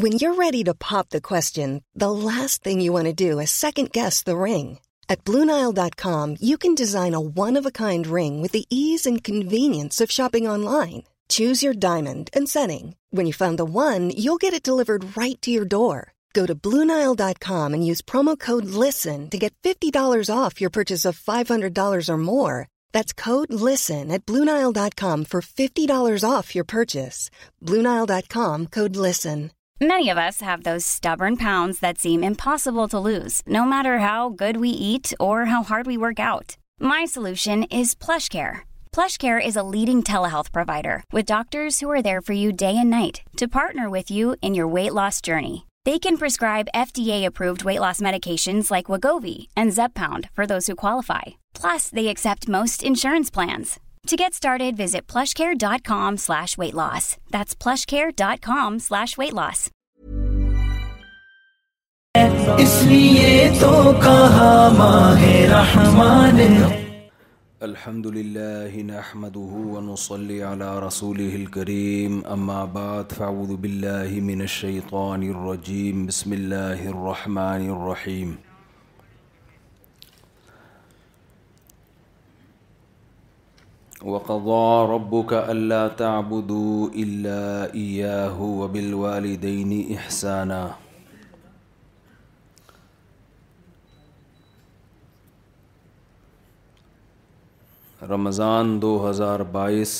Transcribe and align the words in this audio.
Win 0.00 0.16
the 0.20 2.08
ring 4.26 4.74
at 5.08 5.18
Blue 5.26 5.42
Nile 5.44 5.72
dot 5.76 6.06
ring 8.12 8.48
and 8.58 9.20
convenience 9.26 10.02
choose 11.36 11.64
your 11.64 11.74
diamond 11.80 12.30
right 15.16 15.48
Blue 16.38 16.82
Nile 16.84 17.14
dot 17.16 17.50
use 20.90 22.10
more. 22.26 22.54
That's 22.96 23.14
code 23.18 23.52
off 23.58 23.90
at 23.92 24.30
five 24.30 25.84
hundred 25.90 26.24
off 26.24 26.56
your 26.56 26.64
purchase 26.72 27.28
Blue 27.62 27.80
Nile 27.82 28.04
dot 28.08 28.38
listen 29.06 29.46
Many 29.82 30.10
of 30.10 30.18
us 30.26 30.40
have 30.42 30.62
those 30.62 30.86
stubborn 30.86 31.36
pounds 31.36 31.80
that 31.80 31.98
seem 31.98 32.22
impossible 32.22 32.86
to 32.86 33.00
lose, 33.00 33.42
no 33.48 33.64
matter 33.64 33.98
how 33.98 34.28
good 34.28 34.58
we 34.58 34.68
eat 34.68 35.12
or 35.18 35.46
how 35.46 35.64
hard 35.64 35.88
we 35.88 35.96
work 35.96 36.20
out. 36.20 36.56
My 36.78 37.04
solution 37.04 37.64
is 37.64 37.96
PlushCare. 37.96 38.60
PlushCare 38.92 39.44
is 39.44 39.56
a 39.56 39.64
leading 39.64 40.04
telehealth 40.04 40.52
provider 40.52 41.02
with 41.12 41.26
doctors 41.26 41.80
who 41.80 41.90
are 41.90 42.00
there 42.00 42.20
for 42.20 42.32
you 42.32 42.52
day 42.52 42.78
and 42.78 42.90
night 42.90 43.22
to 43.38 43.48
partner 43.48 43.90
with 43.90 44.08
you 44.08 44.36
in 44.40 44.54
your 44.54 44.68
weight 44.68 44.94
loss 44.94 45.20
journey. 45.20 45.66
They 45.84 45.98
can 45.98 46.16
prescribe 46.16 46.68
FDA-approved 46.72 47.64
weight 47.64 47.80
loss 47.80 47.98
medications 48.00 48.70
like 48.70 48.86
Wegovy 48.86 49.48
and 49.56 49.72
Zepbound 49.72 50.30
for 50.32 50.46
those 50.46 50.68
who 50.68 50.76
qualify. 50.76 51.22
Plus, 51.54 51.90
they 51.90 52.06
accept 52.06 52.46
most 52.46 52.84
insurance 52.84 53.30
plans. 53.32 53.80
To 54.10 54.16
get 54.16 54.34
started, 54.34 54.76
visit 54.76 55.06
plushcare.com/weightloss. 55.12 57.16
That's 57.34 57.60
plushcare.com/weightloss. 57.62 59.70
اس 62.64 62.72
لیے 62.88 63.28
تو 63.60 63.70
کہا 64.02 64.52
ماہ 64.78 65.20
رحمان 65.50 66.40
نحمده 67.74 69.60
ونصلي 69.72 70.38
على 70.44 70.70
رسوله 70.84 71.64
اما 72.34 72.64
بعد 72.74 73.14
صلی 73.18 73.30
رسول 73.30 74.20
من 74.28 74.42
امابن 74.42 75.24
الرجیم 75.34 76.04
بسم 76.10 76.32
اللہ 76.40 76.82
الرّحمن 76.92 77.66
الرحیم 77.76 78.34
وقب 84.04 85.16
کا 85.34 85.44
اللہ 85.56 85.88
تعبودہ 86.04 87.74
بالو 88.78 89.18
دینی 89.48 89.82
احسانہ 89.98 90.62
رمضان 98.10 98.70
دو 98.82 98.88
ہزار 99.08 99.40
بائیس 99.52 99.90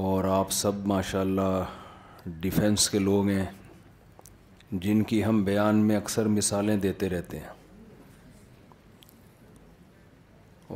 اور 0.00 0.24
آپ 0.34 0.50
سب 0.52 0.84
ماشاء 0.86 1.20
اللہ 1.20 1.64
ڈیفینس 2.40 2.88
کے 2.90 2.98
لوگ 2.98 3.28
ہیں 3.28 3.44
جن 4.82 5.02
کی 5.12 5.22
ہم 5.24 5.42
بیان 5.44 5.76
میں 5.86 5.96
اکثر 5.96 6.28
مثالیں 6.36 6.76
دیتے 6.84 7.08
رہتے 7.08 7.38
ہیں 7.38 7.48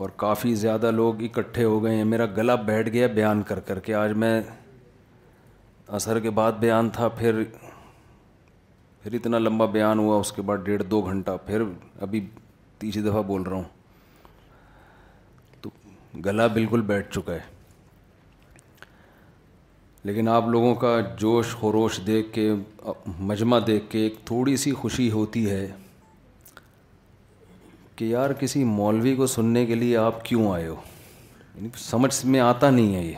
اور 0.00 0.08
کافی 0.24 0.54
زیادہ 0.64 0.90
لوگ 0.94 1.22
اکٹھے 1.28 1.64
ہو 1.64 1.82
گئے 1.84 1.94
ہیں 1.96 2.04
میرا 2.14 2.26
گلا 2.36 2.54
بیٹھ 2.72 2.88
گیا 2.92 3.06
بیان 3.20 3.42
کر 3.52 3.60
کر 3.70 3.78
کے 3.86 3.94
آج 4.02 4.12
میں 4.24 4.40
اثر 5.98 6.20
کے 6.20 6.30
بعد 6.40 6.58
بیان 6.66 6.90
تھا 6.96 7.08
پھر 7.20 7.42
پھر 9.02 9.14
اتنا 9.20 9.38
لمبا 9.38 9.66
بیان 9.78 9.98
ہوا 9.98 10.18
اس 10.20 10.32
کے 10.32 10.42
بعد 10.50 10.64
ڈیڑھ 10.66 10.82
دو 10.90 11.00
گھنٹہ 11.06 11.36
پھر 11.46 11.62
ابھی 12.08 12.26
تیسری 12.78 13.02
دفعہ 13.08 13.22
بول 13.32 13.42
رہا 13.42 13.56
ہوں 13.56 13.75
گلا 16.24 16.46
بالکل 16.52 16.80
بیٹھ 16.90 17.10
چکا 17.14 17.32
ہے 17.34 17.54
لیکن 20.04 20.28
آپ 20.28 20.46
لوگوں 20.48 20.74
کا 20.84 20.94
جوش 21.18 21.54
خروش 21.60 21.98
دیکھ 22.06 22.32
کے 22.32 22.50
مجمع 23.28 23.58
دیکھ 23.66 23.90
کے 23.90 23.98
ایک 24.02 24.14
تھوڑی 24.26 24.56
سی 24.64 24.72
خوشی 24.80 25.10
ہوتی 25.10 25.48
ہے 25.50 25.66
کہ 27.96 28.04
یار 28.04 28.32
کسی 28.40 28.62
مولوی 28.64 29.14
کو 29.16 29.26
سننے 29.34 29.64
کے 29.66 29.74
لیے 29.74 29.96
آپ 29.96 30.24
کیوں 30.24 30.52
آئے 30.52 30.66
ہو 30.66 30.74
یعنی 31.54 31.68
سمجھ 31.84 32.14
میں 32.26 32.40
آتا 32.40 32.70
نہیں 32.70 32.94
ہے 32.94 33.04
یہ 33.04 33.14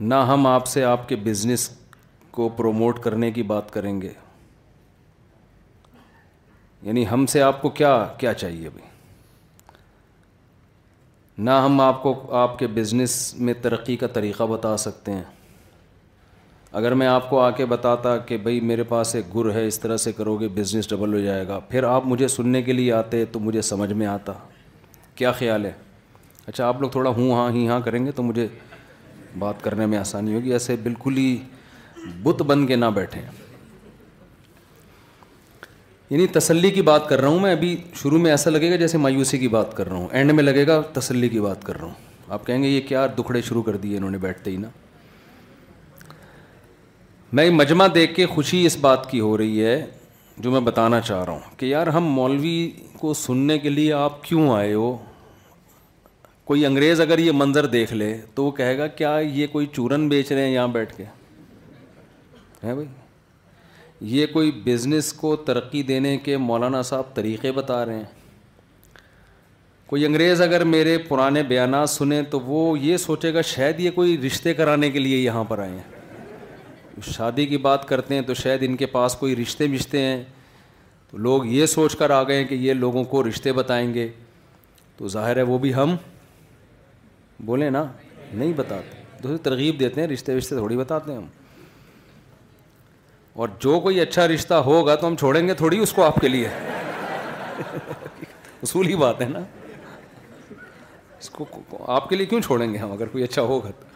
نہ 0.00 0.14
ہم 0.28 0.46
آپ 0.46 0.66
سے 0.66 0.84
آپ 0.84 1.08
کے 1.08 1.16
بزنس 1.26 1.68
کو 2.36 2.48
پروموٹ 2.56 2.98
کرنے 3.02 3.30
کی 3.32 3.42
بات 3.52 3.70
کریں 3.72 4.00
گے 4.02 4.12
یعنی 6.82 7.04
ہم 7.10 7.24
سے 7.32 7.42
آپ 7.42 7.62
کو 7.62 7.68
کیا 7.80 7.92
کیا 8.18 8.32
چاہیے 8.34 8.68
بھائی 8.70 8.92
نہ 11.38 11.50
ہم 11.64 11.80
آپ 11.80 12.02
کو 12.02 12.12
آپ 12.36 12.58
کے 12.58 12.66
بزنس 12.74 13.14
میں 13.38 13.54
ترقی 13.62 13.96
کا 13.96 14.06
طریقہ 14.14 14.42
بتا 14.50 14.76
سکتے 14.78 15.12
ہیں 15.12 15.22
اگر 16.80 16.94
میں 16.94 17.06
آپ 17.06 17.28
کو 17.30 17.38
آ 17.40 17.48
کے 17.56 17.64
بتاتا 17.66 18.16
کہ 18.26 18.36
بھائی 18.42 18.60
میرے 18.60 18.82
پاس 18.88 19.14
ایک 19.14 19.34
گر 19.34 19.50
ہے 19.54 19.66
اس 19.66 19.78
طرح 19.80 19.96
سے 20.04 20.12
کرو 20.12 20.36
گے 20.40 20.48
بزنس 20.54 20.88
ڈبل 20.90 21.12
ہو 21.14 21.18
جائے 21.24 21.46
گا 21.48 21.58
پھر 21.68 21.84
آپ 21.84 22.06
مجھے 22.06 22.28
سننے 22.28 22.62
کے 22.62 22.72
لیے 22.72 22.92
آتے 22.92 23.24
تو 23.32 23.40
مجھے 23.40 23.62
سمجھ 23.70 23.92
میں 23.92 24.06
آتا 24.06 24.32
کیا 25.14 25.32
خیال 25.38 25.64
ہے 25.66 25.72
اچھا 26.46 26.66
آپ 26.68 26.80
لوگ 26.82 26.90
تھوڑا 26.90 27.10
ہوں 27.16 27.32
ہاں 27.32 27.50
ہی 27.52 27.66
ہاں 27.68 27.78
کریں 27.84 28.04
گے 28.06 28.12
تو 28.12 28.22
مجھے 28.22 28.46
بات 29.38 29.62
کرنے 29.64 29.86
میں 29.86 29.98
آسانی 29.98 30.34
ہوگی 30.34 30.52
ایسے 30.52 30.76
بالکل 30.82 31.16
ہی 31.18 31.36
بت 32.22 32.42
بن 32.46 32.66
کے 32.66 32.76
نہ 32.76 32.86
بیٹھیں 32.94 33.22
یعنی 36.10 36.26
تسلی 36.32 36.70
کی 36.70 36.82
بات 36.82 37.08
کر 37.08 37.20
رہا 37.20 37.28
ہوں 37.28 37.38
میں 37.40 37.52
ابھی 37.52 37.76
شروع 38.00 38.18
میں 38.20 38.30
ایسا 38.30 38.50
لگے 38.50 38.70
گا 38.70 38.76
جیسے 38.76 38.98
مایوسی 38.98 39.38
کی 39.38 39.48
بات 39.48 39.76
کر 39.76 39.88
رہا 39.88 39.96
ہوں 39.96 40.08
اینڈ 40.12 40.30
میں 40.32 40.42
لگے 40.44 40.66
گا 40.66 40.80
تسلی 40.94 41.28
کی 41.28 41.40
بات 41.40 41.64
کر 41.64 41.76
رہا 41.80 41.84
ہوں 41.84 42.32
آپ 42.34 42.46
کہیں 42.46 42.62
گے 42.62 42.68
یہ 42.68 42.80
کیا 42.88 43.06
دکھڑے 43.18 43.40
شروع 43.42 43.62
کر 43.62 43.76
دیے 43.84 43.96
انہوں 43.96 44.10
نے 44.10 44.18
بیٹھتے 44.18 44.50
ہی 44.50 44.56
نا 44.56 44.68
میں 47.38 47.48
مجمع 47.50 47.86
دیکھ 47.94 48.14
کے 48.14 48.26
خوشی 48.34 48.64
اس 48.66 48.76
بات 48.80 49.10
کی 49.10 49.20
ہو 49.20 49.36
رہی 49.38 49.64
ہے 49.64 49.78
جو 50.44 50.50
میں 50.50 50.60
بتانا 50.66 51.00
چاہ 51.00 51.24
رہا 51.24 51.32
ہوں 51.32 51.58
کہ 51.58 51.66
یار 51.66 51.86
ہم 51.96 52.04
مولوی 52.14 52.58
کو 52.98 53.12
سننے 53.14 53.58
کے 53.58 53.68
لیے 53.70 53.92
آپ 53.92 54.22
کیوں 54.24 54.48
آئے 54.56 54.72
ہو 54.74 54.96
کوئی 56.50 56.66
انگریز 56.66 57.00
اگر 57.00 57.18
یہ 57.18 57.32
منظر 57.34 57.66
دیکھ 57.76 57.92
لے 57.94 58.16
تو 58.34 58.44
وہ 58.44 58.50
کہے 58.60 58.76
گا 58.78 58.86
کیا 58.98 59.16
یہ 59.32 59.46
کوئی 59.52 59.66
چورن 59.72 60.08
بیچ 60.08 60.32
رہے 60.32 60.44
ہیں 60.44 60.52
یہاں 60.54 60.68
بیٹھ 60.78 60.94
کے 60.96 61.04
ہیں 62.62 62.74
بھائی 62.74 62.86
یہ 64.12 64.26
کوئی 64.32 64.50
بزنس 64.64 65.12
کو 65.18 65.34
ترقی 65.48 65.82
دینے 65.88 66.16
کے 66.24 66.36
مولانا 66.36 66.80
صاحب 66.86 67.14
طریقے 67.14 67.50
بتا 67.58 67.84
رہے 67.86 67.94
ہیں 67.94 68.04
کوئی 69.90 70.04
انگریز 70.06 70.40
اگر 70.42 70.64
میرے 70.64 70.96
پرانے 71.08 71.42
بیانات 71.52 71.90
سنیں 71.90 72.20
تو 72.30 72.40
وہ 72.40 72.78
یہ 72.78 72.96
سوچے 72.96 73.32
گا 73.34 73.40
شاید 73.52 73.78
یہ 73.80 73.90
کوئی 73.94 74.18
رشتے 74.26 74.52
کرانے 74.54 74.90
کے 74.90 74.98
لیے 74.98 75.18
یہاں 75.18 75.44
پر 75.48 75.58
آئے 75.58 75.70
ہیں 75.70 77.02
شادی 77.12 77.46
کی 77.46 77.56
بات 77.68 77.86
کرتے 77.88 78.14
ہیں 78.14 78.22
تو 78.26 78.34
شاید 78.42 78.62
ان 78.66 78.76
کے 78.82 78.86
پاس 78.96 79.14
کوئی 79.20 79.36
رشتے 79.36 79.66
مشتے 79.68 80.00
ہیں 80.00 80.22
تو 81.10 81.18
لوگ 81.28 81.46
یہ 81.52 81.66
سوچ 81.78 81.96
کر 81.98 82.10
آ 82.18 82.22
گئے 82.28 82.36
ہیں 82.38 82.44
کہ 82.48 82.54
یہ 82.64 82.74
لوگوں 82.82 83.04
کو 83.14 83.22
رشتے 83.28 83.52
بتائیں 83.60 83.92
گے 83.94 84.08
تو 84.96 85.08
ظاہر 85.16 85.36
ہے 85.36 85.42
وہ 85.52 85.58
بھی 85.64 85.74
ہم 85.74 85.96
بولیں 87.44 87.70
نا 87.70 87.84
نہیں 88.32 88.52
بتاتے 88.56 89.02
دوسرے 89.22 89.38
ترغیب 89.48 89.80
دیتے 89.80 90.00
ہیں 90.00 90.08
رشتے 90.08 90.34
وشتے 90.36 90.56
تھوڑی 90.56 90.76
بتاتے 90.76 91.10
ہیں 91.12 91.18
ہم 91.18 91.26
اور 93.40 93.48
جو 93.60 93.78
کوئی 93.84 94.00
اچھا 94.00 94.26
رشتہ 94.28 94.54
ہوگا 94.68 94.94
تو 94.94 95.06
ہم 95.06 95.14
چھوڑیں 95.18 95.46
گے 95.46 95.54
تھوڑی 95.60 95.78
اس 95.82 95.92
کو 95.92 96.02
آپ 96.02 96.16
کے 96.20 96.28
لیے 96.28 96.48
اصولی 98.62 98.94
بات 98.96 99.20
ہے 99.22 99.28
نا 99.28 99.38
اس 101.20 101.30
کو 101.30 101.44
آپ 101.94 102.08
کے 102.08 102.16
لیے 102.16 102.26
کیوں 102.26 102.40
چھوڑیں 102.40 102.72
گے 102.72 102.78
ہم 102.78 102.92
اگر 102.92 103.06
کوئی 103.12 103.24
اچھا 103.24 103.42
ہوگا 103.50 103.70
تو 103.80 103.92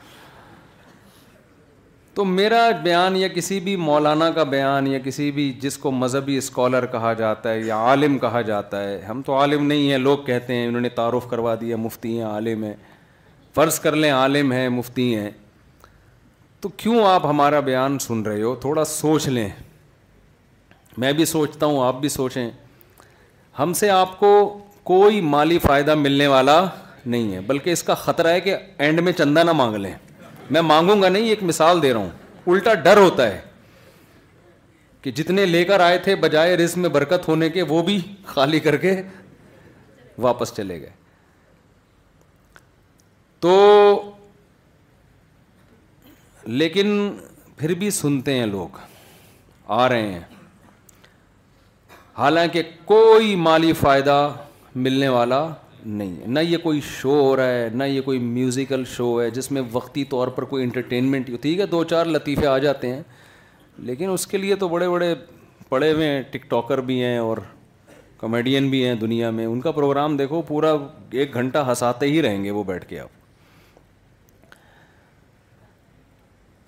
تو 2.15 2.25
میرا 2.25 2.69
بیان 2.83 3.17
یا 3.17 3.27
کسی 3.35 3.59
بھی 3.65 3.75
مولانا 3.77 4.31
کا 4.35 4.43
بیان 4.55 4.87
یا 4.87 4.99
کسی 5.05 5.31
بھی 5.33 5.51
جس 5.63 5.77
کو 5.79 5.91
مذہبی 5.93 6.37
اسکالر 6.39 6.87
کہا 6.95 7.13
جاتا 7.19 7.51
ہے 7.53 7.61
یا 7.67 7.77
عالم 7.91 8.17
کہا 8.19 8.41
جاتا 8.49 8.83
ہے 8.85 8.99
ہم 9.09 9.21
تو 9.27 9.35
عالم 9.39 9.67
نہیں 9.67 9.91
ہیں 9.91 9.99
لوگ 9.99 10.19
کہتے 10.27 10.55
ہیں 10.55 10.67
انہوں 10.69 10.81
نے 10.83 10.89
تعارف 11.01 11.27
کروا 11.31 11.55
دیا 11.61 11.77
مفتی 11.85 12.17
ہیں 12.19 12.25
عالم 12.27 12.65
ہیں 12.65 12.75
فرض 13.55 13.79
کر 13.81 13.97
لیں 13.97 14.11
عالم 14.13 14.53
ہیں 14.53 14.69
مفتی 14.79 15.15
ہیں 15.17 15.31
تو 16.61 16.69
کیوں 16.77 17.05
آپ 17.07 17.25
ہمارا 17.27 17.59
بیان 17.67 17.99
سن 18.01 18.23
رہے 18.23 18.43
ہو 18.43 18.55
تھوڑا 18.61 18.85
سوچ 18.85 19.27
لیں 19.29 19.49
میں 21.03 21.13
بھی 21.19 21.25
سوچتا 21.33 21.67
ہوں 21.67 21.85
آپ 21.87 22.01
بھی 22.01 22.09
سوچیں 22.09 22.51
ہم 23.59 23.73
سے 23.81 23.91
آپ 23.91 24.19
کو 24.21 24.31
کوئی 24.91 25.21
مالی 25.21 25.59
فائدہ 25.67 25.95
ملنے 25.95 26.27
والا 26.27 26.61
نہیں 27.07 27.33
ہے 27.35 27.41
بلکہ 27.47 27.71
اس 27.71 27.83
کا 27.83 27.95
خطرہ 28.05 28.29
ہے 28.33 28.41
کہ 28.41 28.57
اینڈ 28.79 29.01
میں 29.01 29.13
چندہ 29.19 29.45
نہ 29.45 29.53
مانگ 29.61 29.77
لیں 29.77 29.93
میں 30.57 30.61
مانگوں 30.63 31.01
گا 31.03 31.09
نہیں 31.09 31.29
ایک 31.29 31.43
مثال 31.53 31.83
دے 31.83 31.93
رہا 31.95 32.01
ہوں 32.01 32.53
الٹا 32.53 32.75
ڈر 32.85 32.97
ہوتا 33.01 33.29
ہے 33.31 33.41
کہ 35.03 35.11
جتنے 35.21 35.45
لے 35.47 35.65
کر 35.65 35.81
آئے 35.81 35.99
تھے 36.05 36.17
بجائے 36.27 36.57
رز 36.57 36.77
میں 36.77 36.89
برکت 36.99 37.29
ہونے 37.29 37.49
کے 37.59 37.63
وہ 37.69 37.83
بھی 37.83 37.99
خالی 38.27 38.61
کر 38.61 38.77
کے 38.87 39.01
واپس 40.23 40.55
چلے 40.57 40.81
گئے 40.81 40.91
تو 43.41 43.57
لیکن 46.49 46.91
پھر 47.57 47.73
بھی 47.79 47.89
سنتے 47.91 48.35
ہیں 48.35 48.45
لوگ 48.47 48.77
آ 49.77 49.89
رہے 49.89 50.07
ہیں 50.13 50.21
حالانکہ 52.19 52.63
کوئی 52.85 53.35
مالی 53.37 53.73
فائدہ 53.81 54.15
ملنے 54.75 55.09
والا 55.15 55.45
نہیں 55.85 56.15
ہے 56.21 56.27
نہ 56.27 56.41
یہ 56.51 56.59
کوئی 56.63 56.81
شو 57.01 57.19
ہو 57.21 57.35
رہا 57.37 57.49
ہے 57.59 57.69
نہ 57.73 57.85
یہ 57.85 58.01
کوئی 58.05 58.19
میوزیکل 58.19 58.85
شو 58.97 59.11
ہے 59.23 59.29
جس 59.31 59.51
میں 59.53 59.63
وقتی 59.73 60.05
طور 60.15 60.29
پر 60.37 60.45
کوئی 60.55 60.65
انٹرٹینمنٹ 60.65 61.31
ٹھیک 61.43 61.61
ہے 61.61 61.67
دو 61.67 61.83
چار 61.93 62.07
لطیفے 62.17 62.47
آ 62.47 62.57
جاتے 62.67 62.95
ہیں 62.95 63.03
لیکن 63.91 64.11
اس 64.11 64.27
کے 64.27 64.39
لیے 64.39 64.55
تو 64.65 64.69
بڑے 64.69 64.89
بڑے 64.89 65.15
پڑے 65.69 65.93
ہوئے 65.93 66.09
ہیں 66.11 66.23
ٹک 66.31 66.51
ٹاکر 66.51 66.81
بھی 66.89 67.03
ہیں 67.03 67.17
اور 67.19 67.37
کمیڈین 68.21 68.71
بھی 68.71 68.85
ہیں 68.87 68.95
دنیا 69.05 69.31
میں 69.31 69.47
ان 69.47 69.61
کا 69.61 69.71
پروگرام 69.81 70.17
دیکھو 70.17 70.43
پورا 70.49 70.75
ایک 71.11 71.35
گھنٹہ 71.35 71.65
ہنساتے 71.69 72.07
ہی 72.13 72.21
رہیں 72.23 72.43
گے 72.45 72.51
وہ 72.61 72.65
بیٹھ 72.75 72.87
کے 72.89 72.99
آپ 73.01 73.18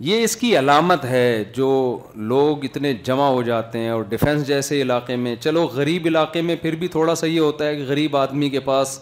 یہ 0.09 0.23
اس 0.25 0.37
کی 0.37 0.57
علامت 0.59 1.05
ہے 1.05 1.25
جو 1.55 1.67
لوگ 2.29 2.65
اتنے 2.65 2.93
جمع 3.05 3.27
ہو 3.29 3.41
جاتے 3.47 3.79
ہیں 3.79 3.89
اور 3.91 4.03
ڈیفینس 4.09 4.47
جیسے 4.47 4.81
علاقے 4.83 5.17
میں 5.25 5.35
چلو 5.41 5.65
غریب 5.73 6.07
علاقے 6.07 6.43
میں 6.43 6.55
پھر 6.63 6.75
بھی 6.83 6.89
تھوڑا 6.95 7.15
سا 7.15 7.27
یہ 7.27 7.39
ہوتا 7.41 7.67
ہے 7.67 7.75
کہ 7.77 7.85
غریب 7.89 8.17
آدمی 8.17 8.49
کے 8.51 8.61
پاس 8.69 8.99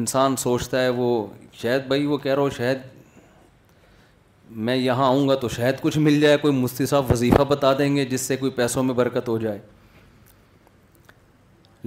انسان 0.00 0.36
سوچتا 0.38 0.82
ہے 0.82 0.88
وہ 0.96 1.10
شاید 1.62 1.86
بھائی 1.88 2.04
وہ 2.06 2.18
کہہ 2.22 2.32
رہا 2.34 2.42
ہو 2.42 2.50
شاید 2.56 2.78
میں 4.66 4.76
یہاں 4.76 5.06
آؤں 5.06 5.28
گا 5.28 5.34
تو 5.40 5.48
شاید 5.56 5.80
کچھ 5.80 5.98
مل 5.98 6.20
جائے 6.20 6.36
کوئی 6.42 6.54
مستثیٰ 6.54 7.00
وظیفہ 7.10 7.42
بتا 7.48 7.72
دیں 7.78 7.94
گے 7.96 8.04
جس 8.12 8.20
سے 8.28 8.36
کوئی 8.36 8.52
پیسوں 8.56 8.82
میں 8.82 8.94
برکت 8.94 9.28
ہو 9.28 9.38
جائے 9.38 9.58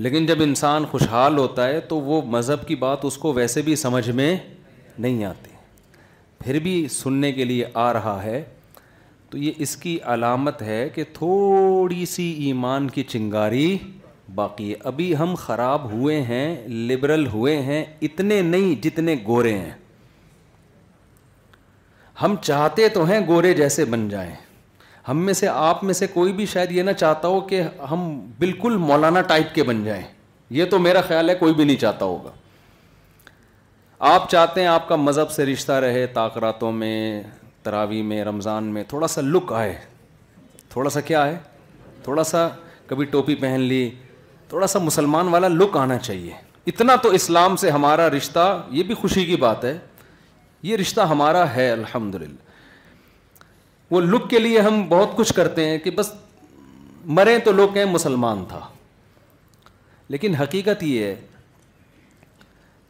لیکن 0.04 0.26
جب 0.26 0.42
انسان 0.44 0.86
خوشحال 0.92 1.38
ہوتا 1.38 1.68
ہے 1.68 1.80
تو 1.90 2.00
وہ 2.00 2.22
مذہب 2.38 2.68
کی 2.68 2.76
بات 2.86 3.06
اس 3.06 3.18
کو 3.26 3.34
ویسے 3.34 3.62
بھی 3.70 3.76
سمجھ 3.86 4.10
میں 4.10 4.36
نہیں 4.98 5.24
آتی 5.26 5.50
پھر 6.44 6.60
بھی 6.60 6.88
سننے 6.92 7.32
کے 7.32 7.46
لیے 7.46 7.66
آ 7.84 7.92
رہا 7.94 8.22
ہے 8.24 8.44
تو 9.30 9.38
یہ 9.38 9.52
اس 9.66 9.76
کی 9.78 9.98
علامت 10.14 10.62
ہے 10.62 10.88
کہ 10.96 11.04
تھوڑی 11.14 12.06
سی 12.14 12.24
ایمان 12.46 12.88
کی 12.96 13.04
چنگاری 13.12 13.78
باقی 14.36 14.70
ہے 14.72 14.76
ابھی 14.92 15.16
ہم 15.18 15.34
خراب 15.38 15.90
ہوئے 15.92 16.22
ہیں 16.24 16.68
لبرل 16.88 17.28
ہوئے 17.34 17.62
ہیں 17.62 17.84
اتنے 18.08 18.42
نہیں 18.42 18.76
جتنے 18.84 19.16
گورے 19.28 19.54
ہیں 19.58 19.70
ہم 22.22 22.36
چاہتے 22.44 22.90
تو 22.94 23.04
ہیں 23.10 23.20
گورے 23.28 23.54
جیسے 23.54 23.86
بن 23.94 24.08
جائیں 24.10 24.32
ہم 25.08 25.24
میں 25.26 25.34
سے 25.34 25.48
آپ 25.48 25.84
میں 25.84 25.94
سے 25.94 26.08
کوئی 26.14 26.34
بھی 26.34 26.46
شاید 26.46 26.72
یہ 26.72 26.84
نہ 26.84 26.92
چاہتا 27.00 27.28
ہو 27.28 27.40
کہ 27.52 27.62
ہم 27.92 28.10
بالکل 28.40 28.76
مولانا 28.78 29.22
ٹائپ 29.32 29.56
کے 29.56 29.64
بن 29.70 29.84
جائیں 29.84 30.04
یہ 30.58 30.66
تو 30.72 30.80
میرا 30.80 31.02
خیال 31.08 31.30
ہے 31.30 31.36
کوئی 31.36 31.54
بھی 31.54 31.64
نہیں 31.64 31.78
چاہتا 31.82 32.06
ہوگا 32.06 32.32
آپ 34.10 34.30
چاہتے 34.30 34.62
ہیں 34.62 34.68
آپ 34.68 34.88
کا 34.88 34.96
مذہب 34.96 35.32
سے 35.32 35.46
رشتہ 35.46 35.72
رہے 35.84 36.06
تاکراتوں 36.14 36.72
میں 36.72 37.22
تراوی 37.64 38.02
میں 38.12 38.24
رمضان 38.26 38.72
میں 38.74 38.84
تھوڑا 38.90 39.08
سا 39.14 39.22
لک 39.22 39.52
آئے 39.56 39.76
تھوڑا 40.70 40.90
سا 40.90 41.02
کیا 41.10 41.26
ہے 41.26 41.38
تھوڑا 42.04 42.24
سا 42.32 42.48
کبھی 42.88 43.06
ٹوپی 43.12 43.36
پہن 43.42 43.60
لی 43.72 43.90
تھوڑا 44.50 44.68
سا 44.68 44.80
مسلمان 44.80 45.28
والا 45.34 45.48
لک 45.48 45.78
آنا 45.78 45.98
چاہیے 45.98 46.32
اتنا 46.68 46.96
تو 47.04 47.10
اسلام 47.22 47.56
سے 47.66 47.70
ہمارا 47.78 48.10
رشتہ 48.18 48.46
یہ 48.80 48.84
بھی 48.84 48.96
خوشی 49.02 49.26
کی 49.26 49.36
بات 49.46 49.66
ہے 49.66 49.78
یہ 50.70 50.76
رشتہ 50.82 51.02
ہمارا 51.12 51.46
ہے 51.56 51.70
الحمد 51.72 52.16
وہ 53.92 54.02
لک 54.02 54.30
کے 54.30 54.40
لیے 54.40 54.60
ہم 54.70 54.84
بہت 54.90 55.16
کچھ 55.18 55.34
کرتے 55.34 55.66
ہیں 55.70 55.78
کہ 55.84 55.92
بس 55.98 56.12
مریں 57.20 57.38
تو 57.46 57.52
لوگ 57.52 57.74
کہیں 57.74 57.86
مسلمان 57.94 58.44
تھا 58.50 58.68
لیکن 60.10 60.36
حقیقت 60.36 60.84
یہ 60.84 61.04
ہے 61.04 61.16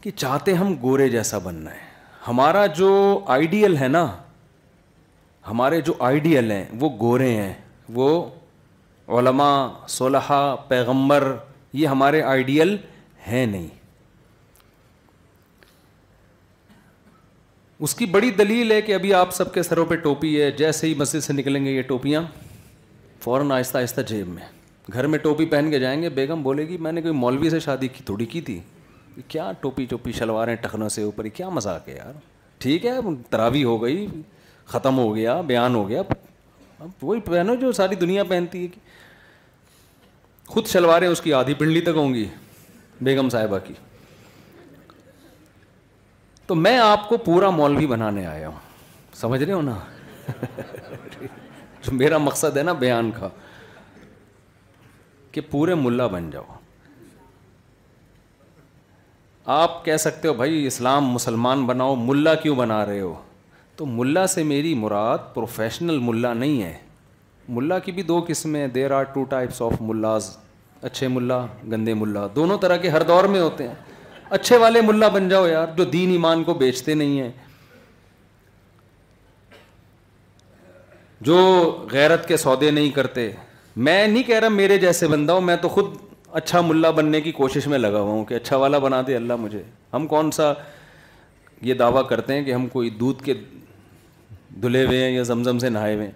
کہ 0.03 0.11
چاہتے 0.17 0.53
ہم 0.59 0.73
گورے 0.81 1.07
جیسا 1.09 1.37
بننا 1.47 1.71
ہے 1.73 1.89
ہمارا 2.27 2.65
جو 2.77 2.87
آئیڈیل 3.35 3.75
ہے 3.77 3.87
نا 3.87 4.05
ہمارے 5.49 5.81
جو 5.89 5.93
آئیڈیل 6.07 6.51
ہیں 6.51 6.63
وہ 6.79 6.89
گورے 6.99 7.29
ہیں 7.35 7.53
وہ 7.93 8.07
علماء 9.17 9.67
صلحہ 9.97 10.41
پیغمبر 10.67 11.31
یہ 11.73 11.87
ہمارے 11.87 12.21
آئیڈیل 12.33 12.75
ہیں 13.27 13.45
نہیں 13.45 13.67
اس 17.85 17.95
کی 17.95 18.05
بڑی 18.15 18.29
دلیل 18.41 18.71
ہے 18.71 18.81
کہ 18.87 18.93
ابھی 18.95 19.13
آپ 19.19 19.33
سب 19.33 19.53
کے 19.53 19.63
سروں 19.63 19.85
پہ 19.89 19.95
ٹوپی 20.03 20.39
ہے 20.41 20.49
جیسے 20.57 20.87
ہی 20.87 20.93
مسجد 20.97 21.23
سے 21.23 21.33
نکلیں 21.33 21.63
گے 21.65 21.71
یہ 21.71 21.81
ٹوپیاں 21.91 22.21
فوراً 23.23 23.51
آہستہ 23.51 23.77
آہستہ 23.77 24.01
جیب 24.07 24.27
میں 24.33 24.43
گھر 24.93 25.07
میں 25.07 25.19
ٹوپی 25.19 25.45
پہن 25.45 25.71
کے 25.71 25.79
جائیں 25.79 26.01
گے 26.01 26.09
بیگم 26.19 26.43
بولے 26.43 26.67
گی 26.67 26.77
میں 26.87 26.91
نے 26.91 27.01
کوئی 27.01 27.13
مولوی 27.13 27.49
سے 27.49 27.59
شادی 27.59 27.87
کی 27.97 28.03
تھوڑی 28.05 28.25
کی 28.35 28.41
تھی 28.49 28.59
کیا 29.27 29.51
ٹوپی 29.61 29.85
ٹوپی 29.89 30.11
شلواریں 30.17 30.55
ٹخنا 30.61 30.89
سے 30.89 31.03
اوپر 31.03 31.27
کیا 31.33 31.49
مذاق 31.49 31.87
ہے 31.89 31.95
یار 31.95 32.13
ٹھیک 32.61 32.85
ہے 32.85 32.91
تراوی 33.29 33.63
ہو 33.63 33.81
گئی 33.83 34.05
ختم 34.67 34.97
ہو 34.97 35.13
گیا 35.15 35.39
بیان 35.47 35.75
ہو 35.75 35.87
گیا 35.89 36.01
اب 36.79 36.89
وہی 37.03 37.19
پہنو 37.25 37.55
جو 37.61 37.71
ساری 37.79 37.95
دنیا 37.95 38.23
پہنتی 38.29 38.63
ہے 38.65 38.89
خود 40.47 40.67
شلواریں 40.67 41.07
اس 41.07 41.21
کی 41.21 41.33
آدھی 41.33 41.53
پنڈلی 41.53 41.81
تک 41.81 41.97
ہوں 41.97 42.13
گی 42.13 42.27
بیگم 43.03 43.29
صاحبہ 43.29 43.57
کی 43.65 43.73
تو 46.47 46.55
میں 46.55 46.77
آپ 46.79 47.07
کو 47.09 47.17
پورا 47.25 47.49
مولوی 47.49 47.87
بنانے 47.87 48.25
آیا 48.25 48.47
ہوں 48.47 49.15
سمجھ 49.15 49.41
رہے 49.43 49.53
ہو 49.53 49.61
نا 49.61 49.77
میرا 51.91 52.17
مقصد 52.17 52.57
ہے 52.57 52.63
نا 52.63 52.73
بیان 52.83 53.09
کا 53.19 53.29
کہ 55.31 55.41
پورے 55.51 55.75
ملا 55.75 56.07
بن 56.07 56.29
جاؤ 56.31 56.59
آپ 59.51 59.71
کہہ 59.85 59.97
سکتے 59.97 60.27
ہو 60.27 60.33
بھائی 60.33 60.65
اسلام 60.67 61.07
مسلمان 61.11 61.63
بناؤ 61.65 61.95
ملا 62.01 62.33
کیوں 62.41 62.55
بنا 62.55 62.85
رہے 62.85 62.99
ہو 62.99 63.13
تو 63.77 63.85
ملا 63.95 64.25
سے 64.33 64.43
میری 64.51 64.73
مراد 64.83 65.23
پروفیشنل 65.33 65.97
ملا 66.03 66.31
نہیں 66.43 66.61
ہے 66.63 66.73
ملا 67.57 67.79
کی 67.87 67.91
بھی 67.97 68.03
دو 68.11 68.19
قسمیں 68.27 68.67
there 68.77 68.91
are 68.97 69.03
two 69.13 69.23
types 69.33 69.61
of 69.61 69.81
mills 69.89 70.29
اچھے 70.89 71.07
ملا 71.15 71.39
گندے 71.71 71.93
ملا 72.03 72.25
دونوں 72.35 72.57
طرح 72.61 72.77
کے 72.85 72.89
ہر 72.89 73.03
دور 73.09 73.23
میں 73.33 73.41
ہوتے 73.41 73.67
ہیں 73.67 73.73
اچھے 74.37 74.57
والے 74.57 74.81
ملا 74.91 75.07
بن 75.17 75.27
جاؤ 75.29 75.47
یار 75.47 75.75
جو 75.77 75.83
دین 75.97 76.11
ایمان 76.11 76.43
کو 76.43 76.53
بیچتے 76.63 76.93
نہیں 77.01 77.19
ہیں 77.21 77.29
جو 81.31 81.37
غیرت 81.91 82.27
کے 82.27 82.37
سودے 82.45 82.71
نہیں 82.79 82.89
کرتے 82.99 83.29
میں 83.89 83.99
نہیں 84.07 84.23
کہہ 84.31 84.39
رہا 84.39 84.57
میرے 84.63 84.77
جیسے 84.87 85.07
بندہ 85.15 85.33
ہوں 85.33 85.41
میں 85.51 85.55
تو 85.61 85.69
خود 85.77 85.93
اچھا 86.37 86.59
ملا 86.61 86.89
بننے 86.97 87.19
کی 87.21 87.31
کوشش 87.31 87.67
میں 87.67 87.77
لگا 87.77 87.99
ہوا 87.99 88.11
ہوں 88.11 88.23
کہ 88.25 88.33
اچھا 88.33 88.57
والا 88.57 88.77
بنا 88.79 89.01
دے 89.07 89.15
اللہ 89.15 89.35
مجھے 89.39 89.61
ہم 89.93 90.05
کون 90.07 90.31
سا 90.31 90.51
یہ 91.69 91.73
دعویٰ 91.79 92.07
کرتے 92.09 92.33
ہیں 92.33 92.43
کہ 92.43 92.53
ہم 92.53 92.67
کوئی 92.73 92.89
دودھ 92.99 93.23
کے 93.23 93.33
دھلے 94.61 94.85
ہوئے 94.85 95.03
ہیں 95.03 95.09
یا 95.11 95.23
زمزم 95.23 95.59
سے 95.59 95.69
نہائے 95.69 95.95
ہوئے 95.95 96.05
ہیں 96.05 96.13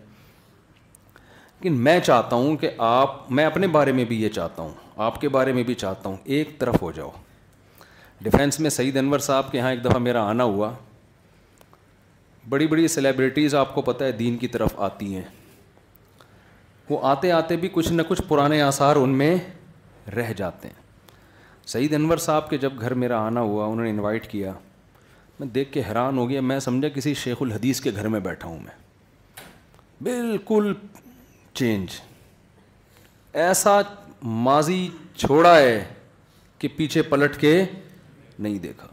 لیکن 1.59 1.73
میں 1.83 1.99
چاہتا 1.99 2.35
ہوں 2.35 2.55
کہ 2.57 2.69
آپ 2.87 3.31
میں 3.31 3.45
اپنے 3.45 3.67
بارے 3.75 3.91
میں 3.99 4.05
بھی 4.05 4.21
یہ 4.21 4.29
چاہتا 4.29 4.61
ہوں 4.61 4.71
آپ 5.05 5.19
کے 5.21 5.29
بارے 5.29 5.53
میں 5.53 5.63
بھی 5.63 5.73
چاہتا 5.73 6.09
ہوں 6.09 6.15
ایک 6.35 6.57
طرف 6.59 6.81
ہو 6.81 6.91
جاؤ 6.95 7.09
ڈیفینس 8.23 8.59
میں 8.59 8.69
سعید 8.69 8.97
انور 8.97 9.19
صاحب 9.27 9.51
کے 9.51 9.59
ہاں 9.59 9.71
ایک 9.71 9.83
دفعہ 9.85 9.97
میرا 10.01 10.23
آنا 10.29 10.43
ہوا 10.43 10.71
بڑی 12.49 12.67
بڑی 12.67 12.87
سیلیبریٹیز 12.87 13.55
آپ 13.55 13.73
کو 13.75 13.81
پتہ 13.81 14.03
ہے 14.03 14.11
دین 14.21 14.37
کی 14.37 14.47
طرف 14.47 14.79
آتی 14.87 15.13
ہیں 15.15 15.23
وہ 16.89 16.99
آتے 17.07 17.31
آتے 17.31 17.55
بھی 17.57 17.69
کچھ 17.73 17.91
نہ 17.91 18.01
کچھ 18.07 18.21
پرانے 18.27 18.61
آثار 18.61 18.95
ان 18.95 19.15
میں 19.17 19.35
رہ 20.15 20.33
جاتے 20.37 20.67
ہیں 20.67 20.83
سعید 21.67 21.93
انور 21.93 22.17
صاحب 22.25 22.49
کے 22.49 22.57
جب 22.65 22.79
گھر 22.79 22.93
میرا 23.03 23.17
آنا 23.25 23.41
ہوا 23.41 23.65
انہوں 23.65 23.83
نے 23.85 23.89
انوائٹ 23.91 24.27
کیا 24.31 24.51
میں 25.39 25.47
دیکھ 25.55 25.71
کے 25.71 25.81
حیران 25.87 26.17
ہو 26.17 26.27
گیا 26.29 26.41
میں 26.41 26.59
سمجھا 26.65 26.89
کسی 26.95 27.13
شیخ 27.23 27.37
الحدیث 27.41 27.81
کے 27.81 27.91
گھر 27.95 28.07
میں 28.15 28.19
بیٹھا 28.27 28.47
ہوں 28.49 28.59
میں 28.63 28.83
بالکل 30.03 30.73
چینج 31.53 31.99
ایسا 33.47 33.79
ماضی 34.43 34.87
چھوڑا 35.15 35.57
ہے 35.57 35.83
کہ 36.59 36.67
پیچھے 36.75 37.01
پلٹ 37.13 37.37
کے 37.39 37.61
نہیں 38.39 38.57
دیکھا 38.59 38.87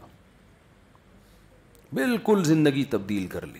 بالکل 1.93 2.43
زندگی 2.43 2.83
تبدیل 2.91 3.27
کر 3.31 3.45
لی 3.45 3.59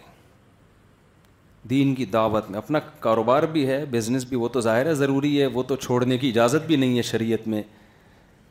دین 1.69 1.93
کی 1.95 2.05
دعوت 2.05 2.49
میں 2.51 2.57
اپنا 2.57 2.79
کاروبار 2.99 3.43
بھی 3.51 3.65
ہے 3.67 3.83
بزنس 3.91 4.23
بھی 4.29 4.37
وہ 4.37 4.47
تو 4.53 4.61
ظاہر 4.61 4.85
ہے 4.85 4.93
ضروری 4.93 5.39
ہے 5.41 5.45
وہ 5.53 5.63
تو 5.67 5.75
چھوڑنے 5.75 6.17
کی 6.17 6.29
اجازت 6.29 6.65
بھی 6.67 6.75
نہیں 6.75 6.97
ہے 6.97 7.01
شریعت 7.09 7.47
میں 7.47 7.61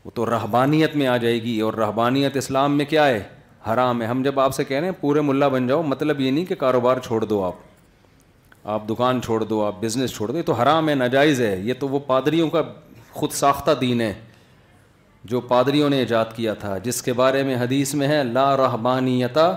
وہ 0.04 0.11
تو 0.14 0.26
رہبانیت 0.31 0.95
میں 0.97 1.07
آ 1.07 1.16
جائے 1.16 1.42
گی 1.42 1.59
اور 1.61 1.75
رہبانیت 1.75 2.37
اسلام 2.37 2.76
میں 2.76 2.85
کیا 2.90 3.07
ہے 3.07 3.23
حرام 3.73 4.00
ہے 4.02 4.07
ہم 4.07 4.23
جب 4.23 4.40
آپ 4.40 4.54
سے 4.54 4.64
کہہ 4.64 4.76
رہے 4.76 4.87
ہیں 4.87 4.95
پورے 5.00 5.21
ملا 5.21 5.49
بن 5.49 5.66
جاؤ 5.66 5.83
مطلب 5.87 6.21
یہ 6.21 6.31
نہیں 6.31 6.45
کہ 6.45 6.54
کاروبار 6.59 6.99
چھوڑ 7.07 7.23
دو 7.25 7.42
آپ 7.45 7.54
آپ 8.76 8.88
دکان 8.88 9.21
چھوڑ 9.25 9.42
دو 9.42 9.64
آپ 9.64 9.81
بزنس 9.83 10.14
چھوڑ 10.16 10.31
دو 10.31 10.37
یہ 10.38 10.42
تو 10.47 10.52
حرام 10.62 10.88
ہے 10.88 10.95
ناجائز 10.95 11.40
ہے 11.40 11.57
یہ 11.64 11.75
تو 11.81 11.88
وہ 11.88 11.99
پادریوں 12.07 12.49
کا 12.50 12.62
خود 13.12 13.31
ساختہ 13.33 13.71
دین 13.81 14.00
ہے 14.00 14.12
جو 15.31 15.40
پادریوں 15.49 15.90
نے 15.90 15.99
ایجاد 15.99 16.35
کیا 16.37 16.54
تھا 16.61 16.76
جس 16.85 17.02
کے 17.02 17.12
بارے 17.23 17.42
میں 17.45 17.57
حدیث 17.61 17.95
میں 17.95 18.09
ہے 18.09 18.23
لا 18.25 18.57
رحبانیتا 18.57 19.50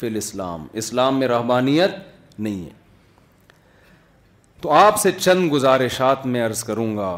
فی 0.00 0.08
فل 0.08 0.16
اسلام 0.16 0.66
اسلام 0.82 1.18
میں 1.18 1.28
رحبانیت 1.28 1.94
نہیں 2.38 2.64
ہے 2.64 2.70
تو 4.62 4.70
آپ 4.72 4.98
سے 5.00 5.10
چند 5.12 5.50
گزارشات 5.52 6.24
میں 6.26 6.40
عرض 6.44 6.62
کروں 6.64 6.96
گا 6.96 7.16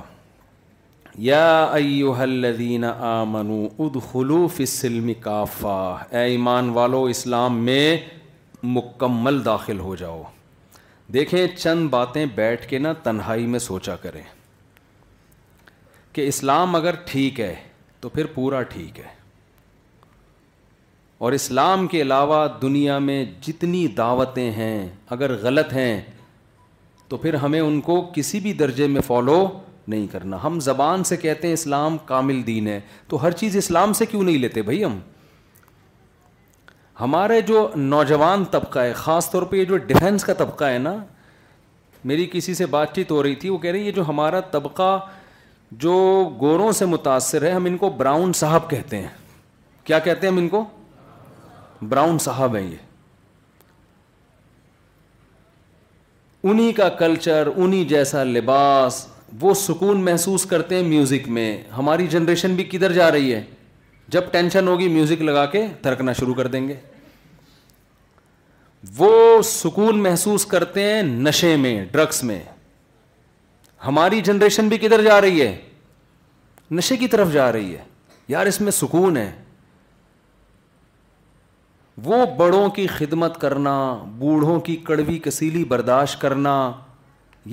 یا 1.26 1.42
ایوہ 1.74 2.14
الذین 2.22 2.84
آمنوا 2.84 3.84
ادخلو 3.84 4.46
فی 4.54 4.62
السلم 4.62 5.12
کافا 5.20 5.76
اے 6.18 6.22
ایمان 6.30 6.68
والو 6.78 7.02
اسلام 7.14 7.58
میں 7.64 7.96
مکمل 8.76 9.44
داخل 9.44 9.78
ہو 9.80 9.94
جاؤ 10.02 10.22
دیکھیں 11.14 11.46
چند 11.56 11.88
باتیں 11.90 12.24
بیٹھ 12.34 12.66
کے 12.70 12.78
نہ 12.78 12.88
تنہائی 13.02 13.46
میں 13.54 13.58
سوچا 13.68 13.96
کریں 14.02 14.22
کہ 16.12 16.26
اسلام 16.28 16.76
اگر 16.76 16.94
ٹھیک 17.06 17.40
ہے 17.40 17.54
تو 18.00 18.08
پھر 18.08 18.26
پورا 18.34 18.62
ٹھیک 18.74 18.98
ہے 19.00 19.16
اور 21.26 21.32
اسلام 21.32 21.86
کے 21.92 22.02
علاوہ 22.02 22.46
دنیا 22.62 22.98
میں 23.10 23.24
جتنی 23.46 23.86
دعوتیں 23.96 24.50
ہیں 24.52 24.88
اگر 25.16 25.34
غلط 25.42 25.72
ہیں 25.72 26.00
تو 27.08 27.16
پھر 27.16 27.34
ہمیں 27.42 27.60
ان 27.60 27.80
کو 27.80 28.00
کسی 28.14 28.40
بھی 28.40 28.52
درجے 28.52 28.86
میں 28.86 29.00
فالو 29.06 29.46
نہیں 29.92 30.06
کرنا 30.12 30.38
ہم 30.42 30.58
زبان 30.60 31.04
سے 31.10 31.16
کہتے 31.16 31.46
ہیں 31.46 31.54
اسلام 31.54 31.96
کامل 32.06 32.40
دین 32.46 32.66
ہے 32.68 32.78
تو 33.08 33.22
ہر 33.22 33.30
چیز 33.42 33.56
اسلام 33.56 33.92
سے 34.00 34.06
کیوں 34.06 34.22
نہیں 34.22 34.38
لیتے 34.38 34.62
بھائی 34.62 34.82
ہم 34.84 34.98
ہمارے 37.00 37.40
جو 37.48 37.66
نوجوان 37.76 38.44
طبقہ 38.50 38.78
ہے 38.78 38.92
خاص 38.96 39.30
طور 39.30 39.42
پہ 39.50 39.56
یہ 39.56 39.64
جو 39.64 39.76
ڈیفینس 39.86 40.24
کا 40.24 40.34
طبقہ 40.38 40.64
ہے 40.64 40.78
نا 40.78 40.94
میری 42.10 42.26
کسی 42.32 42.54
سے 42.54 42.66
بات 42.74 42.94
چیت 42.94 43.10
ہو 43.10 43.22
رہی 43.22 43.34
تھی 43.44 43.48
وہ 43.48 43.58
کہہ 43.58 43.70
رہی 43.70 43.80
ہے 43.80 43.86
یہ 43.86 43.92
جو 43.92 44.02
ہمارا 44.08 44.40
طبقہ 44.50 44.98
جو 45.84 45.94
گوروں 46.40 46.70
سے 46.72 46.86
متاثر 46.86 47.42
ہے 47.46 47.50
ہم 47.52 47.64
ان 47.70 47.76
کو 47.78 47.90
براؤن 47.96 48.32
صاحب 48.42 48.68
کہتے 48.70 48.98
ہیں 49.00 49.08
کیا 49.84 49.98
کہتے 50.08 50.26
ہیں 50.26 50.32
ہم 50.32 50.38
ان 50.40 50.48
کو 50.48 50.64
براؤن 51.88 52.18
صاحب 52.22 52.56
ہیں 52.56 52.66
یہ 52.70 52.76
انہی 56.44 56.72
کا 56.72 56.88
کلچر 56.98 57.48
انہی 57.56 57.84
جیسا 57.88 58.22
لباس 58.24 59.06
وہ 59.40 59.54
سکون 59.60 60.04
محسوس 60.04 60.44
کرتے 60.46 60.74
ہیں 60.74 60.82
میوزک 60.88 61.28
میں 61.38 61.56
ہماری 61.76 62.06
جنریشن 62.10 62.54
بھی 62.56 62.64
کدھر 62.70 62.92
جا 62.92 63.10
رہی 63.12 63.32
ہے 63.34 63.42
جب 64.10 64.30
ٹینشن 64.32 64.68
ہوگی 64.68 64.88
میوزک 64.88 65.22
لگا 65.22 65.44
کے 65.52 65.64
تھرکنا 65.82 66.12
شروع 66.18 66.34
کر 66.34 66.46
دیں 66.46 66.66
گے 66.68 66.74
وہ 68.96 69.40
سکون 69.44 70.02
محسوس 70.02 70.46
کرتے 70.46 70.82
ہیں 70.92 71.02
نشے 71.02 71.54
میں 71.62 71.84
ڈرگس 71.92 72.22
میں 72.24 72.38
ہماری 73.86 74.20
جنریشن 74.24 74.68
بھی 74.68 74.76
کدھر 74.80 75.02
جا 75.04 75.20
رہی 75.20 75.40
ہے 75.42 75.54
نشے 76.76 76.96
کی 76.96 77.06
طرف 77.08 77.32
جا 77.32 77.50
رہی 77.52 77.74
ہے 77.74 77.82
یار 78.28 78.46
اس 78.46 78.60
میں 78.60 78.70
سکون 78.72 79.16
ہے 79.16 79.30
وہ 82.04 82.24
بڑوں 82.36 82.68
کی 82.70 82.86
خدمت 82.96 83.40
کرنا 83.40 83.72
بوڑھوں 84.18 84.58
کی 84.66 84.74
کڑوی 84.86 85.18
کسیلی 85.22 85.62
برداشت 85.68 86.20
کرنا 86.20 86.52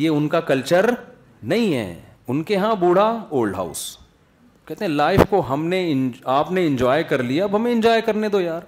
یہ 0.02 0.10
ان 0.10 0.28
کا 0.30 0.40
کلچر 0.50 0.90
نہیں 1.54 1.74
ہے 1.76 1.96
ان 2.28 2.44
کے 2.44 2.58
ہاں 2.58 2.74
بوڑھا 2.80 3.06
اولڈ 3.30 3.56
ہاؤس 3.56 3.82
کہتے 4.68 4.86
ہیں 4.86 4.92
لائف 4.92 5.22
کو 5.30 5.42
ہم 5.50 5.66
نے 5.68 5.84
آپ 6.34 6.52
نے 6.52 6.66
انجوائے 6.68 7.04
کر 7.12 7.24
لیا 7.24 7.44
اب 7.44 7.56
ہمیں 7.56 7.72
انجوائے 7.72 8.02
کرنے 8.06 8.30
دو 8.36 8.42
یار 8.42 8.62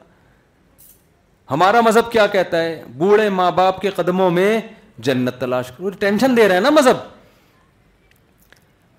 ہمارا 1.52 1.82
مذہب 1.86 2.12
کیا 2.12 2.26
کہتا 2.28 2.62
ہے 2.64 2.82
بوڑھے 2.98 3.30
ماں 3.42 3.52
باپ 3.62 3.82
کے 3.82 3.90
قدموں 3.96 4.30
میں 4.32 4.60
جنت 5.10 5.40
تلاش 5.42 5.72
کرو 5.72 5.90
ٹینشن 6.06 6.38
دے 6.38 6.48
رہے 6.48 6.54
ہیں 6.56 6.62
نا 6.62 6.70
مذہب 6.80 6.98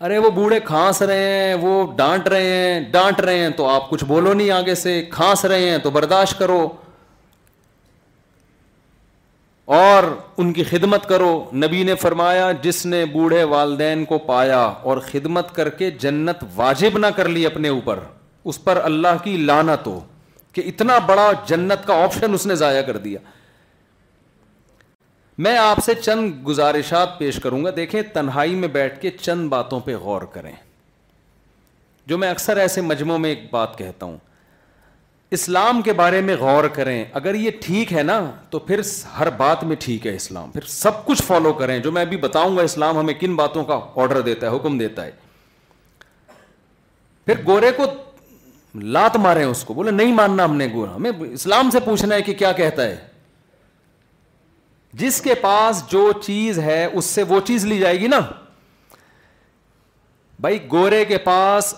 ارے 0.07 0.19
وہ 0.19 0.29
بوڑھے 0.31 0.59
کھانس 0.65 1.01
رہے 1.03 1.29
ہیں 1.45 1.55
وہ 1.61 1.85
ڈانٹ 1.97 2.29
رہے 2.29 2.51
ہیں 2.53 2.81
ڈانٹ 2.91 3.21
رہے 3.21 3.39
ہیں 3.39 3.49
تو 3.57 3.67
آپ 3.69 3.89
کچھ 3.91 4.05
بولو 4.05 4.33
نہیں 4.33 4.51
آگے 4.57 4.75
سے 4.83 5.01
کھانس 5.11 5.45
رہے 5.45 5.71
ہیں 5.71 5.79
تو 5.83 5.91
برداشت 5.91 6.39
کرو 6.39 6.69
اور 9.79 10.03
ان 10.41 10.53
کی 10.53 10.65
خدمت 10.65 11.09
کرو 11.09 11.33
نبی 11.65 11.83
نے 11.85 11.95
فرمایا 12.03 12.51
جس 12.63 12.85
نے 12.87 13.05
بوڑھے 13.13 13.43
والدین 13.55 14.05
کو 14.13 14.19
پایا 14.29 14.61
اور 14.61 14.99
خدمت 15.11 15.55
کر 15.55 15.69
کے 15.81 15.91
جنت 16.05 16.45
واجب 16.55 16.99
نہ 16.99 17.07
کر 17.17 17.29
لی 17.29 17.45
اپنے 17.47 17.69
اوپر 17.69 17.99
اس 18.53 18.63
پر 18.65 18.81
اللہ 18.83 19.23
کی 19.25 19.37
لانت 19.51 19.87
ہو 19.87 19.99
کہ 20.53 20.63
اتنا 20.67 20.99
بڑا 21.07 21.31
جنت 21.49 21.87
کا 21.87 22.03
آپشن 22.05 22.35
اس 22.35 22.47
نے 22.47 22.55
ضائع 22.65 22.83
کر 22.87 22.97
دیا 22.99 23.19
میں 25.45 25.57
آپ 25.59 25.79
سے 25.85 25.95
چند 25.95 26.33
گزارشات 26.47 27.19
پیش 27.19 27.37
کروں 27.43 27.65
گا 27.65 27.71
دیکھیں 27.75 28.01
تنہائی 28.13 28.55
میں 28.61 28.69
بیٹھ 28.69 28.99
کے 29.01 29.11
چند 29.21 29.49
باتوں 29.49 29.79
پہ 29.81 29.95
غور 29.97 30.23
کریں 30.33 30.53
جو 32.07 32.17
میں 32.19 32.29
اکثر 32.31 32.57
ایسے 32.57 32.81
مجموعوں 32.81 33.19
میں 33.19 33.31
ایک 33.31 33.43
بات 33.51 33.77
کہتا 33.79 34.07
ہوں 34.07 34.17
اسلام 35.37 35.83
کے 35.83 35.93
بارے 35.93 36.21
میں 36.31 36.37
غور 36.41 36.65
کریں 36.75 37.05
اگر 37.21 37.35
یہ 37.35 37.51
ٹھیک 37.65 37.93
ہے 37.93 38.03
نا 38.03 38.21
تو 38.51 38.59
پھر 38.59 38.81
ہر 39.19 39.31
بات 39.37 39.63
میں 39.65 39.77
ٹھیک 39.81 40.07
ہے 40.07 40.15
اسلام 40.17 40.51
پھر 40.51 40.65
سب 40.69 41.05
کچھ 41.07 41.23
فالو 41.27 41.53
کریں 41.61 41.79
جو 41.83 41.93
میں 41.93 42.03
ابھی 42.03 42.17
بتاؤں 42.17 42.57
گا 42.57 42.63
اسلام 42.63 42.99
ہمیں 42.99 43.15
کن 43.21 43.37
باتوں 43.37 43.65
کا 43.65 43.79
آرڈر 44.03 44.21
دیتا 44.31 44.51
ہے 44.51 44.57
حکم 44.57 44.79
دیتا 44.79 45.05
ہے 45.07 45.11
پھر 47.27 47.45
گورے 47.47 47.71
کو 47.77 47.87
لات 48.99 49.17
مارے 49.29 49.45
اس 49.45 49.63
کو 49.65 49.75
بولے 49.75 49.91
نہیں 49.91 50.13
ماننا 50.15 50.45
ہم 50.45 50.57
نے 50.57 50.69
گورا 50.73 50.95
ہمیں 50.97 51.11
اسلام 51.33 51.71
سے 51.71 51.81
پوچھنا 51.85 52.15
ہے 52.15 52.23
کہ 52.23 52.35
کیا 52.35 52.53
کہتا 52.63 52.85
ہے 52.87 52.97
جس 55.01 55.21
کے 55.23 55.35
پاس 55.43 55.83
جو 55.91 56.11
چیز 56.23 56.59
ہے 56.59 56.79
اس 56.85 57.05
سے 57.17 57.23
وہ 57.33 57.39
چیز 57.49 57.65
لی 57.71 57.79
جائے 57.79 57.99
گی 58.01 58.07
نا 58.13 58.19
بھائی 60.45 60.59
گورے 60.73 61.05
کے 61.11 61.19
پاس 61.27 61.75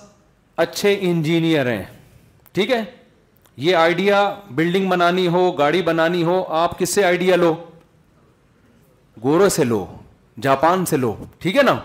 اچھے 0.64 0.96
انجینئر 1.08 1.70
ہیں 1.70 1.82
ٹھیک 2.54 2.70
ہے 2.70 2.82
یہ 3.66 3.76
آئیڈیا 3.76 4.18
بلڈنگ 4.58 4.88
بنانی 4.88 5.26
ہو 5.36 5.50
گاڑی 5.58 5.82
بنانی 5.88 6.22
ہو 6.24 6.42
آپ 6.62 6.78
کس 6.78 6.94
سے 6.94 7.04
آئیڈیا 7.04 7.36
لو 7.36 7.54
گورے 9.22 9.48
سے 9.58 9.64
لو 9.64 9.84
جاپان 10.46 10.84
سے 10.92 10.96
لو 10.96 11.14
ٹھیک 11.44 11.56
ہے 11.56 11.62
نا 11.68 11.78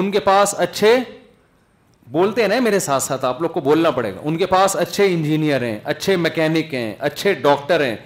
ان 0.00 0.10
کے 0.10 0.20
پاس 0.28 0.54
اچھے 0.66 0.94
بولتے 2.18 2.40
ہیں 2.42 2.48
نا 2.48 2.58
میرے 2.68 2.78
ساتھ 2.88 3.02
ساتھ 3.02 3.24
آپ 3.30 3.40
لوگ 3.42 3.50
کو 3.50 3.60
بولنا 3.70 3.90
پڑے 3.98 4.14
گا 4.14 4.20
ان 4.30 4.36
کے 4.42 4.46
پاس 4.56 4.76
اچھے 4.84 5.06
انجینئر 5.14 5.62
ہیں 5.68 5.78
اچھے 5.94 6.16
میکینک 6.26 6.74
ہیں 6.74 6.92
اچھے 7.10 7.34
ڈاکٹر 7.48 7.84
ہیں 7.84 7.96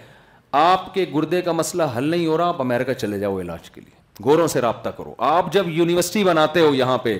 آپ 0.58 0.92
کے 0.94 1.04
گردے 1.14 1.40
کا 1.42 1.52
مسئلہ 1.52 1.82
حل 1.96 2.04
نہیں 2.10 2.26
ہو 2.26 2.36
رہا 2.38 2.48
آپ 2.48 2.60
امریکہ 2.60 2.92
چلے 2.92 3.18
جاؤ 3.18 3.40
علاج 3.40 3.70
کے 3.70 3.80
لیے 3.80 3.98
گوروں 4.24 4.46
سے 4.48 4.60
رابطہ 4.60 4.88
کرو 4.96 5.14
آپ 5.24 5.52
جب 5.52 5.68
یونیورسٹی 5.70 6.24
بناتے 6.24 6.60
ہو 6.60 6.74
یہاں 6.74 6.96
پہ 7.02 7.16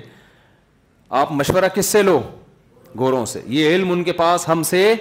آپ 1.18 1.32
مشورہ 1.32 1.68
کس 1.74 1.86
سے 1.86 2.02
لو 2.02 2.20
گوروں 2.98 3.24
سے 3.26 3.40
یہ 3.46 3.74
علم 3.74 3.92
ان 3.92 4.02
کے 4.04 4.12
پاس 4.12 4.48
ہم 4.48 4.62
سے 4.70 4.92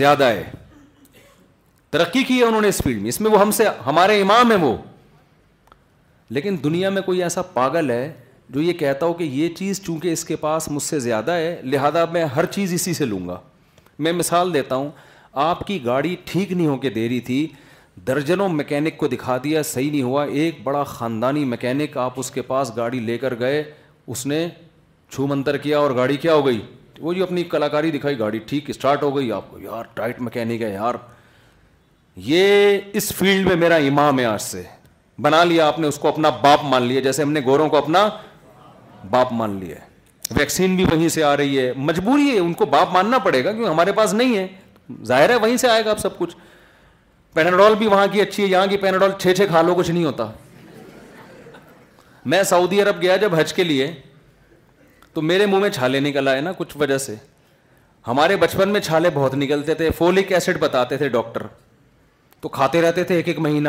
زیادہ 0.00 0.24
ہے 0.28 0.42
ترقی 1.90 2.22
کی 2.24 2.38
ہے 2.38 2.44
انہوں 2.44 2.60
نے 2.60 2.68
اس 2.68 2.80
فیلڈ 2.84 3.00
میں 3.02 3.08
اس 3.08 3.20
میں 3.20 3.30
وہ 3.30 3.40
ہم 3.40 3.50
سے 3.50 3.64
ہمارے 3.86 4.20
امام 4.22 4.50
ہیں 4.50 4.58
وہ 4.64 4.76
لیکن 6.34 6.56
دنیا 6.64 6.90
میں 6.90 7.02
کوئی 7.02 7.22
ایسا 7.22 7.42
پاگل 7.54 7.90
ہے 7.90 8.12
جو 8.50 8.60
یہ 8.62 8.72
کہتا 8.78 9.06
ہو 9.06 9.12
کہ 9.14 9.24
یہ 9.24 9.48
چیز 9.56 9.82
چونکہ 9.84 10.12
اس 10.12 10.24
کے 10.24 10.36
پاس 10.36 10.68
مجھ 10.70 10.82
سے 10.82 10.98
زیادہ 11.00 11.32
ہے 11.32 11.60
لہذا 11.64 12.04
میں 12.12 12.24
ہر 12.36 12.46
چیز 12.54 12.72
اسی 12.74 12.94
سے 12.94 13.04
لوں 13.06 13.26
گا 13.28 13.38
میں 13.98 14.12
مثال 14.12 14.54
دیتا 14.54 14.76
ہوں 14.76 14.90
آپ 15.40 15.60
کی 15.66 15.84
گاڑی 15.84 16.14
ٹھیک 16.24 16.50
نہیں 16.52 16.66
ہو 16.66 16.76
کے 16.78 16.90
دے 16.90 17.08
رہی 17.08 17.20
تھی 17.26 17.46
درجنوں 18.06 18.48
مکینک 18.48 18.96
کو 18.98 19.06
دکھا 19.08 19.36
دیا 19.44 19.62
صحیح 19.62 19.90
نہیں 19.90 20.02
ہوا 20.02 20.24
ایک 20.24 20.58
بڑا 20.64 20.82
خاندانی 20.84 21.44
مکینک 21.44 21.96
آپ 21.98 22.18
اس 22.20 22.30
کے 22.30 22.42
پاس 22.42 22.72
گاڑی 22.76 22.98
لے 23.00 23.16
کر 23.18 23.38
گئے 23.38 23.62
اس 24.06 24.24
نے 24.26 24.46
چھو 25.14 25.26
منتر 25.26 25.56
کیا 25.56 25.78
اور 25.78 25.90
گاڑی 25.96 26.16
کیا 26.16 26.34
ہو 26.34 26.46
گئی 26.46 26.60
وہ 27.00 27.12
جو 27.12 27.22
اپنی 27.24 27.42
کلاکاری 27.50 27.90
دکھائی 27.90 28.18
گاڑی 28.18 28.38
ٹھیک 28.48 28.68
اسٹارٹ 28.70 29.02
ہو 29.02 29.16
گئی 29.16 29.32
آپ 29.32 29.50
کو 29.50 29.58
یار 29.60 29.84
ٹائٹ 29.94 30.20
مکینک 30.22 30.62
ہے 30.62 30.72
یار 30.72 30.94
یہ 32.26 32.78
اس 32.92 33.12
فیلڈ 33.18 33.46
میں 33.48 33.56
میرا 33.56 33.74
امام 33.88 34.18
ہے 34.18 34.24
آج 34.24 34.40
سے 34.42 34.62
بنا 35.22 35.42
لیا 35.44 35.66
آپ 35.68 35.78
نے 35.80 35.86
اس 35.86 35.98
کو 35.98 36.08
اپنا 36.08 36.30
باپ 36.42 36.64
مان 36.64 36.82
لیا 36.86 37.00
جیسے 37.00 37.22
ہم 37.22 37.32
نے 37.32 37.40
گوروں 37.44 37.68
کو 37.68 37.76
اپنا 37.76 38.08
باپ 39.10 39.32
مان 39.32 39.58
لیا 39.60 39.76
ویکسین 40.38 40.76
بھی 40.76 40.84
وہیں 40.90 41.08
سے 41.14 41.22
آ 41.24 41.36
رہی 41.36 41.58
ہے 41.58 41.72
مجبوری 41.76 42.30
ہے 42.30 42.38
ان 42.38 42.52
کو 42.60 42.66
باپ 42.74 42.92
ماننا 42.92 43.18
پڑے 43.24 43.44
گا 43.44 43.52
کیونکہ 43.52 43.68
ہمارے 43.70 43.92
پاس 43.92 44.14
نہیں 44.14 44.36
ہے 44.36 44.46
ظاہر 45.06 45.30
ہے 45.30 45.34
وہیں 45.42 45.56
سے 45.56 45.68
آئے 45.68 45.84
گا 45.84 45.90
اب 45.90 45.98
سب 45.98 46.18
کچھ 46.18 46.36
پیناڈول 47.34 47.74
بھی 47.78 47.86
وہاں 47.88 48.06
کی 48.12 48.20
اچھی 48.20 48.42
ہے 48.42 48.48
یہاں 48.48 48.66
کی 48.70 48.76
پیناڈول 48.76 49.12
چھ 49.18 49.34
چھ 49.36 49.46
کھا 49.48 49.62
لو 49.62 49.74
کچھ 49.74 49.90
نہیں 49.90 50.04
ہوتا 50.04 50.30
میں 52.32 52.42
سعودی 52.52 52.80
عرب 52.82 53.00
گیا 53.02 53.16
جب 53.22 53.34
حج 53.34 53.52
کے 53.54 53.64
لیے 53.64 53.90
تو 55.14 55.20
میرے 55.22 55.46
منہ 55.46 55.60
میں 55.62 55.70
چھالے 55.70 56.00
نکل 56.00 56.28
آئے 56.28 56.40
نا 56.40 56.52
کچھ 56.58 56.76
وجہ 56.80 56.98
سے 57.06 57.14
ہمارے 58.06 58.36
بچپن 58.36 58.68
میں 58.72 58.80
چھالے 58.80 59.10
بہت 59.14 59.34
نکلتے 59.34 59.74
تھے 59.74 59.90
فولک 59.98 60.32
ایسڈ 60.32 60.58
بتاتے 60.60 60.96
تھے 60.98 61.08
ڈاکٹر 61.08 61.42
تو 62.40 62.48
کھاتے 62.48 62.80
رہتے 62.82 63.04
تھے 63.04 63.14
ایک 63.16 63.28
ایک 63.28 63.38
مہینہ 63.38 63.68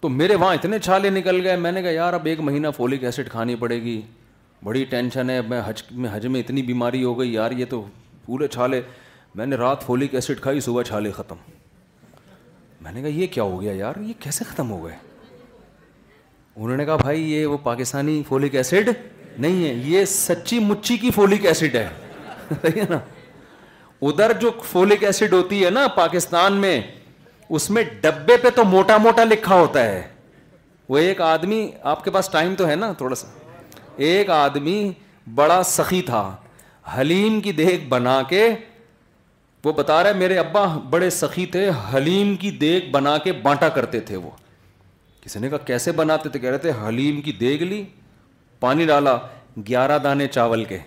تو 0.00 0.08
میرے 0.08 0.34
وہاں 0.34 0.54
اتنے 0.54 0.78
چھالے 0.78 1.10
نکل 1.10 1.40
گئے 1.46 1.56
میں 1.56 1.72
نے 1.72 1.82
کہا 1.82 1.90
یار 1.90 2.12
اب 2.12 2.26
ایک 2.26 2.40
مہینہ 2.48 2.68
فولک 2.76 3.04
ایسڈ 3.04 3.30
کھانی 3.30 3.54
پڑے 3.56 3.80
گی 3.82 4.00
بڑی 4.64 4.84
ٹینشن 4.90 5.30
ہے 5.30 5.40
میں 5.48 5.60
حج 5.66 5.82
میں 5.90 6.10
حج 6.12 6.26
میں 6.26 6.40
اتنی 6.40 6.62
بیماری 6.62 7.02
ہو 7.04 7.18
گئی 7.18 7.32
یار 7.32 7.50
یہ 7.58 7.64
تو 7.70 7.84
پورے 8.24 8.48
چھالے 8.48 8.80
میں 9.34 9.44
نے 9.46 9.56
رات 9.56 9.82
فولک 9.84 10.14
ایسڈ 10.14 10.40
کھائی 10.42 10.60
صبح 10.60 10.82
چھالے 10.86 11.10
ختم 11.16 11.34
میں 12.82 12.92
نے 12.92 13.00
کہا 13.02 13.08
یہ 13.08 13.26
کیا 13.32 13.42
ہو 13.42 13.60
گیا 13.60 13.72
یار 13.74 14.00
یہ 14.00 14.12
کیسے 14.20 14.44
ختم 14.44 14.70
ہو 14.70 14.84
گئے 14.84 14.96
انہوں 16.56 16.76
نے 16.76 16.84
کہا 16.84 16.96
بھائی 17.02 17.22
یہ 17.32 17.46
وہ 17.46 17.56
پاکستانی 17.64 18.22
فولک 18.28 18.54
ایسڈ 18.54 18.90
نہیں 19.40 19.64
ہے 19.66 19.72
یہ 19.90 20.04
سچی 20.14 20.58
مچی 20.64 20.96
کی 21.04 21.10
فولک 21.16 21.46
ایسڈ 21.46 21.76
ہے 21.76 22.68
نا 22.90 22.98
ادھر 24.10 24.32
جو 24.40 24.50
فولک 24.72 25.04
ایسڈ 25.04 25.32
ہوتی 25.32 25.64
ہے 25.64 25.70
نا 25.70 25.86
پاکستان 25.96 26.52
میں 26.60 26.80
اس 27.48 27.68
میں 27.70 27.82
ڈبے 28.00 28.36
پہ 28.42 28.50
تو 28.56 28.64
موٹا 28.64 28.96
موٹا 29.04 29.24
لکھا 29.24 29.54
ہوتا 29.60 29.84
ہے 29.84 30.02
وہ 30.88 30.98
ایک 30.98 31.20
آدمی 31.20 31.66
آپ 31.94 32.02
کے 32.04 32.10
پاس 32.10 32.28
ٹائم 32.32 32.54
تو 32.58 32.66
ہے 32.68 32.74
نا 32.76 32.92
تھوڑا 32.98 33.14
سا 33.14 33.28
ایک 34.08 34.30
آدمی 34.30 34.90
بڑا 35.34 35.62
سخی 35.66 36.02
تھا 36.02 36.30
حلیم 36.98 37.40
کی 37.40 37.52
دیکھ 37.52 37.84
بنا 37.88 38.20
کے 38.28 38.48
وہ 39.64 39.72
بتا 39.72 40.02
رہے 40.04 40.12
میرے 40.18 40.38
ابا 40.38 40.64
بڑے 40.90 41.08
سخی 41.18 41.44
تھے 41.46 41.68
حلیم 41.92 42.34
کی 42.36 42.50
دیگ 42.60 42.90
بنا 42.92 43.16
کے 43.24 43.32
بانٹا 43.42 43.68
کرتے 43.74 44.00
تھے 44.08 44.16
وہ 44.16 44.30
کسی 45.24 45.38
نے 45.40 45.48
کہا 45.48 45.58
کیسے 45.66 45.92
بناتے 46.00 46.28
تھے 46.28 46.38
کہہ 46.40 46.50
رہے 46.50 46.58
تھے 46.58 46.70
حلیم 46.86 47.20
کی 47.22 47.32
دیگ 47.40 47.62
لی 47.62 47.82
پانی 48.60 48.86
ڈالا 48.86 49.16
گیارہ 49.68 49.98
دانے 50.04 50.26
چاول 50.28 50.64
کے 50.64 50.78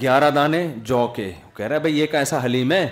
گیارہ 0.00 0.30
دانے 0.34 0.66
جو 0.90 1.06
کے 1.16 1.30
کہہ 1.32 1.56
کہہ 1.56 1.66
رہے 1.66 1.78
بھائی 1.78 1.98
یہ 1.98 2.06
کیسا 2.10 2.44
حلیم 2.44 2.72
ہے 2.72 2.86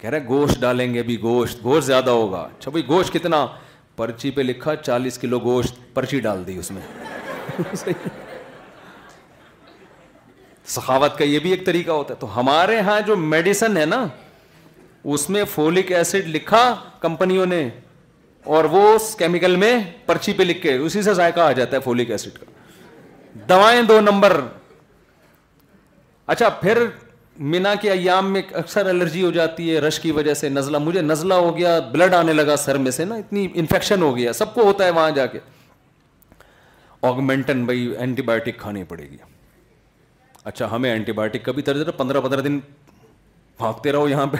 کہہ 0.00 0.10
رہے 0.10 0.24
گوشت 0.28 0.60
ڈالیں 0.60 0.92
گے 0.94 1.00
ابھی 1.00 1.20
گوشت 1.22 1.64
گوشت 1.64 1.86
زیادہ 1.86 2.10
ہوگا 2.10 2.40
اچھا 2.58 2.70
بھائی 2.70 2.86
گوشت 2.88 3.12
کتنا 3.12 3.46
پرچی 3.96 4.30
پہ 4.30 4.40
لکھا 4.42 4.74
چالیس 4.84 5.18
کلو 5.18 5.38
گوشت 5.44 5.78
پرچی 5.94 6.20
ڈال 6.28 6.46
دی 6.46 6.58
اس 6.58 6.70
میں 6.70 6.82
سخاوت 10.74 11.16
کا 11.18 11.24
یہ 11.24 11.38
بھی 11.38 11.50
ایک 11.50 11.64
طریقہ 11.66 11.90
ہوتا 11.90 12.14
ہے 12.14 12.18
تو 12.20 12.38
ہمارے 12.40 12.78
ہاں 12.86 13.00
جو 13.06 13.16
میڈیسن 13.16 13.76
ہے 13.76 13.84
نا 13.86 14.06
اس 15.14 15.28
میں 15.30 15.42
فولک 15.54 15.92
ایسڈ 15.92 16.28
لکھا 16.36 16.62
کمپنیوں 17.00 17.46
نے 17.46 17.68
اور 18.54 18.64
وہ 18.72 18.82
اس 18.94 19.14
کیمیکل 19.18 19.56
میں 19.56 19.74
پرچی 20.06 20.32
پہ 20.36 20.42
لکھ 20.42 20.62
کے 20.62 20.74
اسی 20.76 21.02
سے 21.02 21.14
ذائقہ 21.14 21.40
آ 21.40 21.52
جاتا 21.58 21.76
ہے 21.76 21.80
فولک 21.84 22.10
ایسڈ 22.10 22.38
کا 22.38 22.52
دوائیں 23.48 23.80
دو 23.88 24.00
نمبر 24.00 24.40
اچھا 26.34 26.48
پھر 26.60 26.82
مینا 27.54 27.74
کے 27.80 27.90
ایام 27.90 28.32
میں 28.32 28.42
اکثر 28.60 28.86
الرجی 28.90 29.22
ہو 29.24 29.30
جاتی 29.30 29.74
ہے 29.74 29.80
رش 29.80 29.98
کی 30.00 30.10
وجہ 30.18 30.34
سے 30.34 30.48
نزلہ 30.48 30.78
مجھے 30.84 31.00
نزلہ 31.02 31.34
ہو 31.46 31.56
گیا 31.56 31.78
بلڈ 31.92 32.14
آنے 32.14 32.32
لگا 32.32 32.56
سر 32.64 32.78
میں 32.86 32.90
سے 32.98 33.04
نا 33.04 33.14
اتنی 33.14 33.46
انفیکشن 33.64 34.02
ہو 34.02 34.16
گیا 34.16 34.32
سب 34.40 34.54
کو 34.54 34.64
ہوتا 34.66 34.84
ہے 34.84 34.90
وہاں 34.90 35.10
جا 35.16 35.26
کے 35.34 35.38
آگمنٹن 37.10 37.64
بھائی 37.64 37.86
اینٹی 37.98 38.22
بایوٹک 38.30 38.58
کھانی 38.60 38.84
پڑے 38.88 39.08
گی 39.10 39.16
اچھا 40.46 40.66
ہمیں 40.72 40.90
اینٹی 40.90 41.12
بایوٹک 41.18 41.44
کا 41.44 41.52
بھی 41.52 41.62
ترجیح 41.68 41.90
پندرہ 41.96 42.20
پندرہ 42.20 42.40
دن 42.46 42.58
بھاگتے 43.58 43.92
رہو 43.92 44.08
یہاں 44.08 44.26
پہ 44.32 44.36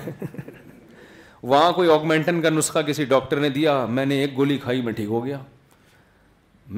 وہاں 1.52 1.72
کوئی 1.78 1.90
آگمینٹن 1.90 2.40
کا 2.42 2.50
نسخہ 2.50 2.78
کسی 2.86 3.04
ڈاکٹر 3.12 3.36
نے 3.40 3.48
دیا 3.56 3.72
میں 3.96 4.04
نے 4.06 4.18
ایک 4.20 4.36
گولی 4.36 4.58
کھائی 4.62 4.82
میں 4.82 4.92
ٹھیک 4.96 5.08
ہو 5.08 5.24
گیا 5.24 5.38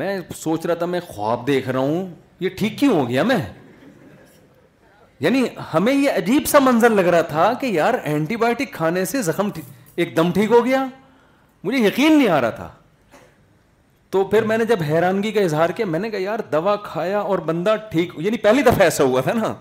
میں 0.03 0.19
سوچ 0.37 0.67
رہا 0.67 0.75
تھا 0.83 0.87
میں 0.95 1.01
خواب 1.09 1.47
دیکھ 1.47 1.69
رہا 1.69 1.81
ہوں 1.81 2.09
یہ 2.41 2.49
ٹھیک 2.59 2.79
کیوں 2.79 2.95
ہو 2.99 3.09
گیا 3.09 3.23
میں 3.33 3.37
یعنی 5.21 5.45
ہمیں 5.75 5.93
یہ 5.95 6.09
عجیب 6.17 6.47
سا 6.49 6.59
منظر 6.65 6.91
لگ 6.91 7.09
رہا 7.17 7.23
تھا 7.35 7.53
کہ 7.61 7.67
یار 7.73 7.95
اینٹی 8.11 8.37
بایوٹک 8.47 8.73
کھانے 8.75 9.05
سے 9.13 9.23
زخم 9.29 9.51
ایک 9.97 10.17
دم 10.17 10.31
ٹھیک 10.35 10.51
ہو 10.51 10.65
گیا 10.65 10.85
مجھے 11.65 11.79
یقین 11.87 12.19
نہیں 12.19 12.29
آ 12.29 12.41
رہا 12.41 12.51
تھا 12.61 12.69
تو 14.11 14.25
پھر 14.25 14.43
میں 14.47 14.57
نے 14.59 14.65
جب 14.65 14.83
حیرانگی 14.89 15.31
کا 15.33 15.41
اظہار 15.41 15.71
کیا 15.77 15.87
میں 15.87 15.99
نے 15.99 16.11
کہا 16.11 16.19
یار 16.21 16.39
دوا 16.53 16.75
کھایا 16.85 17.19
اور 17.21 17.39
بندہ 17.47 17.75
ٹھیک 17.91 18.13
یعنی 18.19 18.37
پہلی 18.43 18.63
دفعہ 18.63 18.83
ایسا 18.83 19.05
ہوا 19.05 19.21
تھا 19.25 19.33
نا 19.41 19.53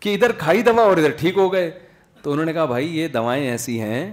کہ 0.00 0.14
ادھر 0.14 0.32
کھائی 0.38 0.62
دوا 0.68 0.82
اور 0.82 0.96
ادھر 0.96 1.10
ٹھیک 1.18 1.36
ہو 1.38 1.52
گئے 1.52 1.70
تو 2.22 2.32
انہوں 2.32 2.44
نے 2.46 2.52
کہا 2.52 2.64
بھائی 2.72 2.96
یہ 2.98 3.08
دوائیں 3.16 3.44
ایسی 3.48 3.80
ہیں 3.80 4.10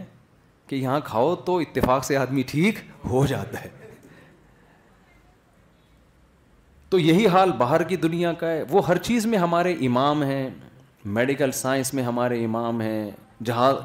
کہ 0.68 0.76
یہاں 0.76 1.00
کھاؤ 1.06 1.34
تو 1.46 1.58
اتفاق 1.60 2.04
سے 2.06 2.18
آدمی 2.18 2.42
ٹھیک 2.48 2.80
ہو 3.10 3.26
جاتا 3.28 3.62
ہے 3.64 3.70
تو 6.90 7.00
یہی 7.00 7.28
حال 7.28 7.52
باہر 7.58 7.84
کی 7.88 7.96
دنیا 8.04 8.32
کا 8.40 8.50
ہے 8.52 8.64
وہ 8.70 8.86
ہر 8.88 8.98
چیز 9.08 9.26
میں 9.32 9.38
ہمارے 9.40 9.74
امام 9.86 10.24
ہیں 10.24 10.50
میڈیکل 11.18 11.52
سائنس 11.54 11.94
میں 11.94 12.04
ہمارے 12.04 12.44
امام 12.46 12.82
ہیں 12.82 13.10
جہاز 13.46 13.76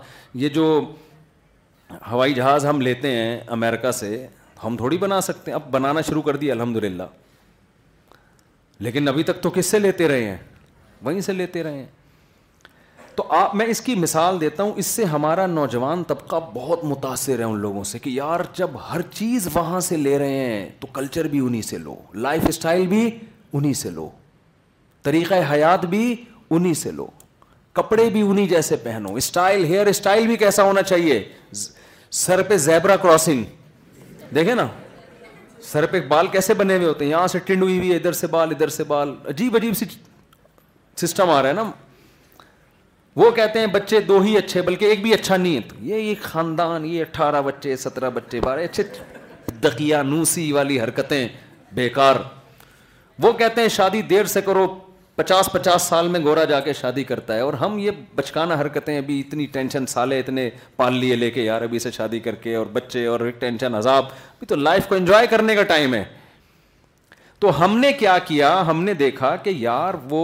یہ 0.42 0.48
جو 0.54 0.68
ہوائی 2.10 2.34
جہاز 2.34 2.66
ہم 2.66 2.80
لیتے 2.80 3.10
ہیں 3.16 3.40
امریکہ 3.56 3.90
سے 3.98 4.26
ہم 4.62 4.76
تھوڑی 4.76 4.98
بنا 4.98 5.20
سکتے 5.20 5.50
ہیں 5.50 5.54
اب 5.56 5.70
بنانا 5.72 6.00
شروع 6.08 6.22
کر 6.22 6.36
دیا 6.36 6.52
الحمد 6.54 6.76
للہ 6.84 7.02
لیکن 8.86 9.08
ابھی 9.08 9.22
تک 9.22 9.42
تو 9.42 9.50
کس 9.54 9.66
سے 9.70 9.78
لیتے 9.78 10.08
رہے 10.08 10.24
ہیں 10.24 10.36
وہیں 11.02 11.20
سے 11.20 11.32
لیتے 11.32 11.62
رہے 11.62 11.78
ہیں 11.78 11.86
تو 13.16 13.24
آپ 13.36 13.54
میں 13.54 13.66
اس 13.72 13.80
کی 13.80 13.94
مثال 13.94 14.40
دیتا 14.40 14.62
ہوں 14.62 14.72
اس 14.78 14.86
سے 14.86 15.04
ہمارا 15.10 15.46
نوجوان 15.46 16.02
طبقہ 16.04 16.36
بہت 16.54 16.84
متاثر 16.84 17.38
ہے 17.38 17.44
ان 17.44 17.58
لوگوں 17.58 17.82
سے 17.90 17.98
کہ 18.06 18.10
یار 18.10 18.40
جب 18.54 18.70
ہر 18.92 19.00
چیز 19.10 19.48
وہاں 19.54 19.80
سے 19.88 19.96
لے 19.96 20.18
رہے 20.18 20.44
ہیں 20.44 20.68
تو 20.80 20.86
کلچر 20.94 21.28
بھی 21.34 21.38
انہیں 21.46 21.62
سے 21.62 21.78
لو 21.78 21.94
لائف 22.14 22.44
اسٹائل 22.48 22.86
بھی 22.86 23.08
انہیں 23.52 23.72
سے 23.82 23.90
لو 23.90 24.08
طریقہ 25.02 25.34
حیات 25.52 25.84
بھی 25.86 26.14
انہیں 26.50 26.74
سے 26.82 26.90
لو 26.92 27.06
کپڑے 27.72 28.08
بھی 28.12 28.20
انہیں 28.22 28.46
جیسے 28.48 28.76
پہنو 28.82 29.14
اسٹائل 29.16 29.64
ہیئر 29.64 29.86
اسٹائل 29.86 30.26
بھی 30.26 30.36
کیسا 30.36 30.62
ہونا 30.64 30.82
چاہیے 30.82 31.22
سر 32.24 32.42
پہ 32.48 32.56
زیبرا 32.66 32.96
کراسنگ 33.02 33.44
دیکھیں 34.34 34.54
نا 34.54 34.66
سر 35.62 35.86
پہ 35.90 36.00
بال 36.08 36.26
کیسے 36.32 36.54
بنے 36.54 36.76
ہوئے 36.76 36.86
ہوتے 36.88 37.04
ہیں 37.04 37.10
یہاں 37.10 37.26
سے 37.28 37.38
ٹنڈ 37.44 37.62
ہوئی 37.62 37.78
ہوئی 37.78 37.94
ادھر 37.94 38.12
سے 38.12 38.26
بال 38.30 38.50
ادھر 38.54 38.68
سے 38.68 38.84
بال 38.86 39.14
عجیب 39.28 39.56
عجیب 39.56 39.76
سی 39.76 39.86
سسٹم 41.00 41.30
آ 41.30 41.40
رہا 41.42 41.48
ہے 41.48 41.52
نا 41.54 41.70
وہ 43.16 43.30
کہتے 43.30 43.58
ہیں 43.60 43.66
بچے 43.72 44.00
دو 44.08 44.20
ہی 44.20 44.36
اچھے 44.36 44.62
بلکہ 44.62 44.84
ایک 44.84 45.02
بھی 45.02 45.12
اچھا 45.14 45.36
نہیں 45.36 45.54
ہے 45.56 45.60
تو 45.68 45.74
یہ 45.84 45.96
یہ 46.00 46.14
خاندان 46.22 46.84
یہ 46.84 47.00
اٹھارہ 47.02 47.40
بچے 47.44 47.76
سترہ 47.76 48.10
بچے 48.14 48.40
بارے 48.44 48.64
اچھے 48.64 48.82
دقیانوسی 49.64 50.16
نوسی 50.16 50.50
والی 50.52 50.80
حرکتیں 50.80 51.26
بیکار 51.74 52.16
وہ 53.22 53.32
کہتے 53.38 53.60
ہیں 53.60 53.68
شادی 53.68 54.02
دیر 54.10 54.24
سے 54.32 54.40
کرو 54.46 54.66
پچاس 55.16 55.50
پچاس 55.52 55.82
سال 55.88 56.08
میں 56.08 56.20
گورا 56.22 56.44
جا 56.50 56.58
کے 56.60 56.72
شادی 56.80 57.02
کرتا 57.04 57.34
ہے 57.34 57.40
اور 57.40 57.54
ہم 57.58 57.78
یہ 57.78 57.90
بچکانا 58.14 58.54
حرکتیں 58.60 58.96
ابھی 58.96 59.18
اتنی 59.20 59.44
ٹینشن 59.52 59.86
سالے 59.86 60.18
اتنے 60.20 60.48
پال 60.76 60.94
لیے 60.98 61.16
لے 61.16 61.30
کے 61.30 61.42
یار 61.42 61.62
ابھی 61.62 61.78
سے 61.78 61.90
شادی 61.90 62.18
کر 62.20 62.34
کے 62.46 62.54
اور 62.56 62.66
بچے 62.72 63.04
اور 63.06 63.20
ٹینشن 63.38 63.74
عذاب 63.74 64.04
ابھی 64.04 64.46
تو 64.46 64.56
لائف 64.56 64.86
کو 64.88 64.94
انجوائے 64.94 65.26
کرنے 65.30 65.54
کا 65.54 65.62
ٹائم 65.72 65.94
ہے 65.94 66.02
تو 67.40 67.50
ہم 67.64 67.78
نے 67.78 67.92
کیا 67.98 68.16
کیا 68.24 68.50
ہم 68.68 68.82
نے 68.84 68.94
دیکھا 69.04 69.34
کہ 69.42 69.50
یار 69.56 69.94
وہ 70.10 70.22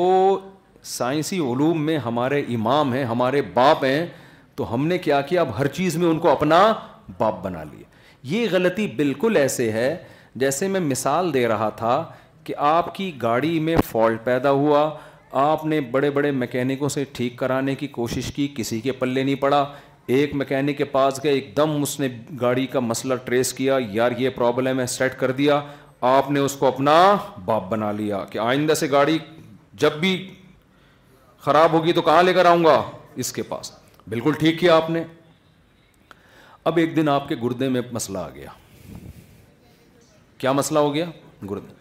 سائنسی 0.97 1.39
علوم 1.53 1.83
میں 1.87 1.97
ہمارے 2.07 2.41
امام 2.55 2.93
ہیں 2.95 3.05
ہمارے 3.05 3.43
باپ 3.55 3.85
ہیں 3.85 4.05
تو 4.57 4.73
ہم 4.75 4.87
نے 4.87 4.99
کیا 5.07 5.21
کیا 5.31 5.41
اب 5.41 5.59
ہر 5.59 5.67
چیز 5.81 5.97
میں 5.97 6.09
ان 6.09 6.19
کو 6.19 6.31
اپنا 6.31 6.61
باپ 7.19 7.43
بنا 7.45 7.63
لیا 7.65 7.85
یہ 8.35 8.47
غلطی 8.51 8.87
بالکل 8.97 9.37
ایسے 9.37 9.71
ہے 9.73 9.95
جیسے 10.43 10.69
میں 10.69 10.81
مثال 10.81 11.33
دے 11.35 11.47
رہا 11.49 11.69
تھا 11.77 11.93
کہ 12.51 12.55
آپ 12.67 12.95
کی 12.95 13.11
گاڑی 13.23 13.59
میں 13.65 13.75
فالٹ 13.89 14.23
پیدا 14.25 14.51
ہوا 14.51 14.81
آپ 15.41 15.65
نے 15.67 15.81
بڑے 15.91 16.09
بڑے 16.11 16.31
مکینکوں 16.39 16.89
سے 16.89 17.05
ٹھیک 17.15 17.37
کرانے 17.39 17.75
کی 17.81 17.87
کوشش 17.99 18.31
کی 18.37 18.47
کسی 18.57 18.81
کے 18.81 18.93
پلے 19.03 19.23
نہیں 19.23 19.35
پڑا 19.41 19.63
ایک 20.15 20.35
مکینک 20.37 20.79
کے 20.79 20.85
پاس 20.97 21.23
گئے 21.25 21.33
ایک 21.33 21.57
دم 21.57 21.81
اس 21.83 21.99
نے 22.01 22.09
گاڑی 22.41 22.67
کا 22.73 22.81
مسئلہ 22.81 23.15
ٹریس 23.25 23.53
کیا 23.61 23.77
یار 23.91 24.13
یہ 24.19 24.31
پرابلم 24.37 24.81
ہے 24.81 24.87
سیٹ 24.97 25.19
کر 25.21 25.31
دیا 25.43 25.61
آپ 26.17 26.31
نے 26.31 26.41
اس 26.41 26.55
کو 26.61 26.67
اپنا 26.67 26.95
باپ 27.45 27.69
بنا 27.71 27.91
لیا 28.03 28.25
کہ 28.31 28.39
آئندہ 28.49 28.75
سے 28.81 28.91
گاڑی 28.91 29.19
جب 29.85 30.01
بھی 30.01 30.15
خراب 31.45 31.73
ہوگی 31.73 31.93
تو 31.93 32.03
کہاں 32.03 32.23
لے 32.23 32.33
کر 32.35 32.45
آؤں 32.47 32.65
گا 32.65 32.81
اس 33.25 33.33
کے 33.33 33.43
پاس 33.53 33.71
بالکل 34.09 34.33
ٹھیک 34.41 34.61
کیا 34.61 34.77
آپ 34.77 34.91
نے 34.91 35.03
اب 36.71 36.79
ایک 36.79 36.97
دن 36.97 37.09
آپ 37.17 37.29
کے 37.29 37.37
گردے 37.43 37.69
میں 37.77 37.81
مسئلہ 37.93 38.19
آ 38.19 38.29
گیا 38.35 38.51
کیا 40.39 40.53
مسئلہ 40.63 40.79
ہو 40.79 40.95
گیا 40.95 41.07
گردے 41.51 41.79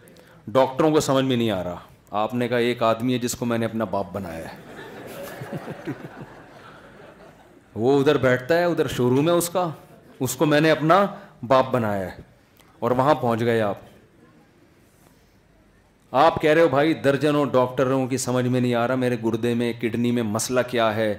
ڈاکٹروں 0.52 0.90
کو 0.90 1.00
سمجھ 1.00 1.24
میں 1.24 1.36
نہیں 1.36 1.50
آ 1.50 1.62
رہا 1.64 1.78
آپ 2.20 2.32
نے 2.34 2.46
کہا 2.48 2.58
ایک 2.68 2.82
آدمی 2.82 3.12
ہے 3.12 3.18
جس 3.18 3.34
کو 3.38 3.46
میں 3.46 3.56
نے 3.58 3.64
اپنا 3.66 3.84
باپ 3.90 4.06
بنایا 4.12 4.44
ہے 4.52 5.92
وہ 7.82 7.98
ادھر 8.00 8.16
بیٹھتا 8.22 8.56
ہے 8.58 8.64
ادھر 8.64 8.86
شو 8.94 9.08
روم 9.10 9.28
ہے 9.28 9.34
اس 9.42 9.48
کا 9.56 9.68
اس 10.26 10.34
کو 10.36 10.46
میں 10.46 10.60
نے 10.60 10.70
اپنا 10.70 11.04
باپ 11.48 11.70
بنایا 11.72 12.04
ہے 12.14 12.22
اور 12.84 12.90
وہاں 13.00 13.14
پہنچ 13.20 13.40
گئے 13.48 13.60
آپ 13.66 13.84
آپ 16.22 16.40
کہہ 16.42 16.50
رہے 16.52 16.62
ہو 16.62 16.68
بھائی 16.68 16.94
درجنوں 17.04 17.44
ڈاکٹروں 17.52 18.06
کی 18.08 18.16
سمجھ 18.24 18.46
میں 18.46 18.60
نہیں 18.60 18.74
آ 18.74 18.86
رہا 18.88 18.94
میرے 19.04 19.16
گردے 19.24 19.52
میں 19.60 19.72
کڈنی 19.80 20.10
میں 20.16 20.22
مسئلہ 20.38 20.60
کیا 20.70 20.94
ہے 20.96 21.12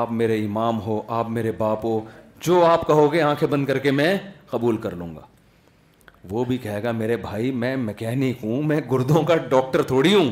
آپ 0.00 0.12
میرے 0.22 0.36
امام 0.44 0.80
ہو 0.86 1.00
آپ 1.20 1.30
میرے 1.38 1.52
باپ 1.62 1.84
ہو 1.84 1.98
جو 2.46 2.64
آپ 2.66 2.86
کہو 2.86 3.12
گے 3.12 3.22
آنکھیں 3.30 3.48
بند 3.54 3.66
کر 3.72 3.78
کے 3.86 3.90
میں 4.02 4.12
قبول 4.50 4.76
کر 4.84 4.96
لوں 5.02 5.14
گا 5.16 5.26
وہ 6.30 6.44
بھی 6.44 6.56
کہے 6.58 6.82
گا 6.82 6.90
میرے 6.92 7.16
بھائی 7.16 7.50
میں 7.52 7.74
میکینک 7.76 8.44
ہوں 8.44 8.62
میں 8.68 8.80
گردوں 8.90 9.22
کا 9.24 9.36
ڈاکٹر 9.50 9.82
تھوڑی 9.90 10.14
ہوں 10.14 10.30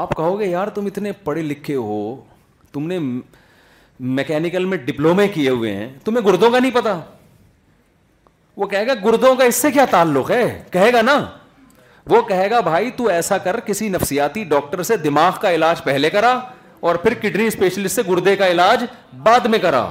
آپ 0.00 0.14
کہو 0.16 0.38
گے 0.40 0.46
یار 0.46 0.68
تم 0.74 0.86
اتنے 0.86 1.12
پڑھے 1.24 1.42
لکھے 1.42 1.74
ہو 1.74 1.98
تم 2.72 2.86
نے 2.88 2.98
میکینیکل 4.18 4.64
میں 4.64 4.76
ڈپلومے 4.86 5.26
کیے 5.34 5.48
ہوئے 5.50 5.72
ہیں 5.76 5.88
تمہیں 6.04 6.24
گردوں 6.26 6.50
کا 6.50 6.58
نہیں 6.58 6.70
پتا 6.74 6.98
وہ 8.56 8.66
کہے 8.66 8.86
گا 8.86 8.92
گردوں 9.04 9.34
کا 9.34 9.44
اس 9.44 9.54
سے 9.62 9.70
کیا 9.72 9.84
تعلق 9.90 10.30
ہے 10.30 10.44
کہے 10.72 10.92
گا 10.92 11.02
نا 11.02 11.18
وہ 12.10 12.20
کہے 12.28 12.48
گا 12.50 12.60
بھائی 12.60 12.90
تو 12.96 13.06
ایسا 13.08 13.38
کر 13.38 13.60
کسی 13.66 13.88
نفسیاتی 13.88 14.44
ڈاکٹر 14.44 14.82
سے 14.82 14.96
دماغ 15.04 15.32
کا 15.40 15.50
علاج 15.54 15.82
پہلے 15.84 16.10
کرا 16.10 16.38
اور 16.88 16.94
پھر 17.02 17.14
کڈنی 17.22 17.46
اسپیشلسٹ 17.46 17.94
سے 17.94 18.02
گردے 18.10 18.34
کا 18.36 18.46
علاج 18.50 18.84
بعد 19.22 19.44
میں 19.50 19.58
کرا 19.62 19.86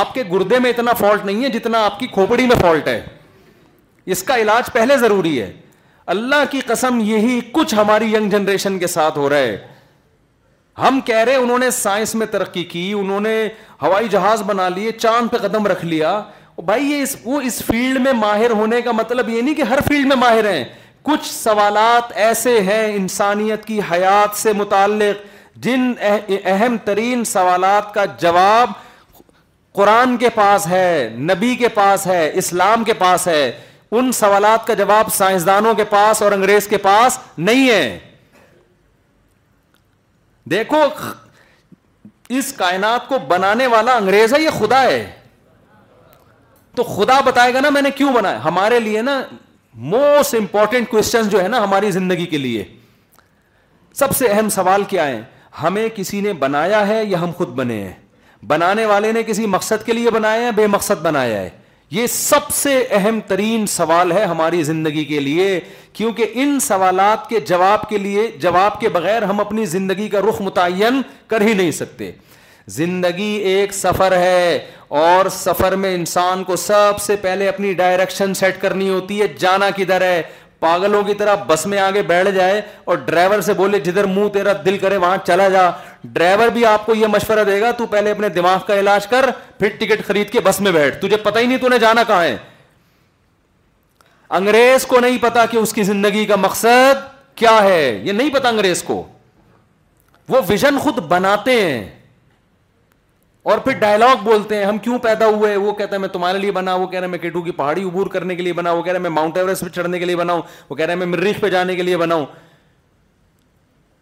آپ 0.00 0.14
کے 0.14 0.22
گردے 0.32 0.58
میں 0.58 0.70
اتنا 0.70 0.92
فالٹ 0.98 1.24
نہیں 1.24 1.44
ہے 1.44 1.48
جتنا 1.58 1.84
آپ 1.84 1.98
کی 2.00 2.06
کھوپڑی 2.12 2.46
میں 2.46 2.56
فالٹ 2.60 2.88
ہے 2.88 3.00
اس 4.12 4.22
کا 4.28 4.36
علاج 4.42 4.72
پہلے 4.72 4.96
ضروری 4.96 5.40
ہے 5.40 5.50
اللہ 6.12 6.44
کی 6.50 6.60
قسم 6.66 6.98
یہی 7.04 7.38
کچھ 7.52 7.74
ہماری 7.74 8.04
ینگ 8.14 8.30
جنریشن 8.30 8.78
کے 8.78 8.86
ساتھ 8.86 9.18
ہو 9.18 9.28
رہا 9.30 9.38
ہے 9.38 9.56
ہم 10.86 11.00
کہہ 11.04 11.18
رہے 11.26 11.34
انہوں 11.42 11.58
نے 11.58 11.70
سائنس 11.78 12.14
میں 12.20 12.26
ترقی 12.30 12.62
کی 12.74 12.90
انہوں 12.98 13.20
نے 13.20 13.34
ہوائی 13.82 14.08
جہاز 14.10 14.42
بنا 14.46 14.68
لیے 14.76 14.92
چاند 15.00 15.30
پہ 15.32 15.36
قدم 15.46 15.66
رکھ 15.74 15.84
لیا 15.84 16.20
بھائی 16.68 16.90
یہ 16.90 17.26
اس 17.46 17.60
فیلڈ 17.66 18.00
میں 18.04 18.12
ماہر 18.22 18.50
ہونے 18.60 18.80
کا 18.82 18.92
مطلب 19.00 19.28
یہ 19.28 19.42
نہیں 19.42 19.54
کہ 19.54 19.62
ہر 19.72 19.78
فیلڈ 19.88 20.06
میں 20.08 20.16
ماہر 20.22 20.50
ہیں 20.52 20.64
کچھ 21.10 21.30
سوالات 21.32 22.12
ایسے 22.26 22.58
ہیں 22.70 22.82
انسانیت 22.96 23.64
کی 23.64 23.78
حیات 23.90 24.36
سے 24.38 24.52
متعلق 24.62 25.54
جن 25.64 25.92
اہم 26.54 26.76
ترین 26.84 27.24
سوالات 27.36 27.92
کا 27.94 28.04
جواب 28.24 28.70
قرآن 29.78 30.16
کے 30.16 30.28
پاس 30.34 30.66
ہے 30.66 30.88
نبی 31.30 31.54
کے 31.58 31.68
پاس 31.80 32.06
ہے 32.06 32.30
اسلام 32.42 32.84
کے 32.84 32.92
پاس 33.06 33.26
ہے 33.28 33.50
ان 33.92 34.10
سوالات 34.12 34.66
کا 34.66 34.74
جواب 34.78 35.12
سائنسدانوں 35.14 35.74
کے 35.74 35.84
پاس 35.90 36.22
اور 36.22 36.32
انگریز 36.32 36.66
کے 36.68 36.76
پاس 36.86 37.18
نہیں 37.38 37.68
ہے 37.70 37.98
دیکھو 40.50 40.82
اس 42.38 42.52
کائنات 42.56 43.08
کو 43.08 43.18
بنانے 43.28 43.66
والا 43.66 43.94
انگریز 43.96 44.34
ہے 44.34 44.40
یا 44.42 44.50
خدا 44.58 44.82
ہے 44.82 45.04
تو 46.76 46.82
خدا 46.84 47.20
بتائے 47.26 47.54
گا 47.54 47.60
نا 47.60 47.70
میں 47.70 47.82
نے 47.82 47.90
کیوں 47.90 48.12
بنا 48.12 48.32
ہمارے 48.44 48.80
لیے 48.80 49.02
نا 49.02 49.20
موسٹ 49.94 50.34
امپورٹینٹ 50.34 50.88
کوشچن 50.90 51.28
جو 51.28 51.42
ہے 51.42 51.48
نا 51.48 51.62
ہماری 51.64 51.90
زندگی 51.90 52.26
کے 52.26 52.38
لیے 52.38 52.64
سب 53.98 54.14
سے 54.16 54.26
اہم 54.28 54.48
سوال 54.54 54.84
کیا 54.88 55.06
ہے 55.06 55.20
ہمیں 55.62 55.88
کسی 55.94 56.20
نے 56.20 56.32
بنایا 56.44 56.86
ہے 56.88 57.04
یا 57.04 57.20
ہم 57.20 57.30
خود 57.36 57.48
بنے 57.60 57.80
ہیں 57.82 57.92
بنانے 58.46 58.84
والے 58.86 59.12
نے 59.12 59.22
کسی 59.28 59.46
مقصد 59.56 59.84
کے 59.86 59.92
لیے 59.92 60.10
بنایا 60.10 60.46
ہے 60.46 60.52
بے 60.56 60.66
مقصد 60.74 61.00
بنایا 61.02 61.38
ہے 61.40 61.48
یہ 61.90 62.06
سب 62.10 62.48
سے 62.52 62.72
اہم 62.96 63.18
ترین 63.26 63.66
سوال 63.74 64.12
ہے 64.12 64.24
ہماری 64.24 64.62
زندگی 64.62 65.04
کے 65.04 65.20
لیے 65.20 65.58
کیونکہ 65.92 66.32
ان 66.42 66.58
سوالات 66.60 67.28
کے 67.28 67.40
جواب 67.50 67.88
کے 67.88 67.98
لیے 67.98 68.26
جواب 68.40 68.80
کے 68.80 68.88
بغیر 68.96 69.22
ہم 69.30 69.40
اپنی 69.40 69.64
زندگی 69.66 70.08
کا 70.08 70.20
رخ 70.28 70.40
متعین 70.42 71.00
کر 71.28 71.40
ہی 71.46 71.52
نہیں 71.54 71.70
سکتے 71.80 72.10
زندگی 72.76 73.30
ایک 73.52 73.72
سفر 73.74 74.16
ہے 74.18 74.58
اور 74.98 75.28
سفر 75.32 75.76
میں 75.84 75.94
انسان 75.94 76.42
کو 76.44 76.56
سب 76.56 77.00
سے 77.00 77.16
پہلے 77.20 77.48
اپنی 77.48 77.72
ڈائریکشن 77.74 78.34
سیٹ 78.34 78.60
کرنی 78.60 78.88
ہوتی 78.88 79.20
ہے 79.20 79.26
جانا 79.38 79.70
کدھر 79.76 80.00
ہے 80.02 80.22
پاگلوں 80.60 81.02
کی 81.04 81.14
طرح 81.14 81.34
بس 81.46 81.64
میں 81.66 81.78
آگے 81.78 82.02
بیٹھ 82.02 82.30
جائے 82.34 82.60
اور 82.84 82.96
ڈرائیور 83.06 83.40
سے 83.48 83.52
بولے 83.54 83.80
جدھر 83.80 84.04
منہ 84.14 84.28
تیرا 84.32 84.52
دل 84.64 84.78
کرے 84.78 84.96
وہاں 84.96 85.16
چلا 85.26 85.48
جا 85.48 85.68
ڈرائیور 86.12 86.48
بھی 86.52 86.64
آپ 86.66 86.86
کو 86.86 86.94
یہ 86.94 87.06
مشورہ 87.10 87.44
دے 87.44 87.60
گا 87.60 87.70
تو 87.78 87.86
پہلے 87.90 88.10
اپنے 88.10 88.28
دماغ 88.38 88.58
کا 88.66 88.78
علاج 88.78 89.06
کر 89.06 89.28
پھر 89.58 89.68
ٹکٹ 89.80 90.06
خرید 90.06 90.30
کے 90.30 90.40
بس 90.44 90.60
میں 90.60 90.72
بیٹھ 90.72 90.96
تجھے 91.02 91.16
پتہ 91.22 91.38
ہی 91.38 91.46
نہیں 91.46 91.58
تھی 91.66 91.78
جانا 91.80 92.02
کہاں 92.06 92.22
ہے 92.24 92.36
انگریز 94.38 94.86
کو 94.86 95.00
نہیں 95.00 95.18
پتا 95.20 95.44
کہ 95.50 95.56
اس 95.56 95.72
کی 95.72 95.82
زندگی 95.90 96.24
کا 96.26 96.36
مقصد 96.36 97.06
کیا 97.38 97.58
ہے 97.62 97.84
یہ 98.04 98.12
نہیں 98.12 98.34
پتا 98.34 98.48
انگریز 98.48 98.82
کو 98.82 99.02
وہ 100.28 100.40
ویژن 100.48 100.78
خود 100.78 100.98
بناتے 101.08 101.52
ہیں 101.60 101.88
اور 103.48 103.58
پھر 103.64 103.72
ڈائلاگ 103.80 104.16
بولتے 104.22 104.56
ہیں 104.56 104.64
ہم 104.64 104.78
کیوں 104.86 104.98
پیدا 105.02 105.26
ہوئے 105.26 105.54
وہ 105.56 105.72
کہتا 105.74 105.94
ہے 105.94 105.98
میں 106.00 106.08
تمہارے 106.12 106.38
لیے 106.38 106.50
بنا 106.52 106.74
وہ 106.76 106.86
کہہ 106.86 107.06
میں 107.08 107.18
کیٹو 107.18 107.40
کی 107.42 107.50
پہاڑی 107.60 107.84
عبور 107.84 108.06
کرنے 108.14 108.34
کے 108.36 108.42
لیے 108.42 108.52
بنا 108.52 108.72
وہ 108.72 108.82
کہہ 108.88 108.98
میں 109.04 109.10
ماؤنٹ 109.10 109.36
ایوریسٹ 109.36 109.64
پہ 109.64 109.68
چڑھنے 109.76 109.98
کے 109.98 110.04
لیے 110.04 110.16
بناؤں 110.16 110.42
وہ 110.68 110.74
کہہ 110.76 110.88
ہے 110.88 110.94
میں 111.02 111.06
مریخ 111.06 111.40
پہ 111.40 111.48
جانے 111.54 111.76
کے 111.76 111.82
لیے 111.82 111.96
بناؤں 111.96 112.24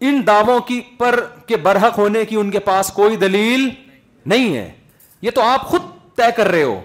ان 0.09 0.21
دعووں 0.27 0.59
کی 0.69 0.81
پر 0.99 1.21
کے 1.49 1.57
برحق 1.67 1.99
ہونے 1.99 2.25
کی 2.29 2.37
ان 2.37 2.51
کے 2.51 2.59
پاس 2.71 2.91
کوئی 2.95 3.17
دلیل 3.27 3.69
نہیں 4.33 4.57
ہے 4.57 4.69
یہ 5.23 5.31
تو 5.35 5.43
آپ 5.43 5.65
خود 5.75 5.83
طے 6.17 6.31
کر 6.37 6.49
رہے 6.51 6.63
ہو 6.63 6.79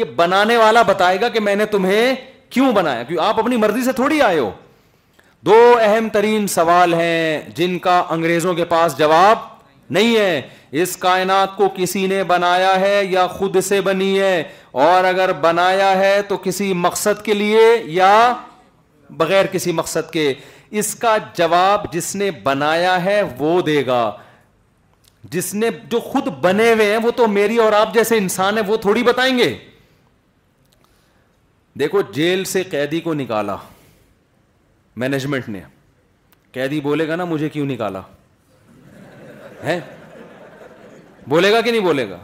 یہ 0.00 0.04
بنانے 0.16 0.56
والا 0.56 0.82
بتائے 0.92 1.20
گا 1.20 1.28
کہ 1.28 1.40
میں 1.48 1.54
نے 1.62 1.66
تمہیں 1.78 2.14
کیوں 2.56 2.72
بنایا 2.72 3.02
کیوں 3.02 3.24
آپ 3.28 3.38
اپنی 3.40 3.56
مرضی 3.66 3.84
سے 3.84 3.92
تھوڑی 4.02 4.20
آئے 4.28 4.38
ہو 4.38 4.50
دو 5.46 5.56
اہم 5.80 6.08
ترین 6.12 6.46
سوال 6.60 6.94
ہیں 6.94 7.40
جن 7.56 7.78
کا 7.88 8.02
انگریزوں 8.10 8.54
کے 8.54 8.64
پاس 8.76 8.98
جواب 8.98 9.54
نہیں 9.90 10.16
ہے 10.16 10.40
اس 10.82 10.96
کائنات 10.96 11.56
کو 11.56 11.68
کسی 11.76 12.06
نے 12.06 12.22
بنایا 12.28 12.78
ہے 12.80 13.00
یا 13.10 13.26
خود 13.36 13.60
سے 13.64 13.80
بنی 13.80 14.18
ہے 14.20 14.42
اور 14.84 15.04
اگر 15.04 15.32
بنایا 15.40 15.90
ہے 15.98 16.20
تو 16.28 16.36
کسی 16.42 16.72
مقصد 16.86 17.22
کے 17.24 17.34
لیے 17.34 17.60
یا 17.98 18.12
بغیر 19.18 19.46
کسی 19.52 19.72
مقصد 19.72 20.10
کے 20.12 20.32
اس 20.80 20.94
کا 21.00 21.16
جواب 21.38 21.92
جس 21.92 22.14
نے 22.16 22.30
بنایا 22.44 23.02
ہے 23.04 23.20
وہ 23.38 23.60
دے 23.66 23.84
گا 23.86 24.10
جس 25.32 25.52
نے 25.54 25.68
جو 25.90 26.00
خود 26.00 26.26
بنے 26.42 26.72
ہوئے 26.72 26.90
ہیں 26.90 26.98
وہ 27.02 27.10
تو 27.16 27.26
میری 27.28 27.56
اور 27.58 27.72
آپ 27.72 27.94
جیسے 27.94 28.16
انسان 28.18 28.58
ہیں 28.58 28.64
وہ 28.66 28.76
تھوڑی 28.82 29.02
بتائیں 29.04 29.36
گے 29.38 29.52
دیکھو 31.80 32.00
جیل 32.12 32.44
سے 32.52 32.62
قیدی 32.70 33.00
کو 33.00 33.14
نکالا 33.14 33.56
مینجمنٹ 35.00 35.48
نے 35.48 35.60
قیدی 36.52 36.80
بولے 36.80 37.08
گا 37.08 37.16
نا 37.16 37.24
مجھے 37.32 37.48
کیوں 37.48 37.66
نکالا 37.66 38.00
ہے 39.64 39.78
بولے 41.28 41.52
گا 41.52 41.60
کہ 41.60 41.70
نہیں 41.70 41.80
بولے 41.80 42.08
گا 42.10 42.18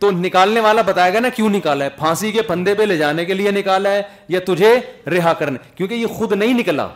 تو 0.00 0.10
نکالنے 0.10 0.60
والا 0.60 0.82
بتائے 0.86 1.12
گا 1.14 1.20
نا 1.20 1.28
کیوں 1.36 1.48
نکالا 1.50 1.84
ہے 1.84 1.90
پھانسی 1.96 2.30
کے 2.32 2.42
پندے 2.46 2.74
پہ 2.78 2.82
لے 2.82 2.96
جانے 2.96 3.24
کے 3.24 3.34
لیے 3.34 3.50
نکالا 3.50 3.90
ہے 3.92 4.02
یا 4.28 4.40
تجھے 4.46 4.74
رہا 5.16 5.32
کرنے 5.38 5.58
کیونکہ 5.76 5.94
یہ 5.94 6.06
خود 6.16 6.32
نہیں 6.32 6.54
نکلا 6.58 6.88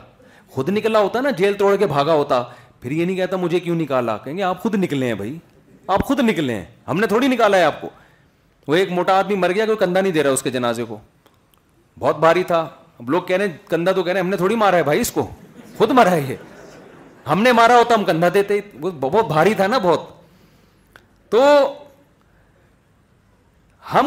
خود 0.54 0.68
نکلا 0.76 0.98
ہوتا 1.00 1.20
نا 1.20 1.30
جیل 1.38 1.54
توڑ 1.58 1.74
کے 1.76 1.86
بھاگا 1.86 2.12
ہوتا 2.14 2.42
پھر 2.80 2.90
یہ 2.90 3.04
نہیں 3.04 3.16
کہتا 3.16 3.36
مجھے 3.36 3.60
کیوں 3.60 3.76
نکالا 3.76 4.16
کہیں 4.24 4.36
گے 4.36 4.42
آپ 4.42 4.60
خود 4.62 4.74
نکلے 4.74 5.06
ہیں 5.06 5.14
بھائی 5.14 5.36
آپ 5.88 6.04
خود 6.04 6.20
نکلے 6.20 6.54
ہیں 6.54 6.64
ہم 6.88 7.00
نے 7.00 7.06
تھوڑی 7.06 7.28
نکالا 7.28 7.56
ہے 7.58 7.64
آپ 7.64 7.80
کو 7.80 7.88
وہ 8.66 8.74
ایک 8.76 8.90
موٹا 8.92 9.18
آدمی 9.18 9.34
مر 9.36 9.52
گیا 9.54 9.64
کوئی 9.66 9.76
کندھا 9.78 10.00
نہیں 10.00 10.12
دے 10.12 10.22
رہا 10.22 10.30
اس 10.30 10.42
کے 10.42 10.50
جنازے 10.50 10.84
کو 10.88 10.98
بہت 11.98 12.18
بھاری 12.20 12.42
تھا 12.46 12.66
اب 12.98 13.10
لوگ 13.10 13.22
کہہ 13.26 13.36
رہے 13.36 13.46
ہیں 13.48 13.56
کندھا 13.70 13.92
تو 13.92 14.02
کہہ 14.02 14.12
رہے 14.12 14.20
ہیں 14.20 14.24
ہم 14.24 14.30
نے 14.30 14.36
تھوڑی 14.36 14.56
مارا 14.56 14.76
ہے 14.76 14.82
بھائی 14.82 15.00
اس 15.00 15.10
کو 15.12 15.26
خود 15.78 15.98
ہے 16.08 16.20
یہ 16.30 16.36
ہم 17.28 17.42
نے 17.42 17.52
مارا 17.52 17.78
ہوتا 17.78 17.94
ہم 17.94 18.04
کندھا 18.04 18.28
دیتے 18.34 18.58
وہ 18.80 18.90
بہت 19.00 19.26
بھاری 19.26 19.54
تھا 19.54 19.66
نا 19.66 19.78
بہت 19.82 20.08
تو 21.30 21.42
ہم 23.92 24.06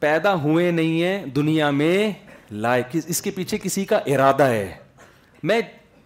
پیدا 0.00 0.34
ہوئے 0.42 0.70
نہیں 0.70 1.02
ہیں 1.02 1.24
دنیا 1.36 1.70
میں 1.70 2.10
لائے 2.66 2.82
اس 3.06 3.20
کے 3.22 3.30
پیچھے 3.30 3.58
کسی 3.62 3.84
کا 3.84 3.98
ارادہ 4.12 4.42
ہے 4.48 4.70
میں 5.50 5.60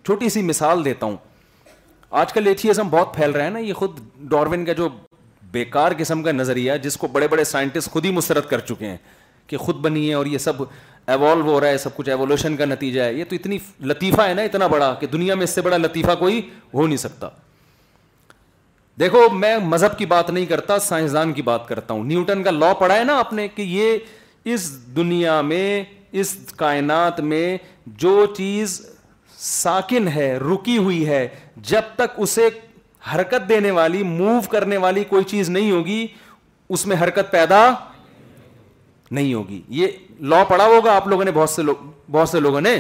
چھوٹی 0.05 0.29
سی 0.29 0.43
مثال 0.43 0.85
دیتا 0.85 1.07
ہوں 1.07 1.17
آج 2.23 2.33
کل 2.33 2.47
ایتھیزم 2.47 2.89
بہت 2.91 3.15
پھیل 3.15 3.31
رہا 3.31 3.45
ہے 3.45 3.51
نا 3.51 3.59
یہ 3.59 3.73
خود 3.75 3.99
ڈاروین 4.31 4.65
کا 4.65 4.73
جو 4.81 4.89
بیکار 5.53 5.93
قسم 5.99 6.23
کا 6.23 6.33
نظریہ 6.33 6.73
جس 6.83 6.97
کو 6.97 7.07
بڑے 7.13 7.29
بڑے 7.29 7.45
سائنٹسٹ 7.45 7.91
خود 7.91 8.05
ہی 8.05 8.11
مسترد 8.13 8.47
کر 8.51 8.61
چکے 8.69 8.87
ہیں 8.87 8.97
کہ 9.47 9.57
خود 9.57 9.77
بنی 9.85 10.09
ہے 10.09 10.15
اور 10.15 10.27
یہ 10.27 10.39
سب 10.39 10.63
ایوالو 11.13 11.43
ہو 11.45 11.61
رہا 11.61 11.69
ہے 11.69 11.79
سب 11.79 11.97
کچھ 11.97 12.09
ایوولوشن 12.09 12.57
کا 12.57 12.65
نتیجہ 12.65 13.01
ہے 13.03 13.15
یہ 13.15 13.25
تو 13.29 13.35
اتنی 13.35 13.59
لطیفہ 13.91 14.23
ہے 14.29 14.35
نا 14.35 14.43
اتنا 14.43 14.67
بڑا 14.75 14.93
کہ 15.01 15.07
دنیا 15.13 15.35
میں 15.35 15.45
اس 15.45 15.51
سے 15.55 15.61
بڑا 15.63 15.77
لطیفہ 15.77 16.13
کوئی 16.19 16.41
ہو 16.75 16.87
نہیں 16.87 16.97
سکتا 16.97 17.29
دیکھو 19.01 19.29
میں 19.35 19.57
مذہب 19.67 19.99
کی 19.99 20.07
بات 20.07 20.31
نہیں 20.31 20.47
کرتا 20.47 20.79
سائنسدان 20.79 21.33
کی 21.33 21.43
بات 21.43 21.67
کرتا 21.69 21.95
ہوں 21.95 22.05
نیوٹن 22.05 22.43
کا 22.43 22.51
لا 22.51 22.73
پڑا 22.79 22.95
ہے 22.97 23.05
نا 23.05 23.19
آپ 23.19 23.33
نے 23.33 23.47
کہ 23.55 23.63
یہ 23.63 23.99
اس 24.55 24.71
دنیا 24.97 25.41
میں 25.53 25.83
اس 26.23 26.35
کائنات 26.57 27.21
میں 27.33 27.57
جو 28.03 28.25
چیز 28.37 28.81
ساکن 29.39 30.09
ہے 30.15 30.33
رکی 30.39 30.77
ہوئی 30.79 31.07
ہے 31.09 31.27
جب 31.71 31.85
تک 31.97 32.21
اسے 32.23 32.49
حرکت 33.15 33.49
دینے 33.49 33.71
والی 33.71 34.03
موو 34.03 34.41
کرنے 34.51 34.77
والی 34.85 35.05
کوئی 35.09 35.25
چیز 35.31 35.51
نہیں 35.51 35.71
ہوگی 35.71 36.07
اس 36.75 36.87
میں 36.87 36.97
حرکت 37.03 37.31
پیدا 37.31 37.69
نہیں 39.11 39.33
ہوگی 39.35 39.61
یہ 39.79 39.89
لا 40.21 40.43
پڑا 40.49 40.65
ہوگا 40.67 40.95
آپ 40.97 41.07
لوگوں 41.09 41.25
نے 41.25 41.31
بہت 41.35 41.51
سے 41.51 41.63
لوگ 41.63 41.75
بہت 42.11 42.29
سے 42.29 42.41
لوگوں 42.41 42.61
نے 42.61 42.79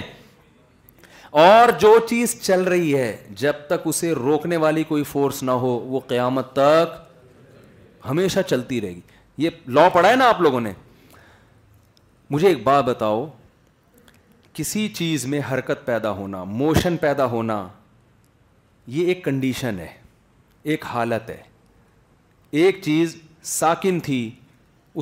اور 1.43 1.69
جو 1.81 1.97
چیز 2.09 2.41
چل 2.41 2.61
رہی 2.63 2.95
ہے 2.97 3.17
جب 3.39 3.67
تک 3.69 3.87
اسے 3.89 4.13
روکنے 4.15 4.57
والی 4.65 4.83
کوئی 4.89 5.05
فورس 5.13 5.43
نہ 5.43 5.51
ہو 5.63 5.69
وہ 5.79 6.01
قیامت 6.09 6.53
تک 6.53 6.93
ہمیشہ 8.09 8.41
چلتی 8.49 8.81
رہے 8.81 8.93
گی 8.95 9.01
یہ 9.45 9.51
لا 9.75 9.89
پڑا 9.93 10.09
ہے 10.11 10.15
نا 10.17 10.29
آپ 10.29 10.41
لوگوں 10.41 10.61
نے 10.61 10.73
مجھے 12.31 12.49
ایک 12.49 12.63
بات 12.65 12.85
بتاؤ 12.85 13.25
کسی 14.55 14.89
چیز 14.97 15.25
میں 15.27 15.41
حرکت 15.53 15.85
پیدا 15.85 16.11
ہونا 16.15 16.43
موشن 16.45 16.97
پیدا 17.01 17.25
ہونا 17.31 17.67
یہ 18.97 19.07
ایک 19.09 19.25
کنڈیشن 19.25 19.79
ہے 19.79 19.89
ایک 20.73 20.85
حالت 20.93 21.29
ہے 21.31 21.41
ایک 22.63 22.81
چیز 22.83 23.17
ساکن 23.59 23.99
تھی 24.05 24.29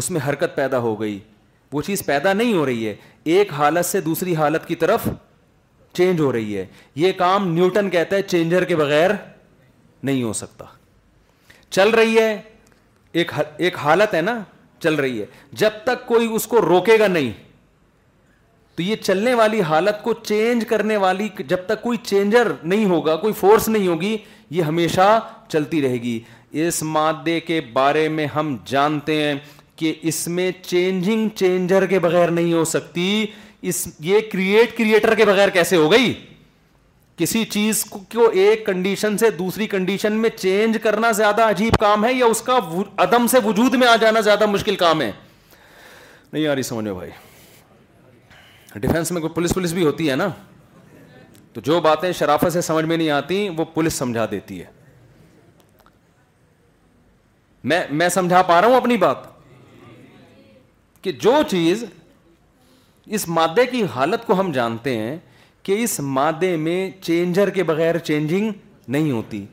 اس 0.00 0.10
میں 0.10 0.20
حرکت 0.28 0.54
پیدا 0.56 0.78
ہو 0.80 1.00
گئی 1.00 1.18
وہ 1.72 1.82
چیز 1.82 2.04
پیدا 2.06 2.32
نہیں 2.32 2.52
ہو 2.54 2.64
رہی 2.66 2.86
ہے 2.88 2.94
ایک 3.34 3.52
حالت 3.58 3.86
سے 3.86 4.00
دوسری 4.00 4.34
حالت 4.36 4.66
کی 4.68 4.74
طرف 4.76 5.08
چینج 5.96 6.20
ہو 6.20 6.32
رہی 6.32 6.56
ہے 6.56 6.64
یہ 7.04 7.12
کام 7.16 7.46
نیوٹن 7.54 7.90
کہتا 7.90 8.16
ہے 8.16 8.22
چینجر 8.22 8.64
کے 8.64 8.76
بغیر 8.76 9.10
نہیں 10.08 10.22
ہو 10.22 10.32
سکتا 10.42 10.64
چل 11.70 11.88
رہی 11.94 12.18
ہے 12.18 12.40
ایک 13.62 13.76
حالت 13.82 14.14
ہے 14.14 14.20
نا 14.22 14.38
چل 14.82 14.94
رہی 15.04 15.20
ہے 15.20 15.26
جب 15.62 15.70
تک 15.84 16.06
کوئی 16.06 16.26
اس 16.34 16.46
کو 16.52 16.60
روکے 16.62 16.98
گا 16.98 17.06
نہیں 17.06 17.30
تو 18.76 18.82
یہ 18.82 18.96
چلنے 19.02 19.34
والی 19.34 19.60
حالت 19.70 20.02
کو 20.02 20.12
چینج 20.28 20.64
کرنے 20.68 20.96
والی 20.96 21.28
جب 21.48 21.66
تک 21.66 21.82
کوئی 21.82 21.98
چینجر 22.04 22.52
نہیں 22.62 22.84
ہوگا 22.92 23.16
کوئی 23.24 23.32
فورس 23.40 23.68
نہیں 23.68 23.86
ہوگی 23.88 24.16
یہ 24.58 24.62
ہمیشہ 24.62 25.08
چلتی 25.48 25.82
رہے 25.82 26.00
گی 26.02 26.18
اس 26.66 26.82
مادے 26.94 27.38
کے 27.50 27.60
بارے 27.72 28.08
میں 28.16 28.26
ہم 28.34 28.56
جانتے 28.66 29.20
ہیں 29.22 29.34
کہ 29.76 29.92
اس 30.10 30.26
میں 30.28 30.50
چینجنگ 30.62 31.28
چینجر 31.36 31.86
کے 31.90 31.98
بغیر 31.98 32.30
نہیں 32.30 32.52
ہو 32.52 32.64
سکتی 32.72 33.24
اس 33.70 33.86
یہ 34.04 34.18
کریٹ 34.32 34.76
کریٹر 34.76 35.14
کے 35.14 35.24
بغیر 35.24 35.48
کیسے 35.50 35.76
ہو 35.76 35.90
گئی 35.92 36.12
کسی 37.16 37.44
چیز 37.50 37.84
کو 37.84 38.26
ایک 38.42 38.64
کنڈیشن 38.66 39.16
سے 39.18 39.30
دوسری 39.38 39.66
کنڈیشن 39.68 40.12
میں 40.22 40.30
چینج 40.36 40.76
کرنا 40.82 41.10
زیادہ 41.12 41.42
عجیب 41.50 41.74
کام 41.80 42.04
ہے 42.04 42.12
یا 42.12 42.26
اس 42.26 42.40
کا 42.42 42.58
عدم 43.04 43.26
سے 43.30 43.38
وجود 43.44 43.74
میں 43.74 43.86
آ 43.88 43.96
جانا 44.00 44.20
زیادہ 44.30 44.46
مشکل 44.46 44.76
کام 44.76 45.02
ہے 45.02 45.10
نہیں 46.32 46.46
آ 46.46 46.54
رہی 46.54 46.62
سمجھو 46.62 46.94
بھائی 46.94 47.10
ڈیفینس 48.80 49.12
میں 49.12 49.20
کوئی 49.20 49.32
پولیس 49.34 49.54
پولیس 49.54 49.72
بھی 49.72 49.84
ہوتی 49.84 50.10
ہے 50.10 50.16
نا 50.16 50.28
تو 51.52 51.60
جو 51.64 51.80
باتیں 51.80 52.10
شرافت 52.18 52.52
سے 52.52 52.60
سمجھ 52.60 52.84
میں 52.84 52.96
نہیں 52.96 53.10
آتی 53.10 53.48
وہ 53.56 53.64
پولیس 53.74 53.94
سمجھا 53.94 54.24
دیتی 54.30 54.60
ہے 54.60 54.66
میں 57.70 57.82
میں 57.98 58.08
سمجھا 58.14 58.40
پا 58.42 58.60
رہا 58.60 58.66
ہوں 58.68 58.76
اپنی 58.76 58.96
بات 58.96 59.30
کہ 61.02 61.12
جو 61.20 61.32
چیز 61.50 61.84
اس 63.16 63.26
مادے 63.28 63.64
کی 63.66 63.82
حالت 63.94 64.26
کو 64.26 64.38
ہم 64.40 64.50
جانتے 64.52 64.96
ہیں 64.96 65.16
کہ 65.62 65.82
اس 65.82 65.98
مادے 66.18 66.54
میں 66.56 66.78
چینجر 67.02 67.50
کے 67.54 67.62
بغیر 67.64 67.98
چینجنگ 68.08 68.50
نہیں 68.90 69.10
ہوتی 69.10 69.44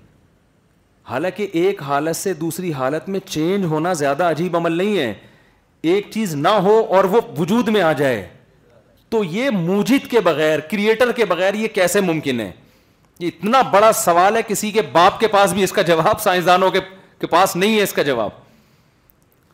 حالانکہ 1.09 1.47
ایک 1.61 1.81
حالت 1.83 2.15
سے 2.15 2.33
دوسری 2.33 2.71
حالت 2.73 3.07
میں 3.09 3.19
چینج 3.25 3.65
ہونا 3.69 3.93
زیادہ 4.01 4.23
عجیب 4.31 4.55
عمل 4.57 4.77
نہیں 4.77 4.97
ہے 4.97 5.13
ایک 5.91 6.07
چیز 6.13 6.35
نہ 6.35 6.47
ہو 6.63 6.75
اور 6.95 7.03
وہ 7.13 7.21
وجود 7.37 7.67
میں 7.75 7.81
آ 7.81 7.91
جائے 8.01 8.27
تو 9.09 9.23
یہ 9.23 9.49
موجد 9.49 10.09
کے 10.11 10.19
بغیر 10.21 10.59
کریٹر 10.71 11.11
کے 11.15 11.25
بغیر 11.25 11.53
یہ 11.53 11.67
کیسے 11.73 12.01
ممکن 12.01 12.39
ہے 12.39 12.51
یہ 13.19 13.27
اتنا 13.27 13.61
بڑا 13.71 13.91
سوال 14.03 14.35
ہے 14.37 14.41
کسی 14.47 14.69
کے 14.71 14.81
باپ 14.91 15.19
کے 15.19 15.27
پاس 15.27 15.53
بھی 15.53 15.63
اس 15.63 15.71
کا 15.71 15.81
جواب 15.89 16.21
سائنسدانوں 16.21 16.71
کے 17.19 17.27
پاس 17.29 17.55
نہیں 17.55 17.77
ہے 17.77 17.83
اس 17.83 17.93
کا 17.93 18.01
جواب 18.11 18.29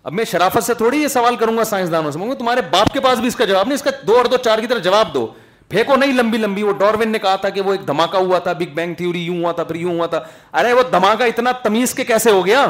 اب 0.08 0.14
میں 0.14 0.24
شرافت 0.32 0.64
سے 0.64 0.74
تھوڑی 0.80 0.98
یہ 1.02 1.08
سوال 1.08 1.36
کروں 1.36 1.56
گا 1.58 1.64
سائنسدانوں 1.64 2.10
سے 2.12 2.20
تمہارے 2.40 2.62
باپ 2.72 2.92
کے 2.94 3.00
پاس 3.02 3.20
بھی 3.20 3.28
اس 3.28 3.36
کا 3.36 3.46
جواب 3.46 3.68
نہیں 3.68 3.76
اس 3.76 3.82
کا 3.84 3.90
دو 4.08 4.18
اور 4.18 4.26
دو 4.34 4.38
چار 4.46 4.60
کی 4.60 4.68
طرح 4.68 4.80
جواب 4.88 5.14
دو 5.14 5.26
پھینکو 5.70 5.96
نہیں 5.96 6.14
لمبی 6.14 6.38
لمبی 6.38 6.64
وہ 6.64 6.72
ڈاروین 6.80 7.10
نے 7.12 7.20
کہا 7.20 7.36
تھا 7.36 7.42
تھا 7.42 7.50
کہ 7.56 7.62
وہ 7.68 7.72
ایک 7.72 7.88
دھماکہ 7.88 8.18
ہوا 8.18 8.52
بگ 8.60 8.74
بینگ 8.74 8.94
تھیوری 8.98 9.24
یوں 9.26 9.38
ہوا 9.40 9.52
تھا 9.60 9.64
پھر 9.64 9.76
یوں 9.76 9.94
ہوا 9.98 10.06
تھا 10.12 10.20
ارے 10.60 10.74
وہ 10.74 10.82
دھماکہ 10.92 11.24
اتنا 11.34 11.52
تمیز 11.64 11.94
کے 11.96 12.04
کیسے 12.12 12.32
ہو 12.32 12.46
گیا 12.46 12.66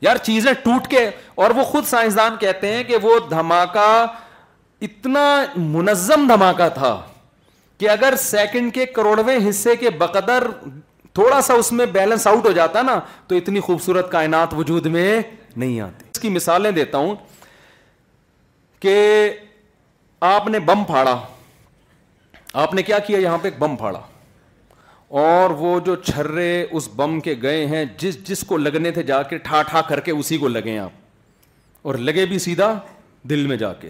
یار 0.00 0.16
چیزیں 0.22 0.52
ٹوٹ 0.64 0.88
کے 0.90 1.08
اور 1.44 1.50
وہ 1.56 1.64
خود 1.70 1.84
سائنسدان 1.90 2.36
کہتے 2.40 2.72
ہیں 2.74 2.82
کہ 2.88 2.96
وہ 3.02 3.18
دھماکہ 3.30 3.86
اتنا 4.84 5.24
منظم 5.56 6.26
دھماکہ 6.34 6.68
تھا 6.80 6.98
کہ 7.78 7.88
اگر 7.90 8.14
سیکنڈ 8.20 8.74
کے 8.74 8.86
کروڑویں 8.98 9.36
حصے 9.48 9.76
کے 9.76 9.90
بقدر 9.98 10.46
تھوڑا 11.14 11.40
سا 11.42 11.54
اس 11.60 11.70
میں 11.72 11.86
بیلنس 11.92 12.26
آؤٹ 12.26 12.44
ہو 12.46 12.50
جاتا 12.52 12.82
نا 12.82 12.98
تو 13.28 13.34
اتنی 13.36 13.60
خوبصورت 13.60 14.10
کائنات 14.10 14.54
وجود 14.54 14.86
میں 14.96 15.20
نہیں 15.56 15.80
آتی 15.80 16.04
اس 16.14 16.20
کی 16.20 16.28
مثالیں 16.30 16.70
دیتا 16.72 16.98
ہوں 16.98 17.14
کہ 18.80 18.98
آپ 20.34 20.46
نے 20.48 20.58
بم 20.68 20.84
پھاڑا 20.86 21.18
آپ 22.62 22.74
نے 22.74 22.82
کیا 22.82 22.98
کیا 23.06 23.18
یہاں 23.18 23.38
پہ 23.42 23.48
ایک 23.48 23.58
بم 23.58 23.76
پھاڑا 23.76 24.00
اور 25.24 25.50
وہ 25.58 25.78
جو 25.86 25.94
چھرے 26.04 26.48
اس 26.70 26.88
بم 26.96 27.18
کے 27.20 27.34
گئے 27.42 27.66
ہیں 27.66 27.84
جس 27.98 28.22
جس 28.28 28.40
کو 28.46 28.56
لگنے 28.56 28.90
تھے 28.92 29.02
جا 29.02 29.22
کے 29.30 29.38
ٹھا 29.48 29.62
ٹھا 29.70 29.80
کر 29.88 30.00
کے 30.00 30.10
اسی 30.12 30.36
کو 30.38 30.48
لگے 30.48 30.78
آپ 30.78 30.90
اور 31.86 31.94
لگے 32.08 32.24
بھی 32.32 32.38
سیدھا 32.46 32.72
دل 33.30 33.46
میں 33.46 33.56
جا 33.56 33.72
کے 33.80 33.88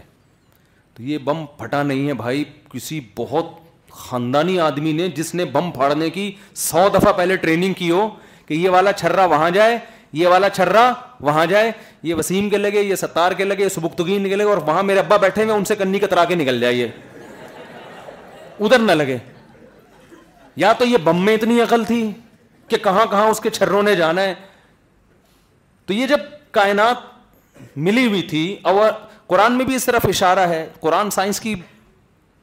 تو 0.95 1.03
یہ 1.03 1.19
بم 1.25 1.45
پھٹا 1.59 1.83
نہیں 1.83 2.09
ہے 2.09 2.15
بھائی 2.15 2.45
کسی 2.73 3.01
بہت 3.19 3.59
خاندانی 3.95 4.59
آدمی 4.61 4.93
نے 4.93 5.09
جس 5.17 5.35
نے 5.35 5.45
بم 5.53 5.71
پھاڑنے 5.75 6.09
کی 6.11 6.31
سو 6.57 6.89
دفعہ 6.95 7.13
پہلے 7.17 7.37
ٹریننگ 7.37 7.73
کی 7.79 7.91
ہو 7.91 8.09
کہ 8.47 8.55
یہ 8.55 8.69
والا 8.71 8.93
چھرا 8.93 9.25
وہاں 9.25 9.29
وہاں 9.29 9.43
وہاں 9.45 9.51
جائے 9.51 9.51
جائے 9.55 9.73
یہ 10.13 10.19
یہ 10.19 10.23
یہ 10.23 10.29
والا 10.29 10.49
چھرا 10.49 12.19
وسیم 12.19 12.49
کے 12.51 12.57
کے 12.57 12.71
کے 12.71 12.71
لگے 12.71 12.81
لگے 12.81 12.83
لگے 13.45 13.67
ستار 13.67 13.69
سبکتگین 13.75 14.41
اور 14.43 14.83
میرے 14.85 14.99
ابا 14.99 15.17
بیٹھے 15.25 15.45
ان 15.53 15.65
سے 15.65 15.77
کنی 15.79 15.99
کترا 15.99 16.25
کے 16.29 16.35
نکل 16.35 16.61
جائے 16.61 16.85
ادھر 18.61 18.79
نہ 18.79 18.93
لگے 18.93 19.19
یا 20.65 20.73
تو 20.79 20.85
یہ 20.85 20.97
بم 21.05 21.25
میں 21.25 21.35
اتنی 21.35 21.61
عقل 21.61 21.85
تھی 21.85 22.05
کہ 22.69 22.77
کہاں 22.83 23.05
کہاں 23.11 23.27
اس 23.29 23.41
کے 23.41 23.51
چھروں 23.59 23.83
نے 23.83 23.95
جانا 23.97 24.23
ہے 24.23 24.35
تو 25.87 25.95
یہ 25.95 26.07
جب 26.07 26.21
کائنات 26.51 27.77
ملی 27.77 28.07
ہوئی 28.07 28.23
تھی 28.33 28.47
اور 28.63 28.91
قرآن 29.27 29.53
میں 29.59 29.65
بھی 29.65 29.75
اس 29.75 29.85
طرف 29.87 30.07
اشارہ 30.09 30.49
ہے 30.49 30.67
قرآن 30.81 31.11
سائنس 31.11 31.41
کی 31.41 31.55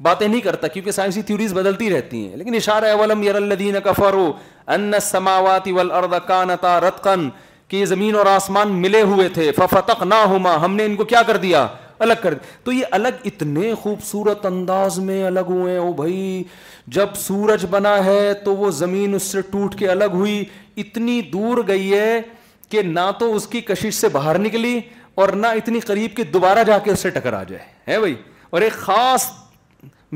باتیں 0.03 0.27
نہیں 0.27 0.41
کرتا 0.41 0.67
کیونکہ 0.67 0.91
سائنسی 0.91 1.21
تھیوریز 1.27 1.53
بدلتی 1.53 1.89
رہتی 1.89 2.27
ہیں 2.27 2.37
لیکن 2.37 2.55
اشارہ 2.55 2.93
یر 3.23 3.35
ان 4.67 4.91
والارض 5.75 6.13
کانتا 6.27 6.77
کہ 7.67 7.75
یہ 7.77 7.85
زمین 7.85 8.15
اور 8.15 8.25
آسمان 8.31 8.71
ملے 8.81 9.01
ہوئے 9.01 9.27
تھے 9.37 9.51
ففتق 9.55 10.03
نہ 10.05 10.15
ہوما 10.33 10.55
ہم 10.65 10.75
نے 10.75 10.85
ان 10.85 10.95
کو 10.95 11.03
کیا 11.05 11.21
کر 11.27 11.37
دیا 11.37 11.65
الگ 12.05 12.13
کر 12.21 12.33
دیا 12.33 12.57
تو 12.63 12.71
یہ 12.71 12.85
الگ 12.97 13.25
اتنے 13.25 13.73
خوبصورت 13.81 14.45
انداز 14.45 14.99
میں 15.07 15.23
الگ 15.27 15.49
ہوئے 15.49 15.71
ہیں 15.71 15.79
او 15.79 15.91
بھائی 15.93 16.43
جب 16.97 17.15
سورج 17.19 17.65
بنا 17.69 17.95
ہے 18.05 18.33
تو 18.43 18.55
وہ 18.55 18.69
زمین 18.79 19.13
اس 19.15 19.23
سے 19.31 19.41
ٹوٹ 19.51 19.75
کے 19.79 19.87
الگ 19.89 20.13
ہوئی 20.13 20.43
اتنی 20.85 21.19
دور 21.33 21.63
گئی 21.67 21.91
ہے 21.93 22.21
کہ 22.69 22.81
نہ 22.81 23.09
تو 23.19 23.33
اس 23.35 23.47
کی 23.47 23.61
کشش 23.71 23.95
سے 23.95 24.07
باہر 24.11 24.39
نکلی 24.39 24.79
اور 25.23 25.29
نہ 25.43 25.47
اتنی 25.61 25.79
قریب 25.85 26.15
کہ 26.17 26.23
دوبارہ 26.33 26.63
جا 26.67 26.77
کے 26.83 26.91
اس 26.91 26.99
سے 26.99 27.09
ٹکرا 27.09 27.43
جائے 27.49 27.63
ہے 27.87 27.99
بھائی 27.99 28.15
اور 28.49 28.61
ایک 28.61 28.73
خاص 28.85 29.27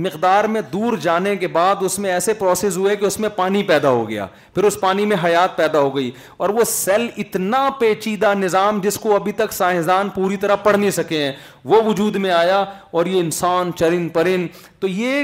مقدار 0.04 0.43
میں 0.47 0.62
دور 0.73 0.95
جانے 1.01 1.36
کے 1.36 1.47
بعد 1.56 1.82
اس 1.86 1.97
میں 1.99 2.12
ایسے 2.12 2.34
پروسیس 2.34 2.75
ہوئے 2.77 2.95
کہ 2.95 3.06
اس 3.06 3.19
میں 3.19 3.30
پانی 3.36 3.63
پیدا 3.67 3.89
ہو 3.89 4.08
گیا 4.10 4.25
پھر 4.54 4.63
اس 4.63 4.80
پانی 4.80 5.06
میں 5.06 5.17
حیات 5.23 5.56
پیدا 5.58 5.80
ہو 5.80 5.95
گئی 5.95 6.12
اور 6.38 6.49
وہ 6.49 6.63
سیل 6.67 7.08
اتنا 7.23 7.69
پیچیدہ 7.80 8.34
نظام 8.38 8.80
جس 8.84 8.97
کو 8.99 9.15
ابھی 9.15 9.32
تک 9.36 9.54
سائنسدان 9.54 10.10
پوری 10.15 10.38
طرح 10.41 10.56
پڑھ 10.63 10.77
نہیں 10.77 10.91
سکے 10.91 11.23
ہیں 11.23 11.32
وہ 11.71 11.82
وجود 11.89 12.15
میں 12.25 12.32
آیا 12.32 12.63
اور 12.91 13.06
یہ 13.06 13.19
انسان 13.19 13.71
چرند 13.80 14.10
پرند 14.13 14.47
تو 14.82 14.88
یہ 14.88 15.23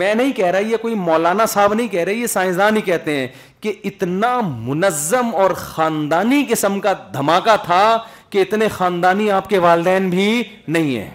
میں 0.00 0.14
نہیں 0.14 0.32
کہہ 0.36 0.46
رہا 0.50 0.58
یہ 0.70 0.76
کوئی 0.80 0.94
مولانا 0.94 1.46
صاحب 1.48 1.74
نہیں 1.74 1.88
کہہ 1.88 2.04
رہے 2.04 2.14
یہ 2.14 2.26
سائنسدان 2.26 2.76
ہی 2.76 2.80
کہتے 2.84 3.16
ہیں 3.20 3.28
کہ 3.62 3.72
اتنا 3.84 4.38
منظم 4.56 5.34
اور 5.34 5.50
خاندانی 5.56 6.44
قسم 6.48 6.80
کا 6.80 6.92
دھماکہ 7.14 7.56
تھا 7.64 7.96
کہ 8.30 8.42
اتنے 8.42 8.68
خاندانی 8.72 9.30
آپ 9.30 9.48
کے 9.50 9.58
والدین 9.58 10.10
بھی 10.10 10.42
نہیں 10.68 10.96
ہیں 10.96 11.10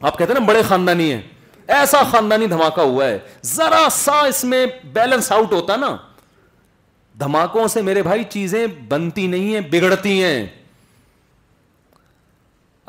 آپ 0.00 0.18
کہتے 0.18 0.32
ہیں 0.32 0.40
نا 0.40 0.46
بڑے 0.46 0.62
خاندانی 0.68 1.12
ہیں 1.12 1.20
ایسا 1.66 2.02
خاندانی 2.10 2.46
دھماکہ 2.46 2.80
ہوا 2.80 3.06
ہے 3.08 3.18
ذرا 3.46 3.86
سا 3.92 4.18
اس 4.26 4.42
میں 4.44 4.66
بیلنس 4.92 5.30
آؤٹ 5.32 5.52
ہوتا 5.52 5.76
نا 5.76 5.94
دھماکوں 7.20 7.66
سے 7.68 7.82
میرے 7.82 8.02
بھائی 8.02 8.24
چیزیں 8.30 8.66
بنتی 8.88 9.26
نہیں 9.26 9.54
ہیں 9.54 9.60
بگڑتی 9.70 10.22
ہیں 10.22 10.46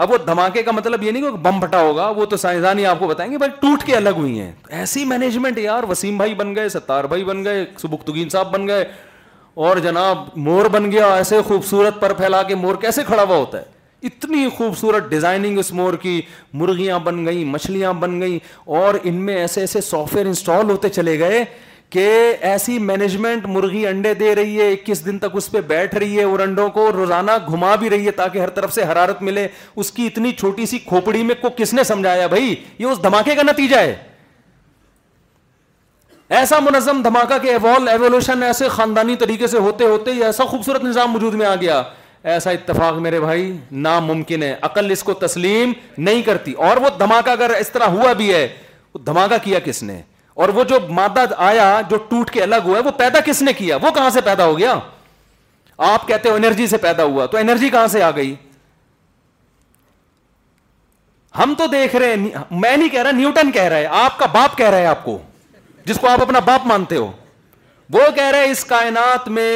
اب 0.04 0.12
وہ 0.12 0.18
دھماکے 0.28 0.62
کا 0.64 0.72
مطلب 0.72 1.04
یہ 1.04 1.12
نہیں 1.12 1.22
کہ 1.22 1.30
بم 1.44 1.60
پھٹا 1.60 1.82
ہوگا 1.82 2.08
وہ 2.16 2.26
تو 2.26 2.38
سائنسدان 2.38 2.80
ہی 2.80 2.86
آپ 2.86 3.00
کو 3.00 3.08
بتائیں 3.08 3.32
گے 3.32 3.38
بھائی 3.38 3.52
ٹوٹ 3.60 3.84
کے 3.86 3.96
الگ 3.96 4.18
ہوئی 4.18 4.40
ہیں 4.40 4.52
ایسی 4.78 5.04
مینجمنٹ 5.06 5.58
یار 5.60 5.84
وسیم 5.90 6.18
بھائی 6.18 6.34
بن 6.36 6.56
گئے 6.56 6.70
ستار 6.70 7.04
بھائی 7.14 7.24
بن 7.24 7.44
گئے 7.46 7.66
سبکتگین 7.82 8.30
صاحب 8.30 8.52
بن 8.54 8.68
گئے 8.68 8.86
اور 9.66 9.78
جناب 9.86 10.26
مور 10.48 10.66
بن 10.72 10.92
گیا 10.92 11.14
ایسے 11.16 11.42
خوبصورت 11.48 12.00
پر 12.02 12.14
پھیلا 12.18 12.42
کے 12.44 12.56
مور 12.56 12.76
کیسے 12.82 13.04
کھڑا 13.08 13.24
ہوا 13.24 13.36
ہوتا 13.36 13.58
ہے 13.60 13.72
اتنی 14.08 14.48
خوبصورت 14.56 15.10
ڈیزائننگ 15.10 15.58
اس 15.60 15.72
مور 15.74 15.94
کی 16.02 16.22
مرغیاں 16.62 16.98
بن 17.04 17.26
گئیں 17.26 17.44
مچھلیاں 17.52 17.92
بن 18.00 18.20
گئیں 18.22 18.38
اور 18.80 18.96
ان 19.04 19.16
میں 19.26 19.36
ایسے 19.38 19.62
ایسے 19.62 19.82
سافٹ 19.82 20.14
ویئر 20.16 20.26
انسٹال 20.26 20.70
ہوتے 20.70 20.90
چلے 20.90 21.18
گئے 21.20 21.44
کہ 21.90 22.08
ایسی 22.50 22.78
مینجمنٹ 22.90 23.46
مرغی 23.46 23.86
انڈے 23.88 24.14
دے 24.20 24.34
رہی 24.36 24.60
ہے 24.62 24.72
اکیس 24.72 25.06
دن 25.06 25.20
تک 25.20 25.36
اس 25.42 25.50
پہ 25.52 25.62
بیٹھ 25.68 25.96
رہی 25.96 26.18
ہے 26.18 26.24
اور 26.24 26.40
انڈوں 26.48 26.70
کو 26.78 26.90
روزانہ 26.94 27.32
گھما 27.48 27.74
بھی 27.84 27.90
رہی 27.90 28.06
ہے 28.06 28.12
تاکہ 28.22 28.40
ہر 28.40 28.50
طرف 28.60 28.74
سے 28.74 28.84
حرارت 28.92 29.22
ملے 29.28 29.48
اس 29.84 29.92
کی 29.98 30.08
اتنی 30.08 30.32
چھوٹی 30.40 30.66
سی 30.72 30.80
کھوپڑی 30.88 31.24
میں 31.24 31.36
کو 31.42 31.50
کس 31.58 31.74
نے 31.74 31.84
سمجھایا 31.94 32.28
بھائی 32.28 32.56
یہ 32.80 32.86
اس 32.86 33.04
دھماکے 33.04 33.36
کا 33.36 33.42
نتیجہ 33.52 33.78
ہے 33.80 33.94
ایسا 36.40 36.60
منظم 36.70 37.02
دھماکہ 37.04 37.48
ایوال 37.50 37.88
ایولیوشن 37.90 38.44
ایسے 38.44 38.68
خاندانی 38.76 39.16
طریقے 39.20 39.48
سے 39.48 39.58
ہوتے 39.70 39.86
ہوتے 39.88 40.12
ایسا 40.26 40.44
خوبصورت 40.52 40.84
نظام 40.84 41.16
وجود 41.16 41.34
میں 41.42 41.46
آ 41.46 41.56
گیا 41.62 41.82
ایسا 42.32 42.50
اتفاق 42.52 42.98
میرے 43.02 43.20
بھائی 43.20 43.52
ناممکن 43.72 44.44
ہے 44.44 44.56
عقل 44.64 44.92
اس 44.92 45.02
کو 45.04 45.14
تسلیم 45.24 45.72
نہیں 45.98 46.22
کرتی 46.24 46.52
اور 46.68 46.78
وہ 46.82 46.90
دھماکہ 47.00 47.30
اگر 47.30 47.50
اس 47.60 47.70
طرح 47.72 47.88
ہوا 47.98 48.12
بھی 48.20 48.34
ہے 48.34 48.48
دھماکہ 49.06 49.38
کیا 49.44 49.60
کس 49.66 49.82
نے 49.84 50.02
اور 50.44 50.50
وہ 50.50 50.64
جو 50.70 50.78
مادہ 51.00 51.26
آیا 51.48 51.66
جو 51.90 51.98
ٹوٹ 52.10 52.30
کے 52.32 52.42
الگ 52.44 52.66
ہوا 52.66 52.78
ہے 52.78 52.84
وہ 52.84 52.92
پیدا 52.98 53.20
کس 53.26 53.42
نے 53.42 53.54
کیا 53.54 53.78
وہ 53.82 53.92
کہاں 53.96 54.10
سے 54.10 54.22
پیدا 54.26 54.46
ہو 54.46 54.58
گیا 54.58 54.74
آپ 55.92 56.08
کہتے 56.08 56.30
ہو 56.30 56.36
انرجی 56.36 56.68
سے 56.68 56.78
پیدا 56.78 57.04
ہوا 57.04 57.26
تو 57.26 57.38
انرجی 57.38 57.70
کہاں 57.70 57.88
سے 57.92 58.04
آ 58.04 58.10
گئی 58.16 58.34
ہم 61.40 61.54
تو 61.58 61.68
دیکھ 61.68 61.96
رہے 61.96 62.14
ہیں 62.16 62.32
میں 62.52 62.76
نہیں 62.78 62.90
کہہ 62.90 63.02
رہا 63.02 63.12
نیوٹن 63.18 63.52
کہہ 63.52 63.64
رہا 63.68 63.78
ہے 63.78 63.88
آپ 64.06 64.18
کا 64.20 64.26
باپ 64.34 64.58
کہہ 64.58 64.70
رہا 64.70 64.78
ہے 64.78 64.86
آپ 64.86 65.04
کو 65.06 65.18
جس 65.86 65.98
کو 66.02 66.08
آپ 66.10 66.22
اپنا 66.22 66.40
باپ 66.50 66.66
مانتے 66.68 66.96
ہو 66.96 67.12
وہ 67.94 68.04
کہہ 68.16 68.30
رہے 68.32 68.52
اس 68.52 68.64
کائنات 68.66 69.28
میں 69.38 69.52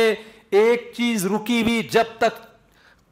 ایک 0.62 0.92
چیز 0.98 1.26
رکی 1.32 1.62
ہوئی 1.62 1.82
جب 1.92 2.12
تک 2.18 2.42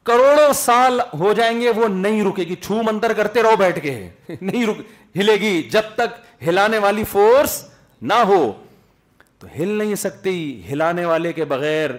کروڑوں 0.06 0.52
سال 0.54 1.00
ہو 1.20 1.32
جائیں 1.36 1.60
گے 1.60 1.70
وہ 1.76 1.86
نہیں 1.88 2.22
رکے 2.24 2.42
گی 2.48 2.54
چھو 2.66 2.82
منتر 2.86 3.12
کرتے 3.20 3.42
رہو 3.42 3.56
بیٹھ 3.58 3.78
کے 3.82 3.94
نہیں 4.40 4.66
رک 4.66 4.80
ہلے 5.18 5.34
گی 5.40 5.62
جب 5.70 5.88
تک 5.94 6.20
ہلانے 6.46 6.78
والی 6.84 7.04
فورس 7.12 7.62
نہ 8.10 8.14
ہو 8.28 8.40
تو 9.38 9.46
ہل 9.58 9.68
نہیں 9.78 9.94
سکتی 10.04 10.36
ہلانے 10.70 11.04
والے 11.04 11.32
کے 11.32 11.44
بغیر 11.54 11.90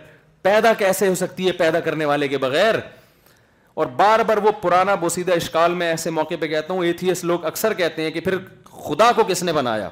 پیدا 0.42 0.74
کیسے 0.78 1.08
ہو 1.08 1.16
سکتی 1.26 1.48
ہے 1.48 1.52
پیدا 1.62 1.80
کرنے 1.88 2.06
والے 2.06 2.28
کے 2.28 2.38
بغیر 2.46 2.76
اور 3.82 3.88
بار 3.98 4.20
بار 4.28 4.38
وہ 4.44 4.52
پرانا 4.62 4.96
بوسیدہ 5.02 5.32
اشکال 5.36 5.74
میں 5.80 5.88
ایسے 5.88 6.10
موقع 6.20 6.36
پہ 6.40 6.48
کہتا 6.48 6.74
ہوں 6.74 6.84
ایتھیس 6.86 7.24
لوگ 7.32 7.46
اکثر 7.46 7.74
کہتے 7.82 8.04
ہیں 8.04 8.12
کہ 8.12 8.20
پھر 8.28 8.38
خدا 8.88 9.12
کو 9.16 9.24
کس 9.28 9.44
نے 9.44 9.54
بنایا 9.54 9.90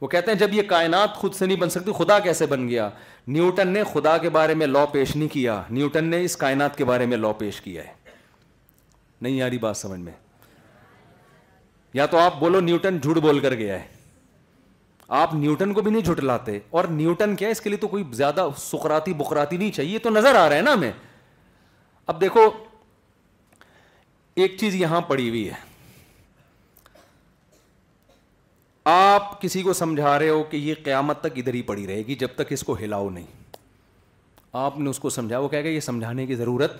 وہ 0.00 0.08
کہتے 0.08 0.30
ہیں 0.30 0.38
جب 0.38 0.54
یہ 0.54 0.62
کائنات 0.68 1.14
خود 1.16 1.34
سے 1.34 1.46
نہیں 1.46 1.56
بن 1.60 1.70
سکتی 1.70 1.92
خدا 1.98 2.18
کیسے 2.24 2.46
بن 2.46 2.68
گیا 2.68 2.88
نیوٹن 3.36 3.68
نے 3.68 3.82
خدا 3.92 4.16
کے 4.18 4.28
بارے 4.34 4.52
میں 4.54 4.66
لا 4.66 4.84
پیش 4.92 5.14
نہیں 5.16 5.28
کیا 5.32 5.60
نیوٹن 5.70 6.04
نے 6.10 6.22
اس 6.24 6.36
کائنات 6.36 6.76
کے 6.76 6.84
بارے 6.90 7.06
میں 7.06 7.16
لا 7.16 7.32
پیش 7.40 7.60
کیا 7.60 7.82
ہے 7.84 7.92
نہیں 9.22 9.40
آ 9.42 9.48
رہی 9.48 9.58
بات 9.64 9.76
سمجھ 9.76 9.98
میں 10.00 10.12
یا 11.94 12.06
تو 12.12 12.18
آپ 12.18 12.38
بولو 12.40 12.60
نیوٹن 12.60 12.98
جھوٹ 13.02 13.16
بول 13.22 13.40
کر 13.40 13.54
گیا 13.54 13.78
ہے 13.80 13.86
آپ 15.20 15.34
نیوٹن 15.34 15.72
کو 15.74 15.80
بھی 15.82 15.90
نہیں 15.90 16.02
جھٹ 16.02 16.20
لاتے 16.24 16.58
اور 16.80 16.84
نیوٹن 16.90 17.36
کیا 17.36 17.48
اس 17.48 17.60
کے 17.60 17.70
لیے 17.70 17.78
تو 17.78 17.88
کوئی 17.88 18.04
زیادہ 18.12 18.48
سکراتی 18.62 19.12
بکراتی 19.18 19.56
نہیں 19.56 19.70
چاہیے 19.76 19.98
تو 20.06 20.10
نظر 20.10 20.34
آ 20.44 20.48
رہا 20.48 20.56
ہے 20.56 20.62
نا 20.62 20.72
ہمیں 20.72 20.90
اب 22.06 22.20
دیکھو 22.20 22.48
ایک 24.42 24.56
چیز 24.60 24.74
یہاں 24.80 25.00
پڑی 25.08 25.28
ہوئی 25.28 25.48
ہے 25.48 25.66
آپ 28.90 29.40
کسی 29.40 29.62
کو 29.62 29.72
سمجھا 29.78 30.18
رہے 30.18 30.28
ہو 30.28 30.42
کہ 30.50 30.56
یہ 30.56 30.74
قیامت 30.84 31.20
تک 31.20 31.36
ادھر 31.36 31.54
ہی 31.54 31.60
پڑی 31.62 31.86
رہے 31.86 32.02
گی 32.06 32.14
جب 32.20 32.28
تک 32.34 32.52
اس 32.52 32.62
کو 32.64 32.76
ہلاؤ 32.80 33.08
نہیں 33.10 33.24
آپ 34.60 34.78
نے 34.78 34.90
اس 34.90 34.98
کو 34.98 35.10
سمجھا 35.16 35.38
وہ 35.38 35.48
کہہ 35.48 35.66
یہ 35.68 35.80
سمجھانے 35.86 36.24
کی 36.26 36.34
ضرورت 36.34 36.76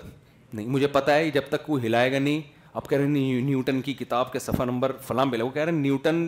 نہیں 0.53 0.67
مجھے 0.75 0.87
پتا 0.91 1.15
ہے 1.15 1.29
جب 1.31 1.49
تک 1.49 1.69
وہ 1.69 1.79
ہلائے 1.81 2.11
گا 2.11 2.19
نہیں 2.19 2.41
آپ 2.73 2.89
کہہ 2.89 2.97
رہے 2.97 3.07
ہیں 3.19 3.41
نیوٹن 3.47 3.81
کی 3.81 3.93
کتاب 3.99 4.31
کے 4.33 4.39
صفحہ 4.39 4.65
نمبر 4.65 4.91
فلاں 5.07 5.25
بلا 5.33 5.43
وہ 5.43 5.49
کہہ 5.49 5.63
رہے 5.63 5.71
ہیں 5.71 5.79
نیوٹن 5.79 6.27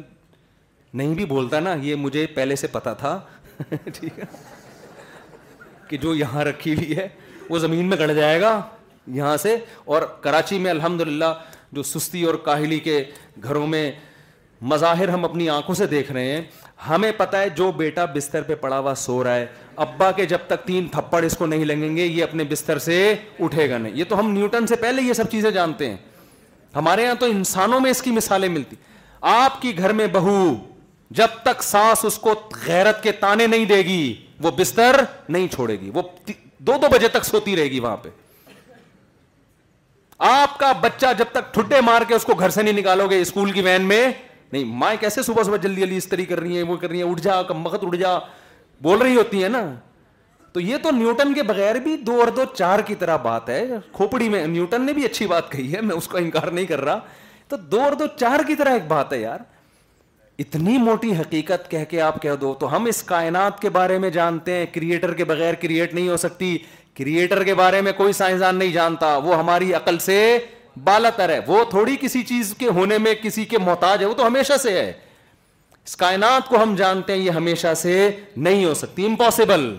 نہیں 0.93 1.13
بھی 1.15 1.25
بولتا 1.33 1.59
نا 1.59 1.73
یہ 1.81 1.95
مجھے 2.03 2.25
پہلے 2.35 2.55
سے 2.63 2.67
پتا 2.71 2.93
تھا 3.01 3.19
ٹھیک 3.85 4.19
ہے 4.19 4.25
کہ 5.89 5.97
جو 6.05 6.13
یہاں 6.15 6.43
رکھی 6.45 6.75
ہوئی 6.75 6.95
ہے 6.97 7.07
وہ 7.49 7.59
زمین 7.65 7.89
میں 7.89 7.97
گڑ 7.99 8.11
جائے 8.13 8.39
گا 8.41 8.59
یہاں 9.19 9.35
سے 9.45 9.55
اور 9.93 10.01
کراچی 10.21 10.59
میں 10.59 10.71
الحمد 10.71 11.01
للہ 11.07 11.33
جو 11.77 11.83
سستی 11.93 12.23
اور 12.25 12.35
کاہلی 12.47 12.79
کے 12.89 13.03
گھروں 13.43 13.67
میں 13.67 13.91
مظاہر 14.69 15.08
ہم 15.10 15.24
اپنی 15.26 15.47
آنکھوں 15.50 15.76
سے 15.76 15.86
دیکھ 15.88 16.12
رہے 16.12 16.32
ہیں 16.32 16.41
ہمیں 16.89 17.12
پتا 17.17 17.39
ہے 17.41 17.50
جو 17.58 17.71
بیٹا 17.78 18.04
بستر 18.15 18.41
پہ 18.43 18.56
پڑا 18.62 18.78
ہوا 18.80 18.93
سو 18.97 19.24
رہا 19.24 19.36
ہے 19.36 19.45
ابا 19.86 20.10
کے 20.15 20.26
جب 20.26 20.39
تک 20.47 20.65
تین 20.65 20.88
تھپڑ 20.91 21.24
اس 21.26 21.38
کو 21.38 21.45
نہیں 21.45 21.65
لگیں 21.65 21.95
گے 21.95 22.06
یہ 22.06 22.24
اپنے 22.24 22.43
بستر 22.50 22.80
سے 22.80 22.97
اٹھے 23.43 23.69
گا 23.69 23.78
نہیں 23.78 23.95
یہ 23.97 24.04
تو 24.10 24.19
ہم 24.19 24.32
نیوٹن 24.32 24.67
سے 24.67 24.76
پہلے 24.86 25.02
یہ 25.02 25.13
سب 25.13 25.30
چیزیں 25.32 25.50
جانتے 25.52 25.89
ہیں 25.89 25.97
ہمارے 26.76 27.04
یہاں 27.04 27.15
تو 27.19 27.26
انسانوں 27.26 27.80
میں 27.80 27.91
اس 27.91 28.02
کی 28.02 28.12
مثالیں 28.12 28.50
ملتی 28.50 28.76
آپ 29.32 29.62
کی 29.62 29.78
گھر 29.78 29.93
میں 29.93 30.08
بہو 30.12 30.38
جب 31.19 31.28
تک 31.43 31.63
ساس 31.63 32.06
اس 32.06 32.17
کو 32.19 32.34
غیرت 32.67 33.02
کے 33.04 33.12
تانے 33.19 33.47
نہیں 33.47 33.65
دے 33.65 33.82
گی 33.86 34.13
وہ 34.43 34.52
بستر 34.58 35.02
نہیں 35.30 35.47
چھوڑے 35.56 35.80
گی 35.80 35.91
وہ 35.93 36.02
دو 36.28 36.78
دو 36.82 36.88
بجے 36.91 37.08
تک 37.12 37.26
سوتی 37.26 37.56
رہے 37.56 37.69
گی 37.71 37.80
وہاں 37.80 37.97
پہ 38.04 38.10
آپ 40.34 40.58
کا 40.60 40.71
بچہ 40.82 41.06
جب 41.17 41.26
تک 41.32 41.54
ٹھڈے 41.54 41.80
مار 41.82 42.02
کے 42.08 42.15
اس 42.15 42.24
کو 42.26 42.34
گھر 42.34 42.50
سے 42.50 42.62
نہیں 42.63 42.80
نکالو 42.80 43.08
گے 43.10 43.21
اسکول 43.21 43.52
کی 43.52 43.62
وین 43.62 43.82
میں 43.88 44.08
نہیں 44.53 44.63
مائیں 44.79 44.95
کیسے 45.01 45.21
صبح 45.23 45.43
صبح 45.43 45.57
جلدی 45.61 45.81
جلدی 45.81 45.97
استری 45.97 46.25
کر 46.25 46.35
کر 46.35 46.41
رہی 46.41 46.49
رہی 46.49 46.53
رہی 46.53 46.57
ہیں 46.57 46.61
ہیں 46.61 47.03
ہیں 47.03 47.03
وہ 47.03 47.11
اٹھ 47.11 47.11
اٹھ 47.11 47.21
جا 47.23 48.09
جا 48.09 48.19
کم 48.19 48.81
بول 48.83 49.01
ہوتی 49.17 49.47
نا 49.47 49.61
تو 50.53 50.59
یہ 50.59 50.77
تو 50.83 50.91
نیوٹن 50.91 51.33
کے 51.33 51.43
بغیر 51.49 51.75
بھی 51.83 51.95
دو 52.07 52.19
اور 52.19 52.27
دو 52.37 52.43
چار 52.55 52.79
کی 52.85 52.95
طرح 52.99 53.17
بات 53.25 53.49
ہے 53.49 53.63
کھوپڑی 53.93 54.27
میں 54.29 54.45
نیوٹن 54.47 54.81
نے 54.85 54.93
بھی 54.93 55.05
اچھی 55.05 55.27
بات 55.27 55.51
کہی 55.51 55.73
ہے 55.75 55.81
میں 55.81 55.95
اس 55.95 56.07
کو 56.13 56.17
انکار 56.17 56.47
نہیں 56.51 56.65
کر 56.71 56.81
رہا 56.85 56.99
تو 57.49 57.57
دو 57.73 57.81
اور 57.81 57.91
دو 57.99 58.05
چار 58.19 58.39
کی 58.47 58.55
طرح 58.61 58.73
ایک 58.73 58.87
بات 58.87 59.13
ہے 59.13 59.19
یار 59.19 59.39
اتنی 60.39 60.77
موٹی 60.87 61.11
حقیقت 61.19 61.69
کہہ 61.71 61.83
کے 61.89 62.01
آپ 62.01 62.21
کہہ 62.21 62.35
دو 62.41 62.53
تو 62.59 62.75
ہم 62.75 62.85
اس 62.91 63.01
کائنات 63.13 63.59
کے 63.61 63.69
بارے 63.77 63.97
میں 64.05 64.09
جانتے 64.17 64.55
ہیں 64.57 64.65
کریٹر 64.73 65.13
کے 65.21 65.25
بغیر 65.31 65.53
کریٹ 65.61 65.93
نہیں 65.93 66.09
ہو 66.09 66.17
سکتی 66.25 66.57
کریٹر 66.97 67.43
کے 67.43 67.53
بارے 67.55 67.81
میں 67.81 67.91
کوئی 67.97 68.13
سائنسدان 68.13 68.55
نہیں 68.59 68.71
جانتا 68.73 69.15
وہ 69.27 69.35
ہماری 69.39 69.73
عقل 69.73 69.99
سے 70.09 70.17
بالا 70.84 71.10
تر 71.15 71.29
ہے 71.29 71.39
وہ 71.47 71.63
تھوڑی 71.69 71.95
کسی 72.01 72.21
چیز 72.27 72.53
کے 72.57 72.67
ہونے 72.75 72.97
میں 72.97 73.13
کسی 73.21 73.45
کے 73.45 73.57
محتاج 73.60 74.01
ہے 74.01 74.05
وہ 74.07 74.13
تو 74.17 74.27
ہمیشہ 74.27 74.57
سے 74.63 74.71
ہے 74.79 74.91
اس 75.86 75.95
کائنات 75.97 76.47
کو 76.49 76.62
ہم 76.62 76.75
جانتے 76.77 77.13
ہیں 77.13 77.19
یہ 77.19 77.31
ہمیشہ 77.31 77.73
سے 77.77 78.10
نہیں 78.38 78.63
ہو 78.65 78.73
سکتی 78.73 79.05
امپاسبل 79.05 79.73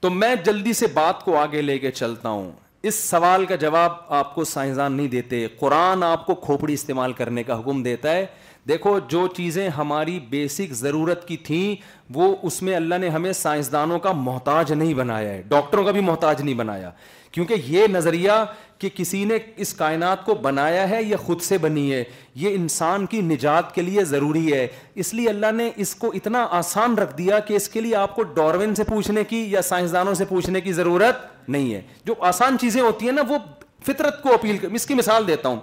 تو 0.00 0.10
میں 0.10 0.34
جلدی 0.44 0.72
سے 0.72 0.86
بات 0.94 1.24
کو 1.24 1.36
آگے 1.36 1.62
لے 1.62 1.78
کے 1.78 1.90
چلتا 1.90 2.28
ہوں 2.28 2.50
اس 2.88 2.94
سوال 3.08 3.44
کا 3.46 3.56
جواب 3.60 3.92
آپ 4.14 4.34
کو 4.34 4.44
سائنسدان 4.44 4.92
نہیں 4.92 5.08
دیتے 5.08 5.46
قرآن 5.58 6.02
آپ 6.04 6.26
کو 6.26 6.34
کھوپڑی 6.34 6.74
استعمال 6.74 7.12
کرنے 7.20 7.42
کا 7.44 7.58
حکم 7.58 7.82
دیتا 7.82 8.12
ہے 8.14 8.26
دیکھو 8.68 8.98
جو 9.08 9.26
چیزیں 9.36 9.68
ہماری 9.76 10.18
بیسک 10.30 10.72
ضرورت 10.74 11.26
کی 11.26 11.36
تھیں 11.46 11.74
وہ 12.14 12.34
اس 12.46 12.60
میں 12.62 12.74
اللہ 12.76 12.94
نے 13.00 13.08
ہمیں 13.08 13.32
سائنسدانوں 13.40 13.98
کا 14.06 14.12
محتاج 14.12 14.72
نہیں 14.72 14.94
بنایا 14.94 15.28
ہے 15.32 15.42
ڈاکٹروں 15.48 15.84
کا 15.84 15.90
بھی 15.90 16.00
محتاج 16.00 16.40
نہیں 16.42 16.54
بنایا 16.54 16.90
کیونکہ 17.32 17.54
یہ 17.66 17.86
نظریہ 17.90 18.32
کہ 18.78 18.88
کسی 18.94 19.24
نے 19.24 19.38
اس 19.64 19.72
کائنات 19.74 20.24
کو 20.24 20.34
بنایا 20.46 20.88
ہے 20.90 21.02
یا 21.02 21.16
خود 21.26 21.40
سے 21.42 21.58
بنی 21.58 21.92
ہے 21.92 22.02
یہ 22.44 22.54
انسان 22.54 23.06
کی 23.14 23.20
نجات 23.22 23.74
کے 23.74 23.82
لیے 23.82 24.04
ضروری 24.14 24.52
ہے 24.52 24.66
اس 25.04 25.12
لیے 25.14 25.28
اللہ 25.28 25.52
نے 25.56 25.70
اس 25.84 25.94
کو 25.96 26.10
اتنا 26.16 26.46
آسان 26.58 26.98
رکھ 26.98 27.16
دیا 27.18 27.38
کہ 27.48 27.54
اس 27.56 27.68
کے 27.68 27.80
لیے 27.80 27.94
آپ 27.96 28.14
کو 28.16 28.22
ڈاروین 28.36 28.74
سے 28.74 28.84
پوچھنے 28.88 29.24
کی 29.28 29.44
یا 29.52 29.62
سائنسدانوں 29.70 30.14
سے 30.14 30.24
پوچھنے 30.28 30.60
کی 30.60 30.72
ضرورت 30.82 31.48
نہیں 31.48 31.72
ہے 31.74 31.80
جو 32.06 32.14
آسان 32.32 32.58
چیزیں 32.60 32.80
ہوتی 32.82 33.06
ہیں 33.06 33.12
نا 33.12 33.22
وہ 33.28 33.38
فطرت 33.86 34.22
کو 34.22 34.32
اپیل 34.34 34.56
کر 34.58 34.70
اس 34.74 34.86
کی 34.86 34.94
مثال 34.94 35.26
دیتا 35.26 35.48
ہوں 35.48 35.60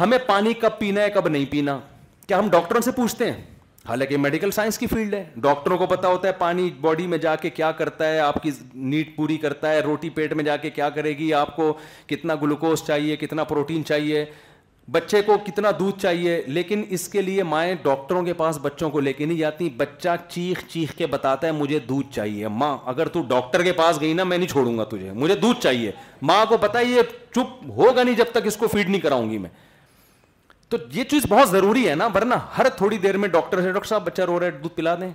ہمیں 0.00 0.18
پانی 0.26 0.52
کب 0.60 0.78
پینا 0.78 1.00
ہے 1.02 1.10
کب 1.14 1.28
نہیں 1.28 1.44
پینا 1.50 1.78
کیا 2.28 2.38
ہم 2.38 2.48
ڈاکٹروں 2.50 2.80
سے 2.82 2.90
پوچھتے 2.92 3.30
ہیں 3.30 3.40
حالانکہ 3.88 4.16
میڈیکل 4.16 4.50
سائنس 4.56 4.78
کی 4.78 4.86
فیلڈ 4.86 5.14
ہے 5.14 5.24
ڈاکٹروں 5.44 5.76
کو 5.78 5.86
پتا 5.86 6.08
ہوتا 6.08 6.28
ہے 6.28 6.32
پانی 6.38 6.68
باڈی 6.80 7.06
میں 7.06 7.18
جا 7.18 7.34
کے 7.36 7.50
کیا 7.50 7.70
کرتا 7.80 8.06
ہے 8.12 8.18
آپ 8.20 8.42
کی 8.42 8.50
نیٹ 8.74 9.14
پوری 9.16 9.36
کرتا 9.38 9.70
ہے 9.72 9.80
روٹی 9.84 10.10
پیٹ 10.10 10.32
میں 10.32 10.44
جا 10.44 10.56
کے 10.56 10.70
کیا 10.78 10.88
کرے 10.90 11.10
گی 11.18 11.32
آپ 11.40 11.54
کو 11.56 11.72
کتنا 12.08 12.34
گلوکوز 12.42 12.82
چاہیے 12.86 13.16
کتنا 13.16 13.44
پروٹین 13.52 13.84
چاہیے 13.84 14.24
بچے 14.92 15.20
کو 15.26 15.36
کتنا 15.44 15.70
دودھ 15.78 16.00
چاہیے 16.00 16.40
لیکن 16.46 16.82
اس 16.96 17.06
کے 17.08 17.22
لیے 17.22 17.42
مائیں 17.42 17.74
ڈاکٹروں 17.82 18.22
کے 18.24 18.32
پاس 18.40 18.58
بچوں 18.62 18.90
کو 18.90 19.00
لے 19.00 19.12
کے 19.12 19.24
نہیں 19.26 19.38
جاتی 19.38 19.68
بچہ 19.76 20.16
چیخ 20.28 20.62
چیخ 20.70 20.92
کے 20.96 21.06
بتاتا 21.14 21.46
ہے 21.46 21.52
مجھے 21.52 21.78
دودھ 21.88 22.12
چاہیے 22.14 22.48
ماں 22.62 22.76
اگر 22.92 23.08
تو 23.12 23.22
ڈاکٹر 23.28 23.62
کے 23.64 23.72
پاس 23.76 24.00
گئی 24.00 24.12
نا 24.14 24.24
میں 24.24 24.38
نہیں 24.38 24.48
چھوڑوں 24.48 24.76
گا 24.78 24.84
تجھے 24.90 25.12
مجھے 25.14 25.34
دودھ 25.42 25.60
چاہیے 25.62 25.92
ماں 26.32 26.44
کو 26.48 26.56
یہ 26.82 27.02
چپ 27.34 27.64
ہوگا 27.76 28.02
نہیں 28.02 28.14
جب 28.16 28.32
تک 28.32 28.46
اس 28.46 28.56
کو 28.56 28.68
فیڈ 28.72 28.88
نہیں 28.90 29.00
کراؤں 29.00 29.30
گی 29.30 29.38
میں 29.38 29.48
تو 30.76 30.80
یہ 30.98 31.04
چیز 31.10 31.26
بہت 31.28 31.48
ضروری 31.50 31.88
ہے 31.88 31.94
نا 31.94 32.06
ورنہ 32.14 32.34
ہر 32.56 32.68
تھوڑی 32.76 32.96
دیر 32.98 33.16
میں 33.18 33.28
ڈاکٹر 33.34 33.60
سے 33.62 33.72
ڈاکٹر 33.72 33.88
صاحب 33.88 34.04
بچہ 34.06 34.22
رو 34.26 34.38
رہے 34.40 34.50
دودھ 34.62 34.74
پلا 34.76 34.94
دیں 35.00 35.10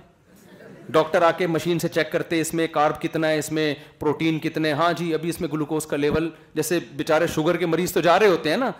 ڈاکٹر 0.96 1.22
آ 1.22 1.30
کے 1.38 1.46
مشین 1.46 1.78
سے 1.78 1.88
چیک 1.88 2.10
کرتے 2.12 2.40
اس 2.40 2.52
میں 2.54 2.66
کارب 2.72 3.00
کتنا 3.02 3.28
ہے 3.28 3.38
اس 3.38 3.50
میں 3.52 3.72
پروٹین 3.98 4.38
کتنے 4.46 4.72
ہاں 4.80 4.92
جی 4.98 5.12
ابھی 5.14 5.28
اس 5.28 5.40
میں 5.40 5.48
گلوکوز 5.52 5.86
کا 5.86 5.96
لیول 5.96 6.30
جیسے 6.54 6.78
بےچارے 6.96 7.26
شوگر 7.34 7.56
کے 7.56 7.66
مریض 7.66 7.92
تو 7.92 8.00
جا 8.08 8.18
رہے 8.18 8.28
ہوتے 8.28 8.50
ہیں 8.50 8.56
نا 8.56 8.70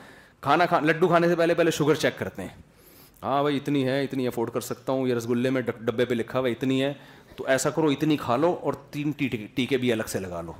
کھانا 0.49 0.67
کھا 0.67 0.81
لڈو 0.85 1.09
کھانے 1.09 1.29
سے 1.29 1.37
پہلے 1.37 1.55
پہلے 1.55 1.71
شوگر 1.79 1.95
چیک 2.05 2.19
کرتے 2.19 2.43
ہیں 2.43 2.49
ہاں 3.23 3.41
بھائی 3.43 3.57
اتنی 3.57 3.87
ہے 3.89 4.03
اتنی 4.05 4.27
افورڈ 4.27 4.51
کر 4.53 4.61
سکتا 4.71 4.93
ہوں 4.93 5.07
یہ 5.09 5.15
رس 5.15 5.29
گلے 5.31 5.51
میں 5.51 5.63
ڈبے 5.77 6.05
پہ 6.05 6.15
لکھا 6.15 6.39
ہوا 6.39 6.49
اتنی 6.49 6.83
ہے 6.83 6.93
تو 7.37 7.47
ایسا 7.49 7.71
کرو 7.71 7.89
اتنی 7.91 8.17
کھا 8.27 8.37
لو 8.37 8.55
اور 8.63 8.73
تین 8.91 9.11
ٹیکے 9.55 9.77
بھی 9.79 9.93
الگ 9.93 10.09
سے 10.09 10.19
لگا 10.21 10.41
لو 10.47 10.53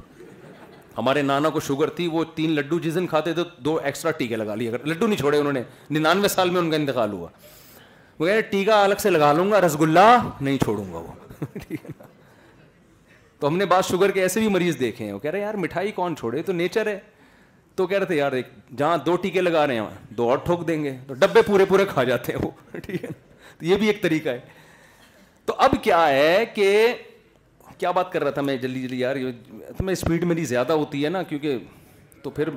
ہمارے 1.01 1.21
نانا 1.23 1.49
کو 1.51 1.61
شوگر 1.67 1.91
تھی 1.99 2.07
وہ 2.13 2.23
تین 2.35 2.51
لڈو 2.55 2.79
جس 2.83 2.95
دن 2.95 3.07
کھاتے 3.11 3.33
تھے 3.35 3.43
دو 3.65 3.77
ایکسٹرا 3.83 4.11
ٹیکے 4.19 4.37
لگا 4.37 4.55
لیے 4.55 4.69
اگر 4.69 4.85
لڈو 4.87 5.07
نہیں 5.07 5.19
چھوڑے 5.19 5.39
انہوں 5.39 5.53
نے 5.53 5.63
ننانوے 5.99 6.29
سال 6.29 6.51
میں 6.51 6.61
ان 6.61 6.69
کا 6.71 6.77
انتقال 6.77 7.13
ہوا 7.13 7.29
وہ 8.19 8.27
کہہ 8.27 8.33
رہے 8.33 8.41
ٹیکا 8.51 8.83
الگ 8.85 9.01
سے 9.03 9.11
لگا 9.11 9.33
لوں 9.33 9.51
گا 9.51 9.61
رس 9.67 9.79
گلا 9.81 10.05
نہیں 10.41 10.59
چھوڑوں 10.65 10.85
گا 10.93 10.99
وہ 10.99 11.71
تو 13.41 13.47
ہم 13.49 13.57
نے 13.57 13.67
بات 13.67 13.85
شوگر 13.89 14.11
کے 14.15 14.23
ایسے 14.23 14.41
بھی 14.41 14.49
مریض 14.55 14.79
دیکھے 14.81 15.05
ہیں 15.05 15.13
وہ 15.13 15.19
کہہ 15.19 15.31
رہے 15.31 15.41
یار 15.41 15.55
مٹھائی 15.65 15.93
کون 16.01 16.17
چھوڑے 16.17 16.43
تو 16.47 16.53
نیچر 16.61 16.87
ہے 16.87 16.99
تو 17.77 17.87
کہہ 17.87 17.99
رہے 17.99 18.07
تھے 18.07 18.17
یار 18.17 18.33
ایک 18.41 18.49
جہاں 18.79 18.97
دو 19.07 19.17
ٹیکے 19.23 19.41
لگا 19.41 19.67
رہے 19.67 19.81
ہیں 19.81 20.15
دو 20.17 20.29
اور 20.31 20.39
ٹھوک 20.47 20.67
دیں 20.69 20.83
گے 20.85 20.97
تو 21.07 21.15
ڈبے 21.21 21.43
پورے 21.47 21.65
پورے 21.69 21.85
کھا 21.93 22.05
جاتے 22.11 22.33
ہیں 22.33 22.41
وہ 22.45 22.51
ٹھیک 22.87 23.05
ہے 23.05 23.09
یہ 23.69 23.77
بھی 23.77 23.87
ایک 23.87 24.03
طریقہ 24.03 24.29
ہے 24.29 24.41
تو 25.47 25.55
اب 25.69 25.75
کیا 25.83 26.09
ہے 26.09 26.45
کہ 26.55 26.71
کیا 27.81 27.91
بات 27.97 28.13
کر 28.13 28.23
رہا 28.25 28.31
تھا 28.31 28.43
میں 28.43 28.57
جلدی 28.63 28.81
جلدی 28.83 28.99
یار 29.01 29.17
میں 29.81 29.93
اسپیڈ 29.93 30.25
میری 30.31 30.45
زیادہ 30.45 30.73
ہوتی 30.81 31.05
ہے 31.05 31.09
نا 31.11 31.23
کیونکہ 31.29 31.59
تو 32.23 32.31
پھر 32.39 32.49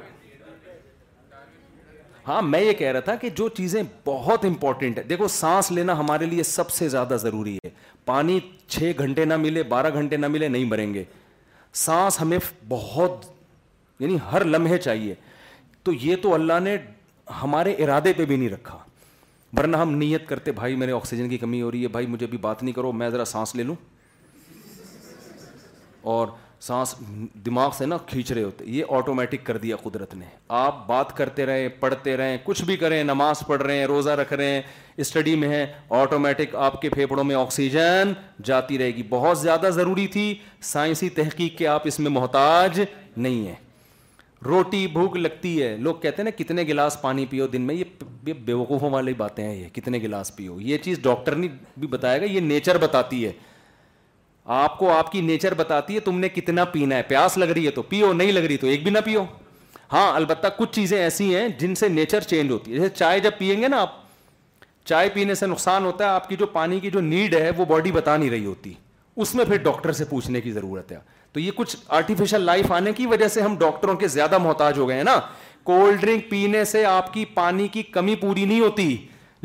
ہاں 2.28 2.42
میں 2.42 2.60
یہ 2.62 2.74
کہہ 2.80 2.92
رہا 2.92 3.00
تھا 3.08 3.16
کہ 3.22 3.30
جو 3.38 3.48
چیزیں 3.58 3.82
بہت 4.06 4.46
امپورٹنٹ 4.46 4.98
ہے 4.98 5.04
دیکھو 5.10 5.28
سانس 5.38 5.72
لینا 5.72 5.98
ہمارے 6.00 6.26
لیے 6.32 6.44
سب 6.50 6.70
سے 6.72 6.88
زیادہ 6.90 7.18
ضروری 7.22 7.58
ہے 7.66 7.70
پانی 8.06 8.40
چھ 8.68 8.92
گھنٹے 9.06 9.26
نہ 9.26 9.38
ملے 9.46 9.64
بارہ 9.76 9.94
گھنٹے 9.94 10.18
نہ 10.18 10.28
ملے 10.36 10.48
نہیں 10.48 10.66
مریں 10.74 10.94
گے 10.94 11.04
سانس 11.86 12.20
ہمیں 12.22 12.38
بہت 12.70 13.26
یعنی 14.00 14.18
ہر 14.32 14.44
لمحے 14.46 14.78
چاہیے 14.88 15.16
تو 15.84 15.94
یہ 16.02 16.16
تو 16.22 16.34
اللہ 16.34 16.60
نے 16.64 16.76
ہمارے 17.42 17.72
ارادے 17.84 18.14
پہ 18.18 18.26
بھی 18.26 18.36
نہیں 18.38 18.50
رکھا 18.50 18.78
ورنہ 19.58 19.78
ہم 19.78 19.94
نیت 20.04 20.28
کرتے 20.28 20.52
بھائی 20.62 20.76
میرے 20.82 20.92
آکسیجن 21.02 21.30
کی 21.30 21.38
کمی 21.38 21.62
ہو 21.62 21.72
رہی 21.72 21.84
ہے 21.84 21.88
بھائی 21.98 22.06
مجھے 22.16 22.26
ابھی 22.26 22.38
بات 22.48 22.64
نہیں 22.64 22.76
کرو 22.76 22.92
میں 23.02 23.10
ذرا 23.10 23.26
سانس 23.36 23.56
لے 23.56 23.64
لوں 23.64 23.76
اور 26.12 26.28
سانس 26.62 26.94
دماغ 27.46 27.70
سے 27.78 27.86
نا 27.86 27.98
کھینچ 28.08 28.32
رہے 28.32 28.44
ہوتے 28.44 28.66
یہ 28.68 28.92
آٹومیٹک 28.98 29.46
کر 29.46 29.58
دیا 29.58 29.76
قدرت 29.84 30.14
نے 30.16 30.26
آپ 30.60 30.86
بات 30.88 31.16
کرتے 31.18 31.46
رہیں 31.46 31.68
پڑھتے 31.80 32.16
رہیں 32.18 32.38
کچھ 32.44 32.64
بھی 32.66 32.76
کریں 32.78 33.04
نماز 33.04 33.40
پڑھ 33.48 33.62
رہے 33.62 33.78
ہیں 33.78 33.86
روزہ 33.88 34.10
رکھ 34.22 34.32
رہے 34.34 34.54
ہیں 34.54 34.62
اسٹڈی 35.04 35.36
میں 35.36 35.50
ہیں 35.50 35.66
آٹومیٹک 36.02 36.56
آپ 36.68 36.82
کے 36.82 36.90
پھیپھڑوں 36.90 37.24
میں 37.24 37.36
آکسیجن 37.36 38.14
جاتی 38.46 38.78
رہے 38.78 38.96
گی 38.96 39.04
بہت 39.10 39.38
زیادہ 39.40 39.70
ضروری 39.76 40.08
تھی 40.16 40.34
سائنسی 40.72 41.10
تحقیق 41.20 41.58
کے 41.58 41.68
آپ 41.68 41.88
اس 41.88 42.00
میں 42.00 42.12
محتاج 42.12 42.82
نہیں 43.18 43.48
ہیں 43.48 43.56
روٹی 44.46 44.86
بھوک 44.94 45.16
لگتی 45.18 45.62
ہے 45.62 45.76
لوگ 45.82 45.96
کہتے 46.02 46.22
ہیں 46.22 46.30
نا 46.30 46.38
کتنے 46.44 46.64
گلاس 46.68 47.02
پانی 47.02 47.26
پیو 47.30 47.48
دن 47.48 47.62
میں 47.68 47.76
یہ 47.76 48.34
بے 48.46 48.54
وقوفوں 48.54 48.90
والی 48.92 49.14
باتیں 49.18 49.44
ہیں 49.44 49.56
یہ 49.56 49.70
کتنے 49.74 50.00
گلاس 50.04 50.36
پیو 50.36 50.60
یہ 50.62 50.78
چیز 50.84 51.00
ڈاکٹر 51.04 51.36
نے 51.36 51.48
بھی 51.78 51.88
بتایا 51.88 52.18
گا 52.20 52.26
یہ 52.30 52.40
نیچر 52.40 52.78
بتاتی 52.82 53.26
ہے 53.26 53.32
آپ 54.46 54.78
کو 54.78 54.90
آپ 54.92 55.12
کی 55.12 55.20
نیچر 55.22 55.54
بتاتی 55.58 55.96
ہے 55.96 56.00
تم 56.06 56.18
نے 56.20 56.30
کتنا 56.30 56.64
پینا 56.72 56.96
ہے 56.96 57.02
پیاس 57.08 57.38
لگ 57.38 57.50
رہی 57.52 57.66
ہے 57.66 57.72
تو 57.72 57.82
پیو 57.82 58.12
نہیں 58.14 58.32
لگ 58.32 58.40
رہی 58.46 58.58
تو 58.58 58.68
ایک 58.68 58.84
بھی 58.84 58.92
نہ 58.92 59.00
پیو 59.06 59.24
ہاں 59.92 60.12
البتہ 60.16 60.48
کچھ 60.58 60.72
چیزیں 60.76 60.98
ایسی 61.00 61.36
ہیں 61.36 61.48
جن 61.60 61.76
سے 61.76 61.88
نیچر 61.90 62.22
چینج 62.32 62.52
ہوتی 62.52 62.72
ہے 62.72 62.80
جیسے 62.80 62.90
چائے 62.96 63.20
جب 63.20 63.38
پئیں 63.38 63.62
گے 63.62 63.68
نا 63.68 63.80
آپ 63.82 64.02
چائے 64.86 65.10
پینے 65.14 65.36
سے 65.36 65.48
نقصان 65.48 65.86
ہوتا 65.86 66.04
ہے 66.04 66.10
آپ 66.10 66.28
کی 66.30 66.36
جو 66.40 66.46
پانی 66.54 66.80
کی 66.80 66.90
جو 66.92 67.02
نیڈ 67.02 67.36
ہے 67.36 67.50
وہ 67.58 67.66
باڈی 67.66 67.92
بتا 67.92 68.18
نہیں 68.18 68.30
رہی 68.30 68.46
ہوتی 68.46 68.74
اس 69.16 69.34
میں 69.36 69.46
پھر 69.46 69.58
ڈاکٹر 69.64 69.92
سے 69.94 70.06
پوچھنے 70.10 70.42
کی 70.42 70.52
ضرورت 70.52 70.92
ہے 70.92 70.98
تو 71.34 71.40
یہ 71.40 71.52
کچھ 71.56 71.76
آرٹیفیشل 71.88 72.42
لائف 72.46 72.72
آنے 72.72 72.94
کی 72.94 73.06
وجہ 73.08 73.28
سے 73.28 73.42
ہم 73.42 73.56
ڈاکٹروں 73.60 73.96
کے 73.96 74.08
زیادہ 74.08 74.38
محتاج 74.38 74.78
ہو 74.78 74.88
گئے 74.90 74.98
ہیں 74.98 75.04
نا 75.04 75.20
کولڈ 75.64 76.02
ڈرنک 76.02 76.30
پینے 76.30 76.64
سے 76.72 76.86
آپ 76.86 77.14
کی 77.14 77.26
پانی 77.34 77.68
کی 77.74 77.84
کمی 77.84 78.16
پوری 78.22 78.46
نہیں 78.46 78.60
ہوتی 78.60 78.96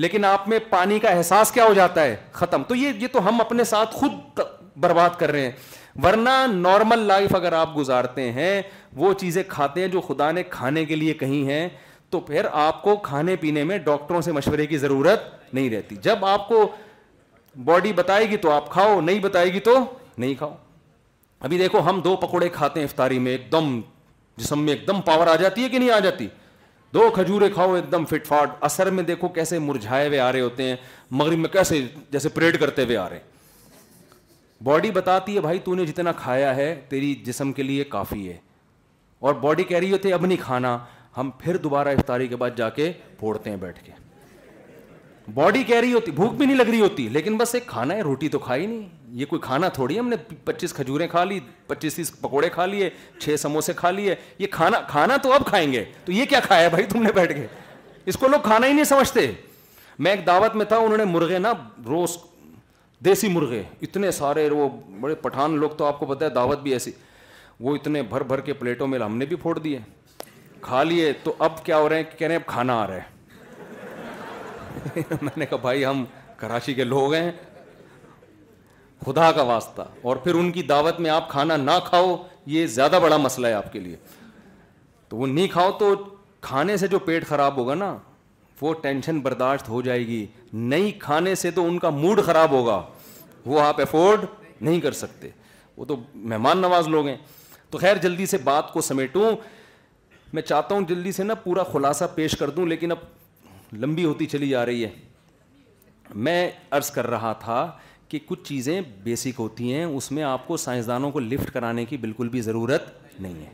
لیکن 0.03 0.25
آپ 0.25 0.49
میں 0.49 0.59
پانی 0.71 0.99
کا 1.01 1.09
احساس 1.11 1.51
کیا 1.53 1.65
ہو 1.67 1.73
جاتا 1.75 2.03
ہے 2.03 2.17
ختم 2.33 2.63
تو 2.69 2.75
یہ 2.75 2.93
یہ 3.01 3.07
تو 3.13 3.27
ہم 3.29 3.41
اپنے 3.41 3.65
ساتھ 3.65 3.95
خود 3.97 4.39
برباد 4.81 5.18
کر 5.18 5.31
رہے 5.31 5.41
ہیں 5.43 5.51
ورنہ 6.05 6.31
نارمل 6.53 6.99
لائف 7.07 7.35
اگر 7.35 7.53
آپ 7.61 7.76
گزارتے 7.76 8.31
ہیں 8.33 8.61
وہ 8.97 9.12
چیزیں 9.20 9.43
کھاتے 9.49 9.81
ہیں 9.81 9.89
جو 9.97 10.01
خدا 10.01 10.31
نے 10.33 10.43
کھانے 10.51 10.85
کے 10.91 10.97
لیے 10.97 11.14
کہیں 11.22 11.43
ہیں 11.51 11.68
تو 12.11 12.20
پھر 12.29 12.47
آپ 12.64 12.83
کو 12.83 12.97
کھانے 13.07 13.37
پینے 13.41 13.64
میں 13.70 13.79
ڈاکٹروں 13.89 14.20
سے 14.22 14.33
مشورے 14.33 14.66
کی 14.66 14.79
ضرورت 14.79 15.26
نہیں 15.55 15.70
رہتی 15.70 15.97
جب 16.03 16.24
آپ 16.24 16.49
کو 16.49 16.66
باڈی 17.64 17.93
بتائے 17.93 18.29
گی 18.31 18.37
تو 18.37 18.51
آپ 18.51 18.70
کھاؤ 18.72 19.01
نہیں 19.01 19.18
بتائے 19.22 19.53
گی 19.53 19.61
تو 19.68 19.79
نہیں 20.18 20.35
کھاؤ 20.39 20.55
ابھی 21.47 21.59
دیکھو 21.59 21.81
ہم 21.89 22.01
دو 22.05 22.14
پکوڑے 22.26 22.49
کھاتے 22.53 22.81
ہیں 22.81 22.87
افطاری 22.87 23.18
میں 23.24 23.33
ایک 23.33 23.51
دم 23.53 23.81
جسم 24.37 24.62
میں 24.64 24.72
ایک 24.74 24.87
دم 24.89 25.01
پاور 25.05 25.26
آ 25.26 25.35
جاتی 25.37 25.62
ہے 25.62 25.68
کہ 25.68 25.79
نہیں 25.79 25.91
آ 25.91 25.99
جاتی 25.99 26.26
دو 26.95 27.09
کھجورے 27.14 27.49
کھاؤ 27.55 27.74
ایک 27.74 27.91
دم 27.93 28.05
فٹ 28.11 28.26
فاٹ 28.26 28.51
اثر 28.64 28.91
میں 28.99 29.03
دیکھو 29.05 29.29
کیسے 29.39 29.59
مرجھائے 29.59 30.07
ہوئے 30.09 30.18
آ 30.20 30.31
رہے 30.33 30.41
ہوتے 30.41 30.62
ہیں 30.68 30.76
مغرب 31.20 31.39
میں 31.39 31.49
کیسے 31.53 31.81
جیسے 32.11 32.29
پریڈ 32.39 32.61
کرتے 32.61 32.85
ہوئے 32.85 32.97
آ 32.97 33.09
رہے 33.09 33.16
ہیں 33.16 33.37
باڈی 34.65 34.91
بتاتی 34.91 35.35
ہے 35.35 35.41
بھائی 35.41 35.59
تو 35.65 35.75
نے 35.75 35.85
جتنا 35.87 36.13
کھایا 36.17 36.55
ہے 36.57 36.75
تیری 36.89 37.15
جسم 37.25 37.53
کے 37.53 37.63
لیے 37.63 37.85
کافی 37.89 38.29
ہے 38.29 38.37
اور 39.27 39.35
باڈی 39.43 39.65
کہہ 39.65 39.79
رہی 39.79 39.93
ہوتی 39.93 40.09
ہے 40.09 40.15
اب 40.15 40.25
نہیں 40.27 40.39
کھانا 40.41 40.79
ہم 41.17 41.31
پھر 41.39 41.57
دوبارہ 41.57 41.89
افطاری 41.99 42.27
کے 42.29 42.37
بعد 42.37 42.51
جا 42.57 42.69
کے 42.71 42.91
پھوڑتے 43.19 43.51
ہیں 43.51 43.57
بیٹھ 43.57 43.83
کے 43.85 43.93
باڈی 45.35 45.63
کہہ 45.65 45.77
رہی 45.81 45.93
ہوتی 45.93 46.11
بھوک 46.11 46.33
بھی 46.35 46.47
نہیں 46.47 46.57
لگ 46.57 46.69
رہی 46.69 46.81
ہوتی 46.81 47.09
لیکن 47.13 47.37
بس 47.39 47.55
ایک 47.55 47.67
کھانا 47.67 47.95
ہے 47.95 48.01
روٹی 48.03 48.29
تو 48.29 48.39
کھائی 48.39 48.67
نہیں 48.67 48.89
یہ 49.21 49.27
کوئی 49.27 49.41
کھانا 49.43 49.69
تھوڑی 49.79 49.99
ہم 49.99 50.09
نے 50.09 50.17
پچیس 50.45 50.73
کھجوریں 50.75 51.07
کھا 51.11 51.25
لی 51.25 51.39
پچیس 51.67 51.95
تیس 51.95 52.13
پکوڑے 52.21 52.49
کھا 52.53 52.67
لیے 52.67 52.89
چھ 53.21 53.37
سموسے 53.41 53.73
کھا 53.77 53.91
لیے 53.91 54.15
یہ 54.39 54.47
کھانا 54.51 54.81
کھانا 54.89 55.17
تو 55.23 55.33
اب 55.33 55.47
کھائیں 55.47 55.73
گے 55.73 55.85
تو 56.05 56.13
یہ 56.13 56.25
کیا 56.31 56.41
کھایا 56.47 56.69
بھائی 56.69 56.85
تم 56.93 57.03
نے 57.03 57.13
بیٹھ 57.15 57.33
کے 57.35 57.47
اس 58.07 58.17
کو 58.21 58.29
لوگ 58.29 58.41
کھانا 58.45 58.67
ہی 58.67 58.73
نہیں 58.73 58.85
سمجھتے 58.93 59.31
میں 59.99 60.11
ایک 60.11 60.27
دعوت 60.27 60.57
میں 60.57 60.65
تھا 60.69 60.77
انہوں 60.79 60.99
نے 60.99 61.05
مرغے 61.05 61.39
نا 61.39 61.53
روز 61.89 62.17
دیسی 63.05 63.29
مرغے 63.29 63.63
اتنے 63.83 64.11
سارے 64.13 64.49
وہ 64.51 64.69
بڑے 65.01 65.15
پٹھان 65.23 65.57
لوگ 65.59 65.71
تو 65.79 65.85
آپ 65.85 65.99
کو 65.99 66.07
پتہ 66.07 66.25
ہے 66.25 66.31
دعوت 66.35 66.59
بھی 66.63 66.73
ایسی 66.73 66.91
وہ 67.61 67.75
اتنے 67.77 68.03
بھر 68.09 68.23
بھر 68.31 68.41
کے 68.49 68.53
پلیٹوں 68.55 68.87
میں 68.87 68.99
ہم 68.99 69.17
نے 69.19 69.25
بھی 69.27 69.37
پھوڑ 69.43 69.59
دیے 69.59 69.79
کھا 70.61 70.83
لیے 70.83 71.13
تو 71.25 71.35
اب 71.45 71.65
کیا 71.65 71.79
ہو 71.79 71.89
رہے 71.89 71.97
ہیں 71.97 72.05
کہہ 72.19 72.27
رہے 72.27 72.35
ہیں 72.35 72.41
اب 72.41 72.47
کھانا 72.53 72.75
آ 72.83 72.85
رہا 72.87 72.97
ہے 72.97 73.03
میں 75.23 75.37
نے 75.37 75.47
کہا 75.47 75.57
بھائی 75.63 75.85
ہم 75.85 76.05
کراچی 76.37 76.75
کے 76.75 76.85
لوگ 76.85 77.15
ہیں 77.15 77.31
خدا 79.07 79.31
کا 79.33 79.43
واسطہ 79.43 79.83
اور 80.03 80.17
پھر 80.25 80.35
ان 80.35 80.51
کی 80.53 80.63
دعوت 80.75 81.01
میں 81.01 81.11
آپ 81.11 81.29
کھانا 81.31 81.57
نہ 81.57 81.79
کھاؤ 81.89 82.15
یہ 82.57 82.67
زیادہ 82.79 82.99
بڑا 83.03 83.17
مسئلہ 83.17 83.47
ہے 83.47 83.53
آپ 83.53 83.73
کے 83.73 83.79
لیے 83.81 83.97
تو 85.09 85.17
وہ 85.17 85.27
نہیں 85.27 85.49
کھاؤ 85.53 85.71
تو 85.79 85.95
کھانے 86.41 86.77
سے 86.77 86.87
جو 86.89 86.99
پیٹ 86.99 87.27
خراب 87.27 87.57
ہوگا 87.57 87.75
نا 87.75 87.97
وہ 88.61 88.73
ٹینشن 88.83 89.19
برداشت 89.21 89.69
ہو 89.69 89.81
جائے 89.83 90.07
گی 90.07 90.25
نہیں 90.53 90.91
کھانے 91.01 91.35
سے 91.43 91.51
تو 91.55 91.67
ان 91.69 91.79
کا 91.79 91.91
موڈ 91.91 92.21
خراب 92.27 92.51
ہوگا 92.53 92.83
وہ 93.47 93.61
آپ 93.61 93.81
افورڈ 93.81 94.25
نہیں 94.61 94.81
کر 94.81 94.93
سکتے 95.01 95.29
وہ 95.77 95.85
تو 95.89 95.97
مہمان 96.15 96.59
نواز 96.63 96.89
لوگ 96.89 97.07
ہیں 97.09 97.17
تو 97.71 97.79
خیر 97.79 97.97
جلدی 98.03 98.27
سے 98.27 98.39
بات 98.45 98.73
کو 98.73 98.81
سمیٹوں 98.81 99.31
میں 100.33 100.43
چاہتا 100.43 100.75
ہوں 100.75 100.83
جلدی 100.89 101.13
سے 101.13 101.23
نا 101.25 101.35
پورا 101.45 101.63
خلاصہ 101.73 102.05
پیش 102.15 102.37
کر 102.39 102.51
دوں 102.57 102.67
لیکن 102.67 102.91
اب 102.93 103.77
لمبی 103.85 104.05
ہوتی 104.05 104.27
چلی 104.27 104.49
جا 104.49 104.65
رہی 104.67 104.85
ہے 104.85 104.91
میں 106.27 106.51
عرض 106.71 106.91
کر 106.91 107.07
رہا 107.11 107.33
تھا 107.45 107.71
کہ 108.09 108.19
کچھ 108.27 108.43
چیزیں 108.49 108.81
بیسک 109.05 109.39
ہوتی 109.41 109.73
ہیں 109.75 109.85
اس 109.85 110.11
میں 110.13 110.23
آپ 110.23 110.47
کو 110.47 110.57
سائنسدانوں 110.57 111.11
کو 111.13 111.21
لفٹ 111.21 111.51
کرانے 111.53 111.85
کی 111.85 111.97
بالکل 112.05 112.29
بھی 112.29 112.41
ضرورت 112.41 112.91
نہیں 113.21 113.41
ہے 113.45 113.53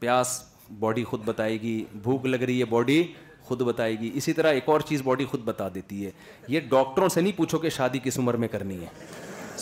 پیاس 0.00 0.40
باڈی 0.78 1.04
خود 1.04 1.22
بتائے 1.24 1.60
گی 1.60 1.82
بھوک 2.02 2.26
لگ 2.26 2.42
رہی 2.46 2.60
ہے 2.60 2.64
باڈی 2.70 3.02
خود 3.48 3.62
بتائے 3.66 3.98
گی 4.00 4.10
اسی 4.14 4.32
طرح 4.38 4.52
ایک 4.60 4.68
اور 4.68 4.80
چیز 4.88 5.02
باڈی 5.04 5.24
خود 5.30 5.42
بتا 5.44 5.68
دیتی 5.74 6.04
ہے 6.06 6.10
یہ 6.54 6.60
ڈاکٹروں 6.70 7.08
سے 7.14 7.20
نہیں 7.20 7.36
پوچھو 7.36 7.58
کہ 7.58 7.68
شادی 7.76 7.98
کس 8.04 8.18
عمر 8.18 8.34
میں 8.42 8.48
کرنی 8.54 8.80
ہے 8.80 8.86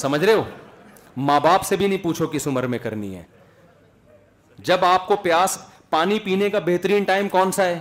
سمجھ 0.02 0.22
رہے 0.24 0.32
ہو 0.32 0.42
ماں 1.28 1.38
باپ 1.40 1.64
سے 1.66 1.76
بھی 1.80 1.86
نہیں 1.86 2.02
پوچھو 2.02 2.26
کس 2.32 2.46
عمر 2.48 2.66
میں 2.72 2.78
کرنی 2.78 3.14
ہے 3.16 3.22
جب 4.70 4.84
آپ 4.84 5.06
کو 5.08 5.16
پیاس 5.26 5.56
پانی 5.90 6.18
پینے 6.24 6.50
کا 6.50 6.58
بہترین 6.64 7.02
ٹائم 7.12 7.28
کون 7.28 7.52
سا 7.52 7.64
ہے 7.64 7.78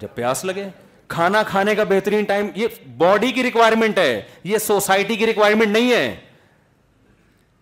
جب 0.00 0.08
پیاس 0.14 0.44
لگے 0.44 0.68
کھانا 1.14 1.42
کھانے 1.48 1.74
کا 1.74 1.84
بہترین 1.88 2.24
ٹائم 2.32 2.48
یہ 2.54 2.66
باڈی 2.96 3.30
کی 3.32 3.42
ریکوائرمنٹ 3.42 3.98
ہے 3.98 4.20
یہ 4.50 4.58
سوسائٹی 4.66 5.16
کی 5.16 5.26
ریکوائرمنٹ 5.26 5.70
نہیں 5.76 5.92
ہے 5.92 6.14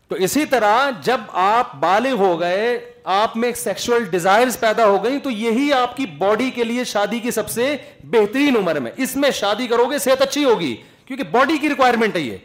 تو 0.08 0.14
اسی 0.24 0.44
طرح 0.50 0.90
جب 1.04 1.20
آپ 1.42 1.74
بالغ 1.80 2.12
ہو 2.20 2.38
گئے 2.40 2.78
آپ 3.12 3.36
میں 3.36 3.50
سیکشل 3.56 4.04
ڈیزائر 4.10 4.48
پیدا 4.60 4.84
ہو 4.86 5.02
گئی 5.04 5.18
تو 5.22 5.30
یہی 5.30 5.72
آپ 5.72 5.96
کی 5.96 6.04
باڈی 6.18 6.50
کے 6.54 6.64
لیے 6.64 6.84
شادی 6.92 7.18
کی 7.20 7.30
سب 7.30 7.48
سے 7.50 7.74
بہترین 8.10 8.56
عمر 8.56 8.78
میں 8.80 8.90
اس 9.02 9.14
میں 9.16 9.30
شادی 9.40 9.66
کرو 9.68 9.84
گے 9.90 9.98
صحت 10.04 10.22
اچھی 10.22 10.44
ہوگی 10.44 10.74
کیونکہ 11.06 11.24
باڈی 11.30 11.58
کی 11.60 11.68
ریکوائرمنٹ 11.68 12.16
ہے 12.16 12.20
یہ 12.20 12.36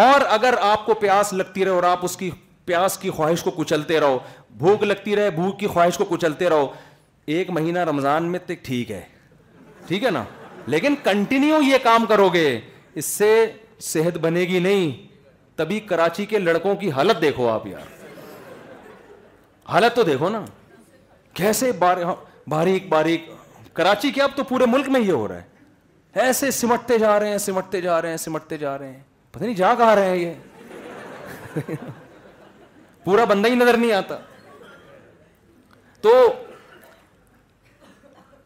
اور 0.00 0.20
اگر 0.34 0.54
آپ 0.60 0.84
کو 0.86 0.94
پیاس 0.94 1.32
لگتی 1.32 1.64
رہے 1.64 1.70
اور 1.70 1.82
آپ 1.82 2.04
اس 2.04 2.16
کی 2.16 2.30
پیاس 2.64 2.98
کی 2.98 3.10
خواہش 3.16 3.42
کو 3.42 3.50
کچلتے 3.56 4.00
رہو 4.00 4.18
بھوک 4.58 4.82
لگتی 4.82 5.16
رہے 5.16 5.30
بھوک 5.30 5.58
کی 5.60 5.66
خواہش 5.66 5.96
کو 5.98 6.04
کچلتے 6.08 6.48
رہو 6.48 6.66
ایک 7.36 7.50
مہینہ 7.50 7.78
رمضان 7.90 8.30
میں 8.32 8.38
تو 8.46 8.54
ٹھیک 8.62 8.90
ہے 8.90 9.00
ٹھیک 9.88 10.04
ہے 10.04 10.10
نا 10.10 10.24
لیکن 10.66 10.94
کنٹینیو 11.02 11.60
یہ 11.62 11.78
کام 11.82 12.06
کرو 12.08 12.28
گے 12.34 12.48
اس 12.94 13.04
سے 13.04 13.34
صحت 13.92 14.18
بنے 14.18 14.40
گی 14.48 14.58
نہیں 14.58 14.92
تبھی 15.56 15.78
کراچی 15.90 16.24
کے 16.26 16.38
لڑکوں 16.38 16.74
کی 16.76 16.90
حالت 16.92 17.20
دیکھو 17.20 17.48
آپ 17.48 17.66
یار 17.66 17.94
حالت 19.72 19.94
تو 19.96 20.02
دیکھو 20.04 20.28
نا 20.30 20.44
کیسے 21.34 21.70
ہاں، 21.82 22.14
باریک 22.50 22.88
باریک 22.88 23.30
کراچی 23.76 24.10
کے 24.10 24.22
اب 24.22 24.30
تو 24.36 24.44
پورے 24.48 24.66
ملک 24.70 24.88
میں 24.88 25.00
یہ 25.00 25.12
ہو 25.12 25.26
رہا 25.28 25.36
ہے 25.42 26.24
ایسے 26.26 26.50
سمٹتے 26.58 26.98
جا 26.98 27.18
رہے 27.20 27.30
ہیں 27.30 27.38
سمٹتے 27.46 27.80
جا 27.80 28.00
رہے 28.02 28.10
ہیں 28.10 28.16
سمٹتے 28.16 28.56
جا 28.58 28.76
رہے 28.78 28.88
ہیں 28.92 29.00
پتہ 29.32 29.44
نہیں 29.44 29.54
جا 29.54 29.74
کہاں 29.78 29.94
رہے 29.96 30.08
ہیں 30.10 30.34
یہ 31.60 31.72
پورا 33.04 33.24
بندہ 33.24 33.48
ہی 33.48 33.54
نظر 33.54 33.76
نہیں 33.76 33.92
آتا 33.92 34.16
تو 36.00 36.12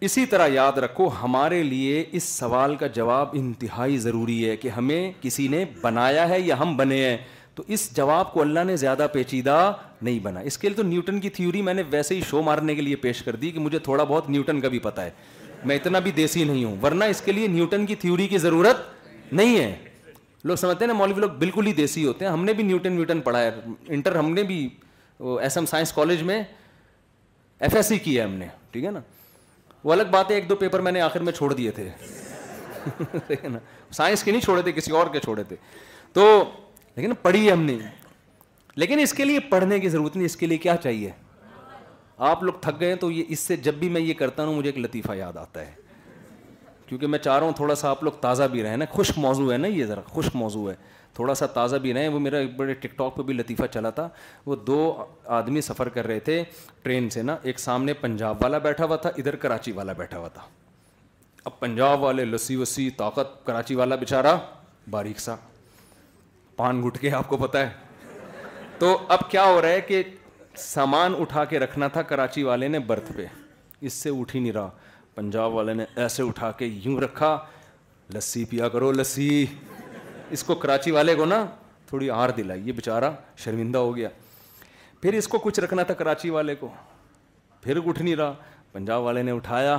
اسی 0.06 0.24
طرح 0.26 0.46
یاد 0.48 0.78
رکھو 0.78 1.08
ہمارے 1.22 1.62
لیے 1.62 2.02
اس 2.18 2.24
سوال 2.24 2.74
کا 2.82 2.86
جواب 2.98 3.28
انتہائی 3.40 3.96
ضروری 3.98 4.44
ہے 4.48 4.56
کہ 4.56 4.68
ہمیں 4.76 5.10
کسی 5.22 5.46
نے 5.50 5.64
بنایا 5.82 6.28
ہے 6.28 6.38
یا 6.40 6.58
ہم 6.60 6.76
بنے 6.76 7.02
ہیں 7.04 7.16
تو 7.54 7.62
اس 7.76 7.88
جواب 7.96 8.32
کو 8.32 8.40
اللہ 8.40 8.64
نے 8.66 8.76
زیادہ 8.84 9.06
پیچیدہ 9.12 9.56
نہیں 10.02 10.18
بنا 10.22 10.40
اس 10.50 10.56
کے 10.58 10.68
لیے 10.68 10.76
تو 10.76 10.82
نیوٹن 10.88 11.20
کی 11.20 11.30
تھیوری 11.38 11.62
میں 11.62 11.74
نے 11.74 11.82
ویسے 11.90 12.14
ہی 12.14 12.20
شو 12.30 12.42
مارنے 12.42 12.74
کے 12.74 12.82
لیے 12.82 12.96
پیش 13.04 13.22
کر 13.22 13.36
دی 13.42 13.50
کہ 13.50 13.60
مجھے 13.60 13.78
تھوڑا 13.78 14.04
بہت 14.04 14.30
نیوٹن 14.30 14.60
کا 14.60 14.68
بھی 14.68 14.78
پتہ 14.88 15.00
ہے 15.00 15.10
میں 15.64 15.76
اتنا 15.76 15.98
بھی 16.06 16.10
دیسی 16.16 16.44
نہیں 16.44 16.64
ہوں 16.64 16.76
ورنہ 16.82 17.04
اس 17.14 17.20
کے 17.24 17.32
لیے 17.32 17.48
نیوٹن 17.58 17.86
کی 17.86 17.94
تھیوری 18.04 18.28
کی 18.28 18.38
ضرورت 18.46 19.32
نہیں 19.32 19.58
ہے 19.58 19.74
لوگ 20.44 20.56
سمجھتے 20.56 20.84
ہیں 20.84 20.92
نا 20.92 20.98
مولوی 20.98 21.20
لوگ 21.20 21.30
بالکل 21.38 21.66
ہی 21.66 21.72
دیسی 21.82 22.06
ہوتے 22.06 22.24
ہیں 22.24 22.32
ہم 22.32 22.44
نے 22.44 22.52
بھی 22.60 22.64
نیوٹن 22.64 22.92
نیوٹن 22.92 23.20
ہے 23.36 23.48
انٹر 23.94 24.16
ہم 24.16 24.32
نے 24.34 24.42
بھی 24.52 24.66
ایس 25.40 25.56
ایم 25.56 25.66
سائنس 25.70 25.92
کالج 25.92 26.22
میں 26.32 26.42
ایف 27.60 27.74
ایس 27.76 27.86
سی 27.86 27.98
کیا 28.08 28.22
ہے 28.24 28.28
ہم 28.28 28.34
نے 28.38 28.46
ٹھیک 28.70 28.84
ہے 28.84 28.90
نا 28.90 29.00
وہ 29.84 29.92
الگ 29.92 30.02
بات 30.10 30.30
ہے 30.30 30.34
ایک 30.36 30.48
دو 30.48 30.56
پیپر 30.56 30.80
میں 30.86 30.92
نے 30.92 31.00
آخر 31.00 31.20
میں 31.22 31.32
چھوڑ 31.32 31.52
دیے 31.54 31.70
تھے 31.76 31.88
نا 33.48 33.58
سائنس 33.96 34.22
کے 34.24 34.30
نہیں 34.30 34.40
چھوڑے 34.42 34.62
تھے 34.62 34.72
کسی 34.72 34.92
اور 34.96 35.06
کے 35.12 35.20
چھوڑے 35.24 35.42
تھے 35.48 35.56
تو 36.12 36.26
لیکن 36.96 37.12
پڑھی 37.22 37.50
ہم 37.50 37.62
نے 37.64 37.76
لیکن 38.76 38.98
اس 38.98 39.12
کے 39.14 39.24
لیے 39.24 39.40
پڑھنے 39.50 39.78
کی 39.80 39.88
ضرورت 39.88 40.16
نہیں 40.16 40.26
اس 40.26 40.36
کے 40.36 40.46
لیے 40.46 40.58
کیا 40.58 40.76
چاہیے 40.82 41.10
آپ 42.28 42.42
لوگ 42.44 42.52
تھک 42.60 42.80
گئے 42.80 42.94
تو 43.00 43.10
یہ 43.10 43.24
اس 43.28 43.40
سے 43.48 43.56
جب 43.66 43.74
بھی 43.80 43.88
میں 43.88 44.00
یہ 44.00 44.14
کرتا 44.14 44.44
ہوں 44.44 44.54
مجھے 44.54 44.68
ایک 44.70 44.78
لطیفہ 44.84 45.12
یاد 45.16 45.36
آتا 45.36 45.60
ہے 45.66 45.72
کیونکہ 46.86 47.06
میں 47.06 47.18
چاہ 47.18 47.36
رہا 47.38 47.46
ہوں 47.46 47.52
تھوڑا 47.56 47.74
سا 47.74 47.90
آپ 47.90 48.02
لوگ 48.04 48.12
تازہ 48.20 48.42
بھی 48.52 48.62
رہے 48.62 48.76
نا 48.76 48.84
خوش 48.90 49.12
موضوع 49.16 49.52
ہے 49.52 49.56
نا 49.58 49.66
یہ 49.68 49.84
ذرا 49.86 50.00
خوش 50.08 50.28
موضوع 50.34 50.68
ہے 50.70 50.74
تھوڑا 51.14 51.34
سا 51.34 51.46
تازہ 51.54 51.76
بھی 51.82 51.92
نہیں 51.92 52.08
وہ 52.08 52.18
میرا 52.20 52.38
بڑے 52.56 52.74
ٹک 52.80 52.96
ٹاک 52.98 53.16
پہ 53.16 53.22
بھی 53.28 53.34
لطیفہ 53.34 53.66
چلا 53.72 53.90
تھا 53.98 54.08
وہ 54.46 54.56
دو 54.66 54.76
آدمی 55.38 55.60
سفر 55.60 55.88
کر 55.96 56.06
رہے 56.06 56.20
تھے 56.28 56.42
ٹرین 56.82 57.08
سے 57.10 57.22
نا 57.22 57.36
ایک 57.42 57.58
سامنے 57.60 57.92
پنجاب 58.00 58.42
والا 58.42 58.58
بیٹھا 58.66 58.84
ہوا 58.84 58.96
تھا 59.06 59.10
ادھر 59.18 59.36
کراچی 59.44 59.72
والا 59.72 59.92
بیٹھا 60.02 60.18
ہوا 60.18 60.28
تھا 60.34 60.42
اب 61.44 61.58
پنجاب 61.60 62.02
والے 62.02 62.24
لسی 62.24 62.56
وسی 62.56 62.88
طاقت 62.98 63.44
کراچی 63.46 63.74
والا 63.74 63.96
بیچارہ 63.96 64.36
باریک 64.90 65.20
سا 65.20 65.34
پان 66.56 66.82
گٹ 66.86 66.98
کے 67.00 67.10
آپ 67.14 67.28
کو 67.28 67.36
پتا 67.46 67.60
ہے 67.66 67.70
تو 68.78 68.96
اب 69.14 69.28
کیا 69.30 69.44
ہو 69.44 69.60
رہا 69.62 69.68
ہے 69.68 69.80
کہ 69.88 70.02
سامان 70.58 71.14
اٹھا 71.20 71.44
کے 71.50 71.58
رکھنا 71.58 71.88
تھا 71.96 72.02
کراچی 72.12 72.42
والے 72.42 72.68
نے 72.68 72.78
برتھ 72.92 73.12
پہ 73.16 73.26
اس 73.88 73.92
سے 73.92 74.10
اٹھ 74.20 74.34
ہی 74.36 74.40
نہیں 74.40 74.52
رہا 74.52 74.70
پنجاب 75.14 75.54
والے 75.54 75.74
نے 75.74 75.84
ایسے 76.02 76.22
اٹھا 76.22 76.50
کے 76.58 76.66
یوں 76.84 76.98
رکھا 77.00 77.36
لسی 78.14 78.44
پیا 78.50 78.68
کرو 78.68 78.90
لسی 78.92 79.44
اس 80.34 80.42
کو 80.44 80.54
کراچی 80.54 80.90
والے 80.90 81.14
کو 81.14 81.24
نا 81.24 81.44
تھوڑی 81.86 82.08
آر 82.10 82.30
دلائی 82.36 82.60
یہ 82.66 82.72
بیچارہ 82.72 83.10
شرمندہ 83.44 83.78
ہو 83.78 83.94
گیا 83.96 84.08
پھر 85.02 85.14
اس 85.18 85.28
کو 85.28 85.38
کچھ 85.44 85.58
رکھنا 85.60 85.82
تھا 85.82 85.94
کراچی 85.94 86.30
والے 86.30 86.54
کو 86.60 86.68
پھر 87.62 87.78
اٹھ 87.84 88.02
نہیں 88.02 88.16
رہا 88.16 88.34
پنجاب 88.72 89.02
والے 89.02 89.22
نے 89.22 89.30
اٹھایا 89.30 89.76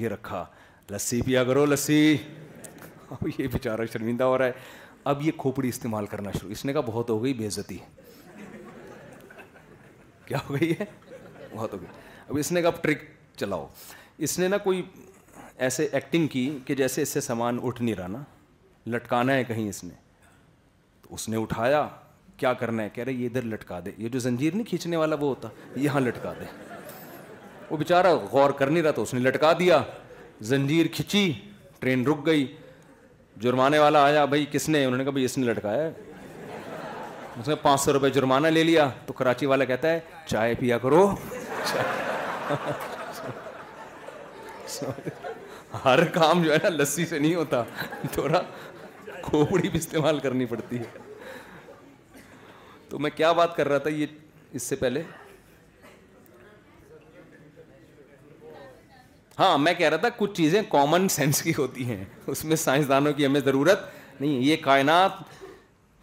یہ 0.00 0.08
رکھا 0.08 0.44
لسی 0.90 1.20
پیا 1.26 1.44
کرو 1.44 1.64
لسی 1.66 2.16
اب 3.10 3.26
یہ 3.38 3.46
بیچارہ 3.52 3.86
شرمندہ 3.92 4.24
ہو 4.24 4.36
رہا 4.38 4.44
ہے 4.46 4.52
اب 5.14 5.22
یہ 5.26 5.30
کھوپڑی 5.38 5.68
استعمال 5.68 6.06
کرنا 6.06 6.30
شروع 6.38 6.50
اس 6.52 6.64
نے 6.64 6.72
کہا 6.72 6.80
بہت 6.86 7.10
ہو 7.10 7.22
گئی 7.24 7.32
بےزتی 7.40 7.78
کیا 10.26 10.38
ہو 10.48 10.54
گئی 10.60 10.72
ہے 10.80 10.84
بہت 11.54 11.72
ہو 11.74 11.80
گئی 11.80 11.88
اب 12.28 12.36
اس 12.38 12.52
نے 12.52 12.62
کہا 12.62 12.70
ٹرک 12.82 13.02
چلاؤ 13.36 13.66
اس 14.26 14.38
نے 14.38 14.48
نا 14.48 14.56
کوئی 14.68 14.82
ایسے 15.66 15.84
ایکٹنگ 15.92 16.26
کی 16.36 16.48
کہ 16.66 16.74
جیسے 16.74 17.02
اس 17.02 17.08
سے 17.08 17.20
سامان 17.20 17.58
اٹھ 17.62 17.82
نہیں 17.82 17.94
رہا 17.94 18.06
نا 18.06 18.22
لٹکانا 18.92 19.32
ہے 19.34 19.44
کہیں 19.44 19.68
اس 19.68 19.82
نے 19.84 19.94
تو 21.02 21.14
اس 21.14 21.28
نے 21.28 21.36
اٹھایا 21.42 21.86
کیا 22.36 22.52
کرنا 22.60 22.82
ہے 22.82 22.88
کہہ 22.94 23.04
رہے 23.04 23.12
یہ 23.12 23.26
ادھر 23.28 23.42
لٹکا 23.52 23.78
دے 23.84 23.90
یہ 23.98 24.08
جو 24.08 24.18
زنجیر 24.18 24.52
نہیں 24.54 24.64
کھینچنے 24.68 24.96
والا 24.96 25.16
وہ 25.20 25.28
ہوتا 25.28 25.48
یہاں 25.80 26.00
لٹکا 26.00 26.32
دے 26.40 26.44
وہ 27.70 27.76
بیچارہ 27.76 28.14
غور 28.32 28.50
کر 28.58 28.66
نہیں 28.70 28.82
رہا 28.82 28.90
تو 28.98 29.02
اس 29.02 29.14
نے 29.14 29.20
لٹکا 29.20 29.52
دیا 29.58 29.80
زنجیر 30.50 30.86
کھینچی 30.94 31.32
ٹرین 31.80 32.06
رک 32.06 32.24
گئی 32.26 32.46
جرمانے 33.40 33.78
والا 33.78 34.04
آیا 34.04 34.24
بھائی 34.24 34.44
کس 34.52 34.68
نے 34.68 34.84
انہوں 34.84 34.98
نے 34.98 35.04
کہا 35.04 35.12
بھائی 35.12 35.24
اس 35.24 35.38
نے 35.38 35.46
لٹکایا 35.46 35.82
ہے 35.82 35.92
اس 37.40 37.48
نے 37.48 37.54
پانچ 37.62 37.80
سو 37.80 37.92
روپئے 37.92 38.10
جرمانہ 38.10 38.48
لے 38.48 38.62
لیا 38.64 38.88
تو 39.06 39.12
کراچی 39.12 39.46
والا 39.46 39.64
کہتا 39.70 39.90
ہے 39.92 39.98
چائے 40.26 40.54
پیا 40.58 40.78
کرو 40.84 41.06
ہر 45.84 46.04
کام 46.12 46.42
جو 46.42 46.52
ہے 46.52 46.58
نا 46.62 46.68
لسی 46.68 47.06
سے 47.06 47.18
نہیں 47.18 47.34
ہوتا 47.34 47.62
تھوڑا 48.12 48.42
کھوپڑی 49.28 49.68
بھی 49.68 49.78
استعمال 49.78 50.18
کرنی 50.24 50.46
پڑتی 50.46 50.78
ہے 50.78 50.98
تو 52.88 52.98
میں 53.06 53.10
کیا 53.16 53.30
بات 53.38 53.56
کر 53.56 53.68
رہا 53.68 53.78
تھا 53.86 53.90
یہ 53.90 54.50
اس 54.58 54.62
سے 54.72 54.76
پہلے 54.82 55.02
ہاں 59.38 59.56
میں 59.58 59.72
کہہ 59.78 59.88
رہا 59.88 59.96
تھا 60.02 60.08
کچھ 60.16 60.32
چیزیں 60.36 60.60
کامن 60.70 61.08
سینس 61.14 61.42
کی 61.42 61.52
ہوتی 61.58 61.84
ہیں 61.86 62.04
اس 62.34 62.44
میں 62.50 62.56
سائنسدانوں 62.56 63.12
کی 63.16 63.26
ہمیں 63.26 63.40
ضرورت 63.44 63.80
نہیں 64.20 64.40
یہ 64.44 64.56
کائنات 64.64 65.18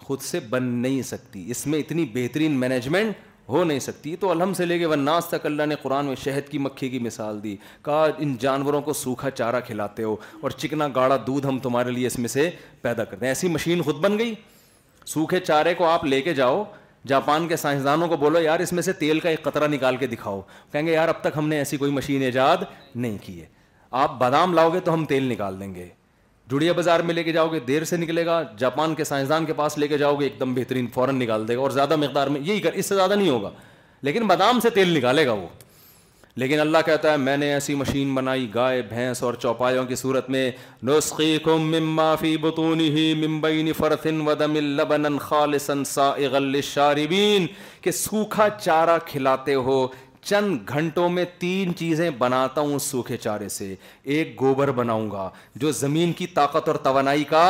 خود 0.08 0.22
سے 0.22 0.40
بن 0.50 0.64
نہیں 0.82 1.02
سکتی 1.12 1.46
اس 1.52 1.66
میں 1.68 1.80
اتنی 1.80 2.06
بہترین 2.14 2.60
مینجمنٹ 2.60 3.16
ہو 3.50 3.64
نہیں 3.64 3.80
سکتی 3.80 4.16
تو 4.20 4.30
الحم 4.32 4.54
سے 4.54 4.66
لے 4.66 4.78
کے 4.80 4.86
ون 4.86 5.00
ناس 5.06 5.26
تک 5.30 5.46
اللہ 5.46 5.66
نے 5.70 5.76
قرآن 5.82 6.06
میں 6.06 6.16
شہد 6.24 6.48
کی 6.50 6.58
مکھی 6.58 6.89
کی 6.89 7.00
مثال 7.08 7.41
دی 7.44 7.56
کہا 7.86 8.06
ان 8.18 8.36
جانوروں 8.39 8.82
کو 8.82 8.94
سوکھا 8.94 9.30
چارہ 9.32 9.60
کھلاتے 9.66 10.04
ہو 10.04 10.16
اور 10.41 10.50
چکنا 10.52 10.88
گاڑا 10.96 11.18
دودھ 11.28 11.48
ہم 11.48 11.60
تمہارے 11.64 11.91
لیے 11.91 12.08
اس 12.08 12.18
میں 12.20 12.28
سے 12.30 12.50
پیدا 12.82 13.04
کرتے 13.04 13.26
ہیں 13.26 13.32
ایسی 13.32 13.48
مشین 13.48 13.82
خود 13.84 13.96
بن 14.06 14.18
گئی 14.20 14.34
سوکھے 15.14 15.39
چارے 15.39 15.74
کو 15.78 15.86
آپ 15.89 16.06
لے 16.06 16.22
کے 16.22 16.34
جاؤ 16.34 16.64
جاپان 17.08 17.48
کے 17.48 17.56
سائنسدانوں 17.58 18.08
کو 18.08 18.18
بولو 18.18 18.39
یار 18.41 18.60
اس 18.66 18.72
میں 18.74 18.82
سے 18.84 18.94
تیل 19.00 19.20
کا 19.20 19.30
ایک 19.30 19.41
قطرہ 19.44 19.68
نکال 19.68 19.98
کے 19.98 20.08
دکھاؤ 20.08 20.39
کہیں 20.72 20.86
گے 20.88 20.91
یار 20.94 21.10
اب 21.10 21.22
تک 21.22 21.38
ہم 21.38 21.48
نے 21.50 21.58
ایسی 21.58 21.78
کوئی 21.78 21.91
مشین 21.91 22.22
ایجاد 22.24 22.64
نہیں 22.96 23.18
کی 23.26 23.39
ہے 23.41 23.46
آپ 24.04 24.18
بادام 24.20 24.54
لاؤ 24.54 24.70
گے 24.74 24.80
تو 24.86 24.94
ہم 24.94 25.06
تیل 25.10 25.30
نکال 25.32 25.60
دیں 25.60 25.74
گے 25.76 25.88
جڑیا 26.54 26.74
بازار 26.78 26.99
میں 27.06 27.14
لے 27.16 27.24
کے 27.24 27.32
جاؤ 27.34 27.47
گے 27.51 27.60
دیر 27.68 27.84
سے 27.89 27.97
نکلے 27.97 28.26
گا 28.26 28.41
جاپان 28.58 28.93
کے 28.95 29.04
سائنسدان 29.10 29.45
کے 29.45 29.54
پاس 29.62 29.78
لے 29.78 29.88
کے 29.88 29.97
جاؤ 29.97 30.16
گے 30.20 30.26
ایک 30.26 30.39
دم 30.39 30.54
بہترین 30.54 30.88
فوراً 30.93 31.18
نکال 31.20 31.47
دے 31.47 31.56
گا 31.56 31.60
اور 31.62 31.72
زیادہ 31.80 31.95
مقدار 32.06 32.28
میں 32.36 32.41
یہی 32.49 32.60
کر 32.66 32.74
اس 32.82 32.86
سے 32.89 32.95
زیادہ 32.95 33.16
نہیں 33.22 33.30
ہوگا 33.30 33.49
لیکن 34.08 34.28
بادام 34.32 34.60
سے 34.64 34.70
تیل 34.78 34.97
نکالے 34.97 35.26
گا 35.28 35.32
وہ 35.41 35.47
لیکن 36.41 36.60
اللہ 36.60 36.78
کہتا 36.86 37.12
ہے 37.12 37.18
میں 37.24 37.36
نے 37.38 37.51
ایسی 37.54 37.74
مشین 37.82 38.14
بنائی 38.16 38.47
گائے 38.54 38.82
بھینس 38.89 39.22
اور 39.24 39.34
چوپایوں 39.41 39.86
کی 39.88 39.95
صورت 39.95 40.30
میں 40.36 40.51
مما 41.47 42.16
فی 42.22 42.36
ودم 42.43 43.38
کہ 47.82 47.91
سوکھا 47.91 48.47
چارہ 48.66 48.97
کھلاتے 49.08 49.54
ہو 49.68 49.78
چند 50.24 50.70
گھنٹوں 50.70 51.08
میں 51.10 51.24
تین 51.40 51.76
چیزیں 51.76 52.10
بناتا 52.18 52.62
ہوں 52.62 52.80
سوکھے 52.80 53.18
چارے 53.18 53.50
سے 53.50 53.74
ایک 54.16 54.40
گوبر 54.42 54.72
بناؤں 54.72 55.10
گا 55.12 55.30
جو 55.60 55.72
زمین 55.80 56.12
کی 56.22 56.28
طاقت 56.36 56.68
اور 56.68 56.76
توانائی 56.84 57.24
کا 57.30 57.44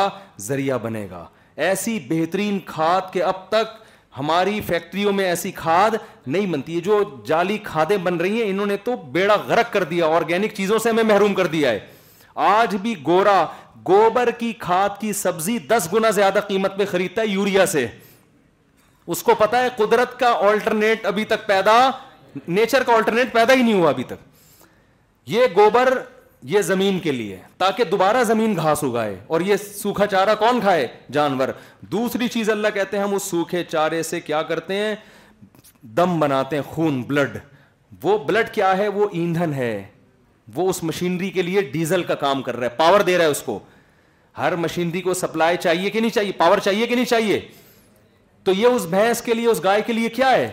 ذریعہ 0.46 0.78
بنے 0.82 1.06
گا 1.10 1.24
ایسی 1.66 1.98
بہترین 2.08 2.58
کھاد 2.66 3.12
کہ 3.12 3.22
اب 3.22 3.48
تک 3.48 3.82
ہماری 4.18 4.60
فیکٹریوں 4.66 5.12
میں 5.12 5.24
ایسی 5.28 5.50
کھاد 5.52 5.90
نہیں 6.26 6.46
بنتی 6.52 6.74
ہے 6.76 6.80
جو 6.80 7.02
جعلی 7.26 7.56
کھادیں 7.64 7.96
بن 8.02 8.16
رہی 8.20 8.42
ہیں 8.42 8.48
انہوں 8.50 8.66
نے 8.66 8.76
تو 8.84 8.94
بیڑا 9.12 9.34
غرق 9.46 9.72
کر 9.72 9.84
دیا 9.94 10.06
آرگینک 10.16 10.54
چیزوں 10.56 10.78
سے 10.82 10.88
ہمیں 10.90 11.02
محروم 11.04 11.34
کر 11.34 11.46
دیا 11.54 11.70
ہے 11.70 11.78
آج 12.48 12.74
بھی 12.82 12.94
گورا 13.06 13.44
گوبر 13.88 14.30
کی 14.38 14.52
کھاد 14.58 15.00
کی 15.00 15.12
سبزی 15.12 15.58
دس 15.68 15.88
گنا 15.92 16.10
زیادہ 16.18 16.40
قیمت 16.48 16.76
میں 16.78 16.86
خریدتا 16.90 17.22
ہے 17.22 17.26
یوریا 17.26 17.66
سے 17.74 17.86
اس 19.14 19.22
کو 19.22 19.34
پتا 19.38 19.62
ہے 19.62 19.68
قدرت 19.76 20.18
کا 20.18 20.32
آلٹرنیٹ 20.48 21.06
ابھی 21.06 21.24
تک 21.32 21.46
پیدا 21.46 21.78
نیچر 22.48 22.82
کا 22.86 22.94
آلٹرنیٹ 22.94 23.32
پیدا 23.32 23.52
ہی 23.54 23.62
نہیں 23.62 23.74
ہوا 23.80 23.90
ابھی 23.90 24.04
تک 24.04 24.28
یہ 25.30 25.46
گوبر 25.56 25.98
یہ 26.48 26.60
زمین 26.62 26.98
کے 27.00 27.12
لیے 27.12 27.36
تاکہ 27.58 27.84
دوبارہ 27.90 28.22
زمین 28.24 28.56
گھاس 28.56 28.82
اگائے 28.84 29.18
اور 29.26 29.40
یہ 29.40 29.56
سوکھا 29.76 30.06
چارہ 30.06 30.34
کون 30.38 30.60
کھائے 30.60 30.86
جانور 31.12 31.48
دوسری 31.92 32.28
چیز 32.28 32.50
اللہ 32.50 32.68
کہتے 32.74 32.96
ہیں 32.96 33.04
ہم 33.04 33.14
اس 33.14 33.22
سوکھے 33.30 33.62
چارے 33.68 34.02
سے 34.02 34.20
کیا 34.20 34.42
کرتے 34.50 34.74
ہیں 34.76 34.94
دم 35.96 36.18
بناتے 36.20 36.56
ہیں 36.56 36.62
خون 36.74 37.00
بلڈ 37.06 37.38
وہ 38.02 38.16
بلڈ 38.26 38.48
کیا 38.54 38.76
ہے 38.78 38.88
وہ 38.88 39.08
ایندھن 39.12 39.52
ہے 39.54 39.84
وہ 40.54 40.68
اس 40.70 40.82
مشینری 40.84 41.30
کے 41.30 41.42
لیے 41.42 41.60
ڈیزل 41.72 42.02
کا 42.04 42.14
کام 42.14 42.42
کر 42.42 42.56
رہا 42.56 42.66
ہے 42.66 42.76
پاور 42.76 43.00
دے 43.06 43.16
رہا 43.18 43.24
ہے 43.24 43.30
اس 43.30 43.42
کو 43.42 43.58
ہر 44.38 44.54
مشینری 44.58 45.00
کو 45.00 45.14
سپلائی 45.14 45.56
چاہیے 45.62 45.90
کہ 45.90 46.00
نہیں 46.00 46.10
چاہیے 46.10 46.32
پاور 46.36 46.58
چاہیے 46.64 46.86
کہ 46.86 46.94
نہیں 46.94 47.04
چاہیے 47.04 47.40
تو 48.44 48.52
یہ 48.52 48.66
اس 48.66 48.84
بھینس 48.90 49.22
کے 49.22 49.34
لیے 49.34 49.46
اس 49.48 49.62
گائے 49.64 49.82
کے 49.86 49.92
لیے 49.92 50.08
کیا 50.08 50.30
ہے 50.30 50.50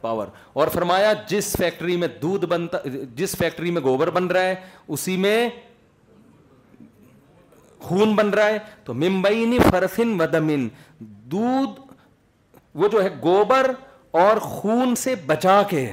پاور 0.00 0.26
اور 0.60 0.68
فرمایا 0.72 1.12
جس 1.28 1.52
فیکٹری 1.58 1.96
میں 1.96 2.08
دودھ 2.22 2.44
بنتا 2.46 2.78
جس 3.16 3.34
فیکٹری 3.38 3.70
میں 3.70 3.82
گوبر 3.82 4.10
بن 4.10 4.26
رہا 4.26 4.44
ہے 4.44 4.54
اسی 4.96 5.16
میں 5.26 5.48
خون 7.88 8.14
بن 8.16 8.30
رہا 8.34 8.46
ہے 8.48 8.58
تو 8.84 8.94
ممبئی 8.94 9.58
فرسن 9.70 10.20
ودمن 10.20 10.68
دودھ 11.32 11.80
وہ 12.80 12.88
جو 12.92 13.02
ہے 13.02 13.08
گوبر 13.22 13.70
اور 14.22 14.36
خون 14.40 14.94
سے 14.96 15.14
بچا 15.26 15.60
کے 15.68 15.90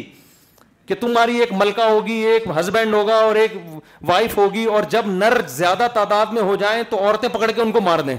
کہ 0.89 0.95
تمہاری 1.01 1.39
ایک 1.39 1.51
ملکہ 1.53 1.81
ہوگی 1.89 2.13
ایک 2.27 2.43
ہسبینڈ 2.59 2.93
ہوگا 2.93 3.15
اور 3.23 3.35
ایک 3.39 3.51
وائف 4.09 4.37
ہوگی 4.37 4.63
اور 4.75 4.83
جب 4.89 5.05
نر 5.07 5.33
زیادہ 5.47 5.87
تعداد 5.93 6.31
میں 6.33 6.41
ہو 6.41 6.55
جائیں 6.61 6.81
تو 6.89 6.99
عورتیں 7.07 7.27
پکڑ 7.33 7.49
کے 7.51 7.61
ان 7.61 7.71
کو 7.71 7.81
مار 7.89 7.99
دیں 8.07 8.15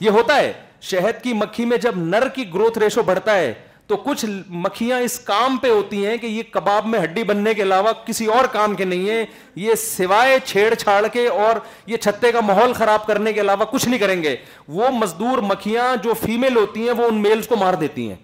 یہ 0.00 0.10
ہوتا 0.18 0.36
ہے 0.36 0.52
شہد 0.90 1.22
کی 1.24 1.32
مکھی 1.42 1.64
میں 1.72 1.76
جب 1.84 1.98
نر 1.98 2.28
کی 2.34 2.44
گروتھ 2.54 2.78
ریشو 2.78 3.02
بڑھتا 3.12 3.34
ہے 3.36 3.52
تو 3.86 3.96
کچھ 4.06 4.24
مکھیاں 4.64 4.98
اس 5.00 5.18
کام 5.28 5.56
پہ 5.62 5.70
ہوتی 5.70 6.04
ہیں 6.06 6.16
کہ 6.18 6.26
یہ 6.26 6.42
کباب 6.52 6.86
میں 6.86 6.98
ہڈی 7.02 7.22
بننے 7.30 7.54
کے 7.54 7.62
علاوہ 7.62 7.92
کسی 8.06 8.26
اور 8.38 8.44
کام 8.52 8.74
کے 8.80 8.84
نہیں 8.84 9.08
ہیں 9.10 9.24
یہ 9.66 9.74
سوائے 9.84 10.36
چھیڑ 10.46 10.72
چھاڑ 10.74 11.06
کے 11.12 11.26
اور 11.46 11.56
یہ 11.86 11.96
چھتے 11.96 12.32
کا 12.32 12.40
ماحول 12.46 12.72
خراب 12.78 13.06
کرنے 13.06 13.32
کے 13.32 13.40
علاوہ 13.40 13.64
کچھ 13.70 13.88
نہیں 13.88 14.00
کریں 14.00 14.22
گے 14.22 14.36
وہ 14.78 14.90
مزدور 14.98 15.38
مکھیاں 15.52 15.94
جو 16.04 16.14
فیمل 16.24 16.56
ہوتی 16.56 16.88
ہیں 16.88 16.94
وہ 16.98 17.08
ان 17.10 17.22
میلز 17.28 17.46
کو 17.48 17.56
مار 17.64 17.74
دیتی 17.86 18.08
ہیں 18.08 18.16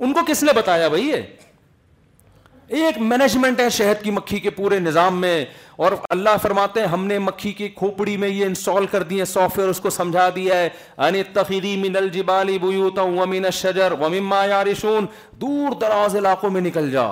ان 0.00 0.12
کو 0.12 0.20
کس 0.28 0.42
نے 0.42 0.52
بتایا 0.56 0.88
بھائی 0.88 1.08
یہ 1.08 1.22
ایک 2.82 2.98
مینجمنٹ 3.00 3.60
ہے 3.60 3.68
شہد 3.70 4.02
کی 4.04 4.10
مکھی 4.10 4.38
کے 4.40 4.50
پورے 4.50 4.78
نظام 4.78 5.20
میں 5.20 5.44
اور 5.84 5.92
اللہ 6.10 6.36
فرماتے 6.42 6.80
ہیں 6.80 6.86
ہم 6.88 7.04
نے 7.06 7.18
مکھی 7.18 7.52
کی 7.60 7.68
کھوپڑی 7.76 8.16
میں 8.22 8.28
یہ 8.28 8.44
انسٹال 8.46 8.86
کر 8.90 9.02
دی 9.10 9.18
ہے 9.20 9.24
سافٹ 9.24 9.58
ویئر 9.58 9.68
اس 9.68 9.80
کو 9.80 9.90
سمجھا 9.90 10.28
دیا 10.36 10.56
ہے 10.60 10.68
ان 11.06 11.20
تخیری 11.32 11.76
من 11.86 11.96
الجبال 11.96 12.56
بیوتا 12.62 13.02
ومن 13.02 13.44
الشجر 13.44 13.92
ومن 14.00 14.22
ما 14.32 14.44
یارشون 14.48 15.06
دور 15.40 15.78
دراز 15.80 16.16
علاقوں 16.16 16.50
میں 16.50 16.60
نکل 16.68 16.90
جا 16.90 17.08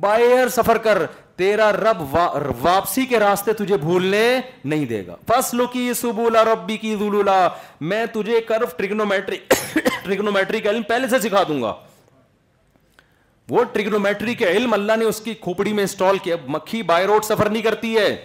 بائر 0.00 0.48
سفر 0.56 0.78
کر 0.86 1.02
تیرا 1.42 1.70
رب 1.72 2.02
واپسی 2.14 3.04
کے 3.06 3.18
راستے 3.20 3.52
تجھے 3.58 3.76
بھولنے 3.80 4.24
نہیں 4.64 4.84
دے 4.92 5.02
گا 5.06 5.16
فس 5.28 5.54
کی 5.72 5.90
سبولا 6.00 6.44
ربی 6.52 6.76
کی 6.84 6.94
ذلولا 7.00 7.46
میں 7.90 8.04
تجھے 8.12 8.40
کرف 8.48 8.76
ٹرگنومیٹری 8.76 9.38
ٹرگنومیٹری 10.02 10.60
کا 10.60 10.70
علم 10.70 10.82
پہلے 10.88 11.08
سے 11.08 11.18
سکھا 11.28 11.42
دوں 11.48 11.60
گا 11.62 11.72
وہ 13.50 13.62
ٹریگنومیٹری 13.72 14.34
کے 14.34 14.46
علم 14.50 14.72
اللہ 14.74 14.92
نے 14.98 15.04
اس 15.04 15.20
کی 15.24 15.32
کھوپڑی 15.40 15.72
میں 15.72 15.82
انسٹال 15.82 16.16
کیا 16.22 16.36
مکھی 16.48 16.82
بائی 16.82 17.04
روڈ 17.06 17.12
روڈ 17.14 17.24
سفر 17.24 17.34
سفر 17.36 17.50
نہیں 17.50 17.62
کرتی 17.62 17.94
ہے 17.96 18.04
ہے 18.04 18.24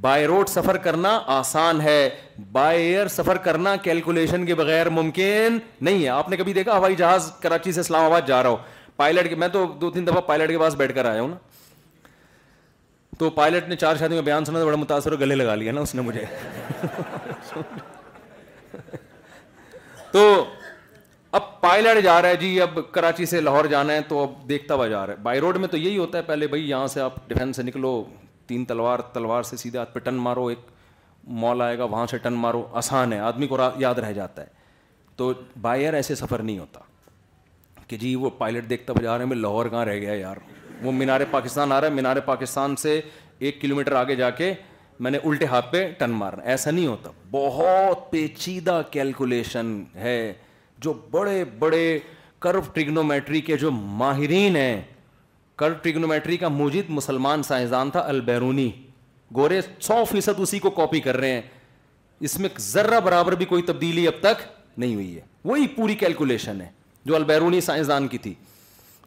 بائی 0.00 0.26
بائی 0.66 0.72
کرنا 0.84 1.18
آسان 1.34 1.80
ایئر 1.88 3.08
سفر 3.16 3.36
کرنا 3.44 3.74
کیلکولیشن 3.82 4.46
کے 4.46 4.54
بغیر 4.54 4.88
ممکن 4.98 5.58
نہیں 5.80 6.02
ہے 6.02 6.08
آپ 6.08 6.28
نے 6.28 6.36
کبھی 6.36 6.52
دیکھا 6.52 6.76
ہوائی 6.78 6.96
جہاز 6.96 7.30
کراچی 7.42 7.72
سے 7.72 7.80
اسلام 7.80 8.04
آباد 8.04 8.22
جا 8.28 8.42
رہا 8.42 8.50
ہو 8.50 8.56
پائلٹ 8.96 9.28
کے 9.28 9.34
میں 9.42 9.48
تو 9.52 9.64
دو 9.80 9.90
تین 9.90 10.04
دفعہ 10.06 10.20
پائلٹ 10.28 10.50
کے 10.50 10.58
پاس 10.58 10.74
بیٹھ 10.82 10.94
کر 10.94 11.04
آیا 11.10 11.20
ہوں 11.20 11.28
نا 11.28 11.36
تو 13.18 13.30
پائلٹ 13.40 13.64
نے 13.68 13.74
چار 13.84 13.94
شادیوں 13.98 14.18
کا 14.20 14.24
بیان 14.24 14.44
سنا 14.44 14.58
تو 14.58 14.66
بڑا 14.66 14.76
متاثر 14.76 15.16
گلے 15.20 15.34
لگا 15.34 15.54
لیا 15.54 15.72
نا 15.72 15.80
اس 15.80 15.94
نے 15.94 16.02
مجھے 16.02 16.24
تو 20.12 20.22
اب 21.36 21.42
پائلٹ 21.60 22.02
جا 22.04 22.20
رہا 22.22 22.28
ہے 22.28 22.36
جی 22.40 22.48
اب 22.60 22.78
کراچی 22.92 23.26
سے 23.30 23.40
لاہور 23.40 23.64
جانا 23.70 23.92
ہے 23.92 24.00
تو 24.08 24.20
اب 24.22 24.32
دیکھتا 24.48 24.74
ہوا 24.74 24.86
جا 24.88 25.04
رہا 25.06 25.12
ہے 25.14 25.18
بائی 25.22 25.40
روڈ 25.40 25.56
میں 25.62 25.68
تو 25.68 25.76
یہی 25.76 25.96
ہوتا 25.96 26.18
ہے 26.18 26.22
پہلے 26.26 26.46
بھائی 26.48 26.68
یہاں 26.68 26.86
سے 26.92 27.00
آپ 27.00 27.14
ڈیفینس 27.28 27.56
سے 27.56 27.62
نکلو 27.62 27.90
تین 28.52 28.64
تلوار 28.70 28.98
تلوار 29.14 29.42
سے 29.48 29.56
سیدھے 29.62 29.78
ہاتھ 29.78 29.92
پہ 29.94 29.98
ٹن 30.06 30.14
مارو 30.26 30.46
ایک 30.52 30.58
مال 31.42 31.62
آئے 31.62 31.76
گا 31.78 31.84
وہاں 31.94 32.06
سے 32.10 32.18
ٹن 32.26 32.32
مارو 32.44 32.62
آسان 32.82 33.12
ہے 33.12 33.18
آدمی 33.30 33.46
کو 33.46 33.58
یاد 33.80 33.98
رہ 34.04 34.12
جاتا 34.20 34.42
ہے 34.42 34.46
تو 35.16 35.32
بائی 35.60 35.82
ایئر 35.82 35.94
ایسے 36.00 36.14
سفر 36.22 36.42
نہیں 36.42 36.58
ہوتا 36.58 36.80
کہ 37.88 37.96
جی 37.96 38.14
وہ 38.26 38.30
پائلٹ 38.38 38.70
دیکھتا 38.70 38.92
ہوا 38.92 39.02
جا 39.02 39.12
رہا 39.16 39.22
ہے 39.24 39.28
میں 39.28 39.36
لاہور 39.36 39.66
کہاں 39.74 39.84
رہ 39.84 39.98
گیا 40.00 40.12
یار 40.14 40.36
وہ 40.82 40.92
مینار 41.02 41.20
پاکستان 41.30 41.72
آ 41.72 41.80
رہا 41.80 41.88
ہے 41.88 41.94
مینار 41.94 42.20
پاکستان 42.30 42.76
سے 42.86 43.00
ایک 43.48 43.60
کلو 43.60 43.76
میٹر 43.76 43.94
آگے 44.04 44.14
جا 44.24 44.30
کے 44.42 44.52
میں 45.04 45.10
نے 45.10 45.18
الٹے 45.24 45.46
ہاتھ 45.56 45.70
پہ 45.72 45.88
ٹن 45.98 46.10
مارنا 46.24 46.42
ایسا 46.50 46.70
نہیں 46.70 46.86
ہوتا 46.86 47.10
بہت 47.38 48.10
پیچیدہ 48.10 48.80
کیلکولیشن 48.90 49.82
ہے 50.02 50.18
جو 50.86 50.92
بڑے 51.10 51.38
بڑے 51.58 51.86
کرو 52.44 52.60
ٹریگنومیٹری 52.72 53.40
کے 53.50 53.56
جو 53.60 53.70
ماہرین 54.02 54.56
ہیں 54.56 54.80
کرو 55.60 55.74
ٹریگنومیٹری 55.82 56.36
کا 56.36 56.48
موجود 56.60 56.90
مسلمان 56.98 57.42
سائنسدان 57.48 57.90
تھا 57.90 58.00
البیرونی 58.14 58.68
گورے 59.36 59.60
سو 59.88 60.04
فیصد 60.10 60.40
اسی 60.46 60.58
کو 60.66 60.70
کاپی 60.78 61.00
کر 61.06 61.16
رہے 61.16 61.32
ہیں 61.32 61.42
اس 62.26 62.38
میں 62.40 62.48
ذرہ 62.66 63.00
برابر 63.04 63.34
بھی 63.42 63.46
کوئی 63.52 63.62
تبدیلی 63.72 64.06
اب 64.08 64.20
تک 64.26 64.42
نہیں 64.78 64.94
ہوئی 64.94 65.14
ہے 65.16 65.20
وہی 65.50 65.66
پوری 65.76 65.94
کیلکولیشن 66.04 66.60
ہے 66.60 66.68
جو 67.10 67.16
البیرونی 67.16 67.60
سائنسدان 67.70 68.08
کی 68.14 68.18
تھی 68.26 68.34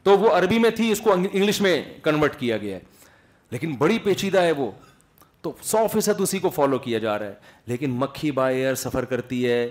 تو 0.03 0.17
وہ 0.19 0.29
عربی 0.37 0.59
میں 0.65 0.69
تھی 0.81 0.91
اس 0.91 1.01
کو 1.07 1.13
انگلش 1.17 1.61
میں 1.61 1.75
کنورٹ 2.03 2.35
کیا 2.39 2.57
گیا 2.67 2.75
ہے 2.77 3.07
لیکن 3.55 3.73
بڑی 3.85 3.97
پیچیدہ 4.09 4.41
ہے 4.47 4.51
وہ 4.63 4.69
تو 5.41 5.51
سو 5.73 5.87
فیصد 5.93 6.21
اسی 6.27 6.39
کو 6.45 6.49
فالو 6.59 6.77
کیا 6.87 6.99
جا 7.07 7.17
رہا 7.19 7.25
ہے 7.27 7.69
لیکن 7.73 7.91
مکھی 8.03 8.31
بائی 8.41 8.57
ایئر 8.61 8.75
سفر 8.87 9.05
کرتی 9.13 9.45
ہے 9.47 9.61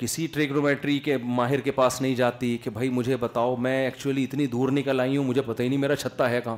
کسی 0.00 0.26
ٹریگنومیٹری 0.34 0.98
کے 1.06 1.16
ماہر 1.36 1.60
کے 1.60 1.70
پاس 1.70 2.00
نہیں 2.00 2.14
جاتی 2.16 2.56
کہ 2.62 2.70
بھائی 2.70 2.88
مجھے 2.98 3.16
بتاؤ 3.20 3.56
میں 3.64 3.72
ایکچولی 3.84 4.22
اتنی 4.24 4.46
دور 4.56 4.68
نکل 4.72 5.00
آئی 5.00 5.16
ہوں 5.16 5.24
مجھے 5.24 5.42
پتہ 5.46 5.62
ہی 5.62 5.68
نہیں 5.68 5.78
میرا 5.78 5.96
چھتہ 5.96 6.22
ہے 6.32 6.40
کہاں 6.44 6.56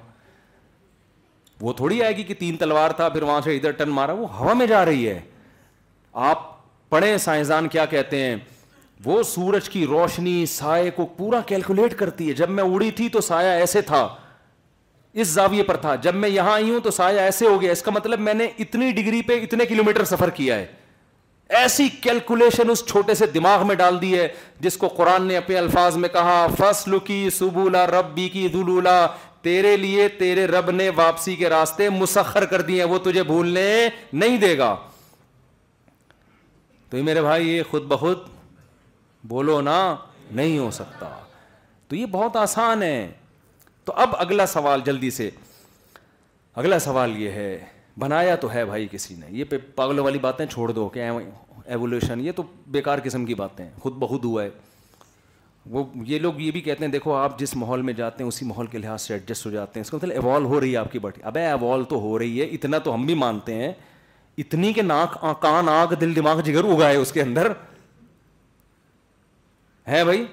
وہ 1.61 1.73
تھوڑی 1.77 2.03
آئے 2.03 2.17
گی 2.17 2.23
کہ 2.29 2.35
تین 2.39 2.57
تلوار 2.57 2.91
تھا 2.97 3.09
پھر 3.09 3.23
وہاں 3.23 3.41
سے 3.45 3.57
ادھر 3.57 3.71
ٹن 3.81 3.89
مارا 3.95 4.13
وہ 4.19 4.29
ہوا 4.37 4.53
میں 4.61 4.67
جا 4.67 4.85
رہی 4.85 5.09
ہے 5.09 5.19
آپ 6.31 6.41
پڑھیں 6.91 7.17
سائنسدان 7.25 7.69
کیا 7.69 7.85
کہتے 7.93 8.19
ہیں 8.25 8.37
وہ 9.05 9.23
سورج 9.29 9.69
کی 9.69 9.85
روشنی 9.91 10.45
سائے 10.51 10.91
کو 10.97 11.07
پورا 11.17 11.41
کیلکولیٹ 11.47 11.95
کرتی 11.99 12.29
ہے 12.29 12.35
جب 12.41 12.51
میں 12.51 12.65
اڑی 12.65 12.91
تھی 13.01 13.09
تو 13.13 13.21
سایہ 13.29 13.59
ایسے 13.61 13.81
تھا 13.89 14.07
اس 15.23 15.29
زاویے 15.29 15.63
پر 15.63 15.77
تھا 15.77 15.95
جب 16.05 16.15
میں 16.15 16.29
یہاں 16.29 16.53
آئی 16.53 16.71
ہوں 16.71 16.81
تو 16.81 16.91
سایہ 16.91 17.21
ایسے 17.21 17.47
ہو 17.47 17.61
گیا 17.61 17.73
اس 17.73 17.83
کا 17.83 17.91
مطلب 17.95 18.21
میں 18.21 18.35
نے 18.35 18.49
اتنی 18.59 18.91
ڈگری 19.01 19.23
پہ 19.27 19.41
اتنے 19.43 19.67
کلو 19.67 19.85
میٹر 19.85 20.05
سفر 20.15 20.31
کیا 20.35 20.57
ہے 20.59 20.67
ایسی 21.57 21.89
کیلکولیشن 22.03 22.71
اس 22.71 22.85
چھوٹے 22.89 23.15
سے 23.15 23.27
دماغ 23.35 23.67
میں 23.67 23.75
ڈال 23.77 24.01
دی 24.03 24.15
ہے 24.19 24.27
جس 24.67 24.77
کو 24.83 24.89
قرآن 24.97 25.27
نے 25.27 25.37
اپنے 25.37 25.57
الفاظ 25.59 25.97
میں 26.05 26.09
کہا 26.13 26.47
فصل 26.59 26.99
کی 26.99 27.01
کی 27.23 27.31
سبولا 27.39 27.87
ربی 27.87 28.29
دلولا 28.53 29.07
تیرے 29.47 29.77
لیے 29.77 30.07
تیرے 30.19 30.47
رب 30.47 30.71
نے 30.71 30.89
واپسی 30.97 31.35
کے 31.37 31.49
راستے 31.51 31.89
مسخر 31.91 32.45
کر 32.53 32.61
دیے 32.69 32.85
وہ 32.93 32.99
تجھے 33.05 33.23
بھولنے 33.31 33.67
نہیں 34.23 34.37
دے 34.47 34.57
گا 34.59 34.75
تو 36.91 36.97
یہ 36.97 37.03
میرے 37.03 37.23
بھائی 37.23 37.49
یہ 37.49 37.63
خود 37.71 37.87
بخود 37.93 38.19
بولو 39.35 39.61
نا 39.67 39.79
نہیں 40.31 40.59
ہو 40.59 40.71
سکتا 40.79 41.09
تو 41.89 41.97
یہ 41.97 42.07
بہت 42.17 42.37
آسان 42.37 42.83
ہے 42.83 43.11
تو 43.85 43.93
اب 44.05 44.15
اگلا 44.25 44.47
سوال 44.57 44.81
جلدی 44.87 45.11
سے 45.21 45.31
اگلا 46.63 46.79
سوال 46.89 47.17
یہ 47.23 47.31
ہے 47.41 47.53
بنایا 47.99 48.35
تو 48.41 48.53
ہے 48.53 48.65
بھائی 48.65 48.87
کسی 48.91 49.15
نے 49.19 49.27
یہ 49.39 49.45
پاگلوں 49.75 50.05
والی 50.05 50.19
باتیں 50.19 50.45
چھوڑ 50.51 50.71
دو 50.73 50.89
کہ 50.93 51.09
ایولیوشن 51.65 52.21
یہ 52.27 52.33
تو 52.37 52.43
بیکار 52.77 52.99
قسم 53.05 53.25
کی 53.27 53.35
باتیں 53.35 53.65
ہیں 53.65 53.73
خود 53.81 53.95
بہت 53.99 54.25
ہے 54.41 54.49
وہ 55.71 55.85
یہ 56.07 56.19
لوگ 56.19 56.39
یہ 56.41 56.51
بھی 56.51 56.61
کہتے 56.61 56.85
ہیں 56.85 56.91
دیکھو 56.93 57.13
آپ 57.15 57.39
جس 57.39 57.55
ماحول 57.57 57.83
میں 57.89 57.93
جاتے 57.97 58.23
ہیں 58.23 58.29
اسی 58.29 58.47
ماحول 58.47 58.67
کے 58.67 58.79
لحاظ 58.79 59.03
سے 59.03 59.13
ایڈجسٹ 59.15 59.47
ہو 59.47 59.51
جاتے 59.51 59.79
ہیں 59.79 59.85
اس 59.85 59.91
کا 59.91 59.97
مطلب 59.97 60.11
ایوالو 60.13 60.49
ہو 60.49 60.61
رہی 60.61 60.73
ہے 60.73 60.77
آپ 60.77 60.91
کی 60.93 60.99
باٹی 60.99 61.21
ابے 61.27 61.41
ایوالو 61.47 61.85
تو 61.89 61.99
ہو 62.01 62.19
رہی 62.19 62.41
ہے 62.41 62.47
اتنا 62.55 62.79
تو 62.87 62.95
ہم 62.95 63.05
بھی 63.07 63.15
مانتے 63.15 63.55
ہیں 63.55 63.73
اتنی 64.39 64.73
کہ 64.73 64.83
ناک 64.83 65.17
کان 65.43 65.69
آنکھ 65.69 65.95
دل 66.01 66.17
دماغ 66.17 66.41
جگر 66.45 66.65
اگائے 66.75 66.97
اس 66.97 67.13
کے 67.13 67.23
اندر 67.23 67.53
ہے 69.89 70.03
بھائی 70.05 70.25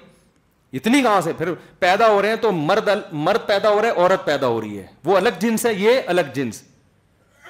اتنی 0.78 1.02
کہاں 1.02 1.22
سے 1.22 1.34
پھر 1.38 1.54
پیدا 1.80 2.08
ہو 2.12 2.22
رہے 2.22 2.30
ہیں 2.30 2.36
تو 2.42 2.52
مرد 2.52 2.90
مرد 3.28 3.48
پیدا 3.48 3.70
ہو 3.74 3.82
رہے 3.82 3.90
ہیں 3.90 3.96
عورت 4.04 4.26
پیدا 4.26 4.48
ہو 4.48 4.60
رہی 4.62 4.78
ہے 4.80 4.86
وہ 5.06 5.18
الگ 5.18 5.40
جنس 5.42 5.66
ہے 5.66 5.74
یہ 5.80 6.00
الگ 6.08 6.34
جنس 6.36 6.64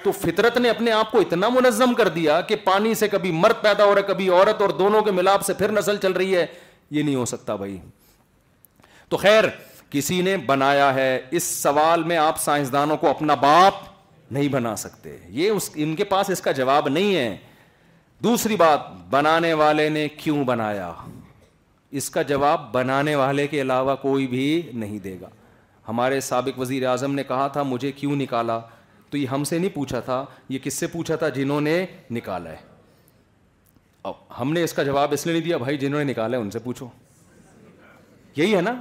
تو 0.02 0.12
فطرت 0.12 0.56
نے 0.56 0.70
اپنے 0.70 0.90
آپ 0.92 1.10
کو 1.12 1.18
اتنا 1.20 1.48
منظم 1.54 1.94
کر 1.94 2.08
دیا 2.12 2.40
کہ 2.50 2.56
پانی 2.64 2.94
سے 3.00 3.08
کبھی 3.08 3.30
مرد 3.32 3.62
پیدا 3.62 3.84
ہو 3.84 3.94
رہا 3.94 4.00
ہے 4.00 4.06
کبھی 4.12 4.28
عورت 4.28 4.60
اور 4.62 4.70
دونوں 4.78 5.02
کے 5.04 5.10
ملاپ 5.10 5.44
سے 5.46 5.54
پھر 5.54 5.72
نسل 5.72 5.96
چل 6.02 6.12
رہی 6.12 6.34
ہے 6.36 6.46
یہ 6.90 7.02
نہیں 7.02 7.14
ہو 7.14 7.24
سکتا 7.32 7.56
بھائی 7.62 7.76
تو 9.08 9.16
خیر 9.16 9.44
کسی 9.90 10.20
نے 10.22 10.36
بنایا 10.46 10.94
ہے 10.94 11.14
اس 11.30 11.42
اس 11.42 11.48
سوال 11.62 12.02
میں 12.10 12.16
آپ 12.16 12.40
سائنسدانوں 12.40 12.96
کو 12.96 13.08
اپنا 13.08 13.34
باپ 13.44 13.88
نہیں 14.32 14.48
بنا 14.48 14.74
سکتے 14.80 15.16
یہ 15.38 15.50
ان 15.84 15.94
کے 15.96 16.04
پاس 16.14 16.30
اس 16.30 16.40
کا 16.40 16.52
جواب 16.58 16.88
نہیں 16.88 17.14
ہے 17.16 17.36
دوسری 18.24 18.56
بات 18.56 18.90
بنانے 19.10 19.52
والے 19.62 19.88
نے 19.88 20.08
کیوں 20.16 20.44
بنایا 20.44 20.90
اس 22.00 22.08
کا 22.16 22.22
جواب 22.22 22.72
بنانے 22.72 23.14
والے 23.16 23.46
کے 23.52 23.60
علاوہ 23.60 23.94
کوئی 24.02 24.26
بھی 24.34 24.44
نہیں 24.82 24.98
دے 25.06 25.16
گا 25.20 25.28
ہمارے 25.88 26.20
سابق 26.20 26.58
وزیر 26.58 26.86
اعظم 26.86 27.14
نے 27.14 27.22
کہا 27.28 27.46
تھا 27.52 27.62
مجھے 27.72 27.92
کیوں 27.92 28.16
نکالا 28.16 28.58
تو 29.10 29.16
یہ 29.16 29.26
ہم 29.32 29.44
سے 29.44 29.58
نہیں 29.58 29.74
پوچھا 29.74 30.00
تھا 30.08 30.24
یہ 30.48 30.58
کس 30.62 30.74
سے 30.78 30.86
پوچھا 30.86 31.16
تھا 31.22 31.28
جنہوں 31.36 31.60
نے 31.60 31.84
نکالا 32.10 32.50
ہے 32.50 32.68
اب 34.08 34.12
ہم 34.38 34.52
نے 34.52 34.62
اس 34.64 34.72
کا 34.72 34.82
جواب 34.82 35.12
اس 35.12 35.26
لیے 35.26 35.34
نہیں 35.34 35.44
دیا 35.44 35.56
بھائی 35.58 35.76
جنہوں 35.78 36.02
نے 36.04 36.10
نکالا 36.10 36.36
ہے 36.36 36.42
ان 36.42 36.50
سے 36.50 36.58
پوچھو 36.64 36.86
یہی 38.36 38.54
ہے 38.54 38.60
نا 38.60 38.74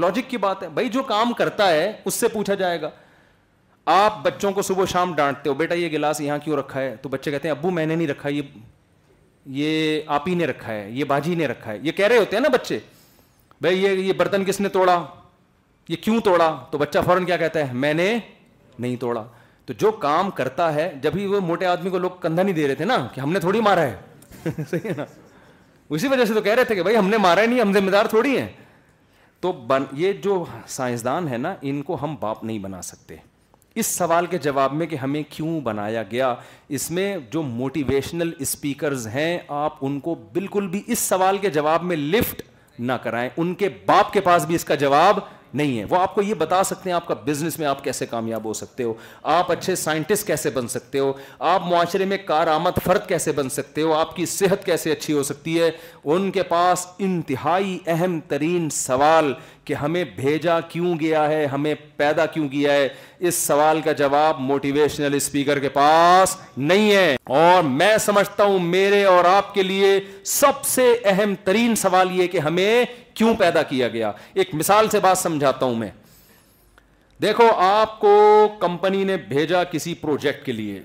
لاجک 0.00 0.30
کی 0.30 0.36
بات 0.36 0.62
ہے 0.62 0.68
بھائی 0.78 0.88
جو 0.96 1.02
کام 1.12 1.32
کرتا 1.38 1.68
ہے 1.70 1.90
اس 2.06 2.14
سے 2.14 2.28
پوچھا 2.32 2.54
جائے 2.62 2.80
گا 2.82 2.90
آپ 3.94 4.22
بچوں 4.24 4.50
کو 4.56 4.62
صبح 4.62 4.84
شام 4.92 5.14
ڈانٹتے 5.14 5.48
ہو 5.48 5.54
بیٹا 5.60 5.74
یہ 5.74 5.88
گلاس 5.92 6.20
یہاں 6.20 6.38
کیوں 6.44 6.56
رکھا 6.56 6.80
ہے 6.80 6.94
تو 7.02 7.08
بچے 7.08 7.30
کہتے 7.30 7.48
ہیں 7.48 7.54
ابو 7.54 7.70
میں 7.78 7.86
نے 7.86 7.94
نہیں 7.94 8.06
رکھا 8.08 8.28
یہ 8.28 8.42
یہ 9.60 10.00
آپ 10.16 10.28
ہی 10.28 10.34
نے 10.34 10.46
رکھا 10.46 10.72
ہے 10.72 10.90
یہ 10.90 11.04
باجی 11.04 11.34
نے 11.34 11.46
رکھا 11.48 11.70
ہے 11.72 11.78
یہ 11.82 11.92
کہہ 11.92 12.06
رہے 12.06 12.18
ہوتے 12.18 12.36
ہیں 12.36 12.42
نا 12.42 12.48
بچے 12.52 12.78
بھائی 13.60 13.82
یہ 13.82 13.88
یہ 13.98 14.12
برتن 14.16 14.44
کس 14.44 14.60
نے 14.60 14.68
توڑا 14.78 15.04
یہ 15.88 15.96
کیوں 16.00 16.20
توڑا 16.24 16.54
تو 16.70 16.78
بچہ 16.78 16.98
فوراً 17.06 17.24
کیا 17.24 17.36
کہتا 17.36 17.66
ہے 17.68 17.72
میں 17.84 17.92
نے 17.94 18.16
نہیں 18.78 18.96
توڑا 18.96 19.24
تو 19.66 19.72
جو 19.78 19.90
کام 20.04 20.30
کرتا 20.36 20.74
ہے 20.74 20.90
جب 21.02 21.16
ہی 21.16 21.26
وہ 21.26 21.40
موٹے 21.46 21.66
آدمی 21.66 21.90
کو 21.90 21.98
لوگ 21.98 22.10
کندھا 22.20 22.42
نہیں 22.42 22.54
دے 22.54 22.66
رہے 22.66 22.74
تھے 22.74 22.84
نا 22.84 22.96
کہ 23.14 23.20
ہم 23.20 23.32
نے 23.32 23.40
تھوڑی 23.40 23.60
مارا 23.60 23.82
ہے 23.82 23.96
صحیح 24.70 24.86
ہے 24.88 24.92
نا 24.96 25.04
اسی 25.94 26.08
وجہ 26.08 26.24
سے 26.24 26.34
تو 26.34 26.40
کہہ 26.42 26.54
رہے 26.54 26.64
تھے 26.64 26.74
کہ 26.74 26.82
بھائی 26.82 26.96
ہم 26.96 27.08
نے 27.08 27.18
مارا 27.18 27.42
ہی 27.42 27.46
نہیں 27.46 27.60
ہم 27.60 27.72
ذمہ 27.72 27.90
دار 27.90 28.04
تھوڑی 28.10 28.38
ہیں 28.38 28.48
تو 29.40 29.52
بن 29.68 29.84
یہ 29.96 30.12
جو 30.22 30.44
سائنسدان 30.68 31.28
ہے 31.28 31.36
نا 31.38 31.54
ان 31.70 31.82
کو 31.82 31.96
ہم 32.02 32.14
باپ 32.20 32.42
نہیں 32.44 32.58
بنا 32.58 32.80
سکتے 32.82 33.16
اس 33.80 33.86
سوال 33.86 34.26
کے 34.34 34.38
جواب 34.42 34.72
میں 34.74 34.86
کہ 34.86 34.96
ہمیں 35.02 35.22
کیوں 35.30 35.60
بنایا 35.64 36.02
گیا 36.10 36.34
اس 36.78 36.90
میں 36.96 37.16
جو 37.32 37.42
موٹیویشنل 37.42 38.30
اسپیکرز 38.46 39.06
ہیں 39.14 39.38
آپ 39.58 39.76
ان 39.86 39.98
کو 40.00 40.14
بالکل 40.32 40.66
بھی 40.70 40.82
اس 40.86 40.98
سوال 40.98 41.38
کے 41.44 41.50
جواب 41.50 41.82
میں 41.90 41.96
لفٹ 41.96 42.42
نہ 42.78 42.92
کرائیں 43.02 43.28
ان 43.36 43.54
کے 43.54 43.68
باپ 43.86 44.12
کے 44.12 44.20
پاس 44.20 44.44
بھی 44.46 44.54
اس 44.54 44.64
کا 44.64 44.74
جواب 44.86 45.18
نہیں 45.54 45.78
ہے 45.78 45.84
وہ 45.88 45.96
آپ 45.96 46.14
کو 46.14 46.22
یہ 46.22 46.34
بتا 46.38 46.62
سکتے 46.64 46.90
ہیں 46.90 46.94
آپ 46.96 47.06
کا 47.06 47.14
بزنس 47.24 47.58
میں 47.58 47.66
آپ 47.66 47.82
کیسے 47.84 48.06
کامیاب 48.06 48.44
ہو 48.44 48.52
سکتے 48.54 48.82
ہو 48.84 48.92
آپ 49.32 49.50
اچھے 49.52 49.74
سائنٹسٹ 49.76 50.26
کیسے 50.26 50.50
بن 50.54 50.68
سکتے 50.68 50.98
ہو 50.98 51.12
آپ 51.48 51.66
معاشرے 51.70 52.04
میں 52.12 52.16
کارآمد 52.26 52.78
فرد 52.84 53.06
کیسے 53.08 53.32
بن 53.32 53.48
سکتے 53.58 53.82
ہو 53.82 53.92
آپ 53.94 54.14
کی 54.16 54.26
صحت 54.34 54.64
کیسے 54.66 54.92
اچھی 54.92 55.14
ہو 55.14 55.22
سکتی 55.32 55.60
ہے 55.62 55.70
ان 56.12 56.30
کے 56.36 56.42
پاس 56.48 56.86
انتہائی 57.08 57.78
اہم 57.86 58.18
ترین 58.28 58.68
سوال 58.78 59.32
کہ 59.64 59.74
ہمیں 59.74 60.02
بھیجا 60.16 60.58
کیوں 60.68 60.94
گیا 61.00 61.26
ہے 61.28 61.44
ہمیں 61.46 61.74
پیدا 61.96 62.24
کیوں 62.26 62.48
کیا 62.48 62.72
ہے 62.72 62.88
اس 63.28 63.34
سوال 63.34 63.80
کا 63.80 63.92
جواب 64.00 64.38
موٹیویشنل 64.40 65.14
اسپیکر 65.14 65.58
کے 65.60 65.68
پاس 65.74 66.36
نہیں 66.56 66.90
ہے 66.92 67.16
اور 67.40 67.62
میں 67.62 67.96
سمجھتا 68.06 68.44
ہوں 68.44 68.58
میرے 68.70 69.02
اور 69.04 69.24
آپ 69.24 69.52
کے 69.54 69.62
لیے 69.62 69.98
سب 70.32 70.64
سے 70.70 70.92
اہم 71.12 71.34
ترین 71.44 71.74
سوال 71.82 72.08
یہ 72.20 72.26
کہ 72.32 72.38
ہمیں 72.48 72.84
کیوں 73.14 73.34
پیدا 73.38 73.62
کیا 73.68 73.88
گیا 73.88 74.10
ایک 74.34 74.54
مثال 74.54 74.88
سے 74.92 75.00
بات 75.00 75.18
سمجھاتا 75.18 75.66
ہوں 75.66 75.74
میں 75.84 75.90
دیکھو 77.22 77.46
آپ 77.66 77.98
کو 78.00 78.16
کمپنی 78.60 79.04
نے 79.04 79.16
بھیجا 79.28 79.62
کسی 79.72 79.94
پروجیکٹ 80.00 80.44
کے 80.46 80.52
لیے 80.52 80.80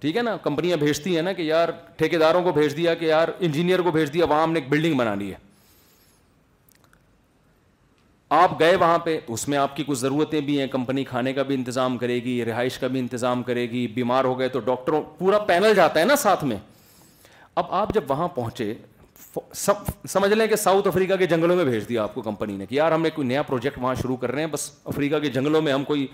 ٹھیک 0.00 0.16
ہے 0.16 0.22
نا 0.22 0.36
کمپنیاں 0.42 0.76
بھیجتی 0.76 1.14
ہیں 1.16 1.22
نا 1.22 1.32
کہ 1.32 1.42
یار 1.42 1.68
ٹھیکے 1.96 2.18
داروں 2.18 2.42
کو 2.42 2.52
بھیج 2.52 2.76
دیا 2.76 2.94
کہ 3.00 3.04
یار 3.04 3.28
انجینئر 3.38 3.82
کو 3.82 3.90
بھیج 3.92 4.12
دیا 4.14 4.24
وہاں 4.28 4.42
ہم 4.42 4.52
نے 4.52 4.60
ایک 4.60 4.68
بلڈنگ 4.68 4.94
بنا 4.98 5.14
لی 5.14 5.30
ہے 5.30 5.48
آپ 8.32 8.58
گئے 8.58 8.74
وہاں 8.76 8.98
پہ 9.04 9.18
اس 9.26 9.46
میں 9.48 9.58
آپ 9.58 9.74
کی 9.76 9.84
کچھ 9.86 9.98
ضرورتیں 9.98 10.40
بھی 10.48 10.58
ہیں 10.60 10.66
کمپنی 10.72 11.02
کھانے 11.04 11.32
کا 11.32 11.42
بھی 11.42 11.54
انتظام 11.54 11.96
کرے 11.98 12.14
گی 12.24 12.44
رہائش 12.44 12.76
کا 12.78 12.86
بھی 12.86 12.98
انتظام 13.00 13.42
کرے 13.42 13.62
گی 13.70 13.86
بیمار 13.94 14.24
ہو 14.24 14.38
گئے 14.38 14.48
تو 14.48 14.58
ڈاکٹر 14.68 14.92
پورا 15.18 15.38
پینل 15.48 15.74
جاتا 15.76 16.00
ہے 16.00 16.04
نا 16.04 16.16
ساتھ 16.16 16.44
میں 16.44 16.56
اب 17.54 17.72
آپ 17.80 17.94
جب 17.94 18.02
وہاں 18.10 18.28
پہنچے 18.34 18.72
سب 19.62 19.90
سمجھ 20.08 20.32
لیں 20.32 20.46
کہ 20.48 20.56
ساؤتھ 20.56 20.88
افریقہ 20.88 21.16
کے 21.18 21.26
جنگلوں 21.26 21.56
میں 21.56 21.64
بھیج 21.64 21.88
دیا 21.88 22.02
آپ 22.02 22.14
کو 22.14 22.22
کمپنی 22.22 22.56
نے 22.56 22.66
کہ 22.66 22.74
یار 22.74 22.92
ہم 22.92 23.02
نے 23.02 23.10
کوئی 23.14 23.28
نیا 23.28 23.42
پروجیکٹ 23.50 23.78
وہاں 23.82 23.94
شروع 24.02 24.16
کر 24.16 24.32
رہے 24.32 24.42
ہیں 24.44 24.48
بس 24.52 24.70
افریقہ 24.92 25.18
کے 25.22 25.30
جنگلوں 25.30 25.62
میں 25.62 25.72
ہم 25.72 25.84
کوئی 25.84 26.06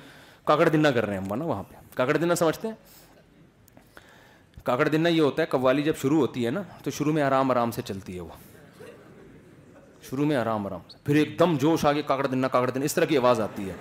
کاکڑ 0.45 0.69
دنہ 0.69 0.89
کر 0.95 1.07
رہے 1.07 1.19
ہیں 1.19 1.37
نا 1.37 1.45
وہاں 1.45 1.63
پہ 1.69 1.77
کاکڑ 1.97 2.17
دنہ 2.17 2.35
سمجھتے 2.39 2.69
ہیں 2.69 2.75
کاکڑ 4.65 4.89
دنہ 4.89 5.09
یہ 5.09 5.21
ہوتا 5.21 5.43
ہے 5.43 5.47
قوالی 5.51 5.83
جب 5.83 5.97
شروع 6.03 6.19
ہوتی 6.21 6.47
ہے 6.47 6.51
نا 6.51 6.63
تو 6.85 6.91
شروع 6.99 7.13
میں 7.13 7.23
آرام 7.23 7.51
آرام 7.51 7.71
سے 7.71 7.83
چلتی 7.87 8.15
ہے 8.17 8.21
وہ 8.21 8.29
شروع 10.09 10.27
میں 10.27 10.37
آرام 10.37 10.67
آرام 10.67 10.81
سے 10.91 10.97
پھر 11.05 11.15
ایک 11.23 11.39
دم 11.39 11.57
جوش 11.61 11.85
آ 11.85 11.93
کے 11.93 12.03
اس 12.85 12.95
طرح 12.95 13.05
کی 13.13 13.17
آواز 13.17 13.41
آتی 13.41 13.69
ہے 13.71 13.75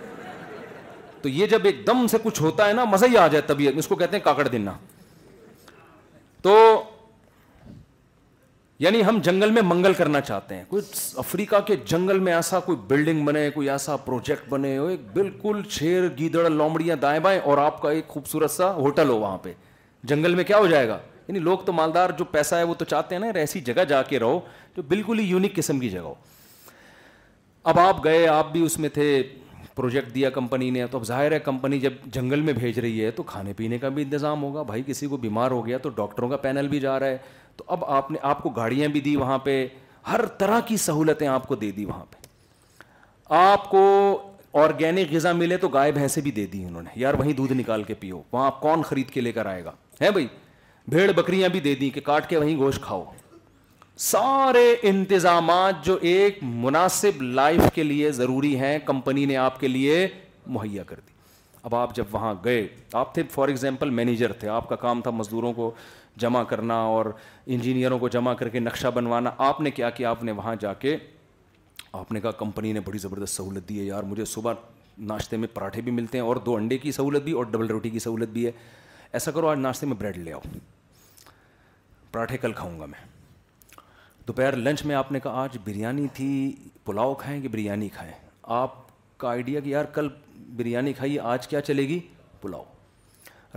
تو 1.22 1.30
یہ 1.30 1.48
جب 1.52 1.66
ایک 1.66 1.86
دم 1.88 2.06
سے 2.12 2.18
کچھ 2.24 2.42
ہوتا 2.42 2.68
ہے 2.68 2.74
نا 2.74 2.84
مزہ 2.90 3.06
ہی 3.12 3.18
آ 3.18 3.28
جائے 3.36 3.70
اس 3.80 3.88
کو 3.88 3.96
کہتے 3.96 4.18
ہیں 4.18 4.24
کاکڑ 4.24 4.48
دینا 4.48 4.72
تو 6.42 6.58
یعنی 8.84 9.04
ہم 9.06 9.20
جنگل 9.24 9.52
میں 9.52 9.62
منگل 9.66 9.94
کرنا 9.98 10.22
چاہتے 10.22 10.56
ہیں 10.56 10.64
کچھ 10.70 10.88
افریقہ 11.20 11.60
کے 11.68 11.76
جنگل 11.92 12.20
میں 12.28 12.34
ایسا 12.36 12.60
کوئی 12.66 12.78
بلڈنگ 12.88 13.26
بنے 13.26 13.50
کوئی 13.54 13.70
ایسا 13.70 13.96
پروجیکٹ 14.08 14.50
بنے 14.50 14.78
ہو 14.78 14.86
ایک 14.96 15.02
بالکل 15.14 15.62
شیر 15.78 16.08
گیدڑ 16.18 16.50
لومڑیاں 16.50 16.96
دائیں 17.04 17.20
بائیں 17.28 17.40
اور 17.44 17.58
آپ 17.68 17.82
کا 17.82 17.92
ایک 17.98 18.08
خوبصورت 18.16 18.52
سا 18.52 18.72
ہوٹل 18.76 19.10
ہو 19.10 19.16
وہاں 19.20 19.38
پہ 19.44 19.54
جنگل 20.12 20.36
میں 20.36 20.44
کیا 20.52 20.58
ہو 20.58 20.68
جائے 20.74 20.88
گا 20.88 20.98
یعنی 21.28 21.40
لوگ 21.40 21.58
تو 21.66 21.72
مالدار 21.74 22.10
جو 22.18 22.24
پیسہ 22.32 22.56
ہے 22.56 22.64
وہ 22.70 22.74
تو 22.80 22.86
چاہتے 22.86 23.16
ہیں 23.16 23.20
نا 23.22 23.28
ایسی 23.40 23.60
جگہ 23.70 23.84
جا 23.90 24.02
کے 24.10 24.20
رہو 24.20 24.40
جو 24.76 24.82
بالکل 24.88 25.20
ہی 25.20 25.26
یونیک 25.28 25.56
قسم 25.56 25.80
کی 25.80 25.90
جگہ 25.90 26.00
ہو 26.04 26.14
اب 27.72 27.80
آپ 27.80 28.04
گئے 28.04 28.28
آپ 28.28 28.52
بھی 28.52 28.62
اس 28.66 28.78
میں 28.80 28.90
تھے 28.94 29.08
پروجیکٹ 29.76 30.14
دیا 30.16 30.30
کمپنی 30.30 30.70
نے 30.72 30.86
تو 30.92 30.98
اب 30.98 31.06
ظاہر 31.06 31.32
ہے 31.32 31.40
کمپنی 31.46 31.80
جب 31.80 31.94
جنگل 32.16 32.42
میں 32.42 32.54
بھیج 32.54 32.80
رہی 32.80 33.04
ہے 33.06 33.10
تو 33.12 33.24
کھانے 33.32 33.54
پینے 33.54 33.78
کا 33.78 33.90
بھی 33.96 34.04
انتظام 34.04 34.44
ہوگا 34.44 34.62
بھائی 34.70 34.84
کسی 34.88 35.08
کو 35.14 35.18
بیمار 35.26 35.52
ہو 35.52 35.66
گیا 35.66 35.78
تو 35.82 35.90
ڈاکٹروں 35.96 36.30
کا 36.30 36.38
پینل 36.46 36.68
بھی 36.68 36.80
جا 36.80 37.00
رہا 37.00 37.08
ہے 37.08 37.18
تو 37.56 37.64
اب 37.76 37.84
آپ 37.98 38.12
نے 38.12 38.20
آپ 38.34 38.44
کو 38.44 38.50
گاڑیاں 38.60 38.88
بھی 38.90 39.00
دی 39.08 39.16
وہاں 39.16 39.38
پہ 39.48 39.66
ہر 40.12 40.26
طرح 40.40 40.60
کی 40.68 40.78
سہولتیں 40.78 41.28
آپ 41.28 41.48
کو 41.48 41.56
دے 41.66 41.72
دی 41.78 41.86
وہاں 41.86 42.06
پہ 42.12 42.18
آپ 43.36 43.70
کو 43.70 43.82
آرگینک 44.64 45.14
غذا 45.14 45.32
ملے 45.44 45.58
تو 45.58 45.68
گائے 45.70 45.92
بھینسیں 45.92 46.22
بھی 46.24 46.32
دے 46.32 46.46
دی 46.52 46.64
انہوں 46.66 46.82
نے 46.82 46.90
یار 47.00 47.14
وہیں 47.20 47.34
دودھ 47.38 47.54
نکال 47.54 47.84
کے 47.84 47.94
پیو 48.00 48.22
وہاں 48.32 48.46
آپ 48.46 48.62
کون 48.62 48.82
خرید 48.90 49.10
کے 49.12 49.22
لے 49.22 49.32
کر 49.32 49.46
آئے 49.46 49.64
گا 49.66 49.72
ہے 50.02 50.12
بھائی 50.12 50.28
بھیڑ 50.92 51.12
بکریاں 51.16 51.48
بھی 51.50 51.60
دے 51.60 51.74
دیں 51.76 51.90
کہ 51.94 52.02
کاٹ 52.06 52.28
کے 52.30 52.38
وہیں 52.38 52.58
گوشت 52.58 52.82
کھاؤ 52.82 53.04
سارے 54.06 54.76
انتظامات 54.90 55.84
جو 55.86 55.98
ایک 56.10 56.38
مناسب 56.42 57.22
لائف 57.22 57.62
کے 57.76 57.84
لیے 57.84 58.12
ضروری 58.12 58.56
ہیں 58.60 58.78
کمپنی 58.86 59.24
نے 59.26 59.38
آپ 59.38 59.60
کے 59.60 59.68
لیے 59.68 60.08
مہیا 60.48 60.84
کر 60.88 61.00
دی 61.08 61.14
اب 61.64 61.76
آپ 61.76 61.96
جب 61.96 62.04
وہاں 62.12 62.34
گئے 62.44 62.68
آپ 63.02 63.14
تھے 63.14 63.24
فار 63.34 63.48
ایگزامپل 63.48 63.90
مینیجر 63.90 64.34
تھے 64.40 64.50
آپ 64.58 64.68
کا 64.70 64.76
کام 64.84 65.02
تھا 65.02 65.12
مزدوروں 65.12 65.54
کو 65.54 65.72
جمع 66.22 66.44
کرنا 66.50 66.76
اور 66.94 67.06
انجینئروں 67.46 68.00
کو 68.00 68.08
جمع 68.18 68.34
کر 68.34 68.50
کے 68.50 68.60
نقشہ 68.60 68.88
بنوانا 68.96 69.32
آپ 69.48 69.62
نے 69.62 69.72
کیا 69.80 69.90
کہ 69.98 70.06
آپ 70.06 70.24
نے 70.24 70.32
وہاں 70.32 70.56
جا 70.60 70.74
کے 70.86 70.96
آپ 71.94 72.12
نے 72.12 72.22
کہا 72.22 72.32
کمپنی 72.44 72.72
نے 72.74 72.80
بڑی 72.86 72.98
زبردست 72.98 73.36
سہولت 73.38 73.68
دی 73.70 73.80
ہے 73.80 73.86
یار 73.86 74.04
مجھے 74.04 74.26
صبح 74.26 74.54
ناشتے 75.08 75.38
میں 75.38 75.48
پراٹھے 75.54 75.82
بھی 75.82 75.92
ملتے 75.92 76.18
ہیں 76.18 76.26
اور 76.26 76.36
دو 76.46 76.56
انڈے 76.56 76.78
کی 76.78 76.92
سہولت 76.92 77.24
بھی 77.24 77.32
اور 77.38 77.46
ڈبل 77.52 77.68
روٹی 77.70 77.90
کی 77.90 78.00
سہولت 78.00 78.30
بھی 78.34 78.46
ہے 78.46 78.52
ایسا 79.14 79.32
کرو 79.32 79.48
آج 79.50 79.58
ناشتے 79.60 79.86
میں 79.88 79.96
بریڈ 80.00 80.18
لے 80.18 80.34
آؤ 80.34 80.40
پراٹھے 82.16 82.38
کل 82.38 82.54
کھاؤں 82.56 82.80
گا 82.80 82.86
میں 82.90 83.00
دوپہر 84.28 84.56
لنچ 84.56 84.84
میں 84.86 84.96
آپ 84.96 85.12
نے 85.12 85.20
کہا 85.24 85.42
آج 85.44 85.58
بریانی 85.64 86.06
تھی 86.14 86.28
پلاؤ 86.86 87.14
کھائیں 87.24 87.42
کہ 87.42 87.48
بریانی 87.52 87.90
کھائیں 87.94 88.12
آپ 88.58 88.76
کا 89.20 89.30
آئیڈیا 89.30 89.60
کہ 89.60 89.70
یار 89.70 89.86
کل 89.96 90.08
بریانی 90.58 90.94
کھائیے 91.00 91.20
آج 91.34 91.48
کیا 91.48 91.62
چلے 91.62 91.88
گی 91.88 92.00
پلاؤ 92.42 92.64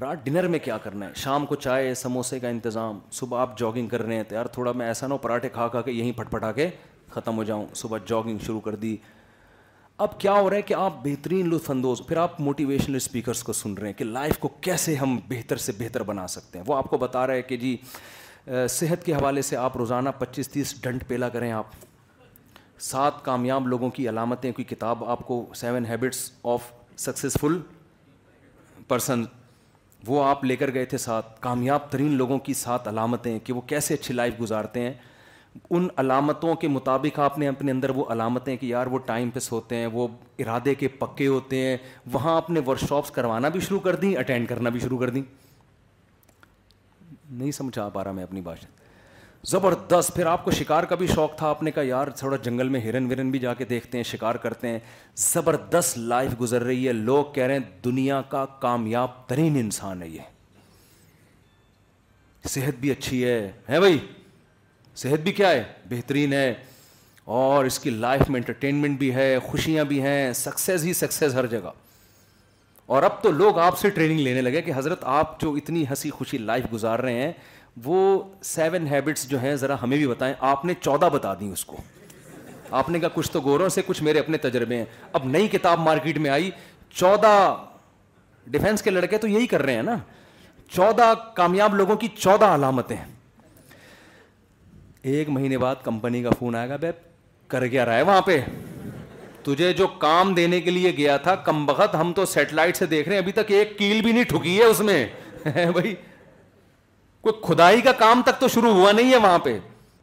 رات 0.01 0.25
ڈنر 0.25 0.47
میں 0.55 0.59
کیا 0.65 0.79
کرنا 0.89 1.07
ہے 1.07 1.13
شام 1.25 1.47
کو 1.47 1.55
چائے 1.67 1.95
سموسے 2.03 2.41
کا 2.41 2.49
انتظام 2.49 2.99
صبح 3.21 3.41
آپ 3.41 3.57
جاگنگ 3.59 3.89
کر 3.95 4.03
رہے 4.07 4.17
ہیں 4.17 4.23
تو 4.29 4.35
یار 4.35 4.47
تھوڑا 4.59 4.73
میں 4.81 4.87
ایسا 4.87 5.07
نہ 5.07 5.13
ہو 5.13 5.19
پراٹھے 5.29 5.49
کھا 5.59 5.69
کھا 5.77 5.81
کے 5.89 5.93
یہیں 5.93 6.13
پھٹ 6.17 6.31
پٹا 6.31 6.53
کے 6.61 6.69
ختم 7.15 7.37
ہو 7.37 7.45
جاؤں 7.51 7.67
صبح 7.83 7.99
جاگنگ 8.07 8.39
شروع 8.47 8.61
کر 8.69 8.75
دی 8.87 8.97
اب 10.07 10.21
کیا 10.21 10.33
ہو 10.41 10.49
رہا 10.51 10.57
ہے 10.57 10.63
کہ 10.63 10.75
آپ 10.83 11.03
بہترین 11.05 11.49
لطف 11.55 11.71
اندوز 11.71 12.03
پھر 12.09 12.17
آپ 12.27 12.41
موٹیویشنل 12.51 12.97
اسپیکرس 12.97 13.43
کو 13.43 13.53
سن 13.63 13.75
رہے 13.79 13.87
ہیں 13.87 13.95
کہ 13.99 14.05
لائف 14.05 14.39
کو 14.39 14.49
کیسے 14.69 14.95
ہم 15.05 15.19
بہتر 15.29 15.57
سے 15.69 15.73
بہتر 15.79 16.03
بنا 16.13 16.27
سکتے 16.39 16.59
ہیں 16.59 16.65
وہ 16.69 16.77
آپ 16.77 16.91
کو 16.91 16.99
بتا 17.07 17.27
رہے 17.27 17.35
ہیں 17.41 17.49
کہ 17.49 17.57
جی 17.65 17.77
صحت 18.71 19.05
کے 19.07 19.13
حوالے 19.15 19.43
سے 19.43 19.57
آپ 19.57 19.77
روزانہ 19.77 20.09
پچیس 20.19 20.49
تیس 20.49 20.75
ڈنٹ 20.83 21.05
پیلا 21.09 21.29
کریں 21.29 21.51
آپ 21.53 21.71
سات 22.81 23.23
کامیاب 23.25 23.67
لوگوں 23.69 23.89
کی 23.91 24.09
علامتیں 24.09 24.51
کوئی 24.53 24.65
کتاب 24.75 25.05
آپ 25.11 25.27
کو 25.27 25.45
seven 25.57 25.87
habits 25.87 26.31
of 26.53 26.71
successful 27.05 27.59
person 28.89 29.25
وہ 30.07 30.23
آپ 30.25 30.45
لے 30.45 30.57
کر 30.57 30.73
گئے 30.75 30.85
تھے 30.93 30.99
ساتھ 30.99 31.41
کامیاب 31.43 31.91
ترین 31.91 32.13
لوگوں 32.17 32.39
کی 32.49 32.55
سات 32.55 32.89
علامتیں 32.89 33.39
کہ 33.45 33.53
وہ 33.53 33.61
کیسے 33.71 33.95
اچھی 33.95 34.15
لائف 34.15 34.41
گزارتے 34.41 34.81
ہیں 34.81 34.93
ان 35.71 35.87
علامتوں 35.99 36.55
کے 36.55 36.69
مطابق 36.69 37.19
آپ 37.21 37.39
نے 37.39 37.49
اپنے 37.49 37.71
اندر 37.73 37.91
وہ 37.97 38.05
علامتیں 38.13 38.57
کہ 38.57 38.67
یار 38.67 38.87
وہ 38.87 38.99
ٹائم 39.07 39.31
پہ 39.35 39.41
سوتے 39.41 39.77
ہیں 39.77 39.87
وہ 39.93 40.07
ارادے 40.39 40.75
کے 40.83 40.89
پکے 40.99 41.27
ہوتے 41.27 41.61
ہیں 41.67 41.77
وہاں 42.13 42.37
آپ 42.37 42.51
نے 42.51 42.61
ورک 42.67 42.81
شاپس 42.89 43.11
کروانا 43.11 43.49
بھی 43.57 43.61
شروع 43.69 43.81
کر 43.89 43.97
دیں 44.05 44.15
اٹینڈ 44.19 44.49
کرنا 44.49 44.71
بھی 44.77 44.81
شروع 44.81 44.99
کر 44.99 45.11
دیں 45.17 45.23
نہیں 47.31 47.51
سمجھا 47.53 47.89
پا 47.93 48.03
رہا 48.05 48.13
میں 48.13 48.23
اپنی 48.23 48.41
بات 48.41 48.59
زبردست 49.49 50.15
پھر 50.15 50.27
آپ 50.27 50.45
کو 50.45 50.51
شکار 50.51 50.85
کا 50.85 50.95
بھی 50.99 51.07
شوق 51.07 51.37
تھا 51.39 51.49
آپ 51.49 51.63
نے 51.63 51.71
کہا 51.71 51.83
یار 51.83 52.09
تھوڑا 52.19 52.37
جنگل 52.43 52.69
میں 52.69 52.81
ہرن 52.85 53.05
ورن 53.11 53.31
بھی 53.31 53.39
جا 53.39 53.53
کے 53.55 53.65
دیکھتے 53.65 53.99
ہیں 53.99 54.03
شکار 54.05 54.35
کرتے 54.45 54.69
ہیں 54.69 54.79
زبردست 55.17 55.99
لائف 55.99 56.31
گزر 56.41 56.63
رہی 56.65 56.87
ہے 56.89 56.93
لوگ 56.93 57.25
کہہ 57.35 57.45
رہے 57.47 57.59
ہیں 57.59 57.65
دنیا 57.85 58.21
کا 58.29 58.45
کامیاب 58.61 59.11
ترین 59.29 59.57
انسان 59.61 60.03
ہے 60.03 60.09
یہ 60.09 60.37
صحت 62.49 62.81
بھی 62.81 62.91
اچھی 62.91 63.25
ہے 63.25 63.41
ہے 63.69 63.81
بھائی 63.81 63.99
صحت 64.97 65.21
بھی 65.25 65.33
کیا 65.33 65.51
ہے 65.51 65.63
بہترین 65.91 66.33
ہے 66.33 66.53
اور 67.41 67.65
اس 67.65 67.79
کی 67.79 67.91
لائف 67.91 68.29
میں 68.29 68.41
انٹرٹینمنٹ 68.41 68.99
بھی 68.99 69.15
ہے 69.15 69.37
خوشیاں 69.47 69.85
بھی 69.85 70.03
ہیں 70.03 70.33
سکسیز 70.35 70.85
ہی 70.85 70.93
سکسیز 71.01 71.35
ہر 71.35 71.47
جگہ 71.47 71.71
اور 72.95 73.03
اب 73.03 73.21
تو 73.23 73.31
لوگ 73.31 73.59
آپ 73.59 73.79
سے 73.79 73.89
ٹریننگ 73.97 74.19
لینے 74.21 74.43
لگے 74.43 74.61
کہ 74.67 74.73
حضرت 74.77 74.99
آپ 75.15 75.39
جو 75.41 75.51
اتنی 75.57 75.85
ہنسی 75.89 76.11
خوشی 76.11 76.39
لائف 76.39 76.65
گزار 76.73 76.99
رہے 76.99 77.23
ہیں 77.23 77.33
وہ 77.85 77.97
سیون 78.51 78.87
ہیبٹس 78.91 79.29
جو 79.31 79.41
ہیں 79.41 79.55
ذرا 79.63 79.77
ہمیں 79.83 79.97
بھی 79.97 80.07
بتائیں 80.07 80.33
آپ 80.51 80.65
نے 80.65 80.75
چودہ 80.81 81.09
بتا 81.13 81.33
دی 81.41 81.49
اس 81.53 81.65
کو 81.65 81.77
آپ 82.79 82.89
نے 82.91 83.01
کہا 83.01 83.09
کچھ 83.15 83.31
تو 83.33 83.41
گوروں 83.45 83.69
سے 83.75 83.83
کچھ 83.87 84.03
میرے 84.03 84.19
اپنے 84.19 84.39
تجربے 84.45 84.77
ہیں 84.77 84.85
اب 85.19 85.27
نئی 85.29 85.49
کتاب 85.53 85.81
مارکیٹ 85.81 86.19
میں 86.27 86.31
آئی 86.31 86.51
چودہ 86.95 87.35
ڈیفینس 88.57 88.83
کے 88.83 88.91
لڑکے 88.91 89.19
تو 89.19 89.29
یہی 89.29 89.47
کر 89.47 89.63
رہے 89.63 89.75
ہیں 89.75 89.83
نا 89.83 89.97
چودہ 90.75 91.13
کامیاب 91.37 91.75
لوگوں 91.75 91.97
کی 91.97 92.09
چودہ 92.19 92.45
علامتیں 92.55 92.97
ایک 95.03 95.29
مہینے 95.29 95.59
بعد 95.59 95.77
کمپنی 95.85 96.23
کا 96.23 96.31
فون 96.39 96.55
آئے 96.55 96.69
گا 96.69 96.77
بے 96.81 96.91
کر 97.49 97.67
گیا 97.67 97.85
رہا 97.87 97.97
ہے 97.97 98.03
وہاں 98.03 98.23
پہ 98.23 98.41
تجھے 99.45 99.73
جو 99.73 99.87
کام 100.05 100.33
دینے 100.35 100.61
کے 100.61 100.71
لیے 100.71 100.93
گیا 100.97 101.17
تھا 101.25 101.35
کم 101.49 101.65
بخت 101.67 101.95
ہم 102.01 102.13
تو 102.17 102.25
سیٹلائٹ 102.27 102.77
سے 102.77 102.87
دیکھ 102.87 103.09
رہے 103.09 103.17
ہیں 103.17 103.23
ابھی 103.23 103.33
تک 103.33 103.51
ایک 103.59 103.77
کیل 103.79 104.01
بھی 104.03 104.13
نہیں 104.13 104.25
ٹھکی 104.29 104.59
ہے 104.59 104.65
اس 104.65 104.81
میں 104.91 105.05
بھائی 105.55 105.95
کوئی 107.23 107.41
کھدائی 107.47 107.81
کا 107.81 107.93
کام 107.99 108.23
تک 108.27 108.41
تو 108.41 108.49
شروع 108.55 108.73
ہوا 108.75 108.93
نہیں 108.93 109.11
ہے 109.13 109.17
وہاں 109.23 109.39
پہ 109.45 109.59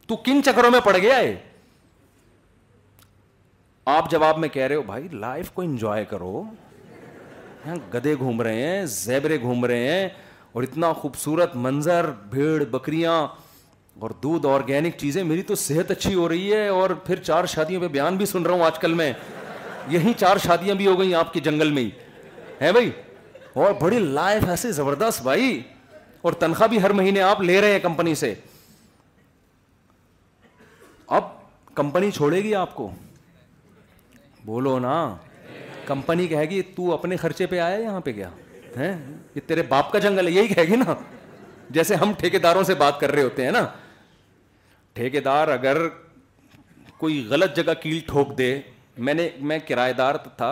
تو 0.08 0.16
کن 0.24 0.42
چکروں 0.44 0.70
میں 0.70 0.80
پڑ 0.84 0.96
گیا 0.96 1.16
ہے 1.18 1.34
آپ 3.96 4.10
جواب 4.10 4.38
میں 4.38 4.48
کہہ 4.52 4.66
رہے 4.66 4.76
ہو 4.76 4.82
بھائی 4.86 5.08
لائف 5.12 5.50
کو 5.54 5.62
انجوائے 5.62 6.04
کرو 6.10 6.42
ہاں، 7.66 7.74
گدے 7.94 8.14
گھوم 8.18 8.40
رہے 8.42 8.62
ہیں 8.66 8.84
زیبرے 8.94 9.40
گھوم 9.40 9.64
رہے 9.64 9.88
ہیں 9.90 10.08
اور 10.52 10.62
اتنا 10.62 10.92
خوبصورت 11.00 11.56
منظر 11.66 12.10
بھیڑ 12.30 12.64
بکریاں 12.70 13.26
اور 14.00 14.10
دودھ 14.22 14.46
آرگینک 14.46 14.96
چیزیں 14.98 15.22
میری 15.24 15.42
تو 15.42 15.54
صحت 15.54 15.90
اچھی 15.90 16.14
ہو 16.14 16.28
رہی 16.28 16.52
ہے 16.52 16.66
اور 16.68 16.90
پھر 17.04 17.20
چار 17.24 17.46
شادیوں 17.48 17.80
پہ 17.80 17.88
بیان 17.88 18.16
بھی 18.16 18.26
سن 18.26 18.42
رہا 18.46 18.54
ہوں 18.54 18.62
آج 18.62 18.78
کل 18.78 18.94
میں 18.94 19.12
یہی 19.90 20.12
چار 20.20 20.36
شادیاں 20.44 20.74
بھی 20.76 20.86
ہو 20.86 20.98
گئی 20.98 21.14
آپ 21.14 21.32
کے 21.32 21.40
جنگل 21.40 21.70
میں 21.72 21.84
ہے 22.60 22.72
بھائی 22.72 22.90
اور 23.64 23.72
بڑی 23.80 23.98
لائف 23.98 24.48
ایسے 24.48 24.72
زبردست 24.72 25.22
بھائی 25.22 25.60
اور 26.22 26.32
تنخواہ 26.40 26.68
بھی 26.68 26.82
ہر 26.82 26.90
مہینے 27.00 27.20
آپ 27.22 27.40
لے 27.42 27.60
رہے 27.60 27.72
ہیں 27.72 27.78
کمپنی 27.82 28.14
سے 28.24 28.32
اب 31.18 31.24
کمپنی 31.74 32.10
چھوڑے 32.10 32.42
گی 32.42 32.54
آپ 32.54 32.74
کو 32.74 32.90
بولو 34.44 34.78
نا 34.78 34.96
کمپنی 35.86 36.26
کہے 36.28 36.44
گی 36.50 36.60
تو 36.76 36.92
اپنے 36.94 37.16
خرچے 37.16 37.46
پہ 37.46 37.58
آیا 37.60 37.78
یہاں 37.78 38.00
پہ 38.04 38.12
گیا 38.16 38.28
ہے 38.76 38.94
یہ 39.34 39.40
تیرے 39.48 39.62
باپ 39.68 39.90
کا 39.92 39.98
جنگل 39.98 40.26
ہے 40.26 40.32
یہی 40.32 40.54
کہے 40.54 40.64
گی 40.70 40.76
نا 40.84 40.94
جیسے 41.76 41.94
ہم 42.02 42.12
ٹھیکے 42.18 42.38
داروں 42.38 42.62
سے 42.64 42.74
بات 42.84 43.00
کر 43.00 43.12
رہے 43.12 43.22
ہوتے 43.22 43.44
ہیں 43.44 43.52
نا 43.52 43.64
ٹھیکے 44.96 45.20
دار 45.20 45.48
اگر 45.52 45.76
کوئی 46.98 47.24
غلط 47.30 47.56
جگہ 47.56 47.72
کیل 47.82 47.98
ٹھوک 48.06 48.36
دے 48.38 48.46
میں 49.06 49.14
نے 49.14 49.28
میں 49.48 49.58
کرایہ 49.68 49.92
دار 49.96 50.14
تھا 50.36 50.48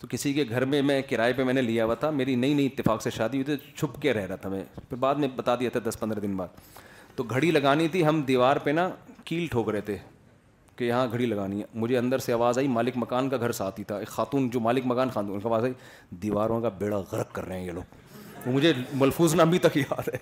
تو 0.00 0.06
کسی 0.10 0.32
کے 0.32 0.44
گھر 0.50 0.64
میں 0.72 0.80
میں 0.88 1.00
کرائے 1.10 1.32
پہ 1.36 1.42
میں 1.44 1.54
نے 1.54 1.62
لیا 1.62 1.84
ہوا 1.84 1.94
تھا 2.02 2.10
میری 2.18 2.34
نئی 2.42 2.54
نئی 2.54 2.66
اتفاق 2.66 3.02
سے 3.02 3.10
شادی 3.16 3.40
ہوئی 3.40 3.44
تھی 3.56 3.68
چھپ 3.76 4.00
کے 4.02 4.12
رہ 4.12 4.26
رہا 4.28 4.36
تھا 4.42 4.48
میں 4.50 4.62
پھر 4.88 4.96
بعد 5.04 5.14
میں 5.22 5.28
بتا 5.36 5.54
دیا 5.60 5.70
تھا 5.72 5.80
دس 5.88 5.98
پندرہ 6.00 6.20
دن 6.26 6.34
بعد 6.36 6.60
تو 7.16 7.24
گھڑی 7.36 7.50
لگانی 7.50 7.88
تھی 7.94 8.04
ہم 8.06 8.20
دیوار 8.28 8.56
پہ 8.64 8.70
نا 8.78 8.88
کیل 9.30 9.46
ٹھوک 9.50 9.68
رہے 9.70 9.80
تھے 9.88 9.96
کہ 10.76 10.84
یہاں 10.84 11.06
گھڑی 11.12 11.26
لگانی 11.26 11.60
ہے 11.60 11.64
مجھے 11.84 11.96
اندر 11.98 12.18
سے 12.28 12.32
آواز 12.32 12.58
آئی 12.58 12.68
مالک 12.74 12.96
مکان 13.04 13.28
کا 13.28 13.36
گھر 13.36 13.52
ساتھ 13.60 13.78
ہی 13.80 13.84
تھا 13.84 13.96
ایک 13.98 14.08
خاتون 14.18 14.48
جو 14.50 14.60
مالک 14.68 14.86
مکان 14.86 15.10
خاتون 15.14 15.32
ان 15.34 15.40
کا 15.40 15.48
آواز 15.48 15.64
آئی 15.64 15.72
دیواروں 16.22 16.60
کا 16.60 16.68
بیڑا 16.78 16.98
غرق 17.12 17.32
کر 17.34 17.46
رہے 17.46 17.58
ہیں 17.60 17.66
یہ 17.66 17.72
لوگ 17.80 18.48
مجھے 18.48 18.72
ملفوظ 18.98 19.34
نہ 19.34 19.42
بھی 19.50 19.58
تک 19.68 19.76
یاد 19.76 20.08
ہے 20.12 20.16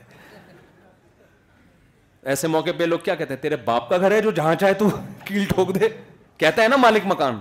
ایسے 2.30 2.48
موقع 2.48 2.70
پہ 2.78 2.84
لوگ 2.84 2.98
کیا 3.04 3.14
کہتے 3.14 3.34
ہیں 3.34 3.40
تیرے 3.42 3.56
باپ 3.64 3.88
کا 3.88 3.96
گھر 3.98 4.10
ہے 4.12 4.20
جو 4.22 4.30
جہاں 4.36 4.54
چاہے 4.60 4.74
تو 4.78 4.88
کیل 5.24 5.44
ٹھوک 5.48 5.68
دے 5.74 5.88
کہتا 6.38 6.62
ہے 6.62 6.68
نا 6.68 6.76
مالک 6.84 7.06
مکان 7.12 7.38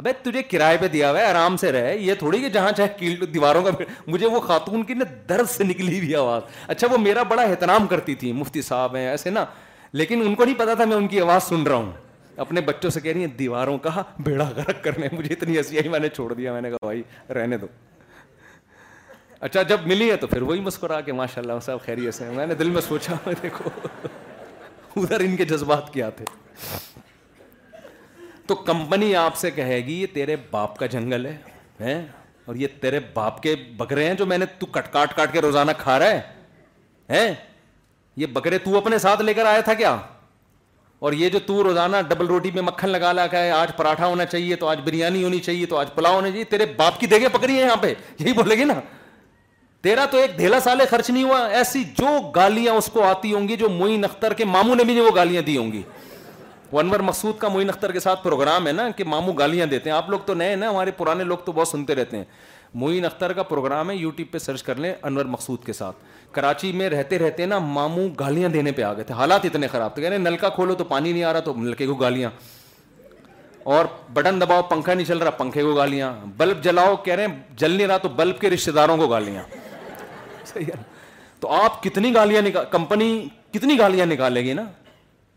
ابھی 0.00 0.42
کرائے 0.50 0.76
پہ 0.80 0.88
دیا 0.88 1.10
ہوا 1.10 1.18
ہے 1.20 1.24
آرام 1.26 1.56
سے 1.62 1.70
رہے 1.72 1.96
یہ 1.98 2.14
تھوڑی 2.18 2.40
کہ 2.40 2.48
جہاں 2.56 2.70
چاہے 2.76 2.88
کیل 2.98 3.24
دیواروں 3.32 3.62
کا 3.62 3.70
مجھے 4.06 4.26
وہ 4.26 4.40
خاتون 4.40 4.82
کی 4.90 4.94
نا 4.94 5.04
درد 5.28 5.48
سے 5.50 5.64
نکلی 5.64 5.98
ہوئی 5.98 6.14
آواز 6.16 6.42
اچھا 6.74 6.86
وہ 6.92 6.98
میرا 6.98 7.22
بڑا 7.32 7.42
احترام 7.42 7.86
کرتی 7.90 8.14
تھی 8.22 8.32
مفتی 8.32 8.62
صاحب 8.68 8.96
ہیں 8.96 9.06
ایسے 9.08 9.30
نا 9.30 9.44
لیکن 10.00 10.22
ان 10.26 10.34
کو 10.34 10.44
نہیں 10.44 10.58
پتا 10.58 10.74
تھا 10.74 10.84
میں 10.92 10.96
ان 10.96 11.06
کی 11.08 11.20
آواز 11.20 11.42
سن 11.48 11.62
رہا 11.66 11.76
ہوں 11.76 11.90
اپنے 12.46 12.60
بچوں 12.70 12.90
سے 12.90 13.00
کہہ 13.00 13.12
رہی 13.12 13.20
ہیں 13.24 13.36
دیواروں 13.38 13.76
کا 13.88 14.02
بیڑا 14.24 14.50
گرک 14.56 14.82
کرنے 14.84 15.08
مجھے 15.12 15.34
اتنی 15.34 15.56
ہنسی 15.58 15.78
آئی 15.78 15.88
میں 15.88 15.98
نے 16.00 16.08
چھوڑ 16.14 16.32
دیا 16.34 16.52
میں 16.52 16.60
نے 16.62 16.70
کہا 16.70 16.86
بھائی 16.86 17.02
رہنے 17.38 17.56
دو 17.58 17.66
اچھا 19.48 19.62
جب 19.68 19.80
ملی 19.86 20.10
ہے 20.10 20.16
تو 20.22 20.26
پھر 20.26 20.42
وہی 20.42 20.60
مسکرا 20.60 21.00
کے 21.00 21.12
ماشاء 21.18 21.40
اللہ 21.42 21.60
صاحب 21.62 21.78
خیریت 21.84 22.14
سے 22.14 22.28
میں 22.36 22.46
نے 22.46 22.54
دل 22.54 22.70
میں 22.70 22.80
سوچا 22.88 23.14
میں 23.26 23.34
دیکھو 23.42 23.70
ادھر 25.00 25.20
ان 25.24 25.36
کے 25.36 25.44
جذبات 25.52 25.92
کیا 25.92 26.08
تھے 26.18 26.24
تو 28.46 28.54
کمپنی 28.66 29.14
آپ 29.16 29.36
سے 29.36 29.50
کہے 29.50 29.78
گی 29.86 30.00
یہ 30.00 30.06
تیرے 30.14 30.36
باپ 30.50 30.76
کا 30.78 30.86
جنگل 30.94 31.26
ہے 31.80 31.94
اور 32.46 32.54
یہ 32.56 32.66
تیرے 32.80 33.00
باپ 33.14 33.42
کے 33.42 33.54
بکرے 33.76 34.04
ہیں 34.08 34.14
جو 34.18 34.26
میں 34.26 34.38
نے 34.38 34.46
تو 34.58 34.66
کٹ 34.76 34.92
کاٹ 34.92 35.16
کاٹ 35.16 35.32
کے 35.32 35.40
روزانہ 35.42 35.70
کھا 35.78 35.98
رہا 35.98 36.20
ہے 37.10 37.32
یہ 38.16 38.26
بکرے 38.36 38.58
تو 38.64 38.76
اپنے 38.78 38.98
ساتھ 39.08 39.22
لے 39.22 39.34
کر 39.34 39.46
آیا 39.46 39.60
تھا 39.68 39.74
کیا 39.82 39.96
اور 41.08 41.12
یہ 41.12 41.28
جو 41.34 41.38
تو 41.46 41.62
روزانہ 41.64 41.96
ڈبل 42.08 42.26
روٹی 42.26 42.50
میں 42.54 42.62
مکھن 42.62 42.88
لگا 42.90 43.12
لا 43.12 43.26
کا 43.26 43.38
ہے 43.42 43.50
آج 43.50 43.76
پراٹھا 43.76 44.06
ہونا 44.06 44.24
چاہیے 44.26 44.56
تو 44.62 44.66
آج 44.68 44.80
بریانی 44.84 45.22
ہونی 45.24 45.38
چاہیے 45.50 45.66
تو 45.66 45.76
آج 45.78 45.94
پلاؤ 45.94 46.14
ہونی 46.14 46.30
چاہیے 46.30 46.44
تیرے 46.56 46.66
باپ 46.76 46.98
کی 47.00 47.06
دیکھے 47.06 47.28
پکڑی 47.38 47.54
ہے 47.56 47.60
یہاں 47.60 47.76
پہ 47.80 47.94
یہی 48.18 48.32
بولے 48.32 48.56
گی 48.58 48.64
نا 48.64 48.74
تیرا 49.82 50.04
تو 50.10 50.16
ایک 50.18 50.36
دھیلا 50.38 50.58
سالے 50.60 50.84
خرچ 50.88 51.08
نہیں 51.10 51.22
ہوا 51.24 51.38
ایسی 51.58 51.82
جو 51.98 52.06
گالیاں 52.34 52.72
اس 52.74 52.86
کو 52.92 53.02
آتی 53.04 53.32
ہوں 53.32 53.46
گی 53.48 53.56
جو 53.56 53.68
موئین 53.68 54.04
اختر 54.04 54.32
کے 54.36 54.44
ماموں 54.44 54.74
نے 54.76 54.84
بھی 54.84 54.98
وہ 55.00 55.10
گالیاں 55.16 55.42
دی 55.42 55.56
ہوں 55.56 55.70
گی 55.72 55.80
وہ 56.72 56.80
انور 56.80 57.00
مقصود 57.08 57.38
کا 57.38 57.48
موئین 57.48 57.68
اختر 57.70 57.92
کے 57.92 58.00
ساتھ 58.00 58.22
پروگرام 58.24 58.66
ہے 58.66 58.72
نا 58.72 58.88
کہ 58.96 59.04
ماموں 59.08 59.32
گالیاں 59.38 59.66
دیتے 59.66 59.90
ہیں 59.90 59.96
آپ 59.96 60.10
لوگ 60.10 60.18
تو 60.26 60.34
نئے 60.34 60.56
نا 60.56 60.70
ہمارے 60.70 60.90
پرانے 60.96 61.24
لوگ 61.24 61.38
تو 61.44 61.52
بہت 61.52 61.68
سنتے 61.68 61.94
رہتے 61.94 62.16
ہیں 62.16 62.24
موئین 62.82 63.04
اختر 63.04 63.32
کا 63.32 63.42
پروگرام 63.42 63.90
ہے 63.90 63.94
یوٹیوب 63.96 64.30
پہ 64.32 64.38
سرچ 64.38 64.62
کر 64.62 64.76
لیں 64.82 64.92
انور 65.04 65.24
مقصود 65.34 65.64
کے 65.64 65.72
ساتھ 65.72 65.96
کراچی 66.32 66.70
میں 66.72 66.88
رہتے 66.90 67.18
رہتے 67.18 67.46
نا 67.46 67.58
ماموں 67.58 68.08
گالیاں 68.20 68.48
دینے 68.48 68.72
پہ 68.72 68.82
آ 68.82 68.92
گئے 68.94 69.04
تھے 69.04 69.14
حالات 69.14 69.44
اتنے 69.44 69.68
خراب 69.72 69.94
تھے 69.94 70.02
کہہ 70.02 70.08
رہے 70.10 70.18
نلکا 70.18 70.48
کھولو 70.58 70.74
تو 70.74 70.84
پانی 70.92 71.12
نہیں 71.12 71.24
آ 71.24 71.32
رہا 71.32 71.40
تو 71.48 71.54
نلکے 71.62 71.86
کو 71.86 71.94
گالیاں 72.04 72.30
اور 73.78 73.84
بٹن 74.12 74.40
دباؤ 74.40 74.62
پنکھا 74.68 74.94
نہیں 74.94 75.06
چل 75.06 75.18
رہا 75.18 75.30
پنکھے 75.40 75.62
کو 75.62 75.74
گالیاں 75.74 76.12
بلب 76.36 76.62
جلاؤ 76.64 76.94
کہہ 77.04 77.14
رہے 77.14 77.26
ہیں 77.26 77.34
جل 77.56 77.70
نہیں 77.76 77.86
رہا 77.86 77.96
تو 78.02 78.08
بلب 78.22 78.38
کے 78.40 78.50
رشتے 78.50 78.70
داروں 78.72 78.96
کو 78.96 79.06
گالیاں 79.08 79.42
صحیح 80.52 80.66
ہے 80.76 80.82
تو 81.40 81.48
آپ 81.62 81.82
کتنی 81.82 82.12
گالیاں 82.14 82.42
کمپنی 82.70 83.10
کتنی 83.54 83.78
گالیاں 83.78 84.06
نکالے 84.06 84.40
گی 84.44 84.52
نا 84.54 84.62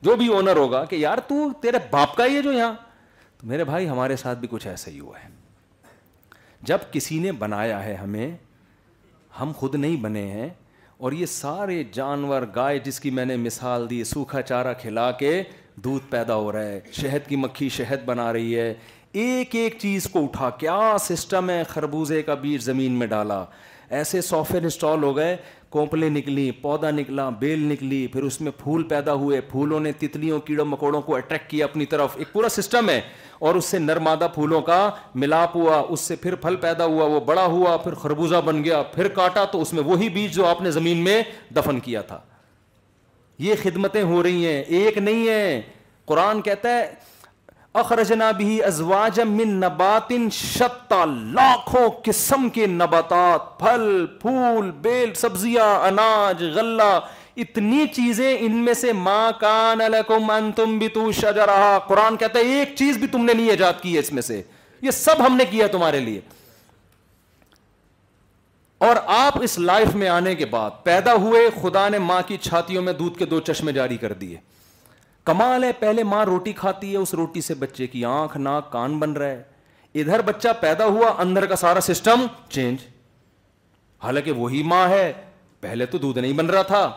جو 0.08 0.16
بھی 0.18 0.28
اونر 0.34 0.56
ہوگا 0.58 0.84
کہ 0.90 0.96
یار 0.96 1.18
تو 1.28 1.36
تیرے 1.62 1.78
باپ 1.92 2.16
کا 2.16 2.26
ہی 2.26 2.36
ہے 2.36 2.42
جو 2.42 2.52
یہاں 2.54 2.74
تو 3.40 3.48
میرے 3.48 3.64
بھائی 3.70 3.88
ہمارے 3.90 4.16
ساتھ 4.24 4.40
بھی 4.40 4.48
کچھ 4.52 4.68
ایسا 4.68 4.92
ہی 4.92 5.00
ہوا 5.00 5.20
ہے 5.24 5.30
جب 6.72 6.92
کسی 6.92 7.20
نے 7.20 7.32
بنایا 7.46 7.84
ہے 7.86 7.94
ہمیں 8.02 8.32
ہم 9.40 9.52
خود 9.58 9.76
نہیں 9.76 9.96
بنے 10.02 10.26
ہیں 10.32 10.50
اور 11.06 11.12
یہ 11.12 11.26
سارے 11.26 11.84
جانور 11.94 12.42
گائے 12.56 12.78
جس 12.84 13.00
کی 13.06 13.10
میں 13.20 13.26
نے 13.26 13.36
مثال 13.46 13.90
دی 13.90 14.04
سوکھا 14.14 14.42
چارہ 14.50 14.74
کھلا 14.82 15.10
کے 15.22 15.42
دودھ 15.84 16.06
پیدا 16.10 16.36
ہو 16.44 16.52
رہا 16.52 16.66
ہے 16.68 16.80
شہد 17.02 17.28
کی 17.30 17.36
مکھی 17.46 17.70
شہد 17.78 18.04
بنا 18.06 18.32
رہی 18.34 18.58
ہے 18.60 18.74
ایک 19.24 19.56
ایک 19.56 19.76
چیز 19.82 20.08
کو 20.12 20.24
اٹھا 20.24 20.50
کیا 20.60 20.80
سسٹم 21.10 21.50
ہے 21.50 21.62
خربوزے 21.70 22.22
کا 22.30 22.34
بیج 22.46 22.62
زمین 22.64 22.92
میں 23.00 23.08
ڈالا 23.08 23.44
ایسے 23.98 24.20
سافٹ 24.28 24.52
ویئر 24.52 24.64
انسٹال 24.64 25.04
ہو 25.04 25.16
گئے 25.16 25.36
کونپلیں 25.72 26.10
نکلی 26.10 26.50
پودا 26.62 26.90
نکلا 26.92 27.28
بیل 27.40 27.60
نکلی 27.72 28.06
پھر 28.14 28.24
اس 28.24 28.40
میں 28.42 28.52
پھول 28.58 28.84
پیدا 28.90 29.14
ہوئے 29.24 29.40
پھولوں 29.52 29.80
نے 29.80 29.92
تتلیوں 30.00 30.40
کیڑوں 30.48 30.66
مکوڑوں 30.66 31.02
کو 31.02 31.16
اٹریکٹ 31.16 31.50
کیا 31.50 31.66
اپنی 31.66 31.86
طرف 31.94 32.16
ایک 32.18 32.32
پورا 32.34 32.50
سسٹم 32.56 32.90
ہے 32.90 33.00
اور 33.48 33.56
اس 33.56 33.66
سے 33.74 33.80
نرمادہ 33.80 34.28
پھولوں 34.34 34.62
کا 34.70 34.80
ملاپ 35.24 35.56
ہوا 35.58 35.78
اس 35.90 36.00
سے 36.12 36.16
پھر 36.24 36.36
پھل 36.46 36.56
پیدا 36.66 36.86
ہوا 36.94 37.06
وہ 37.16 37.20
بڑا 37.32 37.46
ہوا 37.56 37.76
پھر 37.84 37.94
خربوزہ 38.04 38.42
بن 38.46 38.64
گیا 38.64 38.82
پھر 38.96 39.08
کاٹا 39.20 39.46
تو 39.52 39.62
اس 39.62 39.74
میں 39.74 39.84
وہی 39.92 40.10
بیج 40.20 40.34
جو 40.36 40.46
آپ 40.46 40.62
نے 40.62 40.72
زمین 40.80 41.04
میں 41.04 41.22
دفن 41.56 41.80
کیا 41.90 42.02
تھا 42.12 42.20
یہ 43.48 43.56
خدمتیں 43.64 44.02
ہو 44.14 44.22
رہی 44.24 44.46
ہیں 44.46 44.62
ایک 44.62 44.98
نہیں 44.98 45.28
ہے 45.28 45.62
قرآن 46.12 46.42
کہتا 46.48 46.78
ہے 46.78 46.94
اخرجنا 47.82 48.30
بھی 48.38 48.62
ازواج 48.64 49.20
نبات 49.50 50.12
شتا 50.34 51.04
لاکھوں 51.38 51.88
قسم 52.06 52.48
کے 52.54 52.66
نباتات 52.68 53.48
پھل 53.60 54.06
پھول 54.22 54.70
بیل 54.82 55.14
سبزیاں 55.22 55.74
اناج 55.88 56.44
غلہ 56.56 56.92
اتنی 57.46 57.86
چیزیں 57.96 58.36
ان 58.40 58.56
میں 58.66 58.74
سے 58.82 58.94
ماں 58.94 59.32
کان 59.40 59.80
لکم 59.92 60.30
انتم 60.32 60.78
بتو 60.80 61.12
شجرہا 61.22 61.78
قرآن 61.88 62.18
کہتا 62.18 62.40
ہے 62.40 62.60
ایک 62.60 62.76
چیز 62.78 62.98
بھی 62.98 63.08
تم 63.12 63.26
نے 63.26 63.34
نہیں 63.34 63.50
ایجاد 63.50 63.82
کی 63.82 63.94
ہے 63.94 64.00
اس 64.00 64.12
میں 64.14 64.22
سے 64.30 64.42
یہ 64.82 64.92
سب 65.00 65.26
ہم 65.28 65.36
نے 65.38 65.46
کیا 65.52 65.68
تمہارے 65.72 66.00
لیے 66.00 66.20
اور 68.90 68.96
آپ 69.18 69.42
اس 69.44 69.58
لائف 69.60 69.96
میں 69.96 70.10
آنے 70.10 70.36
کے 70.36 70.46
بعد 70.54 70.84
پیدا 70.84 71.14
ہوئے 71.26 71.48
خدا 71.62 71.88
نے 71.90 72.00
ماں 72.12 72.22
کی 72.28 72.38
چھاتیوں 72.50 72.82
میں 72.84 72.94
دودھ 72.94 73.18
کے 73.20 73.26
دو 73.34 73.40
چشمے 73.50 73.72
جاری 73.74 73.98
کر 73.98 74.14
دیے 74.24 74.38
کمال 75.26 75.64
ہے 75.64 75.72
پہلے 75.80 76.04
ماں 76.04 76.24
روٹی 76.26 76.52
کھاتی 76.54 76.92
ہے 76.92 76.98
اس 76.98 77.14
روٹی 77.14 77.42
سے 77.42 77.54
بچے 77.60 77.88
کی 77.88 78.04
آنکھ 78.06 78.38
ناک 78.38 78.72
کان 78.72 78.98
بن 79.00 79.12
رہا 79.18 79.28
ہے 79.30 80.02
ادھر 80.02 80.22
بچہ 80.26 80.48
پیدا 80.60 80.86
ہوا 80.86 81.14
اندر 81.22 81.46
کا 81.46 81.56
سارا 81.56 81.80
سسٹم 81.82 82.26
چینج 82.50 82.82
حالانکہ 84.04 84.32
وہی 84.38 84.64
ماں 84.74 84.88
ہے 84.90 85.12
پہلے 85.62 85.86
تو 85.94 85.98
دودھ 85.98 86.20
نہیں 86.20 86.34
بن 86.38 86.50
رہا 86.50 86.62
تھا 86.74 86.90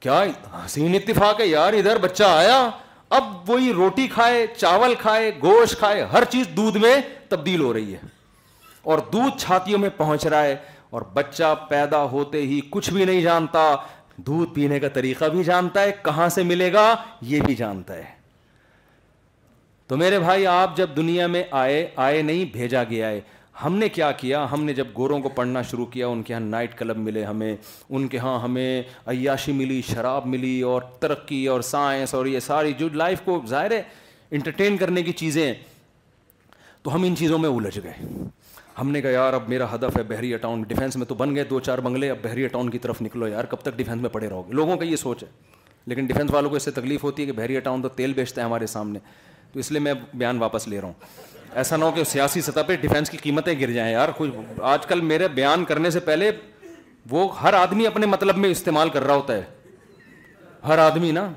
کیا 0.00 0.20
حسین 0.64 0.94
اتفاق 0.94 1.40
ہے 1.40 1.46
یار 1.46 1.72
ادھر 1.82 1.98
بچہ 2.02 2.24
آیا 2.24 2.68
اب 3.18 3.50
وہی 3.50 3.72
روٹی 3.72 4.06
کھائے 4.14 4.46
چاول 4.56 4.94
کھائے 5.00 5.30
گوشت 5.42 5.78
کھائے 5.78 6.02
ہر 6.12 6.24
چیز 6.30 6.46
دودھ 6.56 6.76
میں 6.78 6.96
تبدیل 7.28 7.60
ہو 7.60 7.72
رہی 7.72 7.94
ہے 7.94 7.98
اور 8.92 8.98
دودھ 9.12 9.38
چھاتیوں 9.42 9.78
میں 9.78 9.88
پہنچ 9.96 10.26
رہا 10.26 10.42
ہے 10.42 10.56
اور 10.96 11.02
بچہ 11.14 11.54
پیدا 11.68 12.02
ہوتے 12.10 12.40
ہی 12.46 12.60
کچھ 12.70 12.90
بھی 12.90 13.04
نہیں 13.04 13.20
جانتا 13.22 13.64
دودھ 14.26 14.54
پینے 14.54 14.78
کا 14.80 14.88
طریقہ 14.94 15.24
بھی 15.32 15.42
جانتا 15.44 15.82
ہے 15.82 15.90
کہاں 16.04 16.28
سے 16.34 16.42
ملے 16.42 16.72
گا 16.72 16.94
یہ 17.32 17.40
بھی 17.46 17.54
جانتا 17.54 17.96
ہے 17.96 18.04
تو 19.88 19.96
میرے 19.96 20.18
بھائی 20.20 20.46
آپ 20.46 20.76
جب 20.76 20.96
دنیا 20.96 21.26
میں 21.34 21.42
آئے 21.58 21.86
آئے 22.06 22.22
نہیں 22.22 22.44
بھیجا 22.52 22.82
گیا 22.90 23.08
ہے 23.10 23.20
ہم 23.64 23.76
نے 23.76 23.88
کیا 23.88 24.10
کیا 24.16 24.44
ہم 24.50 24.64
نے 24.64 24.72
جب 24.74 24.86
گوروں 24.96 25.18
کو 25.20 25.28
پڑھنا 25.34 25.62
شروع 25.70 25.84
کیا 25.92 26.06
ان 26.08 26.22
کے 26.22 26.32
ہاں 26.34 26.40
نائٹ 26.40 26.76
کلب 26.78 26.96
ملے 26.98 27.24
ہمیں 27.24 27.54
ان 27.88 28.06
کے 28.08 28.18
ہاں 28.18 28.38
ہمیں 28.42 28.82
عیاشی 29.10 29.52
ملی 29.60 29.80
شراب 29.86 30.26
ملی 30.34 30.60
اور 30.72 30.82
ترقی 31.00 31.44
اور 31.54 31.60
سائنس 31.70 32.14
اور 32.14 32.26
یہ 32.26 32.40
ساری 32.40 32.72
جو 32.78 32.88
لائف 32.92 33.20
کو 33.24 33.40
ظاہر 33.48 33.70
ہے 33.70 33.82
انٹرٹین 34.36 34.76
کرنے 34.76 35.02
کی 35.02 35.12
چیزیں 35.22 35.52
تو 36.82 36.94
ہم 36.94 37.02
ان 37.06 37.16
چیزوں 37.18 37.38
میں 37.38 37.48
الجھ 37.48 37.78
گئے 37.84 37.92
ہم 38.80 38.90
نے 38.90 39.00
کہا 39.02 39.10
یار 39.10 39.32
اب 39.34 39.48
میرا 39.48 39.66
ہدف 39.74 39.96
ہے 39.96 40.02
بحریہ 40.08 40.36
ٹاؤن 40.40 40.62
ڈیفینس 40.68 40.96
میں 40.96 41.06
تو 41.06 41.14
بن 41.14 41.34
گئے 41.34 41.44
دو 41.44 41.58
چار 41.68 41.78
بنگلے 41.84 42.10
اب 42.10 42.16
بحری 42.22 42.46
ٹاؤن 42.48 42.68
کی 42.70 42.78
طرف 42.78 43.00
نکلو 43.02 43.26
یار 43.28 43.44
کب 43.50 43.60
تک 43.62 43.76
ڈیفینس 43.76 44.00
میں 44.02 44.10
پڑے 44.10 44.28
رہو 44.28 44.42
گے 44.48 44.52
لوگوں 44.54 44.76
کا 44.76 44.84
یہ 44.84 44.96
سوچ 44.96 45.22
ہے 45.22 45.28
لیکن 45.86 46.06
ڈیفینس 46.06 46.30
والوں 46.32 46.50
کو 46.50 46.56
اس 46.56 46.62
سے 46.62 46.70
تکلیف 46.70 47.04
ہوتی 47.04 47.22
ہے 47.22 47.26
کہ 47.26 47.32
بحریہ 47.40 47.60
ٹاؤن 47.60 47.82
تو 47.82 47.88
تیل 47.98 48.12
بیچتا 48.14 48.40
ہے 48.40 48.46
ہمارے 48.46 48.66
سامنے 48.66 48.98
تو 49.52 49.58
اس 49.60 49.70
لیے 49.72 49.80
میں 49.80 49.94
بیان 50.12 50.38
واپس 50.42 50.66
لے 50.68 50.80
رہا 50.80 50.86
ہوں 50.86 51.56
ایسا 51.58 51.76
نہ 51.76 51.84
ہو 51.84 51.90
کہ 51.94 52.04
سیاسی 52.04 52.40
سطح 52.40 52.60
پہ 52.66 52.76
ڈیفینس 52.80 53.10
کی 53.10 53.16
قیمتیں 53.22 53.54
گر 53.60 53.70
جائیں 53.72 53.92
یار 53.92 54.08
آج 54.72 54.86
کل 54.86 55.00
میرے 55.12 55.28
بیان 55.40 55.64
کرنے 55.64 55.90
سے 55.90 56.00
پہلے 56.10 56.30
وہ 57.10 57.26
ہر 57.42 57.54
آدمی 57.54 57.86
اپنے 57.86 58.06
مطلب 58.06 58.36
میں 58.38 58.50
استعمال 58.50 58.88
کر 58.96 59.04
رہا 59.06 59.14
ہوتا 59.14 59.36
ہے 59.36 59.42
ہر 60.68 60.78
آدمی 60.78 61.10
نا 61.12 61.28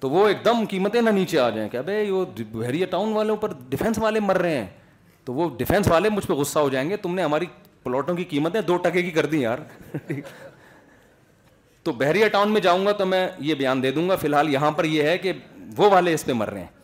تو 0.00 0.10
وہ 0.10 0.26
ایک 0.28 0.44
دم 0.44 0.64
قیمتیں 0.70 1.00
نہ 1.02 1.10
نیچے 1.10 1.38
آ 1.38 1.48
جائیں 1.50 1.68
کہ 1.70 1.80
بھائی 1.90 2.10
وہ 2.10 2.24
بحریہ 2.52 2.86
ٹاؤن 2.90 3.12
والوں 3.12 3.36
پر 3.44 3.52
ڈیفینس 3.68 3.98
والے 3.98 4.20
مر 4.20 4.38
رہے 4.40 4.56
ہیں 4.58 4.66
تو 5.24 5.34
وہ 5.34 5.48
ڈیفینس 5.58 5.88
والے 5.88 6.08
مجھ 6.10 6.26
پہ 6.26 6.32
غصہ 6.32 6.58
ہو 6.58 6.68
جائیں 6.68 6.88
گے 6.90 6.96
تم 7.02 7.14
نے 7.14 7.22
ہماری 7.22 7.46
پلاٹوں 7.82 8.14
کی 8.16 8.24
قیمتیں 8.28 8.60
دو 8.60 8.76
ٹکے 8.82 9.02
کی 9.02 9.10
کر 9.10 9.26
دی 9.26 9.40
یار 9.40 9.58
تو 11.84 11.92
بحریہ 11.92 12.26
ٹاؤن 12.32 12.52
میں 12.52 12.60
جاؤں 12.60 12.86
گا 12.86 12.92
تو 12.98 13.06
میں 13.06 13.26
یہ 13.40 13.54
بیان 13.54 13.82
دے 13.82 13.90
دوں 13.92 14.08
گا 14.08 14.16
فی 14.16 14.26
الحال 14.26 14.52
یہاں 14.52 14.70
پر 14.72 14.84
یہ 14.84 15.08
ہے 15.08 15.16
کہ 15.18 15.32
وہ 15.76 15.90
والے 15.90 16.14
اس 16.14 16.24
پہ 16.24 16.32
مر 16.32 16.50
رہے 16.52 16.60
ہیں 16.60 16.80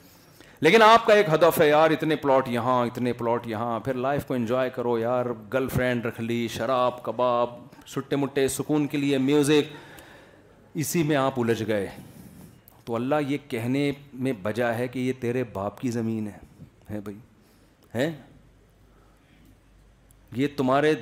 لیکن 0.60 0.82
آپ 0.82 1.04
کا 1.06 1.14
ایک 1.14 1.26
ہدف 1.32 1.60
ہے 1.60 1.68
یار 1.68 1.90
اتنے 1.90 2.16
پلاٹ 2.16 2.48
یہاں 2.50 2.80
اتنے 2.86 3.12
پلاٹ 3.18 3.46
یہاں 3.48 3.78
پھر 3.84 3.94
لائف 4.04 4.24
کو 4.26 4.34
انجوائے 4.34 4.70
کرو 4.74 4.96
یار 4.98 5.26
گرل 5.52 5.68
فرینڈ 5.74 6.06
رکھ 6.06 6.20
لی 6.20 6.46
شراب 6.56 7.02
کباب 7.02 7.50
سٹے 7.94 8.16
مٹے 8.16 8.46
سکون 8.56 8.86
کے 8.94 8.98
لیے 8.98 9.18
میوزک 9.28 9.74
اسی 10.84 11.02
میں 11.02 11.16
آپ 11.16 11.40
الجھ 11.40 11.62
گئے 11.66 11.86
تو 12.84 12.94
اللہ 12.94 13.28
یہ 13.28 13.38
کہنے 13.48 13.90
میں 14.26 14.32
بجا 14.42 14.74
ہے 14.78 14.88
کہ 14.88 14.98
یہ 14.98 15.12
تیرے 15.20 15.44
باپ 15.52 15.80
کی 15.80 15.90
زمین 15.90 16.26
ہے 16.26 16.38
ہے 16.94 17.00
بھائی 17.04 17.18
ہیں 17.94 18.10
یہ 20.36 20.46
تمہارے 20.56 20.92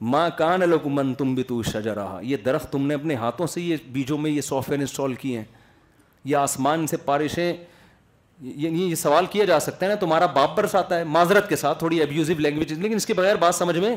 ماں 0.00 0.28
کان 0.36 0.60
لکمن 0.70 1.12
تم 1.14 1.34
تو 1.48 1.62
شاجا 1.62 1.94
رہا 1.94 2.18
یہ 2.22 2.36
درخت 2.44 2.70
تم 2.72 2.86
نے 2.86 2.94
اپنے 2.94 3.14
ہاتھوں 3.14 3.46
سے 3.46 3.60
یہ 3.60 3.76
بیجوں 3.92 4.18
میں 4.18 4.30
یہ 4.30 4.40
سافٹ 4.40 4.70
ویئر 4.70 4.80
انسٹال 4.80 5.14
کیے 5.14 5.36
ہیں 5.38 5.44
یہ 6.24 6.36
آسمان 6.36 6.86
سے 6.86 6.96
پارشیں 7.04 7.52
یعنی 8.42 8.94
سوال 8.94 9.26
کیا 9.30 9.44
جا 9.44 9.58
سکتا 9.60 9.86
ہے 9.86 9.90
نا 9.90 9.94
تمہارا 10.00 10.26
برس 10.54 10.74
آتا 10.76 10.98
ہے 10.98 11.04
معذرت 11.04 11.48
کے 11.48 11.56
ساتھ 11.56 11.78
تھوڑی 11.78 12.02
ابیوزو 12.02 12.34
لینگویج 12.38 12.72
لیکن 12.72 12.94
اس 12.96 13.06
کے 13.06 13.14
بغیر 13.14 13.36
بات 13.40 13.54
سمجھ 13.54 13.76
میں 13.78 13.94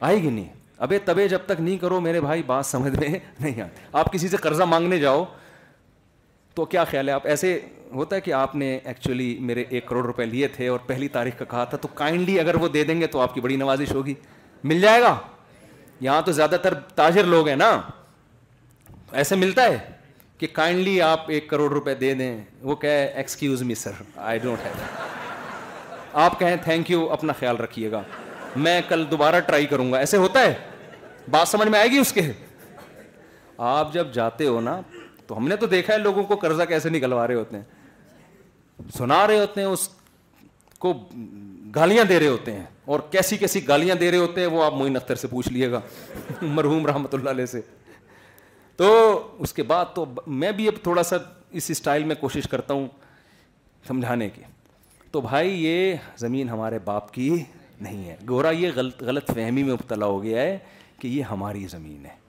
آئے 0.00 0.22
گی 0.22 0.30
نہیں 0.30 0.46
ابے 0.84 0.98
تبے 1.04 1.26
جب 1.28 1.38
تک 1.46 1.60
نہیں 1.60 1.76
کرو 1.78 2.00
میرے 2.00 2.20
بھائی 2.20 2.42
بات 2.46 2.66
سمجھ 2.66 2.92
میں 2.98 3.08
نہیں 3.40 3.60
آتی 3.62 3.78
آپ 3.98 4.12
کسی 4.12 4.28
سے 4.28 4.36
قرضہ 4.40 4.62
مانگنے 4.68 4.98
جاؤ 5.00 5.24
تو 6.54 6.64
کیا 6.72 6.84
خیال 6.84 7.08
ہے 7.08 7.12
آپ 7.14 7.26
ایسے 7.26 7.58
ہوتا 7.94 8.16
ہے 8.16 8.20
کہ 8.20 8.32
آپ 8.32 8.54
نے 8.56 8.72
ایکچولی 8.84 9.36
میرے 9.50 9.64
ایک 9.68 9.86
کروڑ 9.86 10.04
روپے 10.06 10.24
لیے 10.26 10.48
تھے 10.56 10.66
اور 10.68 10.78
پہلی 10.86 11.08
تاریخ 11.16 11.38
کا 11.38 11.44
کہا 11.50 11.62
تھا 11.70 11.76
تو 11.82 11.88
کائنڈلی 11.94 12.38
اگر 12.40 12.54
وہ 12.60 12.68
دے 12.68 12.82
دیں 12.84 13.00
گے 13.00 13.06
تو 13.14 13.20
آپ 13.20 13.34
کی 13.34 13.40
بڑی 13.40 13.56
نوازش 13.56 13.92
ہوگی 13.94 14.14
مل 14.72 14.80
جائے 14.80 15.00
گا 15.02 15.14
یہاں 16.00 16.20
تو 16.22 16.32
زیادہ 16.32 16.56
تر 16.62 16.74
تاجر 16.94 17.24
لوگ 17.24 17.48
ہیں 17.48 17.56
نا 17.56 17.70
ایسے 19.20 19.36
ملتا 19.36 19.64
ہے 19.66 19.78
کہ 20.38 20.46
کائنڈلی 20.52 21.00
آپ 21.02 21.30
ایک 21.30 21.48
کروڑ 21.50 21.70
روپے 21.72 21.94
دے 21.94 22.12
دیں 22.14 22.36
وہ 22.62 22.74
کہے 22.84 23.04
excuse 23.06 23.62
me 23.70 23.74
sir 23.74 24.02
I 24.16 24.38
don't 24.42 24.64
have 24.66 24.84
آپ 26.24 26.38
کہیں 26.38 26.56
تھینک 26.64 26.90
یو 26.90 27.06
اپنا 27.12 27.32
خیال 27.38 27.56
رکھیے 27.56 27.90
گا 27.90 28.02
میں 28.64 28.80
کل 28.88 29.04
دوبارہ 29.10 29.40
ٹرائی 29.46 29.66
کروں 29.66 29.92
گا 29.92 29.98
ایسے 29.98 30.16
ہوتا 30.16 30.40
ہے 30.42 30.54
بات 31.30 31.48
سمجھ 31.48 31.68
میں 31.68 31.78
آئے 31.78 31.88
گی 31.90 31.98
اس 31.98 32.12
کے 32.12 32.30
آپ 33.68 33.92
جب 33.92 34.12
جاتے 34.14 34.46
ہو 34.46 34.60
نا 34.60 34.80
تو 35.32 35.36
ہم 35.38 35.46
نے 35.48 35.56
تو 35.56 35.66
دیکھا 35.66 35.92
ہے 35.92 35.98
لوگوں 35.98 36.22
کو 36.28 36.36
قرضہ 36.40 36.62
کیسے 36.68 36.88
نکلوا 36.90 37.26
رہے 37.26 37.34
ہوتے 37.34 37.56
ہیں 37.56 38.88
سنا 38.96 39.26
رہے 39.26 39.38
ہوتے 39.40 39.60
ہیں 39.60 39.68
اس 39.68 39.88
کو 40.78 40.92
گالیاں 41.74 42.04
دے 42.08 42.18
رہے 42.18 42.26
ہوتے 42.28 42.52
ہیں 42.56 42.64
اور 42.92 43.00
کیسی 43.10 43.36
کیسی 43.38 43.66
گالیاں 43.68 43.94
دے 44.00 44.10
رہے 44.10 44.18
ہوتے 44.18 44.40
ہیں 44.40 44.48
وہ 44.56 44.62
آپ 44.64 44.74
معین 44.78 44.96
اختر 44.96 45.14
سے 45.22 45.28
پوچھ 45.28 45.48
لیے 45.52 45.70
گا 45.72 45.80
مرحوم 46.42 46.86
رحمۃ 46.86 47.14
اللہ 47.14 47.30
علیہ 47.30 47.46
سے 47.52 47.60
تو 48.76 48.90
اس 49.46 49.52
کے 49.52 49.62
بعد 49.72 49.94
تو 49.94 50.04
میں 50.42 50.52
بھی 50.60 50.68
اب 50.68 50.82
تھوڑا 50.82 51.02
سا 51.12 51.16
اس 51.60 51.70
اسٹائل 51.70 52.04
میں 52.10 52.16
کوشش 52.20 52.48
کرتا 52.50 52.74
ہوں 52.74 52.86
سمجھانے 53.88 54.28
کی 54.34 54.42
تو 55.12 55.20
بھائی 55.20 55.62
یہ 55.64 55.94
زمین 56.20 56.48
ہمارے 56.48 56.78
باپ 56.84 57.12
کی 57.14 57.28
نہیں 57.80 58.08
ہے 58.08 58.16
گورا 58.28 58.50
یہ 58.50 58.70
غلط 58.74 59.02
غلط 59.02 59.32
فہمی 59.34 59.62
میں 59.62 59.72
مبتلا 59.72 60.06
ہو 60.06 60.22
گیا 60.22 60.42
ہے 60.42 60.58
کہ 61.00 61.08
یہ 61.08 61.22
ہماری 61.32 61.66
زمین 61.70 62.04
ہے 62.06 62.20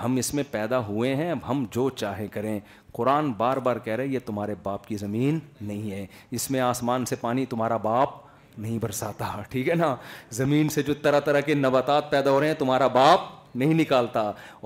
ہم 0.00 0.16
اس 0.16 0.32
میں 0.34 0.42
پیدا 0.50 0.78
ہوئے 0.86 1.14
ہیں 1.16 1.30
اب 1.30 1.38
ہم 1.48 1.64
جو 1.74 1.88
چاہے 2.02 2.26
کریں 2.32 2.58
قرآن 2.96 3.30
بار 3.36 3.56
بار 3.66 3.76
کہہ 3.84 3.94
رہے 3.96 4.06
یہ 4.06 4.18
تمہارے 4.26 4.54
باپ 4.62 4.86
کی 4.86 4.96
زمین 4.96 5.38
نہیں 5.60 5.90
ہے 5.90 6.06
اس 6.36 6.50
میں 6.50 6.60
آسمان 6.60 7.04
سے 7.06 7.16
پانی 7.20 7.44
تمہارا 7.50 7.76
باپ 7.88 8.20
نہیں 8.58 8.78
برساتا 8.78 9.30
ٹھیک 9.50 9.68
ہے 9.68 9.74
نا 9.74 9.94
زمین 10.38 10.68
سے 10.68 10.82
جو 10.82 10.94
طرح 11.02 11.20
طرح 11.24 11.40
کے 11.40 11.54
نباتات 11.54 12.10
پیدا 12.10 12.30
ہو 12.30 12.40
رہے 12.40 12.46
ہیں 12.48 12.54
تمہارا 12.58 12.86
باپ 12.96 13.30
نہیں 13.56 13.74
نکالتا 13.74 14.20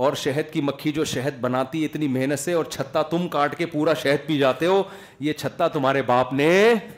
اور 0.04 0.12
شہد 0.24 0.52
کی 0.52 0.60
مکھی 0.62 0.92
جو 0.92 1.04
شہد 1.12 1.38
بناتی 1.40 1.84
اتنی 1.84 2.08
محنت 2.08 2.38
سے 2.38 2.52
اور 2.52 2.64
چھتا 2.70 3.02
تم 3.12 3.26
کاٹ 3.28 3.56
کے 3.58 3.66
پورا 3.66 3.94
شہد 4.02 4.26
پی 4.26 4.38
جاتے 4.38 4.66
ہو 4.66 4.82
یہ 5.28 5.32
چھتا 5.32 5.68
تمہارے 5.76 6.02
باپ 6.06 6.32
نے 6.32 6.50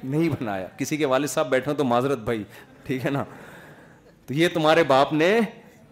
نہیں 0.02 0.28
بنایا 0.40 0.66
کسی 0.78 0.96
کے 0.96 1.06
والد 1.12 1.28
صاحب 1.30 1.48
بیٹھے 1.50 1.70
ہو 1.70 1.76
تو 1.76 1.84
معذرت 1.84 2.18
بھائی 2.24 2.42
ٹھیک 2.86 3.04
ہے 3.06 3.10
نا 3.10 3.24
تو 4.26 4.34
یہ 4.34 4.48
تمہارے 4.54 4.82
باپ 4.94 5.12
نے 5.12 5.38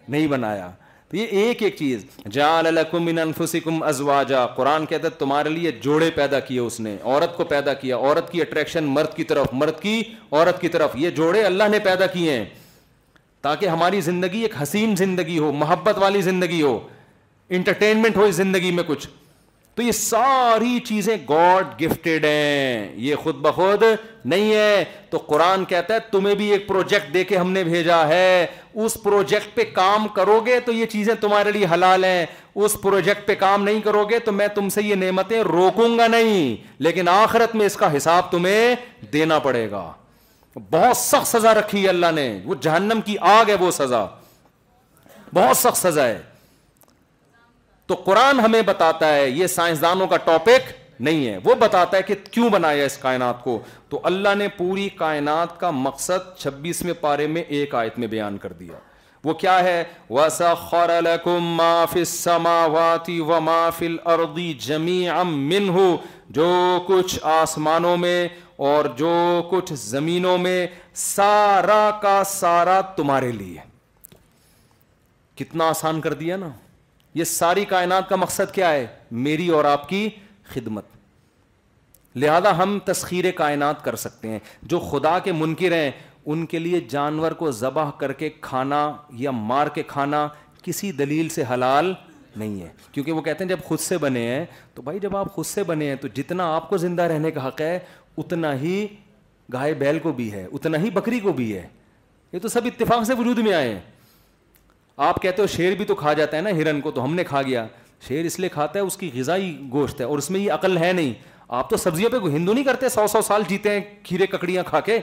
نہیں 0.07 0.27
بنایا 0.27 0.69
تو 1.09 1.15
یہ 1.17 1.27
ایک 1.41 1.61
ایک 1.63 1.75
چیز 1.77 2.03
جاسکم 2.31 3.05
انفسکم 3.07 3.81
ازواجا 3.87 4.29
جا 4.29 4.45
قرآن 4.55 4.85
ہے 4.91 4.97
تمہارے 5.17 5.49
لیے 5.49 5.71
جوڑے 5.81 6.09
پیدا 6.15 6.39
کیے 6.47 6.59
اس 6.59 6.79
نے 6.79 6.95
عورت 7.03 7.35
کو 7.37 7.43
پیدا 7.51 7.73
کیا 7.83 7.95
عورت 7.97 8.31
کی 8.31 8.41
اٹریکشن 8.41 8.83
مرد 8.97 9.15
کی 9.15 9.23
طرف 9.29 9.53
مرد 9.53 9.79
کی 9.81 10.01
عورت 10.31 10.59
کی 10.61 10.67
طرف 10.69 10.95
یہ 11.03 11.09
جوڑے 11.19 11.43
اللہ 11.43 11.67
نے 11.71 11.79
پیدا 11.83 12.05
کیے 12.15 12.31
ہیں 12.37 12.45
تاکہ 13.41 13.67
ہماری 13.67 14.01
زندگی 14.01 14.41
ایک 14.41 14.61
حسین 14.61 14.95
زندگی 15.03 15.37
ہو 15.39 15.51
محبت 15.61 15.97
والی 16.01 16.21
زندگی 16.21 16.61
ہو 16.61 16.77
انٹرٹینمنٹ 17.57 18.17
ہو 18.17 18.23
اس 18.23 18.35
زندگی 18.35 18.71
میں 18.79 18.83
کچھ 18.87 19.07
تو 19.77 19.83
یہ 19.83 19.91
ساری 19.91 20.79
چیزیں 20.85 21.15
گاڈ 21.29 21.73
گفٹڈ 21.81 22.23
ہیں 22.25 22.87
یہ 22.99 23.15
خود 23.23 23.35
بخود 23.41 23.83
نہیں 23.83 24.53
ہے 24.53 24.83
تو 25.09 25.17
قرآن 25.25 25.65
کہتا 25.71 25.93
ہے 25.93 25.99
تمہیں 26.11 26.33
بھی 26.35 26.45
ایک 26.51 26.65
پروجیکٹ 26.67 27.13
دے 27.13 27.23
کے 27.23 27.35
ہم 27.37 27.51
نے 27.51 27.63
بھیجا 27.63 27.97
ہے 28.07 28.45
اس 28.85 28.97
پروجیکٹ 29.03 29.53
پہ 29.55 29.63
کام 29.73 30.07
کرو 30.15 30.39
گے 30.45 30.59
تو 30.65 30.71
یہ 30.73 30.85
چیزیں 30.93 31.13
تمہارے 31.21 31.51
لیے 31.57 31.65
حلال 31.73 32.03
ہیں 32.05 32.25
اس 32.63 32.75
پروجیکٹ 32.83 33.27
پہ 33.27 33.35
کام 33.39 33.63
نہیں 33.63 33.81
کرو 33.83 34.03
گے 34.09 34.19
تو 34.25 34.31
میں 34.39 34.47
تم 34.55 34.69
سے 34.77 34.81
یہ 34.83 34.95
نعمتیں 35.03 35.39
روکوں 35.49 35.97
گا 35.97 36.07
نہیں 36.15 36.55
لیکن 36.83 37.09
آخرت 37.09 37.53
میں 37.55 37.65
اس 37.65 37.75
کا 37.83 37.95
حساب 37.97 38.31
تمہیں 38.31 38.75
دینا 39.13 39.37
پڑے 39.47 39.69
گا 39.71 39.89
بہت 40.71 40.97
سخت 40.97 41.27
سزا 41.37 41.53
رکھی 41.59 41.83
ہے 41.83 41.89
اللہ 41.89 42.11
نے 42.15 42.27
وہ 42.45 42.55
جہنم 42.61 43.01
کی 43.05 43.15
آگ 43.37 43.49
ہے 43.49 43.55
وہ 43.59 43.71
سزا 43.81 44.05
بہت 45.33 45.57
سخت 45.57 45.77
سزا 45.77 46.07
ہے 46.07 46.19
تو 47.87 47.95
قرآن 48.05 48.39
ہمیں 48.39 48.61
بتاتا 48.65 49.13
ہے 49.15 49.29
یہ 49.29 49.47
سائنسدانوں 49.47 50.05
کا 50.13 50.17
ٹاپک 50.23 50.71
نہیں 51.07 51.25
ہے 51.27 51.37
وہ 51.43 51.53
بتاتا 51.59 51.97
ہے 51.97 52.01
کہ 52.03 52.15
کیوں 52.31 52.49
بنایا 52.49 52.85
اس 52.85 52.97
کائنات 52.97 53.43
کو 53.43 53.59
تو 53.89 53.99
اللہ 54.09 54.35
نے 54.37 54.47
پوری 54.57 54.87
کائنات 54.97 55.59
کا 55.59 55.69
مقصد 55.85 56.37
چھبیسویں 56.39 56.93
پارے 57.01 57.27
میں 57.35 57.41
ایک 57.57 57.75
آیت 57.83 57.99
میں 57.99 58.07
بیان 58.15 58.37
کر 58.45 58.53
دیا 58.59 58.79
وہ 59.23 59.33
کیا 59.33 59.63
ہے 59.63 59.83
جو 66.29 66.79
کچھ 66.87 67.17
آسمانوں 67.37 67.95
میں 67.97 68.27
اور 68.69 68.85
جو 68.97 69.11
کچھ 69.49 69.73
زمینوں 69.85 70.37
میں 70.37 70.65
سارا 71.03 71.89
کا 72.01 72.21
سارا 72.35 72.79
تمہارے 72.97 73.31
لیے 73.31 73.57
کتنا 75.39 75.67
آسان 75.69 76.01
کر 76.01 76.13
دیا 76.23 76.37
نا 76.37 76.49
یہ 77.17 77.23
ساری 77.23 77.63
کائنات 77.65 78.09
کا 78.09 78.15
مقصد 78.15 78.51
کیا 78.53 78.71
ہے 78.71 78.85
میری 79.27 79.47
اور 79.59 79.65
آپ 79.65 79.87
کی 79.89 80.07
خدمت 80.53 80.85
لہذا 82.23 82.51
ہم 82.57 82.77
تسخیر 82.85 83.29
کائنات 83.35 83.83
کر 83.83 83.95
سکتے 84.05 84.29
ہیں 84.29 84.39
جو 84.73 84.79
خدا 84.91 85.17
کے 85.25 85.31
منکر 85.37 85.71
ہیں 85.75 85.89
ان 86.33 86.45
کے 86.51 86.59
لیے 86.59 86.79
جانور 86.89 87.31
کو 87.39 87.49
ذبح 87.61 87.89
کر 87.99 88.13
کے 88.21 88.29
کھانا 88.49 88.79
یا 89.23 89.31
مار 89.31 89.67
کے 89.75 89.83
کھانا 89.93 90.27
کسی 90.63 90.91
دلیل 91.01 91.29
سے 91.37 91.43
حلال 91.53 91.93
نہیں 92.35 92.61
ہے 92.61 92.67
کیونکہ 92.91 93.11
وہ 93.11 93.21
کہتے 93.27 93.43
ہیں 93.43 93.49
جب 93.49 93.59
خود 93.67 93.79
سے 93.89 93.97
بنے 94.05 94.27
ہیں 94.27 94.45
تو 94.75 94.81
بھائی 94.89 94.99
جب 95.01 95.15
آپ 95.17 95.33
خود 95.35 95.45
سے 95.55 95.63
بنے 95.73 95.89
ہیں 95.89 95.95
تو 96.01 96.07
جتنا 96.21 96.53
آپ 96.55 96.69
کو 96.69 96.77
زندہ 96.87 97.01
رہنے 97.13 97.31
کا 97.37 97.47
حق 97.47 97.61
ہے 97.61 97.77
اتنا 98.17 98.53
ہی 98.61 98.77
گائے 99.53 99.73
بیل 99.83 99.99
کو 100.05 100.11
بھی 100.19 100.31
ہے 100.31 100.45
اتنا 100.51 100.77
ہی 100.83 100.89
بکری 100.99 101.19
کو 101.25 101.33
بھی 101.39 101.55
ہے 101.55 101.67
یہ 102.33 102.39
تو 102.41 102.47
سب 102.57 102.65
اتفاق 102.65 103.05
سے 103.07 103.13
وجود 103.19 103.37
میں 103.45 103.53
آئے 103.53 103.69
ہیں 103.73 103.79
آپ 105.05 105.21
کہتے 105.21 105.41
ہو 105.41 105.47
شیر 105.47 105.73
بھی 105.77 105.85
تو 105.85 105.95
کھا 105.95 106.13
جاتا 106.13 106.37
ہے 106.37 106.41
نا 106.41 106.49
ہرن 106.57 106.79
کو 106.81 106.91
تو 106.91 107.03
ہم 107.03 107.13
نے 107.15 107.23
کھا 107.23 107.41
گیا 107.47 107.65
شیر 108.07 108.25
اس 108.25 108.39
لیے 108.39 108.49
کھاتا 108.49 108.79
ہے 108.79 108.83
اس 108.85 108.95
کی 108.97 109.09
غذائی 109.15 109.55
گوشت 109.71 109.99
ہے 109.99 110.05
اور 110.05 110.17
اس 110.17 110.29
میں 110.31 110.39
یہ 110.39 110.51
عقل 110.51 110.77
ہے 110.77 110.91
نہیں 110.93 111.13
آپ 111.57 111.69
تو 111.69 111.77
سبزیوں 111.77 112.09
پہ 112.09 112.17
ہندو 112.35 112.53
نہیں 112.53 112.63
کرتے 112.63 112.89
سو 112.89 113.05
سو 113.11 113.21
سال 113.27 113.43
جیتے 113.47 113.71
ہیں 113.71 113.81
کھیرے 114.03 114.27
ککڑیاں 114.27 114.63
کھا 114.67 114.79
کے 114.89 114.99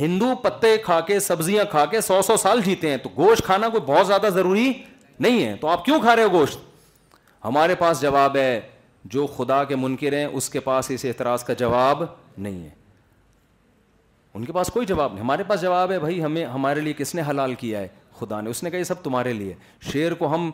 ہندو 0.00 0.34
پتے 0.42 0.76
کھا 0.84 0.98
کے 1.06 1.18
سبزیاں 1.20 1.64
کھا 1.70 1.84
کے 1.90 2.00
سو 2.00 2.20
سو 2.26 2.36
سال 2.42 2.60
جیتے 2.64 2.90
ہیں 2.90 2.96
تو 3.02 3.08
گوشت 3.16 3.44
کھانا 3.44 3.68
کوئی 3.68 3.82
بہت 3.86 4.06
زیادہ 4.06 4.26
ضروری 4.34 4.72
نہیں 5.20 5.44
ہے 5.44 5.54
تو 5.60 5.68
آپ 5.68 5.84
کیوں 5.84 6.00
کھا 6.00 6.14
رہے 6.16 6.22
ہو 6.22 6.28
گوشت 6.32 6.58
ہمارے 7.44 7.74
پاس 7.78 8.00
جواب 8.00 8.36
ہے 8.36 8.60
جو 9.14 9.26
خدا 9.36 9.62
کے 9.64 9.76
منکر 9.76 10.12
ہیں 10.12 10.24
اس 10.26 10.48
کے 10.50 10.60
پاس 10.60 10.90
اس 10.90 11.04
اعتراض 11.04 11.44
کا 11.44 11.52
جواب 11.62 12.02
نہیں 12.38 12.62
ہے 12.64 12.68
ان 14.34 14.44
کے 14.44 14.52
پاس 14.52 14.68
کوئی 14.72 14.86
جواب 14.86 15.12
نہیں 15.12 15.24
ہمارے 15.24 15.42
پاس 15.44 15.60
جواب 15.60 15.92
ہے 15.92 15.98
بھائی 15.98 16.22
ہمیں 16.24 16.44
ہمارے 16.46 16.80
لیے 16.80 16.92
کس 16.98 17.14
نے 17.14 17.22
حلال 17.28 17.54
کیا 17.58 17.80
ہے 17.80 17.88
خدا 18.20 18.40
نے 18.44 18.50
اس 18.50 18.62
نے 18.62 18.70
کہا 18.70 18.78
یہ 18.78 18.84
سب 18.94 19.02
تمہارے 19.02 19.32
لیے 19.32 19.54
شیر 19.92 20.14
کو 20.22 20.32
ہم 20.34 20.50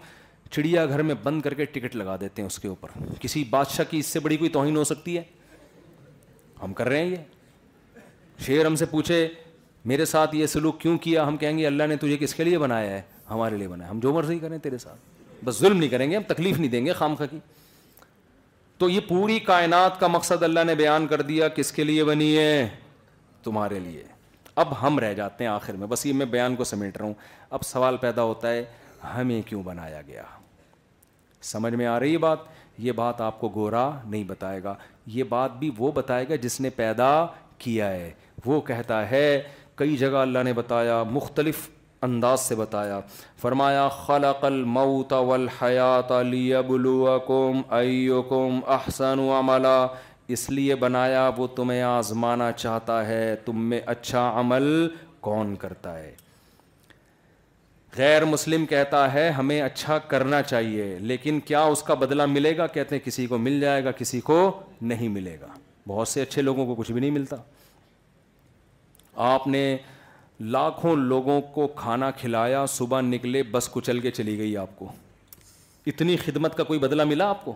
چڑیا 0.55 0.85
گھر 0.87 1.03
میں 1.11 1.15
بند 1.23 1.43
کر 1.43 1.55
کے 1.61 1.65
ٹکٹ 1.77 1.97
لگا 1.97 2.17
دیتے 2.21 2.43
ہیں 2.43 2.47
اس 2.47 2.59
کے 2.65 2.69
اوپر 2.69 2.99
کسی 3.21 3.43
بادشاہ 3.51 3.85
کی 3.91 3.99
اس 3.99 4.07
سے 4.17 4.21
بڑی 4.27 4.37
کوئی 4.43 4.51
توہین 4.57 4.77
ہو 4.77 4.85
سکتی 4.93 5.17
ہے 5.17 5.23
ہم 6.63 6.73
کر 6.81 6.89
رہے 6.89 7.05
ہیں 7.07 7.11
یہ 7.11 8.41
شیر 8.47 8.65
ہم 8.67 8.77
سے 8.83 8.87
پوچھے 8.91 9.27
میرے 9.91 10.05
ساتھ 10.13 10.35
یہ 10.37 10.47
سلوک 10.55 10.81
کیوں 10.81 10.97
کیا 11.07 11.27
ہم 11.29 11.37
کہیں 11.43 11.59
گے 11.59 11.67
اللہ 11.67 11.87
نے 11.89 11.97
تجھے 12.05 12.17
کس 12.21 12.35
کے 12.35 12.45
لیے 12.45 12.59
بنایا 12.59 12.91
ہے 12.91 13.01
ہمارے 13.31 13.57
لیے 13.57 13.69
بنایا 13.69 13.91
ہم 13.91 14.01
جو 14.03 14.13
مرضی 14.13 14.39
کریں 14.39 14.57
تیرے 14.63 14.79
ساتھ 14.87 15.45
بس 15.45 15.59
ظلم 15.61 15.77
نہیں 15.77 15.89
کریں 15.91 16.11
گے 16.11 16.17
ہم 16.17 16.23
تکلیف 16.27 16.59
نہیں 16.59 16.71
دیں 16.71 16.85
گے 16.87 16.93
خام 17.03 17.17
کی 17.31 17.39
تو 18.83 18.89
یہ 18.91 19.01
پوری 19.09 19.39
کائنات 19.51 20.01
کا 20.01 20.07
مقصد 20.17 20.43
اللہ 20.43 20.65
نے 20.67 20.75
بیان 20.81 21.07
کر 21.13 21.23
دیا 21.31 21.49
کس 21.59 21.73
کے 21.73 21.85
لیے 21.85 22.05
بنی 22.13 22.37
ہے 22.39 22.69
تمہارے 23.45 23.79
لیے 23.87 24.03
اب 24.61 24.69
ہم 24.83 24.99
رہ 24.99 25.13
جاتے 25.15 25.45
ہیں 25.45 25.51
آخر 25.51 25.77
میں 25.77 25.87
بس 25.87 26.05
یہ 26.07 26.13
میں 26.19 26.27
بیان 26.35 26.55
کو 26.57 26.65
سمیٹ 26.65 26.97
رہا 26.97 27.05
ہوں 27.07 27.15
اب 27.57 27.63
سوال 27.65 27.97
پیدا 28.01 28.23
ہوتا 28.23 28.51
ہے 28.53 28.65
ہمیں 29.17 29.41
کیوں 29.49 29.63
بنایا 29.63 30.01
گیا 30.07 30.23
سمجھ 31.53 31.75
میں 31.75 31.87
آ 31.87 31.99
رہی 32.01 32.17
بات 32.19 32.39
یہ 32.85 32.93
بات 33.01 33.21
آپ 33.21 33.41
کو 33.41 33.49
گورا 33.55 33.89
نہیں 34.05 34.25
بتائے 34.29 34.63
گا 34.63 34.75
یہ 35.17 35.25
بات 35.29 35.57
بھی 35.59 35.71
وہ 35.79 35.91
بتائے 35.95 36.29
گا 36.29 36.35
جس 36.47 36.61
نے 36.61 36.71
پیدا 36.79 37.11
کیا 37.65 37.91
ہے 37.91 38.11
وہ 38.47 38.61
کہتا 38.71 39.09
ہے 39.11 39.29
کئی 39.83 39.97
جگہ 39.97 40.17
اللہ 40.27 40.43
نے 40.45 40.53
بتایا 40.53 41.03
مختلف 41.11 41.69
انداز 42.09 42.41
سے 42.41 42.55
بتایا 42.55 42.99
فرمایا 43.41 43.87
خلق 44.07 44.45
الموت 44.45 45.13
والحیات 45.13 46.13
لیبلوکم 46.33 47.61
ایوکم 47.77 48.59
احسن 48.77 49.21
عملا 49.39 49.79
اس 50.35 50.49
لیے 50.51 50.75
بنایا 50.75 51.31
وہ 51.37 51.47
تمہیں 51.57 51.83
آزمانا 51.83 52.51
چاہتا 52.53 53.07
ہے 53.07 53.35
تم 53.45 53.61
میں 53.69 53.81
اچھا 53.87 54.31
عمل 54.41 54.65
کون 55.21 55.55
کرتا 55.57 55.99
ہے 55.99 56.13
غیر 57.97 58.25
مسلم 58.25 58.65
کہتا 58.71 59.13
ہے 59.13 59.29
ہمیں 59.37 59.61
اچھا 59.63 59.99
کرنا 60.09 60.41
چاہیے 60.43 60.97
لیکن 61.01 61.39
کیا 61.47 61.61
اس 61.75 61.83
کا 61.83 61.95
بدلہ 62.01 62.25
ملے 62.31 62.57
گا 62.57 62.67
کہتے 62.67 62.95
ہیں 62.97 63.05
کسی 63.05 63.27
کو 63.27 63.39
مل 63.39 63.61
جائے 63.61 63.85
گا 63.85 63.91
کسی 63.99 64.21
کو 64.21 64.39
نہیں 64.93 65.09
ملے 65.09 65.37
گا 65.41 65.47
بہت 65.89 66.09
سے 66.09 66.23
اچھے 66.23 66.43
لوگوں 66.43 66.67
کو 66.67 66.75
کچھ 66.79 66.91
بھی 66.93 67.01
نہیں 67.01 67.11
ملتا 67.11 67.37
آپ 69.33 69.47
نے 69.47 69.63
لاکھوں 70.57 70.95
لوگوں 70.97 71.41
کو 71.55 71.67
کھانا 71.77 72.11
کھلایا 72.19 72.65
صبح 72.69 73.01
نکلے 73.01 73.43
بس 73.51 73.69
کچل 73.73 74.01
کے 74.01 74.11
چلی 74.19 74.37
گئی 74.39 74.57
آپ 74.57 74.79
کو 74.79 74.89
اتنی 75.93 76.17
خدمت 76.25 76.57
کا 76.57 76.65
کوئی 76.71 76.79
بدلہ 76.79 77.05
ملا 77.05 77.29
آپ 77.31 77.45
کو 77.45 77.55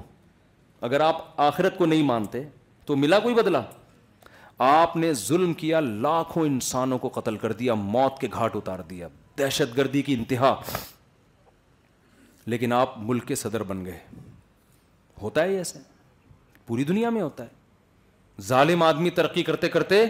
اگر 0.89 1.01
آپ 1.07 1.23
آخرت 1.49 1.77
کو 1.79 1.87
نہیں 1.87 2.03
مانتے 2.03 2.43
تو 2.91 2.95
ملا 2.97 3.19
کوئی 3.25 3.35
بدلا 3.35 3.61
آپ 4.69 4.95
نے 4.97 5.13
ظلم 5.15 5.53
کیا 5.59 5.81
لاکھوں 5.81 6.45
انسانوں 6.47 6.97
کو 6.99 7.09
قتل 7.15 7.37
کر 7.43 7.53
دیا 7.61 7.75
موت 7.83 8.19
کے 8.21 8.29
گھاٹ 8.33 8.57
اتار 8.57 8.79
دیا 8.89 9.09
دہشت 9.39 9.77
گردی 9.77 10.03
کی 10.07 10.15
انتہا 10.15 10.55
لیکن 12.55 12.73
آپ 12.73 12.97
ملک 13.11 13.27
کے 13.27 13.35
صدر 13.45 13.63
بن 13.69 13.85
گئے 13.87 13.99
ہوتا 15.23 15.43
ہے 15.43 15.57
ایسے 15.57 15.79
پوری 16.67 16.85
دنیا 16.85 17.11
میں 17.17 17.23
ہوتا 17.23 17.45
ہے 17.45 18.43
ظالم 18.49 18.83
آدمی 18.83 19.11
ترقی 19.21 19.43
کرتے 19.51 19.69
کرتے 19.79 20.05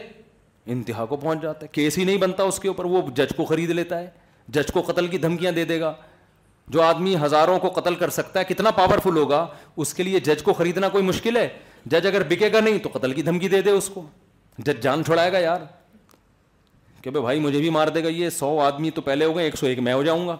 انتہا 0.79 1.05
کو 1.13 1.17
پہنچ 1.17 1.43
جاتا 1.43 1.63
ہے 1.63 1.69
کیس 1.73 1.99
ہی 1.99 2.05
نہیں 2.05 2.19
بنتا 2.27 2.43
اس 2.53 2.59
کے 2.61 2.69
اوپر 2.69 2.85
وہ 2.95 3.03
جج 3.17 3.37
کو 3.37 3.45
خرید 3.53 3.71
لیتا 3.81 3.99
ہے 4.01 4.09
جج 4.57 4.73
کو 4.73 4.83
قتل 4.93 5.07
کی 5.09 5.19
دھمکیاں 5.27 5.53
دے 5.61 5.65
دے 5.73 5.81
گا 5.81 5.93
جو 6.75 6.83
آدمی 6.83 7.15
ہزاروں 7.25 7.59
کو 7.59 7.69
قتل 7.81 7.95
کر 8.05 8.11
سکتا 8.21 8.41
ہے 8.41 8.45
کتنا 8.55 8.71
پاورفل 8.81 9.17
ہوگا 9.17 9.47
اس 9.85 9.95
کے 9.95 10.03
لیے 10.03 10.21
جج 10.31 10.43
کو 10.43 10.53
خریدنا 10.63 10.89
کوئی 10.97 11.05
مشکل 11.05 11.37
ہے 11.37 11.49
جج 11.89 12.07
اگر 12.07 12.23
بکے 12.29 12.49
گا 12.53 12.61
نہیں 12.61 12.79
تو 12.83 12.89
قتل 12.93 13.13
کی 13.13 13.23
دھمکی 13.23 13.49
دے 13.49 13.61
دے 13.63 13.71
اس 13.71 13.89
کو 13.95 14.05
جج 14.65 14.83
جان 14.83 15.05
چھوڑائے 15.05 15.33
گا 15.33 15.39
یار 15.39 15.61
کہ 17.03 17.11
بھائی 17.11 17.41
مجھے 17.41 17.59
بھی 17.59 17.71
مار 17.71 17.89
دے 17.89 18.03
گا 18.05 18.09
یہ 18.09 18.31
سو 18.31 18.59
آدمی 18.61 18.91
تو 18.95 19.01
پہلے 19.03 19.25
ہو 19.25 19.37
گئے 19.37 19.45
ایک 19.45 19.57
سو 19.59 19.67
ایک 19.67 19.79
میں 19.79 19.93
ہو 19.93 20.03
جاؤں 20.03 20.27
گا 20.29 20.37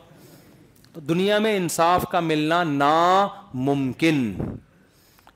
تو 0.93 1.01
دنیا 1.01 1.39
میں 1.39 1.57
انصاف 1.57 2.05
کا 2.13 2.21
ملنا 2.21 2.63
ناممکن 2.65 4.25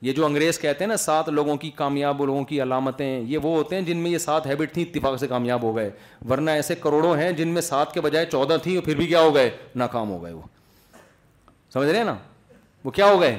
یہ 0.01 0.13
جو 0.13 0.25
انگریز 0.25 0.59
کہتے 0.59 0.83
ہیں 0.83 0.87
نا 0.89 0.95
سات 0.97 1.29
لوگوں 1.29 1.55
کی 1.57 1.69
کامیاب 1.75 2.23
لوگوں 2.25 2.43
کی 2.45 2.61
علامتیں 2.61 3.19
یہ 3.27 3.37
وہ 3.43 3.55
ہوتے 3.57 3.75
ہیں 3.75 3.81
جن 3.83 3.97
میں 3.97 4.11
یہ 4.11 4.17
سات 4.17 4.47
ہیبٹ 4.47 4.73
تھیں 4.73 4.83
اتفاق 4.83 5.17
سے 5.19 5.27
کامیاب 5.27 5.63
ہو 5.63 5.75
گئے 5.75 5.89
ورنہ 6.29 6.51
ایسے 6.51 6.75
کروڑوں 6.83 7.15
ہیں 7.17 7.31
جن 7.37 7.47
میں 7.53 7.61
سات 7.61 7.93
کے 7.93 8.01
بجائے 8.01 8.25
چودہ 8.31 8.57
تھیں 8.63 8.79
پھر 8.85 8.95
بھی 8.95 9.07
کیا 9.07 9.21
ہو 9.21 9.33
گئے 9.35 9.49
ناکام 9.75 10.09
ہو 10.11 10.23
گئے 10.23 10.33
وہ 10.33 10.41
سمجھ 11.73 11.87
رہے 11.89 11.97
ہیں 11.97 12.05
نا 12.05 12.15
وہ 12.83 12.91
کیا 12.91 13.09
ہو 13.11 13.19
گئے 13.21 13.37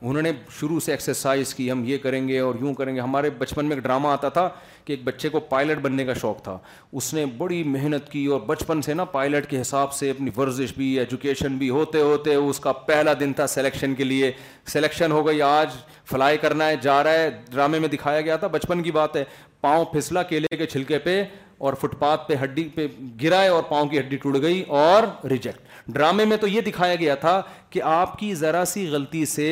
انہوں 0.00 0.22
نے 0.22 0.30
شروع 0.58 0.78
سے 0.84 0.90
ایکسرسائز 0.92 1.52
کی 1.54 1.70
ہم 1.70 1.82
یہ 1.86 1.98
کریں 1.98 2.26
گے 2.28 2.38
اور 2.38 2.54
یوں 2.60 2.72
کریں 2.74 2.94
گے 2.94 3.00
ہمارے 3.00 3.28
بچپن 3.38 3.66
میں 3.66 3.76
ایک 3.76 3.82
ڈرامہ 3.84 4.08
آتا 4.08 4.28
تھا 4.28 4.48
کہ 4.84 4.92
ایک 4.92 5.02
بچے 5.04 5.28
کو 5.28 5.40
پائلٹ 5.52 5.78
بننے 5.82 6.04
کا 6.04 6.14
شوق 6.20 6.42
تھا 6.44 6.56
اس 6.92 7.12
نے 7.14 7.24
بڑی 7.36 7.62
محنت 7.76 8.10
کی 8.10 8.24
اور 8.32 8.40
بچپن 8.46 8.82
سے 8.82 8.94
نا 8.94 9.04
پائلٹ 9.14 9.48
کے 9.50 9.60
حساب 9.60 9.92
سے 9.92 10.10
اپنی 10.10 10.30
ورزش 10.36 10.72
بھی 10.76 10.88
ایجوکیشن 10.98 11.56
بھی 11.58 11.70
ہوتے 11.70 12.00
ہوتے 12.00 12.34
اس 12.34 12.60
کا 12.60 12.72
پہلا 12.88 13.12
دن 13.20 13.32
تھا 13.36 13.46
سلیکشن 13.46 13.94
کے 13.94 14.04
لیے 14.04 14.30
سلیکشن 14.72 15.12
ہو 15.12 15.26
گئی 15.26 15.42
آج 15.42 15.76
فلائی 16.10 16.38
کرنا 16.40 16.66
ہے 16.68 16.76
جا 16.82 17.02
رہا 17.04 17.12
ہے 17.22 17.30
ڈرامے 17.50 17.78
میں 17.78 17.88
دکھایا 17.92 18.20
گیا 18.20 18.36
تھا 18.36 18.46
بچپن 18.52 18.82
کی 18.82 18.90
بات 18.98 19.16
ہے 19.16 19.24
پاؤں 19.60 19.84
پھسلا 19.92 20.22
کیلے 20.22 20.56
کے 20.56 20.66
چھلکے 20.66 20.98
پہ 21.08 21.22
اور 21.66 21.74
فٹ 21.80 21.98
پاتھ 21.98 22.28
پہ 22.28 22.34
ہڈی 22.42 22.68
پہ 22.74 22.86
گرائے 23.22 23.48
اور 23.48 23.62
پاؤں 23.68 23.86
کی 23.88 23.98
ہڈی 23.98 24.16
ٹوٹ 24.22 24.36
گئی 24.42 24.62
اور 24.78 25.02
ریجیکٹ 25.30 25.88
ڈرامے 25.92 26.24
میں 26.24 26.36
تو 26.40 26.46
یہ 26.48 26.60
دکھایا 26.66 26.94
گیا 26.94 27.14
تھا 27.24 27.40
کہ 27.70 27.82
آپ 27.92 28.18
کی 28.18 28.34
ذرا 28.34 28.64
سی 28.74 28.86
غلطی 28.92 29.24
سے 29.26 29.50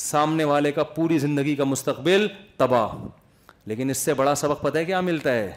سامنے 0.00 0.44
والے 0.44 0.72
کا 0.72 0.82
پوری 0.94 1.18
زندگی 1.18 1.54
کا 1.56 1.64
مستقبل 1.64 2.26
تباہ 2.56 2.94
لیکن 3.68 3.90
اس 3.90 3.98
سے 3.98 4.14
بڑا 4.14 4.34
سبق 4.34 4.62
پتہ 4.62 4.78
ہے 4.78 4.84
کیا 4.84 5.00
ملتا 5.00 5.32
ہے 5.34 5.50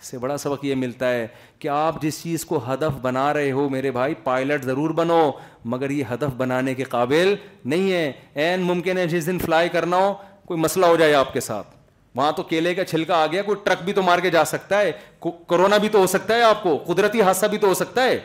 اس 0.00 0.06
سے 0.10 0.18
بڑا 0.18 0.36
سبق 0.38 0.64
یہ 0.64 0.74
ملتا 0.74 1.10
ہے 1.10 1.26
کہ 1.58 1.68
آپ 1.68 2.00
جس 2.02 2.22
چیز 2.22 2.44
کو 2.44 2.60
ہدف 2.66 2.98
بنا 3.02 3.32
رہے 3.34 3.50
ہو 3.52 3.68
میرے 3.68 3.90
بھائی 3.90 4.14
پائلٹ 4.24 4.64
ضرور 4.64 4.90
بنو 4.94 5.20
مگر 5.74 5.90
یہ 5.90 6.04
ہدف 6.12 6.34
بنانے 6.36 6.74
کے 6.74 6.84
قابل 6.94 7.34
نہیں 7.64 7.90
ہے 7.92 8.10
این 8.44 8.62
ممکن 8.62 8.98
ہے 8.98 9.06
جس 9.08 9.26
دن 9.26 9.38
فلائی 9.44 9.68
کرنا 9.72 9.96
ہو 10.06 10.12
کوئی 10.46 10.60
مسئلہ 10.60 10.86
ہو 10.86 10.96
جائے 10.96 11.14
آپ 11.14 11.32
کے 11.32 11.40
ساتھ 11.40 11.74
وہاں 12.14 12.32
تو 12.32 12.42
کیلے 12.42 12.74
کا 12.74 12.84
چھلکا 12.84 13.16
آ 13.22 13.26
گیا 13.32 13.42
کوئی 13.46 13.58
ٹرک 13.64 13.82
بھی 13.84 13.92
تو 13.92 14.02
مار 14.02 14.18
کے 14.22 14.30
جا 14.30 14.44
سکتا 14.50 14.80
ہے 14.80 14.92
کورونا 15.20 15.76
بھی 15.78 15.88
تو 15.92 15.98
ہو 15.98 16.06
سکتا 16.06 16.34
ہے 16.34 16.42
آپ 16.42 16.62
کو 16.62 16.76
قدرتی 16.86 17.22
حادثہ 17.22 17.46
بھی 17.50 17.58
تو 17.58 17.66
ہو 17.68 17.74
سکتا 17.74 18.04
ہے 18.04 18.18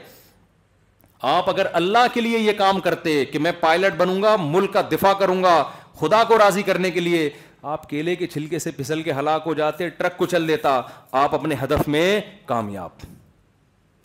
آپ 1.29 1.49
اگر 1.49 1.65
اللہ 1.73 2.05
کے 2.13 2.21
لیے 2.21 2.37
یہ 2.39 2.51
کام 2.57 2.79
کرتے 2.81 3.23
کہ 3.25 3.39
میں 3.39 3.51
پائلٹ 3.59 3.93
بنوں 3.97 4.21
گا 4.21 4.35
ملک 4.39 4.71
کا 4.73 4.81
دفاع 4.91 5.13
کروں 5.19 5.41
گا 5.43 5.63
خدا 5.99 6.23
کو 6.27 6.37
راضی 6.37 6.61
کرنے 6.63 6.91
کے 6.91 6.99
لیے 6.99 7.29
آپ 7.71 7.87
کیلے 7.89 8.15
کے 8.15 8.27
چھلکے 8.27 8.59
سے 8.59 8.71
پھسل 8.77 9.01
کے 9.03 9.13
ہلاک 9.13 9.41
ہو 9.45 9.53
جاتے 9.53 9.89
ٹرک 9.97 10.17
کو 10.17 10.25
چل 10.25 10.47
دیتا 10.47 10.79
آپ 11.23 11.35
اپنے 11.35 11.55
ہدف 11.63 11.87
میں 11.87 12.19
کامیاب 12.45 13.05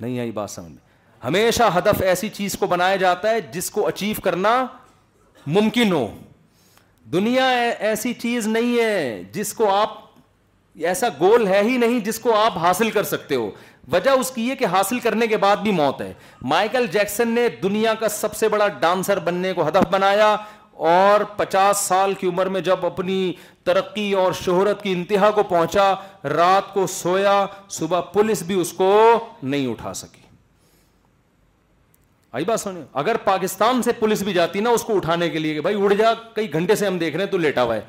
نہیں 0.01 0.19
آئی 0.21 0.31
بات 0.31 0.51
سمجھ 0.51 0.73
ہمیشہ 1.25 1.69
ہدف 1.77 2.03
ایسی 2.07 2.29
چیز 2.33 2.57
کو 2.59 2.67
بنایا 2.73 2.97
جاتا 2.97 3.31
ہے 3.31 3.41
جس 3.53 3.71
کو 3.71 3.87
اچیو 3.89 4.21
کرنا 4.25 4.55
ممکن 5.47 5.93
ہو 5.93 6.07
دنیا 7.13 7.49
ایسی 7.79 8.13
چیز 8.21 8.47
نہیں 8.49 8.79
ہے 8.83 9.23
جس 9.33 9.53
کو 9.55 9.71
آپ 9.75 9.95
ایسا 10.91 11.09
گول 11.21 11.47
ہے 11.47 11.61
ہی 11.65 11.77
نہیں 11.79 12.01
جس 12.05 12.19
کو 12.21 12.35
آپ 12.37 12.57
حاصل 12.59 12.91
کر 12.91 13.03
سکتے 13.11 13.35
ہو 13.35 13.51
وجہ 13.93 14.11
اس 14.21 14.31
کی 14.35 14.49
یہ 14.49 14.55
کہ 14.59 14.67
حاصل 14.73 14.99
کرنے 15.01 15.27
کے 15.27 15.37
بعد 15.43 15.57
بھی 15.63 15.73
موت 15.73 16.01
ہے 16.01 16.13
مائیکل 16.53 16.87
جیکسن 16.93 17.29
نے 17.35 17.49
دنیا 17.63 17.93
کا 18.01 18.09
سب 18.09 18.35
سے 18.37 18.49
بڑا 18.49 18.69
ڈانسر 18.81 19.19
بننے 19.25 19.53
کو 19.55 19.67
ہدف 19.69 19.87
بنایا 19.91 20.35
اور 20.93 21.21
پچاس 21.37 21.79
سال 21.89 22.15
کی 22.21 22.27
عمر 22.27 22.47
میں 22.55 22.61
جب 22.61 22.85
اپنی 22.87 23.19
ترقی 23.65 24.13
اور 24.23 24.33
شہرت 24.45 24.83
کی 24.83 24.93
انتہا 24.93 25.31
کو 25.35 25.43
پہنچا 25.43 25.93
رات 26.35 26.73
کو 26.75 26.87
سویا 26.95 27.45
صبح 27.79 28.01
پولیس 28.13 28.43
بھی 28.51 28.61
اس 28.61 28.73
کو 28.81 28.93
نہیں 29.43 29.67
اٹھا 29.67 29.93
سکی 30.03 30.21
آئی 32.37 32.45
بات 32.45 32.61
سنیں 32.61 32.83
اگر 33.05 33.17
پاکستان 33.25 33.83
سے 33.83 33.93
پولیس 33.99 34.23
بھی 34.23 34.33
جاتی 34.33 34.61
نا 34.61 34.71
اس 34.71 34.83
کو 34.85 34.97
اٹھانے 34.97 35.29
کے 35.31 35.39
لیے 35.39 35.55
کہ 35.55 35.61
بھائی 35.61 35.81
اڑ 35.83 35.93
جا 35.99 36.13
کئی 36.35 36.53
گھنٹے 36.53 36.75
سے 36.77 36.87
ہم 36.87 36.99
دیکھ 36.99 37.17
رہے 37.17 37.25
ہیں 37.25 37.31
تو 37.31 37.39
لیٹا 37.39 37.63
ہوا 37.63 37.75
ہے 37.77 37.81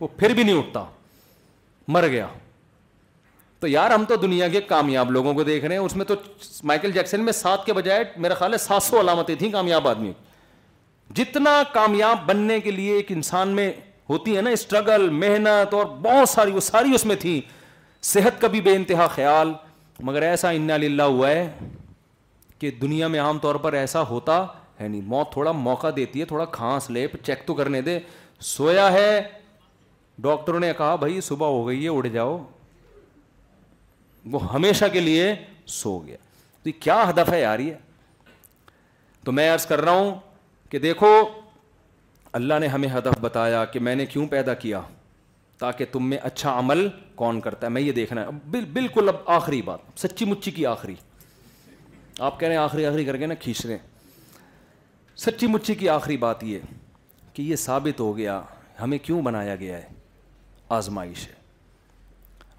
وہ 0.00 0.08
پھر 0.18 0.34
بھی 0.34 0.42
نہیں 0.42 0.58
اٹھتا 0.58 0.84
مر 1.94 2.06
گیا 2.10 2.26
تو 3.60 3.68
یار 3.68 3.90
ہم 3.90 4.04
تو 4.08 4.16
دنیا 4.16 4.46
کے 4.48 4.60
کامیاب 4.68 5.10
لوگوں 5.10 5.32
کو 5.34 5.42
دیکھ 5.44 5.64
رہے 5.64 5.74
ہیں 5.76 5.82
اس 5.82 5.96
میں 5.96 6.04
تو 6.06 6.14
مائیکل 6.66 6.92
جیکسن 6.92 7.24
میں 7.24 7.32
سات 7.32 7.64
کے 7.64 7.72
بجائے 7.72 8.04
میرا 8.26 8.34
خیال 8.34 8.52
ہے 8.52 8.58
سات 8.58 8.82
سو 8.82 9.00
علامتیں 9.00 9.34
تھیں 9.38 9.48
کامیاب 9.52 9.88
آدمی 9.88 10.12
جتنا 11.16 11.50
کامیاب 11.72 12.26
بننے 12.26 12.58
کے 12.60 12.70
لیے 12.70 12.92
ایک 12.96 13.10
انسان 13.12 13.48
میں 13.56 13.70
ہوتی 14.10 14.36
ہے 14.36 14.42
نا 14.42 14.50
اسٹرگل 14.50 15.08
محنت 15.12 15.74
اور 15.74 15.84
بہت 16.02 16.28
ساری 16.28 16.50
وہ 16.52 16.60
ساری 16.60 16.94
اس 16.94 17.04
میں 17.06 17.16
تھی 17.20 17.40
صحت 18.12 18.40
کا 18.40 18.48
بھی 18.54 18.60
بے 18.60 18.74
انتہا 18.76 19.06
خیال 19.14 19.52
مگر 20.10 20.22
ایسا 20.22 20.50
انا 20.60 20.76
ہے 21.24 21.46
کہ 22.60 22.70
دنیا 22.80 23.06
میں 23.08 23.20
عام 23.20 23.38
طور 23.42 23.54
پر 23.64 23.72
ایسا 23.72 24.02
ہوتا 24.08 24.44
ہے 24.80 24.86
نہیں 24.88 25.00
موت 25.12 25.30
تھوڑا 25.32 25.52
موقع 25.52 25.86
دیتی 25.96 26.20
ہے 26.20 26.24
تھوڑا 26.32 26.44
کھانس 26.56 26.88
لے 26.90 27.06
چیک 27.26 27.46
تو 27.46 27.54
کرنے 27.54 27.80
دے 27.82 27.98
سویا 28.54 28.90
ہے 28.92 29.20
ڈاکٹروں 30.26 30.60
نے 30.60 30.72
کہا 30.78 30.96
بھائی 31.04 31.20
صبح 31.28 31.46
ہو 31.46 31.66
گئی 31.66 31.82
ہے 31.84 31.88
اڑ 31.88 32.06
جاؤ 32.12 32.36
وہ 34.32 34.40
ہمیشہ 34.54 34.84
کے 34.92 35.00
لیے 35.00 35.34
سو 35.66 35.98
گیا 36.06 36.16
تو 36.62 36.68
یہ 36.68 36.80
کیا 36.82 37.02
ہدف 37.08 37.32
ہے 37.32 37.40
یار 37.40 37.58
یہ 37.58 37.74
تو 39.24 39.32
میں 39.32 39.48
عرض 39.50 39.66
کر 39.66 39.80
رہا 39.84 39.92
ہوں 39.92 40.14
کہ 40.70 40.78
دیکھو 40.78 41.08
اللہ 42.38 42.58
نے 42.60 42.66
ہمیں 42.68 42.88
ہدف 42.96 43.18
بتایا 43.20 43.64
کہ 43.72 43.80
میں 43.80 43.94
نے 43.96 44.06
کیوں 44.06 44.26
پیدا 44.30 44.54
کیا 44.64 44.80
تاکہ 45.58 45.84
تم 45.92 46.08
میں 46.10 46.18
اچھا 46.24 46.58
عمل 46.58 46.88
کون 47.14 47.40
کرتا 47.40 47.66
ہے 47.66 47.70
میں 47.72 47.82
یہ 47.82 47.92
دیکھنا 47.92 48.24
ہے 48.26 48.58
بالکل 48.72 49.08
اب 49.08 49.14
آخری 49.34 49.60
بات 49.62 49.98
سچی 50.00 50.24
مچی 50.24 50.50
کی 50.50 50.66
آخری 50.66 50.94
آپ 52.18 52.38
کہہ 52.40 52.48
رہے 52.48 52.54
ہیں 52.56 52.62
آخری 52.62 52.86
آخری 52.86 53.04
کر 53.04 53.16
کے 53.16 53.26
نا 53.26 53.34
کھینچ 53.40 53.64
رہے 53.66 53.74
ہیں 53.76 53.88
سچی 55.24 55.46
مچی 55.46 55.74
کی 55.74 55.88
آخری 55.88 56.16
بات 56.16 56.44
یہ 56.44 56.58
کہ 57.34 57.42
یہ 57.42 57.56
ثابت 57.56 58.00
ہو 58.00 58.16
گیا 58.16 58.40
ہمیں 58.80 58.98
کیوں 59.02 59.20
بنایا 59.22 59.56
گیا 59.56 59.76
ہے 59.78 59.88
آزمائش 60.78 61.26
ہے 61.28 61.38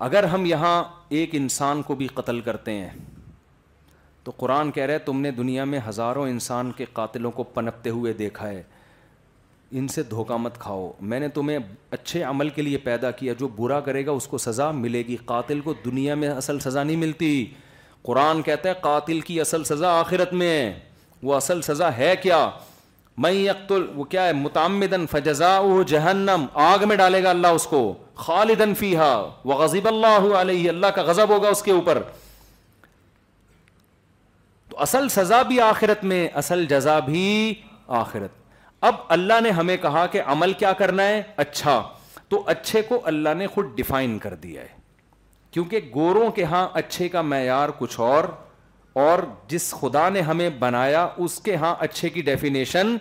اگر 0.06 0.24
ہم 0.34 0.46
یہاں 0.46 0.84
ایک 1.18 1.30
انسان 1.36 1.82
کو 1.88 1.96
بھی 1.96 2.06
قتل 2.14 2.40
کرتے 2.42 2.72
ہیں 2.74 2.90
تو 4.24 4.32
قرآن 4.38 4.72
کہہ 4.76 4.84
رہے 4.92 4.98
تم 5.10 5.20
نے 5.22 5.32
دنیا 5.32 5.64
میں 5.74 5.80
ہزاروں 5.88 6.26
انسان 6.28 6.72
کے 6.78 6.86
قاتلوں 6.94 7.32
کو 7.32 7.44
پنپتے 7.58 7.90
ہوئے 7.98 8.14
دیکھا 8.22 8.48
ہے 8.48 8.62
ان 9.80 9.88
سے 9.96 10.04
دھوکہ 10.14 10.38
مت 10.44 10.58
کھاؤ 10.60 10.92
میں 11.12 11.20
نے 11.20 11.28
تمہیں 11.36 11.58
اچھے 11.98 12.24
عمل 12.32 12.50
کے 12.56 12.62
لیے 12.62 12.78
پیدا 12.88 13.12
کیا 13.22 13.34
جو 13.40 13.48
برا 13.58 13.80
کرے 13.90 14.06
گا 14.06 14.12
اس 14.12 14.28
کو 14.28 14.38
سزا 14.48 14.72
ملے 14.80 15.02
گی 15.08 15.16
قاتل 15.26 15.62
کو 15.70 15.74
دنیا 15.86 16.16
میں 16.24 16.30
اصل 16.30 16.60
سزا 16.60 16.84
نہیں 16.84 16.98
ملتی 17.06 17.34
قرآن 18.08 18.42
کہتا 18.42 18.70
ہے 18.70 18.74
قاتل 18.82 19.20
کی 19.30 19.40
اصل 19.42 19.64
سزا 19.74 20.00
آخرت 20.00 20.34
میں 20.44 20.50
ہے 20.58 20.74
وہ 21.24 21.36
اصل 21.36 21.62
سزا 21.70 21.96
ہے 21.98 22.14
کیا 22.24 22.46
میں 23.24 23.72
وہ 23.96 24.04
کیا 24.12 24.26
ہے 24.28 24.34
متعمدن 24.34 25.06
فجزا 25.12 25.58
جہنم 25.88 26.46
آگ 26.66 26.84
میں 26.88 26.96
ڈالے 26.98 27.22
گا 27.24 27.30
اللہ 27.30 27.58
اس 27.58 27.66
کو 27.74 27.80
خالدن 28.26 28.74
فیحا 28.80 29.12
وہ 29.50 29.54
غزیب 29.62 29.88
اللہ 29.88 30.26
علیہ 30.40 30.70
اللہ 30.70 30.94
کا 30.96 31.02
غزب 31.12 31.30
ہوگا 31.30 31.50
اس 31.56 31.62
کے 31.64 31.72
اوپر 31.72 32.02
تو 34.70 34.80
اصل 34.86 35.08
سزا 35.18 35.42
بھی 35.52 35.60
آخرت 35.62 36.04
میں 36.12 36.28
اصل 36.42 36.66
جزا 36.70 36.98
بھی 37.12 37.26
آخرت 38.02 38.40
اب 38.90 38.96
اللہ 39.16 39.42
نے 39.44 39.50
ہمیں 39.58 39.76
کہا 39.82 40.06
کہ 40.12 40.22
عمل 40.36 40.54
کیا 40.64 40.72
کرنا 40.82 41.04
ہے 41.08 41.22
اچھا 41.46 41.82
تو 42.34 42.44
اچھے 42.56 42.82
کو 42.90 43.00
اللہ 43.14 43.34
نے 43.38 43.48
خود 43.56 43.66
ڈیفائن 43.76 44.18
کر 44.26 44.34
دیا 44.46 44.62
ہے 44.62 44.80
کیونکہ 45.56 45.90
گوروں 45.94 46.30
کے 46.36 46.44
ہاں 46.54 46.68
اچھے 46.84 47.10
کا 47.16 47.22
معیار 47.34 47.70
کچھ 47.78 48.00
اور 48.10 48.24
اور 49.06 49.20
جس 49.48 49.70
خدا 49.80 50.08
نے 50.14 50.22
ہمیں 50.30 50.50
بنایا 50.60 51.08
اس 51.26 51.40
کے 51.44 51.56
ہاں 51.56 51.74
اچھے 51.88 52.10
کی 52.16 52.22
ڈیفینیشن 52.30 52.96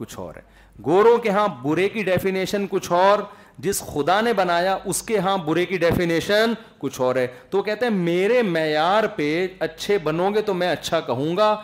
کچھ 0.00 0.18
اور 0.18 0.34
ہے 0.34 0.40
گوروں 0.84 1.16
کے 1.24 1.30
ہاں 1.30 1.46
برے 1.62 1.88
کی 1.94 2.02
ڈیفینیشن 2.02 2.64
کچھ 2.70 2.90
اور 2.92 3.18
جس 3.64 3.80
خدا 3.92 4.20
نے 4.20 4.32
بنایا 4.32 4.76
اس 4.90 5.02
کے 5.08 5.18
ہاں 5.24 5.36
برے 5.46 5.64
کی 5.66 5.76
ڈیفینیشن 5.78 6.52
کچھ 6.78 7.00
اور 7.06 7.16
ہے 7.16 7.26
تو 7.50 7.58
وہ 7.58 7.62
کہتے 7.62 7.86
ہیں 7.86 7.92
میرے 7.92 8.40
معیار 8.42 9.06
پہ 9.16 9.26
اچھے 9.66 9.98
بنو 10.04 10.30
گے 10.34 10.42
تو 10.42 10.54
میں 10.60 10.70
اچھا 10.72 11.00
کہوں 11.10 11.36
گا 11.36 11.54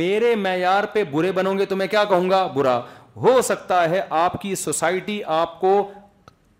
میرے 0.00 0.34
معیار 0.46 0.84
پہ 0.92 1.04
برے 1.12 1.32
بنو 1.40 1.52
گے 1.58 1.64
تو 1.72 1.76
میں 1.76 1.86
کیا 1.94 2.04
کہوں 2.14 2.30
گا 2.30 2.46
برا 2.54 2.78
ہو 3.22 3.40
سکتا 3.50 3.88
ہے 3.90 4.00
آپ 4.24 4.40
کی 4.42 4.54
سوسائٹی 4.64 5.20
آپ 5.40 5.60
کو 5.60 5.72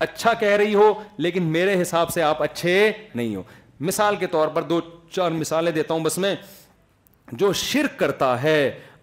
اچھا 0.07 0.33
کہہ 0.39 0.55
رہی 0.61 0.75
ہو 0.75 0.93
لیکن 1.25 1.43
میرے 1.57 1.81
حساب 1.81 2.09
سے 2.13 2.21
آپ 2.23 2.41
اچھے 2.43 2.77
نہیں 3.15 3.35
ہو 3.35 3.43
مثال 3.89 4.15
کے 4.15 4.27
طور 4.37 4.47
پر 4.57 4.61
دو 4.71 4.79
چار 5.15 5.31
مثالیں 5.41 5.71
دیتا 5.71 5.93
ہوں 5.93 6.03
بس 6.03 6.17
میں 6.25 6.35
جو 7.41 7.51
شرک 7.67 7.97
کرتا 7.99 8.41
ہے 8.43 8.57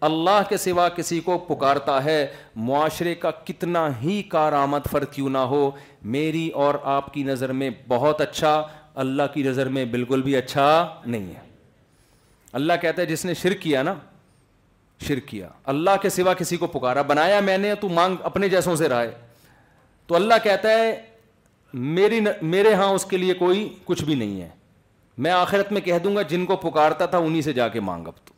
اللہ 0.07 0.41
کے 0.49 0.57
سوا 0.57 0.89
کسی 0.97 1.19
کو 1.25 1.37
پکارتا 1.49 2.03
ہے 2.05 2.27
معاشرے 2.67 3.15
کا 3.15 3.31
کتنا 3.47 3.89
ہی 4.03 4.23
کارآمد 4.29 4.87
فرد 4.91 5.13
کیوں 5.13 5.31
نہ 5.31 5.39
ہو 5.53 5.71
میری 6.13 6.49
اور 6.65 6.75
آپ 6.99 7.13
کی 7.15 7.23
نظر 7.23 7.53
میں 7.63 7.69
بہت 7.89 8.21
اچھا 8.21 8.63
اللہ 9.05 9.23
کی 9.35 9.43
نظر 9.43 9.69
میں 9.75 9.85
بالکل 9.91 10.23
بھی 10.23 10.37
اچھا 10.37 10.67
نہیں 11.07 11.27
ہے 11.35 11.49
اللہ 12.61 12.73
کہتا 12.83 13.03
ہے 13.03 13.07
جس 13.07 13.25
نے 13.25 13.35
شرک 13.43 13.61
کیا 13.63 13.83
نا 13.83 13.95
شرک 15.09 15.27
کیا 15.29 15.49
اللہ 15.75 15.97
کے 16.03 16.09
سوا 16.11 16.35
کسی 16.39 16.57
کو 16.57 16.67
پکارا 16.79 17.03
بنایا 17.13 17.41
میں 17.51 17.59
نے 17.59 17.75
تو 17.81 17.89
مانگ 17.89 18.17
اپنے 18.33 18.49
جیسوں 18.49 18.77
سے 18.77 18.89
رائے 18.89 19.11
تو 20.07 20.15
اللہ 20.17 20.43
کہتا 20.45 20.71
ہے 20.79 21.01
میری 21.73 22.21
میرے 22.43 22.73
ہاں 22.75 22.89
اس 22.95 23.05
کے 23.11 23.17
لیے 23.17 23.35
کوئی 23.35 23.69
کچھ 23.85 24.05
بھی 24.05 24.15
نہیں 24.15 24.41
ہے 24.41 24.49
میں 25.25 25.31
آخرت 25.31 25.73
میں 25.73 25.81
کہہ 25.81 25.99
دوں 26.05 26.17
گا 26.17 26.23
جن 26.31 26.47
کو 26.47 26.57
پکارتا 26.57 27.07
تھا 27.15 27.19
انہیں 27.19 27.43
سے 27.43 27.53
جا 27.53 27.69
کے 27.69 27.81
مانگ 27.91 28.07
اب 28.09 28.15
تو 28.25 28.30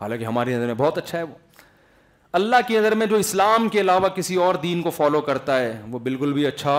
حالانکہ 0.00 0.24
ہماری 0.24 0.54
نظر 0.54 0.66
میں 0.66 0.74
بہت 0.78 0.98
اچھا 0.98 1.18
ہے 1.18 1.22
وہ 1.22 1.34
اللہ 2.38 2.56
کی 2.66 2.76
نظر 2.78 2.94
میں 2.94 3.06
جو 3.06 3.16
اسلام 3.16 3.68
کے 3.72 3.80
علاوہ 3.80 4.08
کسی 4.14 4.34
اور 4.46 4.54
دین 4.62 4.82
کو 4.82 4.90
فالو 4.90 5.20
کرتا 5.28 5.58
ہے 5.60 5.80
وہ 5.90 5.98
بالکل 5.98 6.32
بھی 6.32 6.46
اچھا 6.46 6.74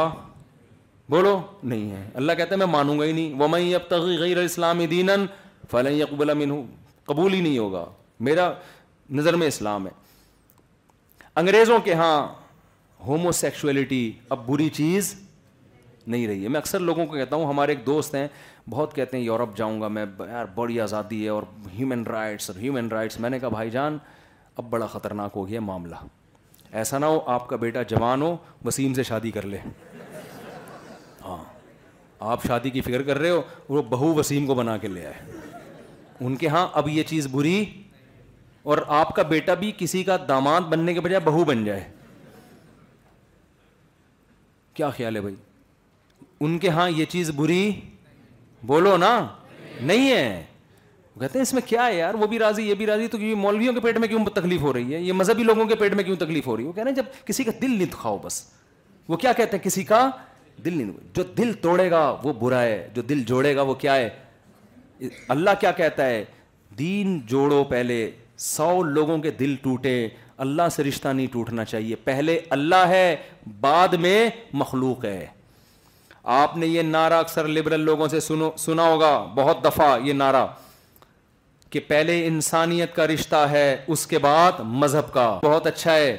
بولو 1.09 1.39
نہیں 1.63 1.89
ہے 1.91 2.03
اللہ 2.21 2.31
کہتے 2.37 2.55
میں 2.55 2.65
مانوں 2.71 2.97
گا 2.99 3.05
ہی 3.05 3.11
نہیں 3.11 3.33
وہ 3.39 3.47
میں 3.47 3.61
اب 3.75 3.93
غیر 4.19 4.37
اسلامی 4.43 4.87
دین 4.87 5.09
فلاں 5.71 5.91
یہ 5.91 6.05
قبول 6.09 6.31
قبول 7.05 7.33
ہی 7.33 7.41
نہیں 7.41 7.57
ہوگا 7.57 7.85
میرا 8.27 8.51
نظر 9.17 9.33
میں 9.41 9.47
اسلام 9.47 9.87
ہے 9.87 9.91
انگریزوں 11.39 11.79
کے 11.83 11.93
ہاں 11.93 12.15
ہومو 13.07 13.31
سیکشولیٹی 13.31 14.11
اب 14.35 14.45
بری 14.49 14.69
چیز 14.73 15.13
نہیں 16.07 16.27
رہی 16.27 16.43
ہے 16.43 16.47
میں 16.49 16.59
اکثر 16.59 16.79
لوگوں 16.79 17.05
کو 17.05 17.13
کہتا 17.13 17.35
ہوں 17.35 17.45
ہمارے 17.45 17.71
ایک 17.71 17.85
دوست 17.85 18.15
ہیں 18.15 18.27
بہت 18.69 18.93
کہتے 18.95 19.17
ہیں 19.17 19.23
یورپ 19.23 19.55
جاؤں 19.57 19.79
گا 19.81 19.87
میں 19.97 20.05
یار 20.29 20.45
بڑی 20.55 20.79
آزادی 20.81 21.23
ہے 21.23 21.29
اور 21.29 21.43
ہیومن 21.77 22.03
رائٹس 22.07 22.49
اور 22.49 22.59
ہیومن 22.61 22.87
رائٹس 22.91 23.19
میں 23.19 23.29
نے 23.29 23.39
کہا 23.39 23.49
بھائی 23.49 23.69
جان 23.71 23.97
اب 24.61 24.69
بڑا 24.69 24.85
خطرناک 24.95 25.31
ہو 25.35 25.47
گیا 25.47 25.59
معاملہ 25.69 25.95
ایسا 26.79 26.97
نہ 26.97 27.05
ہو 27.05 27.19
آپ 27.35 27.47
کا 27.49 27.55
بیٹا 27.63 27.81
جوان 27.91 28.21
ہو 28.21 28.35
وسیم 28.65 28.93
سے 28.93 29.03
شادی 29.09 29.31
کر 29.37 29.45
لے 29.53 29.57
ہاں 31.25 31.37
آپ 32.31 32.43
شادی 32.47 32.69
کی 32.69 32.81
فکر 32.81 33.01
کر 33.09 33.17
رہے 33.17 33.29
ہو 33.29 33.41
وہ 33.69 33.81
بہو 33.89 34.13
وسیم 34.15 34.47
کو 34.47 34.55
بنا 34.55 34.77
کے 34.77 34.87
لے 34.87 35.05
آئے 35.05 35.39
ان 36.25 36.35
کے 36.35 36.47
ہاں 36.55 36.67
اب 36.81 36.87
یہ 36.89 37.03
چیز 37.09 37.27
بری 37.31 37.63
اور 38.71 38.77
آپ 39.01 39.15
کا 39.15 39.23
بیٹا 39.33 39.53
بھی 39.59 39.71
کسی 39.77 40.03
کا 40.03 40.17
داماد 40.27 40.61
بننے 40.71 40.93
کے 40.93 41.01
بجائے 41.01 41.19
بہو 41.25 41.43
بن 41.49 41.63
جائے 41.65 41.87
کیا 44.73 44.89
خیال 44.97 45.15
ہے 45.15 45.21
بھائی 45.21 45.35
ان 46.39 46.57
کے 46.59 46.69
ہاں 46.79 46.89
یہ 46.89 47.05
چیز 47.11 47.31
بری 47.35 47.63
بولو 48.67 48.95
نا 48.97 49.19
نہیں 49.81 50.11
ہے 50.11 50.43
وہ 51.15 51.19
کہتے 51.21 51.37
ہیں 51.39 51.41
اس 51.43 51.53
میں 51.53 51.61
کیا 51.65 51.85
ہے 51.85 51.95
یار 51.97 52.13
وہ 52.19 52.27
بھی 52.27 52.39
راضی 52.39 52.67
یہ 52.69 52.73
بھی 52.75 52.85
راضی 52.85 53.07
تو 53.07 53.17
یہ 53.21 53.35
مولویوں 53.35 53.73
کے 53.73 53.79
پیٹ 53.81 53.97
میں 53.97 54.07
کیوں 54.07 54.25
تکلیف 54.35 54.61
ہو 54.61 54.73
رہی 54.73 54.93
ہے 54.93 54.99
یہ 55.01 55.13
مذہبی 55.13 55.43
لوگوں 55.43 55.65
کے 55.67 55.75
پیٹ 55.75 55.93
میں 55.95 56.03
کیوں 56.03 56.15
تکلیف 56.19 56.47
ہو 56.47 56.55
رہی 56.57 56.63
ہے 56.63 56.67
وہ 56.67 56.73
کہہ 56.73 56.83
رہے 56.83 56.91
ہیں 56.91 56.95
جب 56.97 57.25
کسی 57.25 57.43
کا 57.43 57.51
دل 57.61 57.71
نہیں 57.77 57.87
دکھاؤ 57.91 58.17
بس 58.23 58.41
وہ 59.07 59.17
کیا 59.17 59.33
کہتے 59.33 59.57
ہیں 59.57 59.63
کسی 59.63 59.83
کا 59.83 60.09
دل 60.65 60.77
نہیں 60.77 60.87
دکھاؤ 60.91 61.07
جو 61.15 61.23
دل 61.37 61.53
توڑے 61.61 61.89
گا 61.91 62.09
وہ 62.23 62.33
برا 62.39 62.61
ہے 62.61 62.87
جو 62.93 63.01
دل 63.09 63.23
جوڑے 63.27 63.55
گا 63.55 63.61
وہ 63.61 63.73
کیا 63.85 63.95
ہے 63.95 64.09
اللہ 65.33 65.49
کیا 65.59 65.71
کہتا 65.71 66.05
ہے 66.07 66.23
دین 66.79 67.19
جوڑو 67.27 67.63
پہلے 67.69 68.09
سو 68.45 68.81
لوگوں 68.83 69.17
کے 69.19 69.31
دل 69.39 69.55
ٹوٹے 69.61 70.07
اللہ 70.45 70.69
سے 70.71 70.83
رشتہ 70.83 71.07
نہیں 71.07 71.27
ٹوٹنا 71.31 71.65
چاہیے 71.65 71.95
پہلے 72.03 72.39
اللہ 72.57 72.83
ہے 72.87 73.15
بعد 73.61 73.93
میں 74.01 74.29
مخلوق 74.53 75.03
ہے 75.05 75.25
آپ 76.31 76.55
نے 76.57 76.67
یہ 76.67 76.81
نعرہ 76.85 77.13
اکثر 77.19 77.47
لبرل 77.47 77.79
لوگوں 77.85 78.07
سے 78.07 78.19
سنا 78.19 78.87
ہوگا 78.89 79.11
بہت 79.35 79.63
دفعہ 79.63 79.87
یہ 80.05 80.13
نعرہ 80.13 80.45
کہ 81.69 81.79
پہلے 81.87 82.17
انسانیت 82.27 82.93
کا 82.95 83.07
رشتہ 83.07 83.35
ہے 83.51 83.65
اس 83.95 84.05
کے 84.07 84.17
بعد 84.27 84.59
مذہب 84.83 85.11
کا 85.13 85.25
بہت 85.43 85.67
اچھا 85.67 85.95
ہے 85.95 86.15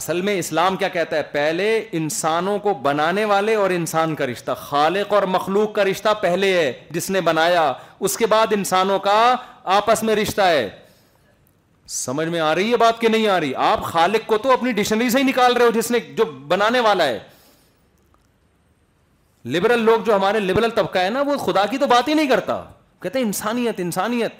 اصل 0.00 0.20
میں 0.28 0.36
اسلام 0.38 0.76
کیا 0.76 0.88
کہتا 0.98 1.16
ہے 1.16 1.22
پہلے 1.32 1.66
انسانوں 2.02 2.58
کو 2.66 2.74
بنانے 2.86 3.24
والے 3.34 3.54
اور 3.64 3.70
انسان 3.78 4.14
کا 4.14 4.26
رشتہ 4.26 4.52
خالق 4.62 5.12
اور 5.18 5.22
مخلوق 5.36 5.72
کا 5.74 5.84
رشتہ 5.90 6.14
پہلے 6.20 6.52
ہے 6.56 6.72
جس 6.94 7.10
نے 7.10 7.20
بنایا 7.32 7.72
اس 8.08 8.16
کے 8.16 8.26
بعد 8.34 8.52
انسانوں 8.56 8.98
کا 9.08 9.16
آپس 9.78 10.02
میں 10.08 10.16
رشتہ 10.16 10.42
ہے 10.54 10.68
سمجھ 12.00 12.28
میں 12.28 12.40
آ 12.40 12.54
رہی 12.54 12.70
ہے 12.72 12.76
بات 12.84 13.00
کہ 13.00 13.08
نہیں 13.08 13.26
آ 13.26 13.40
رہی 13.40 13.54
آپ 13.72 13.82
خالق 13.92 14.26
کو 14.26 14.38
تو 14.46 14.52
اپنی 14.52 14.72
ڈکشنری 14.80 15.10
سے 15.10 15.18
ہی 15.18 15.22
نکال 15.24 15.56
رہے 15.56 15.66
ہو 15.66 15.70
جس 15.80 15.90
نے 15.90 15.98
جو 16.16 16.24
بنانے 16.48 16.80
والا 16.88 17.04
ہے 17.08 17.18
لبرل 19.52 19.78
لوگ 19.84 20.00
جو 20.06 20.14
ہمارے 20.14 20.38
لبرل 20.40 20.70
طبقہ 20.74 20.98
ہے 20.98 21.10
نا 21.10 21.20
وہ 21.26 21.36
خدا 21.38 21.64
کی 21.70 21.78
تو 21.78 21.86
بات 21.86 22.08
ہی 22.08 22.14
نہیں 22.14 22.26
کرتا 22.28 22.62
کہتے 23.02 23.20
انسانیت 23.20 23.80
انسانیت 23.80 24.32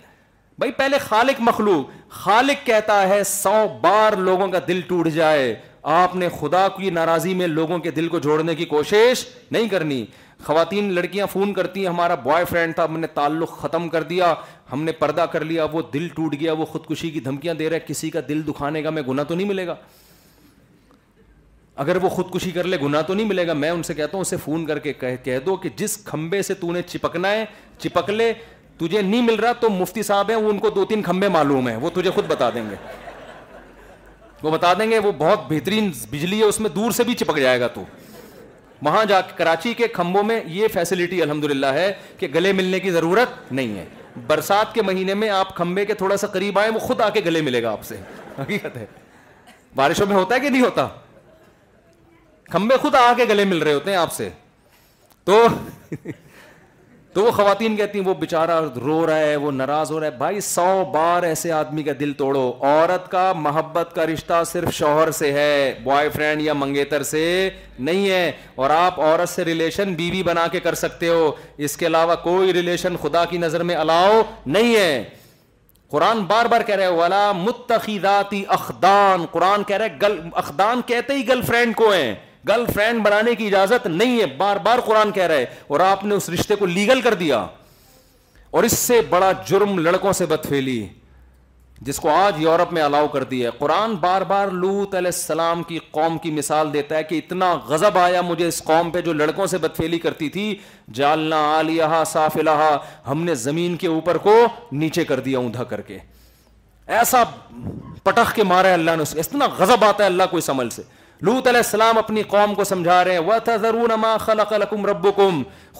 بھائی 0.59 0.73
پہلے 0.77 0.99
خالق 0.99 1.41
مخلوق 1.49 1.91
خالق 2.23 2.67
کہتا 2.67 3.09
ہے 3.09 3.23
سو 3.33 3.53
بار 3.81 4.13
لوگوں 4.29 4.49
کا 4.53 4.59
دل 4.69 4.81
ٹوٹ 4.89 5.09
جائے 5.15 5.55
آپ 5.97 6.15
نے 6.17 6.29
خدا 6.41 6.67
کی 6.77 6.91
ناراضی 6.91 7.35
میں 7.41 7.47
لوگوں 7.47 7.79
کے 7.79 7.91
دل 7.99 8.09
کو 8.15 8.19
جوڑنے 8.19 8.55
کی 8.61 8.65
کوشش 8.71 9.25
نہیں 9.51 9.69
کرنی 9.69 10.05
خواتین 10.45 10.93
لڑکیاں 10.95 11.27
فون 11.33 11.53
کرتی 11.55 11.81
ہیں 11.81 11.89
ہمارا 11.89 12.15
بوائے 12.25 12.45
فرینڈ 12.51 12.75
تھا 12.75 12.85
ہم 12.85 12.99
نے 13.01 13.07
تعلق 13.19 13.51
ختم 13.61 13.89
کر 13.89 14.03
دیا 14.09 14.35
ہم 14.73 14.83
نے 14.85 14.93
پردہ 15.03 15.27
کر 15.33 15.45
لیا 15.53 15.65
وہ 15.73 15.83
دل 15.93 16.09
ٹوٹ 16.15 16.35
گیا 16.41 16.53
وہ 16.53 16.65
خودکشی 16.73 17.11
کی 17.11 17.21
دھمکیاں 17.29 17.55
دے 17.61 17.69
رہا 17.69 17.75
ہے 17.77 17.85
کسی 17.87 18.11
کا 18.17 18.21
دل 18.29 18.43
دکھانے 18.47 18.83
کا 18.83 18.91
میں 18.99 19.03
گناہ 19.09 19.25
تو 19.29 19.35
نہیں 19.35 19.49
ملے 19.49 19.67
گا 19.67 19.75
اگر 21.83 21.97
وہ 22.03 22.09
خودکشی 22.09 22.51
کر 22.51 22.65
لے 22.65 22.77
گناہ 22.83 23.03
تو 23.07 23.15
نہیں 23.15 23.27
ملے 23.27 23.47
گا 23.47 23.53
میں 23.53 23.71
ان 23.71 23.83
سے 23.83 23.95
کہتا 23.95 24.17
ہوں 24.17 24.21
اسے 24.23 24.37
فون 24.45 24.65
کر 24.67 24.79
کے 24.87 24.93
کہہ 25.25 25.39
دو 25.47 25.57
کہ 25.63 25.69
جس 25.77 25.97
کھمبے 26.05 26.41
سے 26.43 26.55
تو 26.61 26.73
نے 26.73 26.83
چپکنا 26.87 27.31
ہے 27.31 27.45
چپک 27.79 28.11
لے 28.11 28.33
تجھے 28.79 29.03
نہیں 29.03 29.23
مل 29.23 29.35
رہا 29.41 29.53
تو 29.61 29.71
مفتی 29.71 30.03
صاحب 30.09 30.31
ہیں 30.31 30.37
وہ 30.37 30.51
ان 30.51 30.59
کو 30.59 30.71
دو 30.71 30.85
تین 30.85 31.03
کھمبے 31.03 31.29
معلوم 31.37 31.69
ہیں 31.69 31.77
وہ 31.81 31.91
تجھے 31.95 32.11
خود 32.15 32.25
بتا 32.29 32.49
دیں 32.55 32.63
گے 32.71 32.77
وہ 34.43 34.51
بتا 34.51 34.73
دیں 34.79 34.91
گے 34.91 34.99
وہ 34.99 35.13
بہت 35.19 35.49
بہترین 35.51 35.91
بجلی 36.11 36.39
ہے 36.39 36.45
اس 36.45 36.61
میں 36.61 36.71
دور 36.71 36.91
سے 36.97 37.05
بھی 37.05 37.15
چپک 37.21 37.39
جائے 37.41 37.61
گا 37.61 37.67
تو 37.75 37.85
وہاں 38.83 39.05
جا 39.09 39.21
کے 39.21 39.33
کراچی 39.37 39.73
کے 39.75 39.87
کھمبوں 39.93 40.23
میں 40.23 40.41
یہ 40.57 40.69
فیسلٹی 40.73 41.23
الحمد 41.23 41.45
للہ 41.51 41.67
ہے 41.75 41.93
کہ 42.19 42.29
گلے 42.35 42.53
ملنے 42.53 42.81
کی 42.81 42.91
ضرورت 42.91 43.53
نہیں 43.53 43.79
ہے 43.79 43.85
برسات 44.27 44.75
کے 44.75 44.83
مہینے 44.83 45.15
میں 45.15 45.29
آپ 45.39 45.55
کھمبے 45.57 45.85
کے 45.87 45.95
تھوڑا 45.95 46.17
سا 46.17 46.27
قریب 46.33 46.59
آئیں 46.59 46.71
وہ 46.73 46.79
خود 46.79 47.01
آ 47.01 47.09
کے 47.15 47.21
گلے 47.27 47.41
ملے 47.43 47.63
گا 47.63 47.71
آپ 47.73 47.85
سے 47.85 47.97
حقیقت 48.39 48.77
ہے 48.77 48.87
بارشوں 49.77 50.07
میں 50.07 50.17
ہوتا 50.17 50.35
ہے 50.35 50.41
کہ 50.41 50.51
نہیں 50.51 50.63
ہوتا 50.63 50.87
کھمبے 52.51 52.77
خود 52.81 52.95
آ 52.95 53.13
کے 53.17 53.25
گلے 53.29 53.45
مل 53.45 53.63
رہے 53.63 53.73
ہوتے 53.75 53.91
ہیں 53.91 53.99
آپ 53.99 54.13
سے 54.13 54.29
تو 55.25 55.43
تو 57.13 57.23
وہ 57.25 57.31
خواتین 57.33 57.77
کہتی 57.77 57.99
ہیں 57.99 58.07
وہ 58.07 58.13
بےچارا 58.15 58.61
رو 58.85 59.07
رہا 59.07 59.19
ہے 59.19 59.37
وہ 59.43 59.51
ناراض 59.53 59.91
ہو 59.91 60.01
رہا 60.01 60.07
ہے 60.07 60.11
بھائی 60.17 60.41
سو 60.49 60.65
بار 60.95 61.23
ایسے 61.23 61.53
آدمی 61.59 61.83
کا 61.83 61.93
دل 62.01 62.13
توڑو 62.17 62.43
عورت 62.69 63.11
کا 63.11 63.33
محبت 63.37 63.95
کا 63.95 64.07
رشتہ 64.07 64.43
صرف 64.47 64.73
شوہر 64.75 65.11
سے 65.19 65.31
ہے 65.33 65.73
بوائے 65.85 66.09
فرینڈ 66.15 66.43
یا 66.43 66.53
منگیتر 66.57 67.03
سے 67.11 67.23
نہیں 67.79 68.09
ہے 68.11 68.31
اور 68.57 68.71
آپ 68.71 69.01
عورت 69.01 69.29
سے 69.29 69.45
ریلیشن 69.45 69.95
بیوی 69.95 70.23
بنا 70.23 70.47
کے 70.53 70.61
کر 70.61 70.75
سکتے 70.85 71.09
ہو 71.09 71.31
اس 71.69 71.77
کے 71.77 71.87
علاوہ 71.87 72.15
کوئی 72.25 72.53
ریلیشن 72.53 72.97
خدا 73.03 73.25
کی 73.31 73.39
نظر 73.39 73.63
میں 73.71 73.77
الاؤ 73.77 74.21
نہیں 74.47 74.75
ہے 74.77 75.03
قرآن 75.91 76.25
بار 76.35 76.47
بار 76.51 76.61
کہہ 76.67 76.75
رہے 76.75 76.89
والا 77.01 77.31
متخیداتی 77.45 78.45
اخدان 78.59 79.25
قرآن 79.33 79.63
کہہ 79.67 79.77
رہے 79.85 80.21
اخدان 80.45 80.81
کہتے 80.87 81.15
ہی 81.17 81.29
گرل 81.29 81.43
فرینڈ 81.47 81.75
کو 81.77 81.91
ہیں 81.93 82.15
گرل 82.49 82.65
فرینڈ 82.75 83.03
بنانے 83.05 83.35
کی 83.35 83.47
اجازت 83.47 83.87
نہیں 83.87 84.19
ہے 84.21 84.27
بار 84.37 84.57
بار 84.65 84.81
قرآن 84.87 85.11
کہہ 85.13 85.27
رہے 85.31 85.45
اور 85.69 85.81
آپ 85.81 86.05
نے 86.05 86.15
اس 86.15 86.29
رشتے 86.31 86.55
کو 86.57 86.67
لیگل 86.67 87.01
کر 87.01 87.15
دیا 87.25 87.47
اور 88.57 88.65
اس 88.65 88.79
سے 88.79 89.01
بڑا 89.09 89.31
جرم 89.49 89.79
لڑکوں 89.87 90.13
سے 90.21 90.27
بدفیلی 90.27 90.87
جس 91.87 91.99
کو 92.01 92.09
آج 92.11 92.35
یورپ 92.43 92.73
میں 92.73 92.83
الاؤ 92.83 93.07
کر 93.15 93.25
دی 93.31 93.45
ہے 93.45 93.51
قرآن 93.59 93.95
بار 94.05 94.23
بار 94.29 94.49
لوت 94.61 94.95
علیہ 94.95 95.11
السلام 95.15 95.63
کی 95.71 95.79
قوم 95.93 96.17
کی 96.19 96.31
مثال 96.33 96.73
دیتا 96.73 96.97
ہے 96.97 97.03
کہ 97.05 97.19
اتنا 97.25 97.53
غضب 97.69 97.99
آیا 97.99 98.21
مجھے 98.29 98.47
اس 98.49 98.63
قوم 98.65 98.91
پہ 98.91 99.01
جو 99.09 99.13
لڑکوں 99.13 99.47
سے 99.55 99.59
بدفیلی 99.65 99.99
کرتی 100.05 100.29
تھی 100.37 100.47
جالنا 101.01 101.41
آلیہ 101.59 102.03
صاف 102.13 102.37
الحا 102.41 102.75
ہم 103.09 103.25
نے 103.25 103.35
زمین 103.45 103.77
کے 103.83 103.87
اوپر 103.89 104.19
کو 104.29 104.37
نیچے 104.85 105.05
کر 105.11 105.21
دیا 105.29 105.39
اوندا 105.39 105.65
کر 105.75 105.81
کے 105.91 105.99
ایسا 107.01 107.23
پٹخ 108.03 108.35
کے 108.35 108.43
مارا 108.55 108.69
ہے 108.69 108.75
اللہ 108.75 108.97
نے 108.99 109.21
اتنا 109.21 109.47
غضب 109.59 109.85
آتا 109.85 110.03
ہے 110.05 110.09
اللہ 110.09 110.31
کو 110.31 110.37
اس 110.37 110.51
عمل 110.51 110.71
سے 110.79 110.83
لوت 111.23 111.47
علیہ 111.49 111.59
السلام 111.61 111.99
اپنی 111.99 112.23
قوم 112.29 112.55
کو 112.55 112.65
سمجھا 112.65 113.03
رہے 113.05 113.19
ہیں 113.19 114.31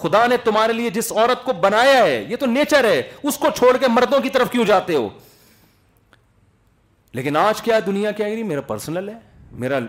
خدا 0.01 0.25
نے 0.27 0.37
تمہارے 0.43 0.73
لیے 0.73 0.89
جس 0.93 1.11
عورت 1.11 1.43
کو 1.45 1.53
بنایا 1.61 1.99
ہے 2.03 2.23
یہ 2.29 2.35
تو 2.39 2.45
نیچر 2.45 2.83
ہے 2.91 3.01
اس 3.23 3.37
کو 3.37 3.49
چھوڑ 3.57 3.75
کے 3.79 3.87
مردوں 3.91 4.19
کی 4.21 4.29
طرف 4.29 4.49
کیوں 4.51 4.65
جاتے 4.65 4.95
ہو 4.95 5.07
لیکن 7.13 7.37
آج 7.37 7.61
کیا 7.61 7.79
دنیا 7.85 8.11
کیا 8.19 8.27
میرا 8.47 8.61
پرسنل 8.67 9.09
ہے 9.09 9.15
میرا 9.63 9.79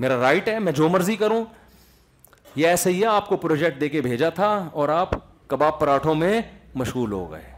میرا 0.00 0.18
رائٹ 0.20 0.48
ہے 0.48 0.58
میں 0.60 0.72
جو 0.72 0.88
مرضی 0.88 1.16
کروں 1.16 1.44
یہ 2.56 2.68
ایسا 2.68 2.90
ہی 2.90 3.00
ہے 3.00 3.06
آپ 3.06 3.28
کو 3.28 3.36
پروجیکٹ 3.36 3.80
دے 3.80 3.88
کے 3.88 4.00
بھیجا 4.00 4.28
تھا 4.36 4.50
اور 4.72 4.88
آپ 4.88 5.10
کباب 5.48 5.78
پراٹھوں 5.80 6.14
میں 6.14 6.40
مشغول 6.74 7.12
ہو 7.12 7.30
گئے 7.32 7.52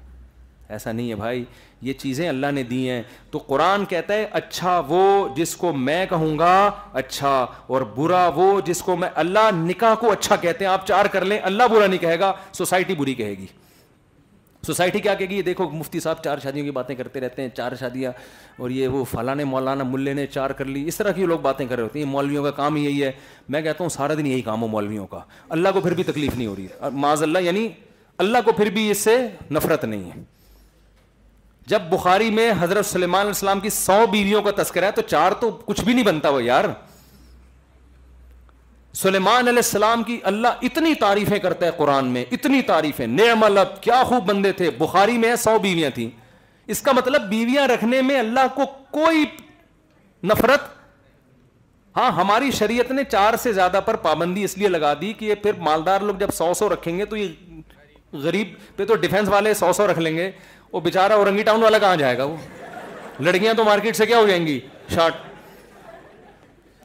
ایسا 0.77 0.93
نہیں 0.93 1.11
ہے 1.11 1.15
بھائی 1.17 1.45
یہ 1.87 1.93
چیزیں 1.99 2.29
اللہ 2.29 2.51
نے 2.55 2.63
دی 2.71 2.89
ہیں 2.91 3.03
تو 3.31 3.39
قرآن 3.47 3.85
کہتا 3.89 4.15
ہے 4.15 4.27
اچھا 4.39 4.79
وہ 4.89 5.03
جس 5.37 5.55
کو 5.57 5.73
میں 5.73 6.05
کہوں 6.11 6.39
گا 6.39 6.55
اچھا 6.93 7.37
اور 7.67 7.83
برا 7.97 8.27
وہ 8.35 8.61
جس 8.67 8.83
کو 8.83 8.97
میں 8.97 9.09
اللہ 9.25 9.51
نکاح 9.55 9.95
کو 10.01 10.11
اچھا 10.13 10.37
کہتے 10.41 10.65
ہیں 10.65 10.73
آپ 10.73 10.87
چار 10.87 11.07
کر 11.13 11.25
لیں 11.25 11.39
اللہ 11.51 11.67
برا 11.71 11.87
نہیں 11.87 11.99
کہے 12.01 12.19
گا 12.21 12.33
سوسائٹی 12.53 12.95
بری 12.99 13.15
کہے 13.15 13.35
گی 13.39 13.47
سوسائٹی 14.67 14.99
کیا 15.01 15.13
کہے 15.15 15.27
گی 15.29 15.37
یہ 15.37 15.43
دیکھو 15.43 15.69
مفتی 15.71 16.01
صاحب 16.01 16.23
چار 16.23 16.39
شادیوں 16.43 16.65
کی 16.65 16.71
باتیں 16.71 16.95
کرتے 16.95 17.21
رہتے 17.21 17.43
ہیں 17.43 17.49
چار 17.57 17.73
شادیاں 17.81 18.11
اور 18.59 18.71
یہ 18.71 18.89
وہ 18.89 19.03
فلاں 19.11 19.35
مولانا 19.47 19.85
ملے 19.89 20.13
نے 20.15 20.27
چار 20.27 20.51
کر 20.59 20.65
لی 20.65 20.87
اس 20.89 20.97
طرح 20.97 21.13
کی 21.19 21.27
لوگ 21.27 21.39
باتیں 21.41 21.65
کر 21.67 21.75
رہے 21.75 21.83
ہوتے 21.85 21.99
ہیں 21.99 22.07
مولویوں 22.07 22.43
کا 22.45 22.51
کام 22.57 22.77
یہی 22.77 23.03
ہے 23.03 23.11
میں 23.49 23.61
کہتا 23.63 23.85
ہوں 23.85 23.89
سارا 23.97 24.15
دن 24.19 24.27
یہی 24.27 24.41
کام 24.51 24.63
ہو 24.63 24.67
مولویوں 24.69 25.07
کا 25.07 25.21
اللہ 25.57 25.69
کو 25.75 25.81
پھر 25.81 25.95
بھی 25.95 26.03
تکلیف 26.05 26.37
نہیں 26.37 26.47
ہو 26.47 26.57
رہی 26.57 26.67
ہے 26.83 26.91
معاذ 26.93 27.23
اللہ 27.23 27.39
یعنی 27.45 27.69
اللہ 28.25 28.39
کو 28.45 28.53
پھر 28.57 28.71
بھی 28.75 28.91
اس 28.91 28.99
سے 29.05 29.17
نفرت 29.51 29.85
نہیں 29.85 30.11
ہے 30.17 30.21
جب 31.69 31.83
بخاری 31.91 32.31
میں 32.35 32.51
حضرت 32.61 32.87
سلیمان 32.87 33.21
علیہ 33.21 33.31
السلام 33.37 33.61
کی 33.61 33.71
سو 33.79 33.99
بیویوں 34.11 34.41
کا 34.43 34.51
تذکرہ 34.63 34.85
ہے 34.85 34.91
تو 34.99 35.03
چار 35.09 35.33
تو 35.41 35.51
کچھ 35.65 35.81
بھی 35.85 35.93
نہیں 35.95 36.05
بنتا 36.05 36.29
وہ 36.37 36.43
یار 36.43 36.65
سلیمان 39.01 39.49
علیہ 39.49 39.63
السلام 39.67 40.03
کی 40.03 40.19
اللہ 40.31 40.65
اتنی 40.69 40.95
تعریفیں 41.01 41.39
کرتا 41.39 41.67
ہے 41.67 41.71
قرآن 41.77 42.07
میں 42.15 42.25
اتنی 42.39 42.61
تعریفیں 42.73 43.07
نعم 43.07 43.45
کیا 43.81 44.03
خوب 44.09 44.27
بندے 44.29 44.53
تھے 44.61 44.71
بخاری 44.79 45.19
میں 45.25 45.35
سو 45.45 45.59
بیویاں 45.67 45.91
تھیں 45.95 46.09
اس 46.75 46.81
کا 46.87 46.93
مطلب 46.99 47.29
بیویاں 47.29 47.67
رکھنے 47.69 48.01
میں 48.09 48.19
اللہ 48.19 48.47
کو 48.55 48.63
کوئی 48.99 49.25
نفرت 50.31 50.77
ہاں 51.97 52.11
ہماری 52.23 52.51
شریعت 52.59 52.91
نے 52.93 53.05
چار 53.13 53.37
سے 53.43 53.53
زیادہ 53.53 53.81
پر 53.85 53.97
پابندی 54.09 54.45
اس 54.45 54.57
لیے 54.59 54.69
لگا 54.69 54.93
دی 55.01 55.13
کہ 55.21 55.25
یہ 55.25 55.35
پھر 55.43 55.61
مالدار 55.69 56.01
لوگ 56.09 56.15
جب 56.21 56.31
سو 56.35 56.53
سو 56.59 56.69
رکھیں 56.75 56.97
گے 56.99 57.05
تو 57.13 57.17
یہ 57.17 58.17
غریب 58.23 58.53
پہ 58.77 58.85
تو 58.87 58.95
ڈیفینس 59.05 59.29
والے 59.29 59.53
سو 59.55 59.73
سو 59.77 59.87
رکھ 59.91 59.99
لیں 59.99 60.15
گے 60.17 60.31
وہ 60.73 60.81
بےچارا 60.81 61.15
اورنگی 61.15 61.43
ٹاؤن 61.43 61.63
والا 61.63 61.79
کہاں 61.79 61.97
جائے 61.97 62.17
گا 62.19 62.25
وہ 62.25 62.37
لڑکیاں 63.25 63.55
تو 63.57 63.65
مارکیٹ 63.65 63.97
سے 63.97 64.07
کیا 64.07 64.19
ہو 64.19 64.27
جائیں 64.27 64.47
گی 64.47 64.59
شارٹ 64.95 65.15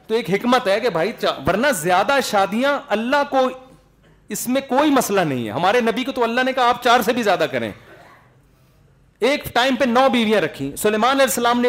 تو 0.08 0.14
ایک 0.14 0.30
حکمت 0.30 0.66
ہے 0.68 0.78
کہ 0.80 0.88
بھائی 0.90 1.12
ورنہ 1.46 1.66
زیادہ 1.74 2.18
شادیاں 2.30 2.78
اللہ 2.96 3.22
کو 3.30 3.48
اس 4.34 4.46
میں 4.48 4.60
کوئی 4.68 4.90
مسئلہ 4.90 5.20
نہیں 5.20 5.46
ہے 5.46 5.50
ہمارے 5.52 5.80
نبی 5.80 6.04
کو 6.04 6.12
تو 6.12 6.22
اللہ 6.24 6.40
نے 6.44 6.52
کہا 6.52 6.68
آپ 6.68 6.82
چار 6.84 7.02
سے 7.04 7.12
بھی 7.12 7.22
زیادہ 7.22 7.46
کریں 7.52 7.70
ایک 9.28 9.44
ٹائم 9.54 9.76
پہ 9.80 9.84
نو 9.84 10.06
بیویاں 10.12 10.40
رکھی 10.40 10.70
سلیمان 10.78 11.10
علیہ 11.10 11.22
السلام 11.24 11.60
نے 11.60 11.68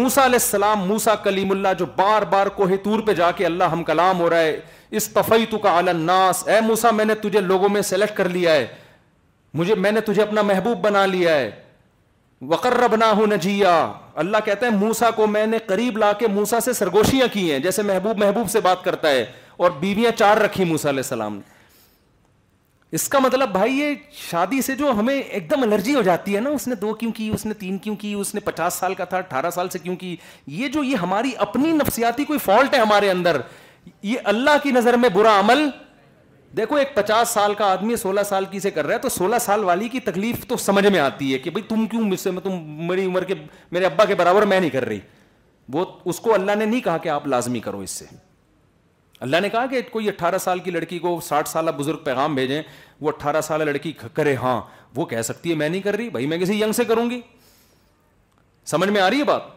موسا 0.00 0.24
علیہ 0.24 0.38
السلام 0.42 0.86
موسا 0.88 1.14
کلیم 1.22 1.50
اللہ 1.50 1.72
جو 1.78 1.86
بار 1.96 2.22
بار 2.32 2.46
کوہ 2.56 2.76
تور 2.84 3.00
پہ 3.06 3.12
جا 3.14 3.30
کے 3.36 3.46
اللہ 3.46 3.64
ہم 3.72 3.82
کلام 3.84 4.20
ہو 4.20 4.28
رہا 4.30 4.38
ہے 4.40 4.58
اس 5.00 5.08
کا 5.62 5.76
الناس 5.78 6.46
اے 6.48 6.60
موسا 6.66 6.90
میں 7.00 7.04
نے 7.04 7.14
تجھے 7.22 7.40
لوگوں 7.40 7.68
میں 7.68 7.82
سلیکٹ 7.90 8.16
کر 8.16 8.28
لیا 8.28 8.52
ہے 8.52 8.66
مجھے 9.56 9.74
میں 9.74 9.90
نے 9.92 10.00
تجھے 10.06 10.22
اپنا 10.22 10.42
محبوب 10.50 10.78
بنا 10.82 11.04
لیا 11.06 11.34
ہے 11.36 11.50
وقرب 12.48 12.94
نہ 12.96 13.04
ہوں 13.18 13.26
نجیا 13.26 13.74
اللہ 14.22 14.36
کہتا 14.44 14.66
ہے 14.66 14.70
موسا 14.70 15.10
کو 15.18 15.26
میں 15.26 15.46
نے 15.46 15.58
قریب 15.66 15.98
لا 15.98 16.12
کے 16.22 16.26
موسا 16.28 16.60
سے 16.60 16.72
سرگوشیاں 16.80 17.28
کی 17.32 17.50
ہیں 17.52 17.58
جیسے 17.66 17.82
محبوب 17.90 18.18
محبوب 18.24 18.50
سے 18.50 18.60
بات 18.66 18.82
کرتا 18.84 19.10
ہے 19.10 19.24
اور 19.64 19.70
بیویاں 19.80 20.10
چار 20.16 20.36
رکھی 20.46 20.64
موسا 20.72 20.88
علیہ 20.88 21.06
السلام 21.08 21.34
نے 21.36 21.54
اس 22.96 23.08
کا 23.12 23.18
مطلب 23.18 23.48
بھائی 23.52 23.78
یہ 23.78 23.94
شادی 24.18 24.60
سے 24.62 24.74
جو 24.76 24.90
ہمیں 24.98 25.14
ایک 25.14 25.50
دم 25.50 25.62
الرجی 25.62 25.94
ہو 25.94 26.02
جاتی 26.08 26.34
ہے 26.36 26.40
نا 26.40 26.50
اس 26.58 26.66
نے 26.68 26.74
دو 26.82 26.92
کیوں 27.00 27.12
کی 27.12 27.28
اس 27.34 27.46
نے 27.46 27.54
تین 27.62 27.78
کیوں 27.86 27.96
کی 28.04 28.12
اس 28.20 28.34
نے 28.34 28.40
پچاس 28.44 28.74
سال 28.84 28.94
کا 29.00 29.04
تھا 29.12 29.18
اٹھارہ 29.18 29.50
سال 29.54 29.68
سے 29.68 29.78
کیوں 29.78 29.96
کی 30.02 30.14
یہ 30.60 30.68
جو 30.76 30.82
یہ 30.84 30.96
ہماری 31.02 31.30
اپنی 31.46 31.72
نفسیاتی 31.80 32.24
کوئی 32.24 32.38
فالٹ 32.44 32.74
ہے 32.74 32.78
ہمارے 32.80 33.10
اندر 33.10 33.40
یہ 34.10 34.28
اللہ 34.34 34.62
کی 34.62 34.70
نظر 34.78 34.96
میں 35.04 35.08
برا 35.14 35.38
عمل 35.40 35.66
دیکھو 36.56 36.76
ایک 36.76 36.94
پچاس 36.94 37.28
سال 37.34 37.54
کا 37.54 37.66
آدمی 37.72 37.96
سولہ 37.96 38.20
سال 38.28 38.44
کی 38.50 38.60
سے 38.60 38.70
کر 38.70 38.86
رہا 38.86 38.94
ہے 38.94 38.98
تو 38.98 39.08
سولہ 39.08 39.36
سال 39.40 39.64
والی 39.64 39.88
کی 39.88 40.00
تکلیف 40.00 40.46
تو 40.48 40.56
سمجھ 40.56 40.86
میں 40.86 41.00
آتی 41.00 41.32
ہے 41.32 41.38
کہ 41.38 41.50
بھائی 41.50 41.62
تم 41.68 41.86
کیوں 41.86 42.02
مجھ 42.08 42.18
سے 42.20 42.30
تم 42.44 42.86
میری 42.88 43.04
عمر 43.06 43.24
کے 43.24 43.34
میرے 43.72 43.84
ابا 43.86 44.04
کے 44.10 44.14
برابر 44.14 44.42
میں 44.52 44.60
نہیں 44.60 44.70
کر 44.70 44.84
رہی 44.88 45.00
وہ 45.72 45.84
اس 46.12 46.20
کو 46.20 46.34
اللہ 46.34 46.54
نے 46.58 46.64
نہیں 46.64 46.80
کہا 46.80 46.96
کہ 46.96 47.08
آپ 47.08 47.26
لازمی 47.26 47.60
کرو 47.60 47.78
اس 47.80 47.90
سے 47.98 48.04
اللہ 49.26 49.40
نے 49.42 49.48
کہا 49.50 49.66
کہ 49.66 49.80
کوئی 49.90 50.08
اٹھارہ 50.08 50.38
سال 50.44 50.58
کی 50.60 50.70
لڑکی 50.70 50.98
کو 51.06 51.18
ساٹھ 51.28 51.48
سالہ 51.48 51.70
بزرگ 51.76 51.98
پیغام 52.04 52.34
بھیجیں 52.34 52.60
وہ 53.00 53.08
اٹھارہ 53.14 53.40
سال 53.46 53.64
لڑکی 53.66 53.92
کرے 54.14 54.34
ہاں 54.42 54.60
وہ 54.96 55.06
کہہ 55.12 55.22
سکتی 55.30 55.50
ہے 55.50 55.54
میں 55.62 55.68
نہیں 55.68 55.80
کر 55.82 55.96
رہی 55.96 56.08
بھائی 56.16 56.26
میں 56.32 56.38
کسی 56.38 56.60
ینگ 56.62 56.72
سے 56.76 56.84
کروں 56.92 57.08
گی 57.10 57.20
سمجھ 58.74 58.88
میں 58.90 59.00
آ 59.00 59.10
رہی 59.10 59.18
ہے 59.18 59.24
بات 59.32 59.54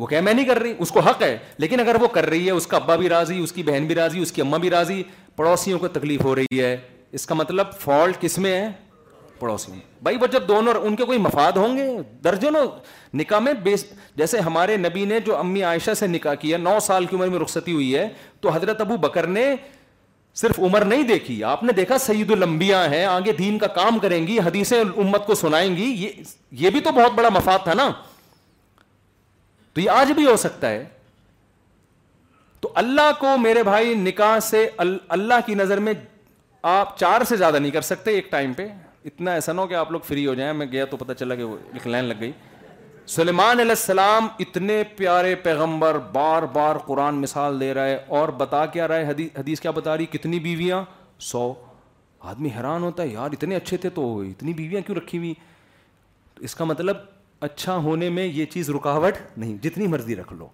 وہ 0.00 0.06
کہہ 0.06 0.20
میں 0.24 0.32
نہیں 0.34 0.44
کر 0.46 0.58
رہی 0.62 0.72
اس 0.82 0.90
کو 0.90 1.00
حق 1.06 1.22
ہے 1.22 1.36
لیکن 1.58 1.80
اگر 1.80 1.96
وہ 2.00 2.06
کر 2.12 2.26
رہی 2.30 2.46
ہے 2.46 2.50
اس 2.58 2.66
کا 2.66 2.76
ابا 2.76 2.94
بھی 2.96 3.08
راضی 3.08 3.38
اس 3.38 3.50
کی 3.52 3.62
بہن 3.62 3.86
بھی 3.86 3.94
راضی 3.94 4.18
اس 4.22 4.30
کی 4.32 4.42
اماں 4.42 4.58
بھی 4.58 4.70
راضی 4.70 5.02
پڑوسیوں 5.36 5.78
کو 5.78 5.88
تکلیف 5.96 6.24
ہو 6.24 6.34
رہی 6.36 6.60
ہے 6.60 6.76
اس 7.18 7.26
کا 7.26 7.34
مطلب 7.40 7.74
فالٹ 7.80 8.20
کس 8.20 8.38
میں 8.44 8.54
ہے 8.56 8.70
پڑوسی 9.38 9.72
بھائی 10.06 10.16
وہ 10.20 10.26
جب 10.32 10.46
دونوں 10.48 10.72
ان 10.86 10.96
کے 10.96 11.04
کوئی 11.10 11.18
مفاد 11.26 11.56
ہوں 11.56 11.76
گے 11.76 11.86
درجنوں 12.24 12.64
نکاح 13.20 13.38
میں 13.44 13.52
بیس 13.62 13.84
جیسے 14.16 14.40
ہمارے 14.46 14.76
نبی 14.76 15.04
نے 15.12 15.20
جو 15.26 15.36
امی 15.36 15.62
عائشہ 15.68 15.94
سے 16.00 16.06
نکاح 16.06 16.34
کیا 16.40 16.58
نو 16.66 16.78
سال 16.86 17.06
کی 17.12 17.16
عمر 17.16 17.28
میں 17.34 17.38
رخصتی 17.38 17.72
ہوئی 17.72 17.94
ہے 17.94 18.08
تو 18.40 18.50
حضرت 18.54 18.80
ابو 18.80 18.96
بکر 19.06 19.26
نے 19.38 19.46
صرف 20.40 20.58
عمر 20.66 20.84
نہیں 20.90 21.02
دیکھی 21.08 21.42
آپ 21.44 21.62
نے 21.64 21.72
دیکھا 21.76 21.98
سعید 22.08 22.30
المبیا 22.30 22.84
ہیں 22.90 23.04
آگے 23.04 23.32
دین 23.38 23.58
کا 23.58 23.66
کام 23.80 23.98
کریں 24.02 24.18
گی 24.26 24.38
حدیثیں 24.46 24.78
امت 24.82 25.26
کو 25.26 25.34
سنائیں 25.44 25.74
گی 25.76 25.90
یہ 26.04 26.20
یہ 26.64 26.70
بھی 26.76 26.80
تو 26.80 26.90
بہت 27.00 27.14
بڑا 27.16 27.28
مفاد 27.38 27.64
تھا 27.64 27.74
نا 27.82 27.90
تو 29.74 29.80
یہ 29.80 29.90
آج 29.90 30.12
بھی 30.12 30.26
ہو 30.26 30.36
سکتا 30.44 30.68
ہے 30.70 30.84
تو 32.60 32.72
اللہ 32.80 33.10
کو 33.18 33.36
میرے 33.40 33.62
بھائی 33.62 33.94
نکاح 33.94 34.38
سے 34.48 34.68
اللہ 35.10 35.46
کی 35.46 35.54
نظر 35.54 35.80
میں 35.88 35.92
آپ 36.70 36.98
چار 36.98 37.22
سے 37.28 37.36
زیادہ 37.36 37.56
نہیں 37.58 37.70
کر 37.72 37.80
سکتے 37.90 38.10
ایک 38.14 38.30
ٹائم 38.30 38.52
پہ 38.54 38.66
اتنا 39.10 39.32
ایسا 39.32 39.52
نہ 39.52 39.60
ہو 39.60 39.66
کہ 39.66 39.74
آپ 39.74 39.90
لوگ 39.92 40.00
فری 40.06 40.26
ہو 40.26 40.34
جائیں 40.34 40.52
میں 40.54 40.66
گیا 40.72 40.84
تو 40.84 40.96
پتہ 40.96 41.12
چلا 41.18 41.34
کہ 41.34 41.42
ایک 41.42 41.86
لائن 41.86 42.04
لگ 42.04 42.14
گئی 42.20 42.30
سلیمان 43.08 43.60
علیہ 43.60 43.70
السلام 43.70 44.26
اتنے 44.40 44.82
پیارے 44.96 45.34
پیغمبر 45.44 45.98
بار 46.12 46.42
بار 46.52 46.76
قرآن 46.86 47.14
مثال 47.20 47.60
دے 47.60 47.72
رہا 47.74 47.84
ہے 47.86 47.98
اور 48.18 48.28
بتا 48.42 48.64
کیا 48.74 48.88
رہا 48.88 48.96
ہے 49.06 49.24
حدیث 49.36 49.60
کیا 49.60 49.70
بتا 49.78 49.96
رہی 49.96 50.06
کتنی 50.12 50.38
بیویاں 50.40 50.82
سو 51.30 51.52
آدمی 52.32 52.48
حیران 52.56 52.82
ہوتا 52.82 53.02
ہے 53.02 53.08
یار 53.08 53.30
اتنے 53.32 53.56
اچھے 53.56 53.76
تھے 53.84 53.90
تو 53.94 54.04
اتنی 54.20 54.52
بیویاں 54.54 54.80
کیوں 54.86 54.96
رکھی 54.96 55.18
ہوئی 55.18 55.32
اس 56.48 56.54
کا 56.54 56.64
مطلب 56.64 56.96
اچھا 57.46 57.76
ہونے 57.84 58.08
میں 58.10 58.24
یہ 58.26 58.44
چیز 58.52 58.70
رکاوٹ 58.70 59.18
نہیں 59.36 59.56
جتنی 59.62 59.86
مرضی 59.86 60.16
رکھ 60.16 60.32
لو 60.38 60.48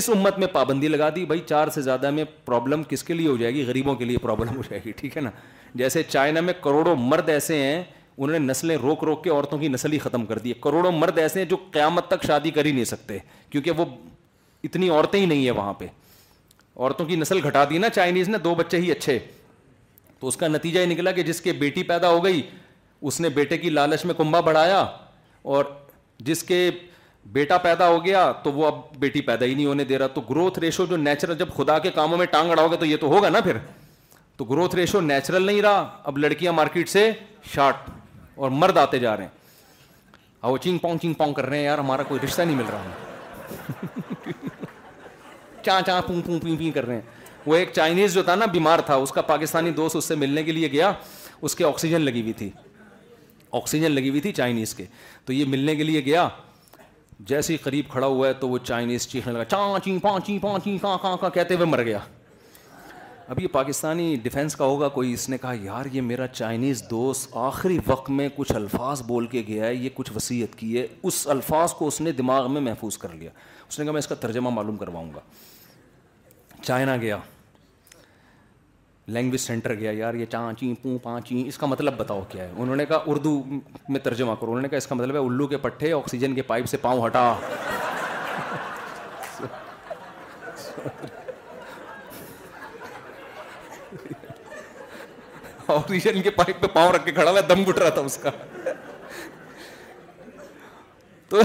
اس 0.00 0.08
امت 0.14 0.38
میں 0.38 0.46
پابندی 0.52 0.88
لگا 0.88 1.08
دی 1.14 1.24
بھائی 1.26 1.40
چار 1.48 1.68
سے 1.74 1.82
زیادہ 1.82 2.10
میں 2.10 2.24
پرابلم 2.44 2.82
کس 2.88 3.02
کے 3.04 3.14
لیے 3.14 3.28
ہو 3.28 3.36
جائے 3.36 3.52
گی 3.54 3.64
غریبوں 3.66 3.94
کے 3.96 4.04
لیے 4.04 4.18
پرابلم 4.22 4.56
ہو 4.56 4.62
جائے 4.68 4.80
گی 4.84 4.92
ٹھیک 4.96 5.16
ہے 5.16 5.22
نا 5.22 5.30
جیسے 5.82 6.02
چائنا 6.08 6.40
میں 6.40 6.52
کروڑوں 6.62 6.94
مرد 6.98 7.28
ایسے 7.28 7.56
ہیں 7.62 7.82
انہوں 8.16 8.38
نے 8.38 8.38
نسلیں 8.46 8.76
روک 8.82 9.02
روک 9.04 9.22
کے 9.24 9.30
عورتوں 9.30 9.58
کی 9.58 9.68
نسل 9.68 9.92
ہی 9.92 9.98
ختم 9.98 10.24
کر 10.26 10.38
دی 10.44 10.48
ہے 10.50 10.54
کروڑوں 10.62 10.92
مرد 10.92 11.18
ایسے 11.18 11.40
ہیں 11.40 11.46
جو 11.48 11.56
قیامت 11.72 12.08
تک 12.08 12.24
شادی 12.26 12.50
کر 12.50 12.64
ہی 12.64 12.72
نہیں 12.72 12.84
سکتے 12.90 13.18
کیونکہ 13.50 13.70
وہ 13.80 13.84
اتنی 14.64 14.88
عورتیں 14.90 15.18
ہی 15.20 15.24
نہیں 15.26 15.44
ہیں 15.44 15.50
وہاں 15.56 15.72
پہ 15.78 15.86
عورتوں 16.76 17.06
کی 17.06 17.16
نسل 17.16 17.40
گھٹا 17.48 17.64
دی 17.70 17.78
نا 17.78 17.88
چائنیز 17.94 18.28
نے 18.28 18.38
دو 18.44 18.54
بچے 18.54 18.80
ہی 18.80 18.90
اچھے 18.92 19.18
تو 20.20 20.28
اس 20.28 20.36
کا 20.36 20.48
نتیجہ 20.48 20.78
یہ 20.78 20.86
نکلا 20.86 21.10
کہ 21.12 21.22
جس 21.22 21.40
کے 21.40 21.52
بیٹی 21.64 21.82
پیدا 21.92 22.08
ہو 22.10 22.22
گئی 22.24 22.42
اس 23.08 23.20
نے 23.20 23.28
بیٹے 23.38 23.58
کی 23.58 23.70
لالچ 23.70 24.04
میں 24.06 24.14
کنبا 24.18 24.40
بڑھایا 24.48 24.84
اور 25.56 25.64
جس 26.24 26.42
کے 26.44 26.70
بیٹا 27.32 27.56
پیدا 27.58 27.88
ہو 27.88 28.04
گیا 28.04 28.30
تو 28.42 28.52
وہ 28.52 28.66
اب 28.66 28.74
بیٹی 28.98 29.20
پیدا 29.22 29.44
ہی 29.46 29.54
نہیں 29.54 29.66
ہونے 29.66 29.84
دے 29.84 29.98
رہا 29.98 30.06
تو 30.14 30.20
گروتھ 30.30 30.58
ریشو 30.58 30.86
جو 30.86 30.96
نیچرل 30.96 31.36
جب 31.38 31.48
خدا 31.56 31.78
کے 31.78 31.90
کاموں 31.94 32.18
میں 32.18 32.26
ٹانگ 32.30 32.50
اڑاؤ 32.50 32.68
گے 32.68 32.76
تو 32.80 32.86
یہ 32.86 32.96
تو 33.00 33.08
ہوگا 33.14 33.28
نا 33.28 33.40
پھر 33.44 33.56
تو 34.36 34.44
گروتھ 34.44 34.74
ریشو 34.76 35.00
نیچرل 35.00 35.46
نہیں 35.46 35.60
رہا 35.62 35.88
اب 36.04 36.18
لڑکیاں 36.18 36.52
مارکیٹ 36.52 36.88
سے 36.88 37.10
شارٹ 37.54 37.90
اور 38.36 38.50
مرد 38.50 38.78
آتے 38.78 38.98
جا 38.98 39.16
رہے 39.16 39.24
ہیں 39.24 39.34
وہ 40.42 40.56
چنگ 40.62 40.78
پونگ 40.78 40.98
چنگ 41.02 41.14
پاؤں 41.18 41.32
کر 41.34 41.46
رہے 41.46 41.58
ہیں 41.58 41.64
یار 41.64 41.78
ہمارا 41.78 42.02
کوئی 42.08 42.20
رشتہ 42.24 42.42
نہیں 42.42 42.56
مل 42.56 42.64
رہا 42.72 42.92
چاں 45.66 45.80
چاں 45.86 46.00
کر 46.74 46.86
رہے 46.86 46.94
ہیں 46.94 47.00
وہ 47.46 47.56
ایک 47.56 47.70
چائنیز 47.74 48.14
جو 48.14 48.22
تھا 48.22 48.34
نا 48.34 48.46
بیمار 48.52 48.78
تھا 48.86 48.94
اس 49.04 49.10
کا 49.12 49.22
پاکستانی 49.22 49.70
دوست 49.72 49.96
اس 49.96 50.04
سے 50.04 50.14
ملنے 50.14 50.42
کے 50.44 50.52
لیے 50.52 50.70
گیا 50.70 50.92
اس 51.42 51.54
کے 51.56 51.64
آکسیجن 51.64 52.00
لگی 52.00 52.20
ہوئی 52.22 52.32
تھی 52.32 52.48
آکسیجن 53.58 53.92
لگی 53.92 54.08
ہوئی 54.08 54.20
تھی 54.20 54.32
چائنیز 54.32 54.74
کے 54.74 54.84
تو 55.26 55.32
یہ 55.32 55.44
ملنے 55.48 55.74
کے 55.76 55.82
لیے 55.84 56.00
گیا 56.04 56.28
جیسے 57.28 57.52
ہی 57.52 57.58
قریب 57.62 57.88
کھڑا 57.90 58.06
ہوا 58.06 58.26
ہے 58.28 58.32
تو 58.40 58.48
وہ 58.48 58.58
چائنیز 58.64 59.06
چیخنے 59.08 59.32
لگا 59.32 59.44
چاں 59.44 59.78
چی 59.84 59.98
پانچی 60.02 60.32
چی 60.32 60.38
پان 60.38 60.60
چی 60.64 60.76
کاں 60.82 61.26
کہتے 61.34 61.54
ہوئے 61.54 61.66
مر 61.66 61.82
گیا 61.84 61.98
اب 63.34 63.40
یہ 63.40 63.46
پاکستانی 63.52 64.14
ڈیفینس 64.22 64.56
کا 64.56 64.64
ہوگا 64.64 64.88
کوئی 64.96 65.12
اس 65.12 65.28
نے 65.28 65.38
کہا 65.42 65.52
یار 65.62 65.86
یہ 65.92 66.00
میرا 66.10 66.26
چائنیز 66.32 66.82
دوست 66.90 67.36
آخری 67.44 67.78
وقت 67.86 68.10
میں 68.18 68.28
کچھ 68.36 68.52
الفاظ 68.56 69.02
بول 69.06 69.26
کے 69.32 69.42
گیا 69.46 69.66
ہے 69.66 69.74
یہ 69.74 69.88
کچھ 69.94 70.12
وصیت 70.16 70.54
کی 70.58 70.78
ہے 70.78 70.86
اس 71.10 71.26
الفاظ 71.34 71.72
کو 71.78 71.86
اس 71.86 72.00
نے 72.00 72.12
دماغ 72.20 72.50
میں 72.52 72.60
محفوظ 72.68 72.98
کر 73.04 73.12
لیا 73.14 73.30
اس 73.68 73.78
نے 73.78 73.84
کہا 73.84 73.92
میں 73.92 73.98
اس 73.98 74.06
کا 74.08 74.14
ترجمہ 74.20 74.50
معلوم 74.60 74.76
کرواؤں 74.84 75.10
گا 75.14 75.20
چائنا 76.62 76.96
گیا 77.00 77.18
لینگویج 79.14 79.40
سینٹر 79.40 79.74
گیا 79.78 79.90
یار 79.94 80.14
یہ 80.14 80.26
چانچی 80.30 80.72
پوں 80.82 80.96
پانچی 81.02 81.42
چی 81.42 81.48
اس 81.48 81.58
کا 81.58 81.66
مطلب 81.66 81.96
بتاؤ 81.98 82.20
کیا 82.28 82.44
ہے 82.44 82.50
انہوں 82.56 82.76
نے 82.76 82.84
کہا 82.86 82.98
اردو 83.06 83.42
میں 83.88 84.00
ترجمہ 84.02 84.34
کرو 84.40 84.50
انہوں 84.50 84.62
نے 84.62 84.68
کہا 84.68 84.76
اس 84.78 84.86
کا 84.86 84.94
مطلب 84.94 85.14
ہے 85.14 85.20
الو 85.26 85.46
کے 85.46 85.56
پٹھے 85.66 85.92
آکسیجن 85.92 86.34
کے 86.34 86.42
پائپ 86.48 86.66
سے 86.68 86.76
پاؤں 86.82 87.06
ہٹا 87.06 87.34
آکسیجن 95.76 96.20
کے 96.22 96.30
پائپ 96.30 96.60
پہ 96.62 96.66
پاؤں 96.74 96.92
رکھ 96.92 97.04
کے 97.04 97.12
کھڑا 97.12 97.30
ہوا 97.30 97.40
دم 97.48 97.62
گٹ 97.68 97.78
رہا 97.78 97.88
تھا 97.88 98.00
اس 98.04 98.16
کا 98.22 98.30
تو 101.28 101.40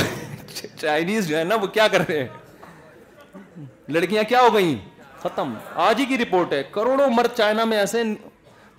چائنیز 0.79 1.27
جو 1.27 1.37
ہے 1.37 1.43
نا 1.43 1.55
وہ 1.61 1.67
کیا 1.77 1.87
کر 1.91 2.01
رہے 2.09 2.19
ہیں 2.19 3.65
لڑکیاں 3.93 4.23
کیا 4.29 4.39
ہو 4.41 4.53
گئیں 4.53 4.75
ختم 5.21 5.53
آج 5.87 5.99
ہی 5.99 6.05
کی 6.05 6.17
رپورٹ 6.17 6.53
ہے 6.53 6.61
کروڑوں 6.71 7.07
مرد 7.15 7.35
چائنا 7.37 7.63
میں 7.71 7.77
ایسے 7.77 8.01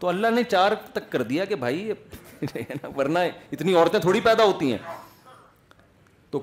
تو 0.00 0.08
اللہ 0.08 0.30
نے 0.34 0.42
چار 0.50 0.72
تک 0.92 1.10
کر 1.12 1.22
دیا 1.32 1.44
کہ 1.50 1.54
بھائی 1.64 1.90
ورنہ 2.96 3.18
اتنی 3.52 3.74
عورتیں 3.74 3.98
تھوڑی 4.00 4.20
پیدا 4.20 4.44
ہوتی 4.44 4.70
ہیں 4.70 4.78
تو 6.30 6.40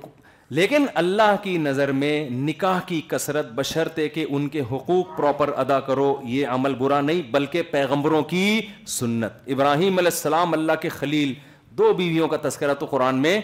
لیکن 0.58 0.86
اللہ 1.02 1.36
کی 1.42 1.58
نظر 1.64 1.92
میں 2.04 2.14
نکاح 2.46 2.80
کی 2.86 3.02
کثرت 3.08 3.52
بشرطے 3.56 4.08
کہ 4.10 4.26
ان 4.30 4.48
کے 4.56 4.62
حقوق 4.72 5.16
پراپر 5.18 5.50
ادا 5.64 5.80
کرو 5.90 6.08
یہ 6.36 6.48
عمل 6.56 6.76
برا 6.76 7.02
نہیں 7.02 7.22
بلکہ 7.32 7.62
پیغمبروں 7.72 8.22
کی 8.34 8.60
سنت 9.00 9.50
ابراہیم 9.56 9.98
علیہ 9.98 10.14
السلام 10.16 10.54
اللہ 10.54 10.80
کے 10.82 10.90
خلیل 11.00 11.34
دو 11.82 11.92
بیویوں 11.98 12.28
کا 12.28 12.38
تذکرہ 12.48 12.74
تو 12.80 12.86
قرآن 12.96 13.22
میں 13.28 13.40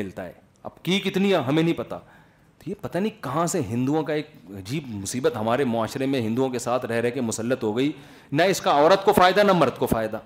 ملتا 0.00 0.24
ہے 0.26 0.32
اب 0.70 0.82
کی 0.84 0.98
کتنی 1.04 1.34
ہمیں 1.34 1.62
نہیں 1.62 1.78
پتا 1.78 1.98
تو 2.62 2.68
یہ 2.70 2.74
پتہ 2.80 2.98
نہیں 2.98 3.22
کہاں 3.22 3.46
سے 3.46 3.60
ہندوؤں 3.70 4.02
کا 4.04 4.12
ایک 4.12 4.30
عجیب 4.58 4.84
مصیبت 4.94 5.36
ہمارے 5.36 5.64
معاشرے 5.64 6.06
میں 6.06 6.20
ہندوؤں 6.20 6.48
کے 6.50 6.58
ساتھ 6.58 6.86
رہ 6.86 7.00
رہے 7.00 7.10
کے 7.10 7.20
مسلط 7.20 7.62
ہو 7.64 7.76
گئی 7.76 7.90
نہ 8.38 8.42
اس 8.54 8.60
کا 8.60 8.70
عورت 8.78 9.04
کو 9.04 9.12
فائدہ 9.16 9.40
نہ 9.46 9.52
مرد 9.56 9.76
کو 9.78 9.86
فائدہ 9.86 10.18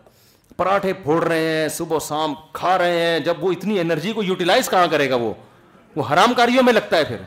پراٹھے 0.57 0.93
پھوڑ 1.03 1.23
رہے 1.25 1.47
ہیں 1.57 1.69
صبح 1.77 1.97
و 1.97 1.99
شام 2.09 2.35
کھا 2.53 2.77
رہے 2.79 3.01
ہیں 3.01 3.19
جب 3.27 3.45
وہ 3.45 3.53
اتنی 3.53 3.79
انرجی 3.81 4.13
کو 4.13 4.23
یوٹیلائز 4.23 4.69
کہاں 4.71 4.87
کرے 4.91 5.11
گا 5.11 5.17
وہ 5.25 5.33
وہ 5.97 6.03
حرام 6.13 6.35
کاریوں 6.37 6.63
میں 6.63 6.73
لگتا 6.73 6.97
ہے 6.97 7.05
پھر 7.09 7.23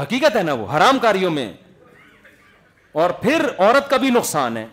حقیقت 0.00 0.36
ہے 0.36 0.42
نا 0.42 0.52
وہ 0.52 0.66
حرام 0.76 0.98
کاریوں 1.02 1.30
میں 1.30 1.52
اور 3.02 3.10
پھر 3.22 3.46
عورت 3.58 3.90
کا 3.90 3.96
بھی 4.04 4.10
نقصان 4.10 4.56
ہے 4.56 4.66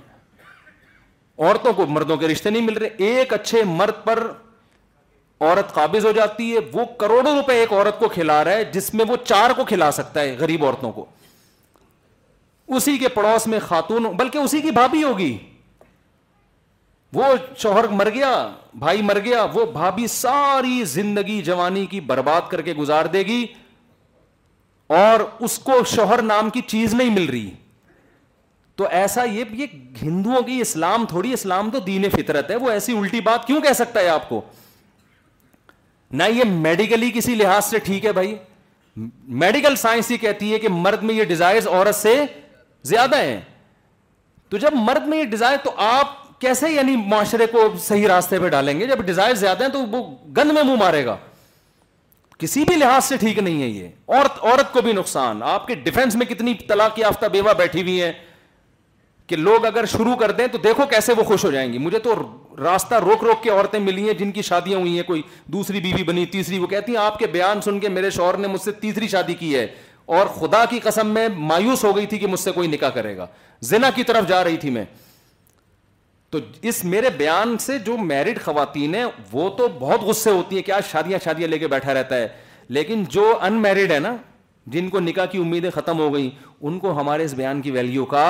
عورتوں 1.38 1.74
کو 1.74 1.86
مردوں 1.88 2.18
کے 2.18 2.28
رشتے 2.28 2.50
نہیں 2.50 2.62
مل 2.66 2.78
رہے 2.78 2.90
ایک 3.14 3.34
اچھے 3.34 3.64
مرد 3.78 4.04
پر 4.04 4.26
عورت 5.40 5.74
قابض 5.74 6.06
ہو 6.06 6.12
جاتی 6.12 6.54
ہے 6.54 6.60
وہ 6.74 6.84
کروڑوں 7.00 7.36
روپے 7.36 7.54
ایک 7.60 7.74
عورت 7.74 8.00
کو 8.00 8.08
کھلا 8.10 8.44
رہا 8.44 8.52
ہے 8.52 8.64
جس 8.74 8.94
میں 8.94 9.06
وہ 9.08 9.16
چار 9.24 9.50
کو 9.58 9.64
کھلا 9.66 9.92
سکتا 9.94 10.22
ہے 10.22 10.36
غریب 10.40 10.64
عورتوں 10.66 10.92
کو 10.92 11.06
اسی 12.78 12.98
کے 12.98 13.08
پڑوس 13.10 13.46
میں 13.48 13.60
خاتون 13.68 14.04
بلکہ 14.18 14.38
اسی 14.38 14.62
کی 14.62 14.72
بھابھی 14.78 15.04
ہوگی 15.04 15.36
وہ 17.14 17.24
شوہر 17.58 17.88
مر 18.00 18.10
گیا 18.14 18.32
بھائی 18.80 19.02
مر 19.02 19.20
گیا 19.26 19.46
وہ 19.54 19.66
بھابھی 19.74 20.08
ساری 20.14 20.84
زندگی 20.96 21.42
جوانی 21.42 21.86
کی 21.90 22.00
برباد 22.10 22.50
کر 22.52 22.62
کے 22.62 22.74
گزار 22.80 23.06
دے 23.14 23.22
گی 23.26 23.46
اور 24.98 25.20
اس 25.48 25.58
کو 25.60 25.84
شوہر 25.96 26.22
نام 26.22 26.50
کی 26.50 26.62
چیز 26.68 26.94
نہیں 26.94 27.10
مل 27.20 27.30
رہی 27.30 27.50
تو 28.76 28.88
ایسا 28.98 29.24
یہ 29.24 29.54
ہندوؤں 30.02 30.42
کی 30.46 30.60
اسلام 30.62 31.06
تھوڑی 31.10 31.34
اسلام 31.34 31.70
تو 31.74 31.80
دین 31.86 32.10
فطرت 32.10 32.50
ہے 32.52 32.56
وہ 32.66 32.70
ایسی 32.72 32.98
الٹی 32.98 33.22
بات 33.22 33.46
کیوں 33.48 33.62
کہہ 33.62 33.74
سکتا 33.78 34.00
ہے 34.00 34.08
آپ 34.10 34.28
کو 34.30 34.42
نہ 36.12 36.24
یہ 36.36 36.44
میڈیکلی 36.52 37.10
کسی 37.14 37.36
لحاظ 37.36 37.66
سے 37.66 37.80
ٹھیک 37.86 38.06
ہے 38.06 38.12
بھائی 38.14 38.36
میڈیکل 39.42 39.76
سائنس 39.76 40.12
ہی 40.12 40.18
کہتی 40.18 40.52
ہے 40.54 40.60
کہ 40.60 40.68
مرد 40.72 41.04
میں 41.04 41.16
یہ 41.16 41.24
ڈیزائر 41.24 41.68
عورت 41.70 41.96
سے 41.96 42.16
زیادہ 42.90 43.18
ہیں 43.22 43.40
تو 44.50 44.58
جب 44.58 44.74
مرد 44.76 45.08
میں 45.08 45.18
یہ 45.18 45.24
ڈیزائر 45.32 45.58
تو 45.64 45.72
آپ 45.88 46.16
کیسے 46.42 46.70
یعنی 46.72 46.96
معاشرے 47.08 47.46
کو 47.52 47.68
صحیح 47.84 48.08
راستے 48.08 48.40
پہ 48.40 48.48
ڈالیں 48.50 48.80
گے 48.80 48.86
جب 48.88 49.02
ڈیزائر 49.06 49.34
زیادہ 49.36 49.64
ہیں 49.64 49.72
تو 49.72 49.82
وہ 49.86 50.04
گند 50.38 50.52
میں 50.52 50.64
منہ 50.64 50.76
مارے 50.80 51.06
گا 51.06 51.16
کسی 52.40 52.64
بھی 52.68 52.76
لحاظ 52.76 53.04
سے 53.06 53.18
ٹھیک 53.18 53.40
نہیں 53.40 53.62
ہے 53.62 53.68
یہ 53.68 53.88
عورت 54.08 54.44
عورت 54.44 54.72
کو 54.74 54.82
بھی 54.82 54.94
نقصان 54.94 55.44
آپ 55.44 55.68
کے 55.68 55.76
ڈیفینس 55.76 56.16
میں 56.16 56.26
کتنی 56.26 56.54
طلاق 56.68 57.00
یافتہ 57.00 57.26
بیوہ 57.32 57.54
بیٹھی 57.58 57.82
ہوئی 57.82 58.02
ہے 58.02 58.12
کہ 59.28 59.36
لوگ 59.36 59.66
اگر 59.66 59.86
شروع 59.92 60.16
کر 60.16 60.32
دیں 60.32 60.48
تو 60.52 60.58
دیکھو 60.64 60.86
کیسے 60.90 61.14
وہ 61.14 61.24
خوش 61.28 61.46
ہو 61.46 61.52
جائیں 61.52 61.72
گی 61.74 61.78
مجھے 61.78 62.00
تو 62.00 62.14
راستہ 62.64 62.96
روک 63.06 63.24
روک 63.24 63.42
کے 63.44 63.50
عورتیں 63.50 63.80
ملی 63.80 64.06
ہیں 64.08 64.14
جن 64.18 64.32
کی 64.32 64.42
شادیاں 64.42 64.80
ہوئی 64.80 64.96
ہیں 64.96 65.04
کوئی 65.08 65.22
دوسری 65.54 65.80
بیوی 65.82 66.04
بنی 66.04 66.26
تیسری 66.26 66.60
وہ 66.60 66.68
کہتی 66.68 66.92
ہیں 66.96 67.00
آپ 67.00 67.20
کے 67.20 67.28
بیان 67.32 67.62
سن 67.62 67.80
کے 67.80 67.90
میرے 67.90 68.10
شوہر 68.12 68.38
نے 68.38 68.48
مجھ 68.48 68.62
سے 68.62 68.72
تیسری 68.82 69.08
شادی 69.08 69.34
کی 69.40 69.56
ہے 69.56 69.66
اور 70.18 70.28
خدا 70.38 70.64
کی 70.70 70.80
قسم 70.84 71.08
میں 71.14 71.28
مایوس 71.38 71.84
ہو 71.84 71.96
گئی 71.96 72.06
تھی 72.14 72.18
کہ 72.18 72.28
مجھ 72.28 72.40
سے 72.40 72.52
کوئی 72.52 72.68
نکاح 72.68 72.90
کرے 72.94 73.16
گا 73.18 73.28
زنا 73.70 73.90
کی 73.96 74.04
طرف 74.04 74.28
جا 74.30 74.44
رہی 74.44 74.58
تھی 74.58 74.70
میں 74.70 74.86
تو 76.32 76.40
اس 76.70 76.84
میرے 76.84 77.10
بیان 77.18 77.58
سے 77.66 77.78
جو 77.86 77.98
میرڈ 77.98 78.40
خواتین 78.46 78.96
ہیں 78.96 79.06
وہ 79.32 79.50
تو 79.58 79.68
بہت 79.80 80.02
غصے 80.04 80.32
ہوتی 80.32 80.56
ہیں 80.56 80.64
کہ 80.64 80.72
آج 80.72 80.92
شادیاں 80.92 81.20
شادیاں 81.24 81.48
لے 81.48 81.58
کے 81.60 81.68
بیٹھا 81.74 81.94
رہتا 81.94 82.16
ہے 82.18 82.28
لیکن 82.78 83.04
جو 83.10 83.32
ان 83.46 83.62
میرڈ 83.62 83.92
ہے 83.92 84.00
نا 84.00 84.16
جن 84.72 84.90
کو 84.90 85.00
نکاح 85.00 85.26
کی 85.32 85.38
امیدیں 85.42 85.70
ختم 85.76 86.00
ہو 86.00 86.14
گئیں 86.14 86.30
ان 86.62 86.80
کو 86.80 87.00
ہمارے 87.00 87.24
اس 87.24 87.34
بیان 87.34 87.62
کی 87.62 87.72
ویلیو 87.72 88.06
کا 88.16 88.26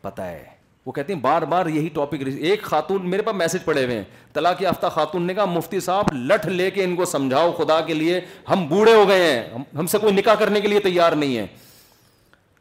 پتہ 0.00 0.22
ہے 0.22 0.44
وہ 0.86 0.92
کہتے 0.92 1.12
ہیں 1.12 1.20
بار 1.20 1.42
بار 1.48 1.66
یہی 1.66 1.88
ٹاپک 1.94 2.22
ایک 2.40 2.62
خاتون 2.62 3.08
میرے 3.10 3.22
پاس 3.22 3.34
میسج 3.36 3.64
پڑے 3.64 3.84
ہوئے 3.84 3.96
ہیں 3.96 4.04
طلاق 4.34 4.62
یافتہ 4.62 4.86
خاتون 4.94 5.22
نے 5.26 5.34
کہا 5.34 5.44
مفتی 5.44 5.80
صاحب 5.86 6.12
لٹھ 6.30 6.46
لے 6.48 6.70
کے 6.70 6.84
ان 6.84 6.94
کو 6.96 7.04
سمجھاؤ 7.04 7.50
خدا 7.58 7.80
کے 7.86 7.94
لیے 7.94 8.20
ہم 8.50 8.66
بوڑھے 8.68 8.94
ہو 8.94 9.06
گئے 9.08 9.22
ہیں 9.30 9.58
ہم 9.78 9.86
سے 9.94 9.98
کوئی 9.98 10.14
نکاح 10.14 10.34
کرنے 10.44 10.60
کے 10.60 10.68
لیے 10.68 10.80
تیار 10.80 11.12
نہیں 11.24 11.36
ہے 11.36 11.46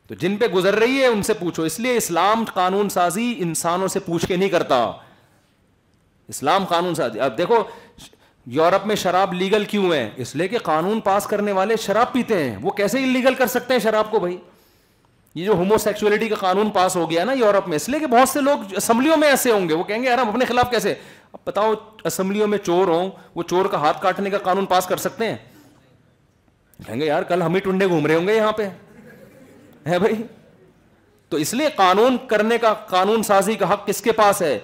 تو 0.07 0.15
جن 0.21 0.35
پہ 0.37 0.47
گزر 0.53 0.73
رہی 0.79 1.01
ہے 1.01 1.07
ان 1.07 1.23
سے 1.23 1.33
پوچھو 1.39 1.63
اس 1.63 1.79
لیے 1.79 1.95
اسلام 1.97 2.43
قانون 2.53 2.89
سازی 2.89 3.33
انسانوں 3.45 3.87
سے 3.95 3.99
پوچھ 4.05 4.25
کے 4.27 4.35
نہیں 4.35 4.49
کرتا 4.49 4.83
اسلام 6.29 6.65
قانون 6.69 6.95
سازی 6.95 7.19
اب 7.27 7.37
دیکھو 7.37 7.63
یورپ 8.57 8.85
میں 8.87 8.95
شراب 8.95 9.33
لیگل 9.33 9.65
کیوں 9.69 9.91
ہے 9.93 10.09
اس 10.23 10.35
لیے 10.35 10.47
کہ 10.47 10.57
قانون 10.63 10.99
پاس 11.03 11.25
کرنے 11.27 11.51
والے 11.51 11.75
شراب 11.87 12.11
پیتے 12.13 12.43
ہیں 12.43 12.55
وہ 12.61 12.71
کیسے 12.77 13.03
ان 13.03 13.07
لیگل 13.13 13.33
کر 13.41 13.47
سکتے 13.55 13.73
ہیں 13.73 13.79
شراب 13.81 14.11
کو 14.11 14.19
بھائی 14.19 14.37
یہ 15.35 15.45
جو 15.45 15.53
ہومو 15.55 15.77
سیکچولیٹی 15.77 16.27
کا 16.29 16.35
قانون 16.39 16.69
پاس 16.73 16.95
ہو 16.95 17.09
گیا 17.09 17.23
نا 17.25 17.33
یورپ 17.37 17.67
میں 17.69 17.75
اس 17.75 17.87
لیے 17.89 17.99
کہ 17.99 18.05
بہت 18.11 18.29
سے 18.29 18.41
لوگ 18.41 18.59
اسمبلیوں 18.77 19.17
میں 19.17 19.27
ایسے 19.29 19.51
ہوں 19.51 19.67
گے 19.69 19.73
وہ 19.73 19.83
کہیں 19.83 20.01
گے 20.03 20.07
یار 20.07 20.17
ہم 20.17 20.29
اپنے 20.29 20.45
خلاف 20.45 20.69
کیسے 20.71 20.93
اب 21.33 21.39
بتاؤ 21.47 21.73
اسمبلیوں 22.05 22.47
میں 22.47 22.57
چور 22.57 22.87
ہوں 22.87 23.09
وہ 23.35 23.43
چور 23.49 23.65
کا 23.71 23.77
ہاتھ 23.81 24.01
کاٹنے 24.01 24.29
کا 24.29 24.37
قانون 24.43 24.65
پاس 24.69 24.85
کر 24.87 24.97
سکتے 24.97 25.27
ہیں 25.29 25.35
کہیں 26.85 26.99
گے 26.99 27.05
یار 27.05 27.23
کل 27.29 27.41
ہم 27.41 27.55
ہی 27.55 27.59
ٹنڈے 27.59 27.87
گھوم 27.87 28.05
رہے 28.07 28.15
ہوں 28.15 28.27
گے 28.27 28.35
یہاں 28.35 28.51
پہ 28.57 28.67
ہے 29.87 29.99
بھائی 29.99 30.21
تو 31.29 31.37
اس 31.37 31.53
لیے 31.53 31.69
قانون 31.75 32.17
کرنے 32.27 32.57
کا 32.61 32.73
قانون 32.89 33.23
سازی 33.23 33.55
کا 33.55 33.71
حق 33.73 33.85
کس 33.87 34.01
کے 34.01 34.11
پاس 34.21 34.41
ہے 34.41 34.57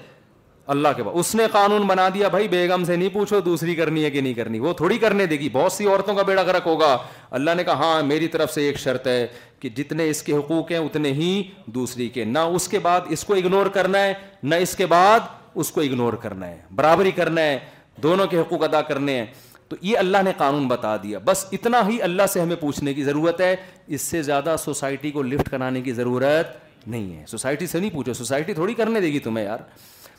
اللہ 0.74 0.88
کے 0.96 1.04
بعد 1.04 1.16
اس 1.20 1.34
نے 1.36 1.44
قانون 1.52 1.86
بنا 1.88 2.08
دیا 2.14 2.28
بھائی 2.28 2.48
بیگم 2.48 2.84
سے 2.86 2.96
نہیں 2.96 3.10
پوچھو 3.14 3.40
دوسری 3.46 3.74
کرنی 3.76 4.04
ہے 4.04 4.10
کہ 4.12 4.22
نہیں 4.22 4.34
کرنی 4.34 4.60
وہ 4.60 4.72
تھوڑی 4.78 4.98
کرنے 4.98 5.26
دے 5.26 5.36
گی 5.40 5.50
بہت 5.54 5.72
سی 5.72 5.86
عورتوں 5.88 6.16
کا 6.16 6.22
بیڑا 6.28 6.44
گرک 6.44 6.68
ہوگا 6.68 6.98
اللہ 7.40 7.52
نے 7.58 7.64
کہا 7.64 7.74
ہاں 7.80 8.02
میری 8.04 8.28
طرف 8.36 8.54
سے 8.54 8.62
ایک 8.66 8.78
شرط 8.80 9.08
ہے 9.08 9.26
کہ 9.60 9.70
جتنے 9.78 10.10
اس 10.10 10.22
کے 10.24 10.34
حقوق 10.34 10.72
ہیں 10.72 10.78
اتنے 10.78 11.12
ہی 11.14 11.42
دوسری 11.76 12.08
کے 12.14 12.24
نہ 12.26 12.40
اس 12.56 12.68
کے 12.68 12.80
بعد 12.88 13.02
اس 13.10 13.24
کو 13.26 13.34
اگنور 13.34 13.66
کرنا 13.76 14.04
ہے 14.04 14.14
نہ 14.44 14.56
اس 14.66 14.76
کے 14.76 14.86
بعد 14.86 15.20
اس 15.56 15.72
کو 15.72 15.82
اگنور 15.82 16.14
کرنا 16.24 16.48
ہے 16.48 16.58
برابری 16.76 17.12
کرنا 17.20 17.42
ہے 17.42 17.58
دونوں 18.04 18.28
کے 18.28 18.40
حقوق 18.40 18.64
ادا 18.64 18.82
کرنے 18.92 19.16
ہیں 19.20 19.26
تو 19.70 19.76
یہ 19.82 19.98
اللہ 19.98 20.18
نے 20.26 20.32
قانون 20.38 20.68
بتا 20.68 20.96
دیا 21.04 21.20
بس 21.26 21.46
اتنا 21.52 21.88
ہی 21.88 22.02
اللہ 22.04 22.28
سے 22.34 22.40
ہمیں 22.42 22.56
پوچھنے 22.60 22.94
کی 22.94 23.04
ضرورت 23.04 23.42
ہے 23.42 23.56
اس 23.88 24.02
سے 24.02 24.22
زیادہ 24.24 24.56
سوسائٹی 24.64 25.12
کو 25.12 25.22
لفٹ 25.24 25.50
کرانے 25.50 25.82
کی 25.82 25.92
ضرورت 25.94 26.88
نہیں 26.88 27.16
ہے 27.20 27.26
سوسائٹی 27.28 27.68
سے 27.68 27.80
نہیں 27.80 27.90
پوچھو 27.94 28.14
سوسائٹی 28.14 28.54
تھوڑی 28.54 28.74
کرنے 28.74 29.00
دے 29.02 29.08
گی 29.14 29.20
تمہیں 29.20 29.46
یار 29.46 29.60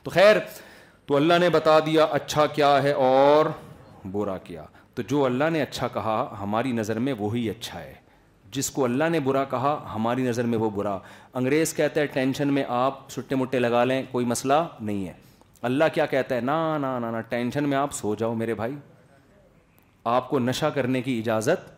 تو 0.07 0.11
خیر 0.15 0.37
تو 1.07 1.15
اللہ 1.17 1.35
نے 1.41 1.49
بتا 1.51 1.79
دیا 1.87 2.05
اچھا 2.19 2.45
کیا 2.55 2.69
ہے 2.83 2.91
اور 3.07 3.47
برا 4.13 4.37
کیا 4.45 4.65
تو 4.95 5.03
جو 5.11 5.25
اللہ 5.25 5.49
نے 5.53 5.63
اچھا 5.63 5.89
کہا 5.95 6.17
ہماری 6.41 6.73
نظر 6.73 6.99
میں 7.07 7.13
وہی 7.19 7.49
اچھا 7.51 7.81
ہے 7.81 7.95
جس 8.55 8.71
کو 8.71 8.85
اللہ 8.85 9.09
نے 9.13 9.21
برا 9.21 9.43
کہا 9.51 9.75
ہماری 9.95 10.23
نظر 10.27 10.47
میں 10.53 10.59
وہ 10.59 10.69
برا 10.75 10.97
انگریز 11.41 11.75
کہتا 11.77 12.01
ہے 12.01 12.07
ٹینشن 12.13 12.53
میں 12.55 12.65
آپ 12.77 13.01
سٹے 13.13 13.35
مٹے 13.41 13.59
لگا 13.59 13.83
لیں 13.85 14.03
کوئی 14.13 14.27
مسئلہ 14.27 14.63
نہیں 14.81 15.07
ہے 15.07 15.13
اللہ 15.71 15.85
کیا 15.95 16.07
کہتا 16.15 16.35
ہے 16.37 16.41
نا 16.41 16.57
نا 16.81 16.99
نا 16.99 17.11
نا 17.11 17.21
ٹینشن 17.35 17.69
میں 17.69 17.77
آپ 17.79 17.93
سو 17.95 18.15
جاؤ 18.19 18.35
میرے 18.45 18.55
بھائی 18.63 18.75
آپ 20.15 20.29
کو 20.31 20.39
نشہ 20.39 20.67
کرنے 20.75 21.03
کی 21.03 21.19
اجازت 21.19 21.69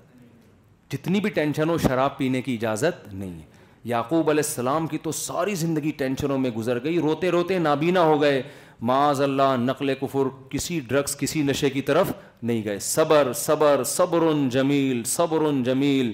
جتنی 0.92 1.20
بھی 1.20 1.30
ٹینشن 1.40 1.70
ہو 1.70 1.78
شراب 1.88 2.16
پینے 2.18 2.42
کی 2.42 2.54
اجازت 2.60 3.12
نہیں 3.12 3.38
ہے 3.38 3.56
یعقوب 3.84 4.30
علیہ 4.30 4.42
السلام 4.46 4.86
کی 4.86 4.98
تو 5.02 5.12
ساری 5.12 5.54
زندگی 5.54 5.90
ٹینشنوں 5.98 6.38
میں 6.38 6.50
گزر 6.56 6.82
گئی 6.84 6.98
روتے 7.00 7.30
روتے 7.30 7.58
نابینا 7.58 8.02
ہو 8.04 8.20
گئے 8.22 8.40
معاذ 8.88 9.20
اللہ 9.22 9.56
نقل 9.58 9.94
کفر 10.00 10.28
کسی 10.50 10.78
ڈرگس 10.88 11.16
کسی 11.18 11.42
نشے 11.42 11.70
کی 11.70 11.82
طرف 11.82 12.12
نہیں 12.42 12.62
گئے 12.64 12.78
صبر 12.80 13.32
صبر 13.36 13.84
صبر 13.96 14.32
جمیل 14.50 15.02
صبر 15.06 15.50
جمیل 15.64 16.12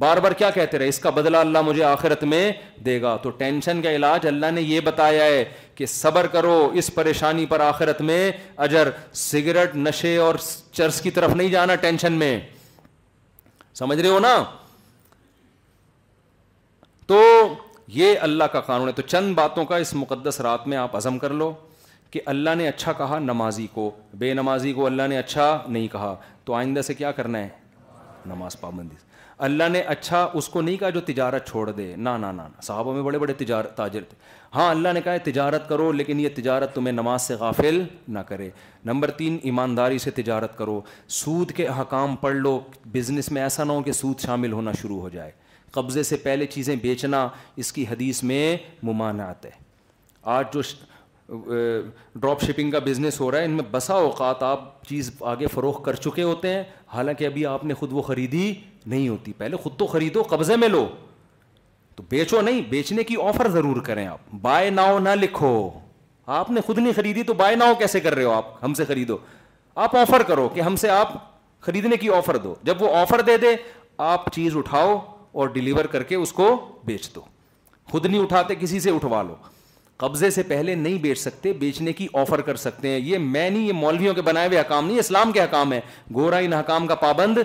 بار 0.00 0.16
بار 0.22 0.32
کیا 0.38 0.48
کہتے 0.50 0.78
رہے 0.78 0.88
اس 0.88 0.98
کا 0.98 1.10
بدلہ 1.18 1.36
اللہ 1.36 1.62
مجھے 1.62 1.82
آخرت 1.84 2.22
میں 2.24 2.50
دے 2.86 3.00
گا 3.02 3.14
تو 3.22 3.30
ٹینشن 3.40 3.82
کا 3.82 3.90
علاج 3.96 4.26
اللہ 4.26 4.50
نے 4.54 4.60
یہ 4.62 4.80
بتایا 4.84 5.24
ہے 5.24 5.44
کہ 5.74 5.86
صبر 5.86 6.26
کرو 6.32 6.58
اس 6.78 6.94
پریشانی 6.94 7.44
پر 7.46 7.60
آخرت 7.60 8.00
میں 8.10 8.30
اجر 8.66 8.88
سگریٹ 9.24 9.76
نشے 9.76 10.16
اور 10.26 10.34
چرس 10.72 11.00
کی 11.02 11.10
طرف 11.10 11.34
نہیں 11.34 11.48
جانا 11.52 11.74
ٹینشن 11.84 12.12
میں 12.24 12.38
سمجھ 13.78 13.98
رہے 14.00 14.08
ہو 14.10 14.18
نا 14.20 14.34
تو 17.06 17.18
یہ 17.92 18.18
اللہ 18.22 18.44
کا 18.52 18.60
قانون 18.60 18.88
ہے 18.88 18.92
تو 18.94 19.02
چند 19.02 19.34
باتوں 19.34 19.64
کا 19.66 19.76
اس 19.84 19.94
مقدس 19.94 20.40
رات 20.40 20.66
میں 20.68 20.76
آپ 20.78 20.96
عزم 20.96 21.18
کر 21.18 21.30
لو 21.40 21.52
کہ 22.10 22.20
اللہ 22.34 22.54
نے 22.56 22.68
اچھا 22.68 22.92
کہا 22.92 23.18
نمازی 23.18 23.66
کو 23.72 23.90
بے 24.18 24.32
نمازی 24.34 24.72
کو 24.72 24.86
اللہ 24.86 25.06
نے 25.08 25.18
اچھا 25.18 25.46
نہیں 25.68 25.88
کہا 25.92 26.14
تو 26.44 26.54
آئندہ 26.54 26.80
سے 26.86 26.94
کیا 26.94 27.12
کرنا 27.12 27.38
ہے 27.38 27.48
نماز 28.26 28.58
پابندی 28.60 28.94
اللہ 29.46 29.68
نے 29.72 29.80
اچھا 29.92 30.26
اس 30.38 30.48
کو 30.48 30.60
نہیں 30.62 30.76
کہا 30.80 30.88
جو 30.96 31.00
تجارت 31.06 31.48
چھوڑ 31.48 31.70
دے 31.70 31.92
نہ 31.96 32.08
صحابوں 32.62 32.92
میں 32.94 33.02
بڑے 33.02 33.18
بڑے 33.18 33.32
تجارت 33.38 33.76
تاجر 33.76 34.02
تھے 34.08 34.16
ہاں 34.54 34.68
اللہ 34.70 34.92
نے 34.94 35.00
کہا 35.04 35.16
تجارت 35.24 35.68
کرو 35.68 35.90
لیکن 35.92 36.20
یہ 36.20 36.28
تجارت 36.34 36.74
تمہیں 36.74 36.92
نماز 36.92 37.22
سے 37.22 37.34
غافل 37.40 37.82
نہ 38.08 38.18
کرے 38.28 38.48
نمبر 38.84 39.10
تین 39.22 39.38
ایمانداری 39.42 39.98
سے 40.04 40.10
تجارت 40.20 40.56
کرو 40.58 40.80
سود 41.22 41.52
کے 41.56 41.66
احکام 41.68 42.16
پڑھ 42.26 42.36
لو 42.36 42.58
بزنس 42.92 43.30
میں 43.32 43.42
ایسا 43.42 43.64
نہ 43.64 43.72
ہو 43.72 43.82
کہ 43.82 43.92
سود 44.02 44.20
شامل 44.26 44.52
ہونا 44.52 44.72
شروع 44.82 45.00
ہو 45.00 45.08
جائے 45.12 45.30
قبضے 45.72 46.02
سے 46.02 46.16
پہلے 46.22 46.46
چیزیں 46.46 46.74
بیچنا 46.82 47.26
اس 47.62 47.72
کی 47.72 47.84
حدیث 47.90 48.22
میں 48.30 48.56
ممانعت 48.82 49.44
ہے 49.46 49.50
آج 50.34 50.46
جو 50.52 50.60
ڈراپ 52.20 52.42
شپنگ 52.44 52.70
کا 52.70 52.78
بزنس 52.86 53.20
ہو 53.20 53.30
رہا 53.30 53.38
ہے 53.38 53.44
ان 53.44 53.50
میں 53.56 53.64
بسا 53.70 53.94
اوقات 54.06 54.42
آپ 54.42 54.84
چیز 54.88 55.10
آگے 55.32 55.46
فروخت 55.52 55.84
کر 55.84 55.94
چکے 56.06 56.22
ہوتے 56.22 56.48
ہیں 56.54 56.62
حالانکہ 56.94 57.26
ابھی 57.26 57.46
آپ 57.46 57.64
نے 57.64 57.74
خود 57.74 57.92
وہ 57.92 58.02
خریدی 58.08 58.52
نہیں 58.84 59.08
ہوتی 59.08 59.32
پہلے 59.38 59.56
خود 59.62 59.76
تو 59.78 59.86
خریدو 59.86 60.22
قبضے 60.30 60.56
میں 60.56 60.68
لو 60.68 60.86
تو 61.96 62.02
بیچو 62.10 62.40
نہیں 62.40 62.60
بیچنے 62.70 63.04
کی 63.04 63.16
آفر 63.26 63.48
ضرور 63.52 63.80
کریں 63.84 64.06
آپ 64.06 64.34
بائے 64.42 64.70
ناؤ 64.70 64.98
نہ 64.98 65.08
لکھو 65.20 65.54
آپ 66.38 66.50
نے 66.50 66.60
خود 66.66 66.78
نہیں 66.78 66.92
خریدی 66.96 67.22
تو 67.22 67.34
بائے 67.34 67.56
ناؤ 67.56 67.74
کیسے 67.78 68.00
کر 68.00 68.14
رہے 68.14 68.24
ہو 68.24 68.32
آپ 68.32 68.64
ہم 68.64 68.74
سے 68.74 68.84
خریدو 68.88 69.16
آپ 69.84 69.96
آفر 69.96 70.22
کرو 70.28 70.48
کہ 70.54 70.60
ہم 70.60 70.76
سے 70.84 70.88
آپ 70.90 71.12
خریدنے 71.66 71.96
کی 71.96 72.08
آفر 72.16 72.36
دو 72.44 72.54
جب 72.64 72.82
وہ 72.82 72.94
آفر 72.96 73.20
دے 73.26 73.36
دے 73.42 73.54
آپ 74.14 74.30
چیز 74.34 74.56
اٹھاؤ 74.56 74.98
اور 75.32 75.48
ڈیلیور 75.48 75.84
کر 75.94 76.02
کے 76.02 76.14
اس 76.14 76.32
کو 76.32 76.48
بیچ 76.84 77.14
دو 77.14 77.20
خود 77.90 78.06
نہیں 78.06 78.20
اٹھاتے 78.20 78.54
کسی 78.60 78.80
سے 78.80 78.90
اٹھوا 78.94 79.22
لو 79.22 79.34
قبضے 79.96 80.30
سے 80.30 80.42
پہلے 80.42 80.74
نہیں 80.74 80.98
بیچ 80.98 81.18
سکتے 81.18 81.52
بیچنے 81.62 81.92
کی 81.92 82.06
آفر 82.20 82.40
کر 82.42 82.56
سکتے 82.56 82.88
ہیں 82.88 82.98
یہ 82.98 83.18
میں 83.18 83.48
نہیں 83.50 83.66
یہ 83.66 83.72
مولویوں 83.72 84.14
کے 84.14 84.22
بنائے 84.28 84.46
ہوئے 84.48 84.58
حکام 84.60 84.86
نہیں 84.86 84.98
اسلام 84.98 85.32
کے 85.32 85.42
حکام 85.42 85.72
ہے 85.72 85.80
گورا 86.14 86.36
ان 86.46 86.52
حکام 86.52 86.86
کا 86.86 86.94
پابند 86.94 87.38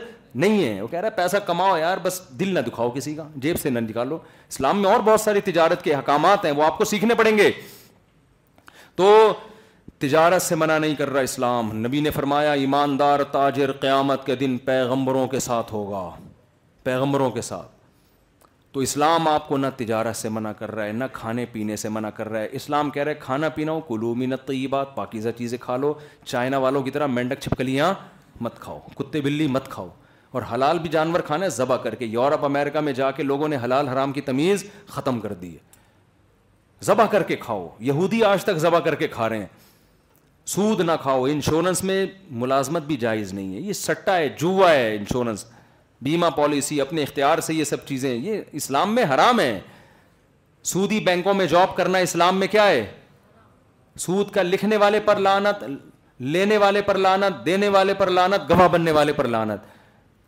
نہیں 0.44 0.64
ہے 0.64 0.82
وہ 0.82 0.88
کہہ 0.88 1.00
رہا 1.00 1.08
ہے 1.10 1.16
پیسہ 1.16 1.38
کماؤ 1.46 1.78
یار 1.78 1.98
بس 2.04 2.20
دل 2.40 2.54
نہ 2.54 2.60
دکھاؤ 2.68 2.90
کسی 2.96 3.14
کا 3.16 3.28
جیب 3.46 3.60
سے 3.62 3.70
نہ 3.70 3.80
نکالو 3.80 4.18
اسلام 4.50 4.82
میں 4.82 4.90
اور 4.92 5.00
بہت 5.06 5.22
ساری 5.22 5.42
تجارت 5.52 5.84
کے 5.84 5.94
حکامات 5.96 6.46
ہیں 6.46 6.52
وہ 6.58 6.64
آپ 6.64 6.78
کو 6.78 6.86
سیکھنے 6.86 7.16
پڑیں 7.18 7.38
گے 7.38 7.50
تو 8.96 9.10
تجارت 10.00 10.42
سے 10.42 10.56
منع 10.56 10.78
نہیں 10.78 10.96
کر 10.96 11.10
رہا 11.10 11.22
اسلام 11.30 11.72
نبی 11.86 12.00
نے 12.02 12.10
فرمایا 12.12 12.52
ایماندار 12.64 13.24
تاجر 13.32 13.72
قیامت 13.82 14.26
کے 14.26 14.36
دن 14.44 14.58
پیغمبروں 14.66 15.28
کے 15.28 15.40
ساتھ 15.50 15.74
ہوگا 15.74 16.10
پیغمبروں 16.84 17.30
کے 17.32 17.42
ساتھ 17.42 17.76
تو 18.78 18.82
اسلام 18.84 19.28
آپ 19.28 19.48
کو 19.50 19.58
نہ 19.58 19.68
تجارت 19.78 20.16
سے 20.16 20.30
منع 20.30 20.52
کر 20.58 20.72
رہا 20.76 20.86
ہے 20.86 20.92
نہ 20.94 21.04
کھانے 21.14 21.46
پینے 21.52 21.76
سے 21.84 21.90
منع 21.90 22.10
کر 22.16 22.30
رہا 22.30 22.40
ہے 22.40 22.48
اسلام 22.56 22.90
کہہ 22.90 23.04
رہا 23.04 23.12
ہے 23.12 23.16
کھانا 23.20 23.48
پینا 23.56 23.72
ہو 23.72 23.80
کلو 23.88 24.14
نہ 24.18 24.36
طیبات 24.46 24.94
پاکیزہ 24.96 25.30
چیزیں 25.38 25.58
کھا 25.62 25.78
لو 25.78 25.94
چائنا 26.26 26.58
والوں 26.66 26.84
کی 26.84 26.92
طرح 26.98 27.06
مینڈک 27.14 27.40
چھپکلیاں 27.42 27.94
مت 28.42 28.60
کھاؤ 28.62 28.80
کتے 29.00 29.22
بلی 29.22 29.48
مت 29.52 29.70
کھاؤ 29.72 29.88
اور 30.32 30.42
حلال 30.54 30.80
بھی 30.80 30.90
جانور 30.98 31.20
کھانا 31.28 31.44
ہے 31.46 31.50
ذبح 31.56 31.78
کر 31.84 31.96
کے 32.02 32.06
یورپ 32.06 32.46
امریکہ 32.46 32.80
میں 32.90 32.94
جا 33.00 33.10
کے 33.20 33.24
لوگوں 33.24 33.48
نے 33.48 33.58
حلال 33.64 33.88
حرام 33.88 34.12
کی 34.14 34.22
تمیز 34.30 34.66
ختم 34.90 35.20
کر 35.22 35.34
دی 35.42 35.52
ہے 35.54 35.58
ذبح 36.86 37.06
کر 37.12 37.24
کے 37.32 37.36
کھاؤ 37.48 37.68
یہودی 37.90 38.24
آج 38.34 38.44
تک 38.52 38.58
ذبح 38.68 38.80
کر 38.90 38.96
کے 39.04 39.08
کھا 39.18 39.30
رہے 39.30 39.40
ہیں 39.40 39.48
سود 40.56 40.82
نہ 40.90 41.02
کھاؤ 41.02 41.24
انشورنس 41.30 41.84
میں 41.84 42.06
ملازمت 42.44 42.84
بھی 42.92 42.98
جائز 42.98 43.34
نہیں 43.34 43.54
ہے 43.56 43.60
یہ 43.60 43.74
سٹا 43.86 44.18
ہے 44.18 44.30
جوا 44.42 44.72
ہے 44.74 44.96
انشورنس 44.96 45.46
بیمہ 46.04 46.26
پالیسی 46.36 46.80
اپنے 46.82 47.04
اختیار 47.04 47.40
سے 47.42 47.54
یہ 47.54 47.64
سب 47.64 47.86
چیزیں 47.88 48.14
یہ 48.14 48.42
اسلام 48.60 48.94
میں 48.96 49.04
حرام 49.14 49.40
ہے 49.40 49.60
سودی 50.72 51.00
بینکوں 51.06 51.34
میں 51.34 51.46
جاب 51.48 51.76
کرنا 51.76 51.98
اسلام 52.08 52.40
میں 52.40 52.48
کیا 52.52 52.68
ہے 52.68 52.86
سود 54.00 54.30
کا 54.32 54.42
لکھنے 54.42 54.78
والے 54.78 55.00
پر 55.06 55.18
لانت 55.20 55.64
لینے 56.34 56.58
والے 56.58 56.82
پر 56.82 56.96
لانت 56.98 57.46
دینے 57.46 57.68
والے 57.76 57.94
پر 57.98 58.08
لانت 58.12 58.50
گواہ 58.50 58.68
بننے 58.72 58.92
والے 58.92 59.14
پر 59.14 59.28
لانت 59.28 59.76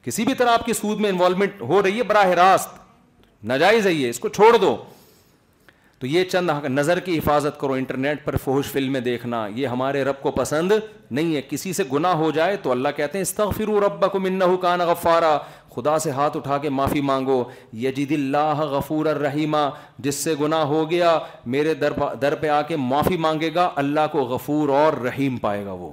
کسی 0.05 0.25
بھی 0.25 0.33
طرح 0.35 0.51
آپ 0.51 0.65
کی 0.65 0.73
سود 0.73 0.99
میں 1.01 1.09
انوالومنٹ 1.09 1.61
ہو 1.69 1.81
رہی 1.83 1.97
ہے 1.97 2.03
براہ 2.11 2.27
راست 2.39 2.77
ناجائز 3.51 3.87
ہے 3.87 3.93
یہ 3.93 4.09
اس 4.09 4.19
کو 4.19 4.29
چھوڑ 4.29 4.55
دو 4.57 4.75
تو 5.99 6.07
یہ 6.07 6.23
چند 6.23 6.49
نظر 6.69 6.99
کی 7.05 7.17
حفاظت 7.17 7.59
کرو 7.59 7.73
انٹرنیٹ 7.73 8.23
پر 8.25 8.35
فوہش 8.43 8.65
فلمیں 8.71 8.99
دیکھنا 9.07 9.45
یہ 9.55 9.67
ہمارے 9.67 10.03
رب 10.05 10.21
کو 10.21 10.31
پسند 10.31 10.71
نہیں 11.11 11.35
ہے 11.35 11.41
کسی 11.49 11.73
سے 11.73 11.83
گناہ 11.91 12.13
ہو 12.17 12.29
جائے 12.35 12.55
تو 12.63 12.71
اللہ 12.71 12.89
کہتے 12.95 13.17
ہیں 13.17 13.21
استغفرو 13.23 13.79
ربکم 13.85 14.25
انہو 14.25 14.55
کان 14.57 14.79
غفارا 14.87 15.37
خدا 15.75 15.97
سے 15.99 16.11
ہاتھ 16.11 16.37
اٹھا 16.37 16.57
کے 16.65 16.69
معافی 16.79 17.01
مانگو 17.11 17.43
یجید 17.83 18.11
اللہ 18.11 18.61
غفور 18.71 19.05
الرحیمہ 19.05 19.57
جس 20.07 20.15
سے 20.23 20.33
گناہ 20.41 20.63
ہو 20.73 20.89
گیا 20.91 21.17
میرے 21.55 21.73
در 21.83 21.93
در 22.21 22.35
پہ 22.41 22.49
آ 22.49 22.61
کے 22.67 22.75
معافی 22.91 23.17
مانگے 23.27 23.53
گا 23.55 23.69
اللہ 23.83 24.07
کو 24.11 24.23
غفور 24.35 24.69
اور 24.83 24.97
رحیم 25.05 25.37
پائے 25.47 25.65
گا 25.65 25.71
وہ 25.83 25.91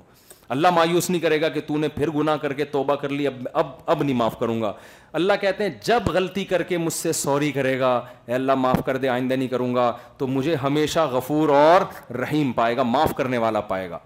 اللہ 0.54 0.70
مایوس 0.74 1.08
نہیں 1.10 1.20
کرے 1.20 1.40
گا 1.40 1.48
کہ 1.54 1.60
تو 1.66 1.76
نے 1.78 1.88
پھر 1.94 2.10
گناہ 2.16 2.36
کر 2.42 2.52
کے 2.58 2.64
توبہ 2.74 2.94
کر 2.96 3.08
لی 3.08 3.26
اب 3.26 3.46
اب 3.52 3.66
اب 3.86 4.02
نہیں 4.02 4.16
معاف 4.16 4.38
کروں 4.40 4.60
گا 4.62 4.72
اللہ 5.20 5.32
کہتے 5.40 5.64
ہیں 5.64 5.70
جب 5.84 6.02
غلطی 6.14 6.44
کر 6.52 6.62
کے 6.68 6.78
مجھ 6.78 6.92
سے 6.92 7.12
سوری 7.20 7.50
کرے 7.52 7.78
گا 7.80 7.94
اے 8.26 8.34
اللہ 8.34 8.54
معاف 8.64 8.80
کر 8.86 8.96
دے 9.04 9.08
آئندہ 9.08 9.34
نہیں 9.34 9.48
کروں 9.48 9.74
گا 9.74 9.90
تو 10.18 10.26
مجھے 10.36 10.54
ہمیشہ 10.62 11.06
غفور 11.12 11.48
اور 11.62 11.92
رحیم 12.20 12.52
پائے 12.60 12.76
گا 12.76 12.82
معاف 12.92 13.14
کرنے 13.16 13.38
والا 13.46 13.60
پائے 13.72 13.90
گا 13.90 13.98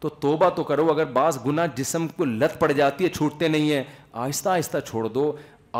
تو 0.00 0.08
توبہ 0.24 0.48
تو 0.56 0.62
کرو 0.68 0.88
اگر 0.90 1.04
بعض 1.12 1.38
گناہ 1.46 1.66
جسم 1.76 2.06
کو 2.16 2.24
لت 2.24 2.58
پڑ 2.60 2.70
جاتی 2.72 3.04
ہے 3.04 3.08
چھوٹتے 3.08 3.48
نہیں 3.48 3.70
ہیں 3.72 3.82
آہستہ 4.22 4.48
آہستہ 4.48 4.78
چھوڑ 4.88 5.06
دو 5.14 5.32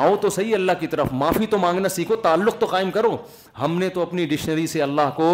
آؤ 0.02 0.14
تو 0.20 0.28
صحیح 0.30 0.54
اللہ 0.54 0.72
کی 0.78 0.86
طرف 0.92 1.08
معافی 1.12 1.46
تو 1.50 1.58
مانگنا 1.58 1.88
سیکھو 1.88 2.16
تعلق 2.22 2.56
تو 2.60 2.66
قائم 2.70 2.90
کرو 2.90 3.16
ہم 3.60 3.78
نے 3.78 3.88
تو 3.96 4.02
اپنی 4.02 4.24
ڈکشنری 4.26 4.66
سے 4.66 4.82
اللہ 4.82 5.10
کو 5.16 5.28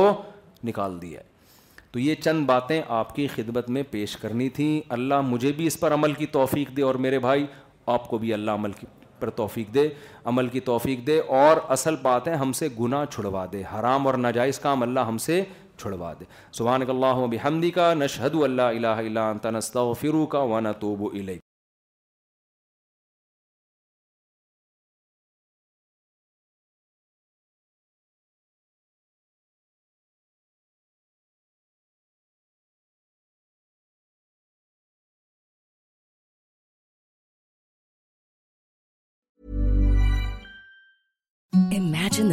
نکال 0.64 1.00
دیا 1.02 1.20
ہے 1.20 1.28
تو 1.92 1.98
یہ 1.98 2.14
چند 2.24 2.44
باتیں 2.46 2.80
آپ 2.98 3.14
کی 3.14 3.26
خدمت 3.34 3.68
میں 3.76 3.82
پیش 3.90 4.16
کرنی 4.16 4.48
تھیں 4.58 4.80
اللہ 4.96 5.20
مجھے 5.28 5.52
بھی 5.52 5.66
اس 5.66 5.78
پر 5.80 5.94
عمل 5.94 6.12
کی 6.14 6.26
توفیق 6.36 6.76
دے 6.76 6.82
اور 6.88 6.94
میرے 7.06 7.18
بھائی 7.18 7.46
آپ 7.94 8.08
کو 8.08 8.18
بھی 8.18 8.32
اللہ 8.34 8.50
عمل 8.60 8.72
کی 8.80 8.86
پر 9.20 9.30
توفیق 9.40 9.72
دے 9.74 9.88
عمل 10.32 10.46
کی 10.48 10.60
توفیق 10.68 11.06
دے 11.06 11.18
اور 11.40 11.56
اصل 11.76 11.96
بات 12.02 12.28
ہے 12.28 12.34
ہم 12.44 12.52
سے 12.60 12.68
گناہ 12.80 13.04
چھڑوا 13.14 13.44
دے 13.52 13.62
حرام 13.74 14.06
اور 14.06 14.14
ناجائز 14.26 14.58
کام 14.58 14.82
اللہ 14.82 15.00
ہم 15.08 15.18
سے 15.26 15.42
چھڑوا 15.82 16.12
دے 16.20 16.24
سبحانک 16.58 16.90
اللہ 16.90 17.26
بحمدی 17.36 17.70
کا 17.80 17.92
نشہد 17.98 18.42
اللہ 18.44 18.86
الہ 19.00 19.18
انت 19.18 19.46
نستغفرک 19.56 20.34
و 20.34 20.60
کا 20.60 20.72
الیک 21.12 21.48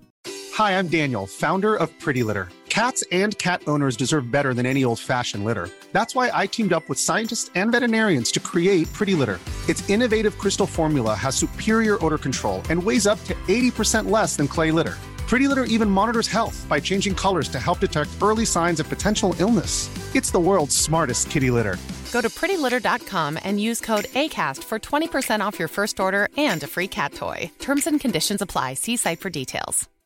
Hi 0.57 0.75
I'm 0.75 0.87
Daniel 0.91 1.25
founder 1.39 1.75
of 1.81 1.89
pretty 2.03 2.21
litter 2.27 2.43
cats 2.73 3.03
and 3.11 3.35
cat 3.39 3.67
owners 3.69 3.97
deserve 3.97 4.19
better 4.31 4.53
than 4.53 4.65
a 4.65 4.81
old 4.83 4.99
fashion 5.07 5.43
litter 5.49 5.65
that's 5.93 6.15
why 6.15 6.31
I 6.39 6.47
teamed 6.51 6.73
up 6.73 6.89
with 6.91 6.97
scientist 6.99 7.49
and 7.57 7.73
veterinarians 7.75 8.31
to 8.33 8.39
create 8.51 8.87
pretty 8.97 9.13
litter 9.21 9.35
its 9.69 9.83
innovative 9.87 10.29
crystal 10.43 10.65
formula 10.73 11.13
has 11.23 11.35
superior 11.39 11.93
odour 11.93 12.15
control 12.23 12.59
and 12.69 12.81
weighs 12.87 13.07
up 13.07 13.31
eighty 13.31 13.69
percent 13.77 14.07
less 14.15 14.37
than 14.37 14.47
clay 14.55 14.71
litter 14.79 14.93
pretty 15.29 15.45
litter 15.45 15.63
even 15.63 15.89
monitors 15.91 16.33
health 16.35 16.65
by 16.67 16.81
changing 16.89 17.13
colours 17.21 17.49
to 17.53 17.59
help 17.67 17.81
detect 17.81 18.23
early 18.23 18.45
signs 18.55 18.81
of 18.81 18.89
potential 18.89 19.41
illness 19.45 19.87
it's 20.15 20.33
the 20.33 20.39
world 20.49 20.69
smartest 20.75 21.29
kitty 21.35 21.49
litter 21.59 21.75
go 22.13 22.21
to 22.21 22.29
free 22.39 22.55
litter 22.65 22.79
dot 22.83 23.07
com 23.11 23.37
and 23.43 23.59
use 23.59 23.81
code 23.87 24.07
a 24.13 24.27
cost 24.35 24.69
for 24.69 24.79
twenty 24.89 25.07
percent 25.13 25.43
off 25.43 25.59
your 25.59 25.73
first 25.75 25.99
order 26.07 26.25
and 26.47 26.65
free 26.73 26.87
cat 26.97 27.21
ہوئے 27.21 27.45
terms 27.65 27.87
and 27.87 28.01
conditions 28.03 28.41
apply 28.49 30.00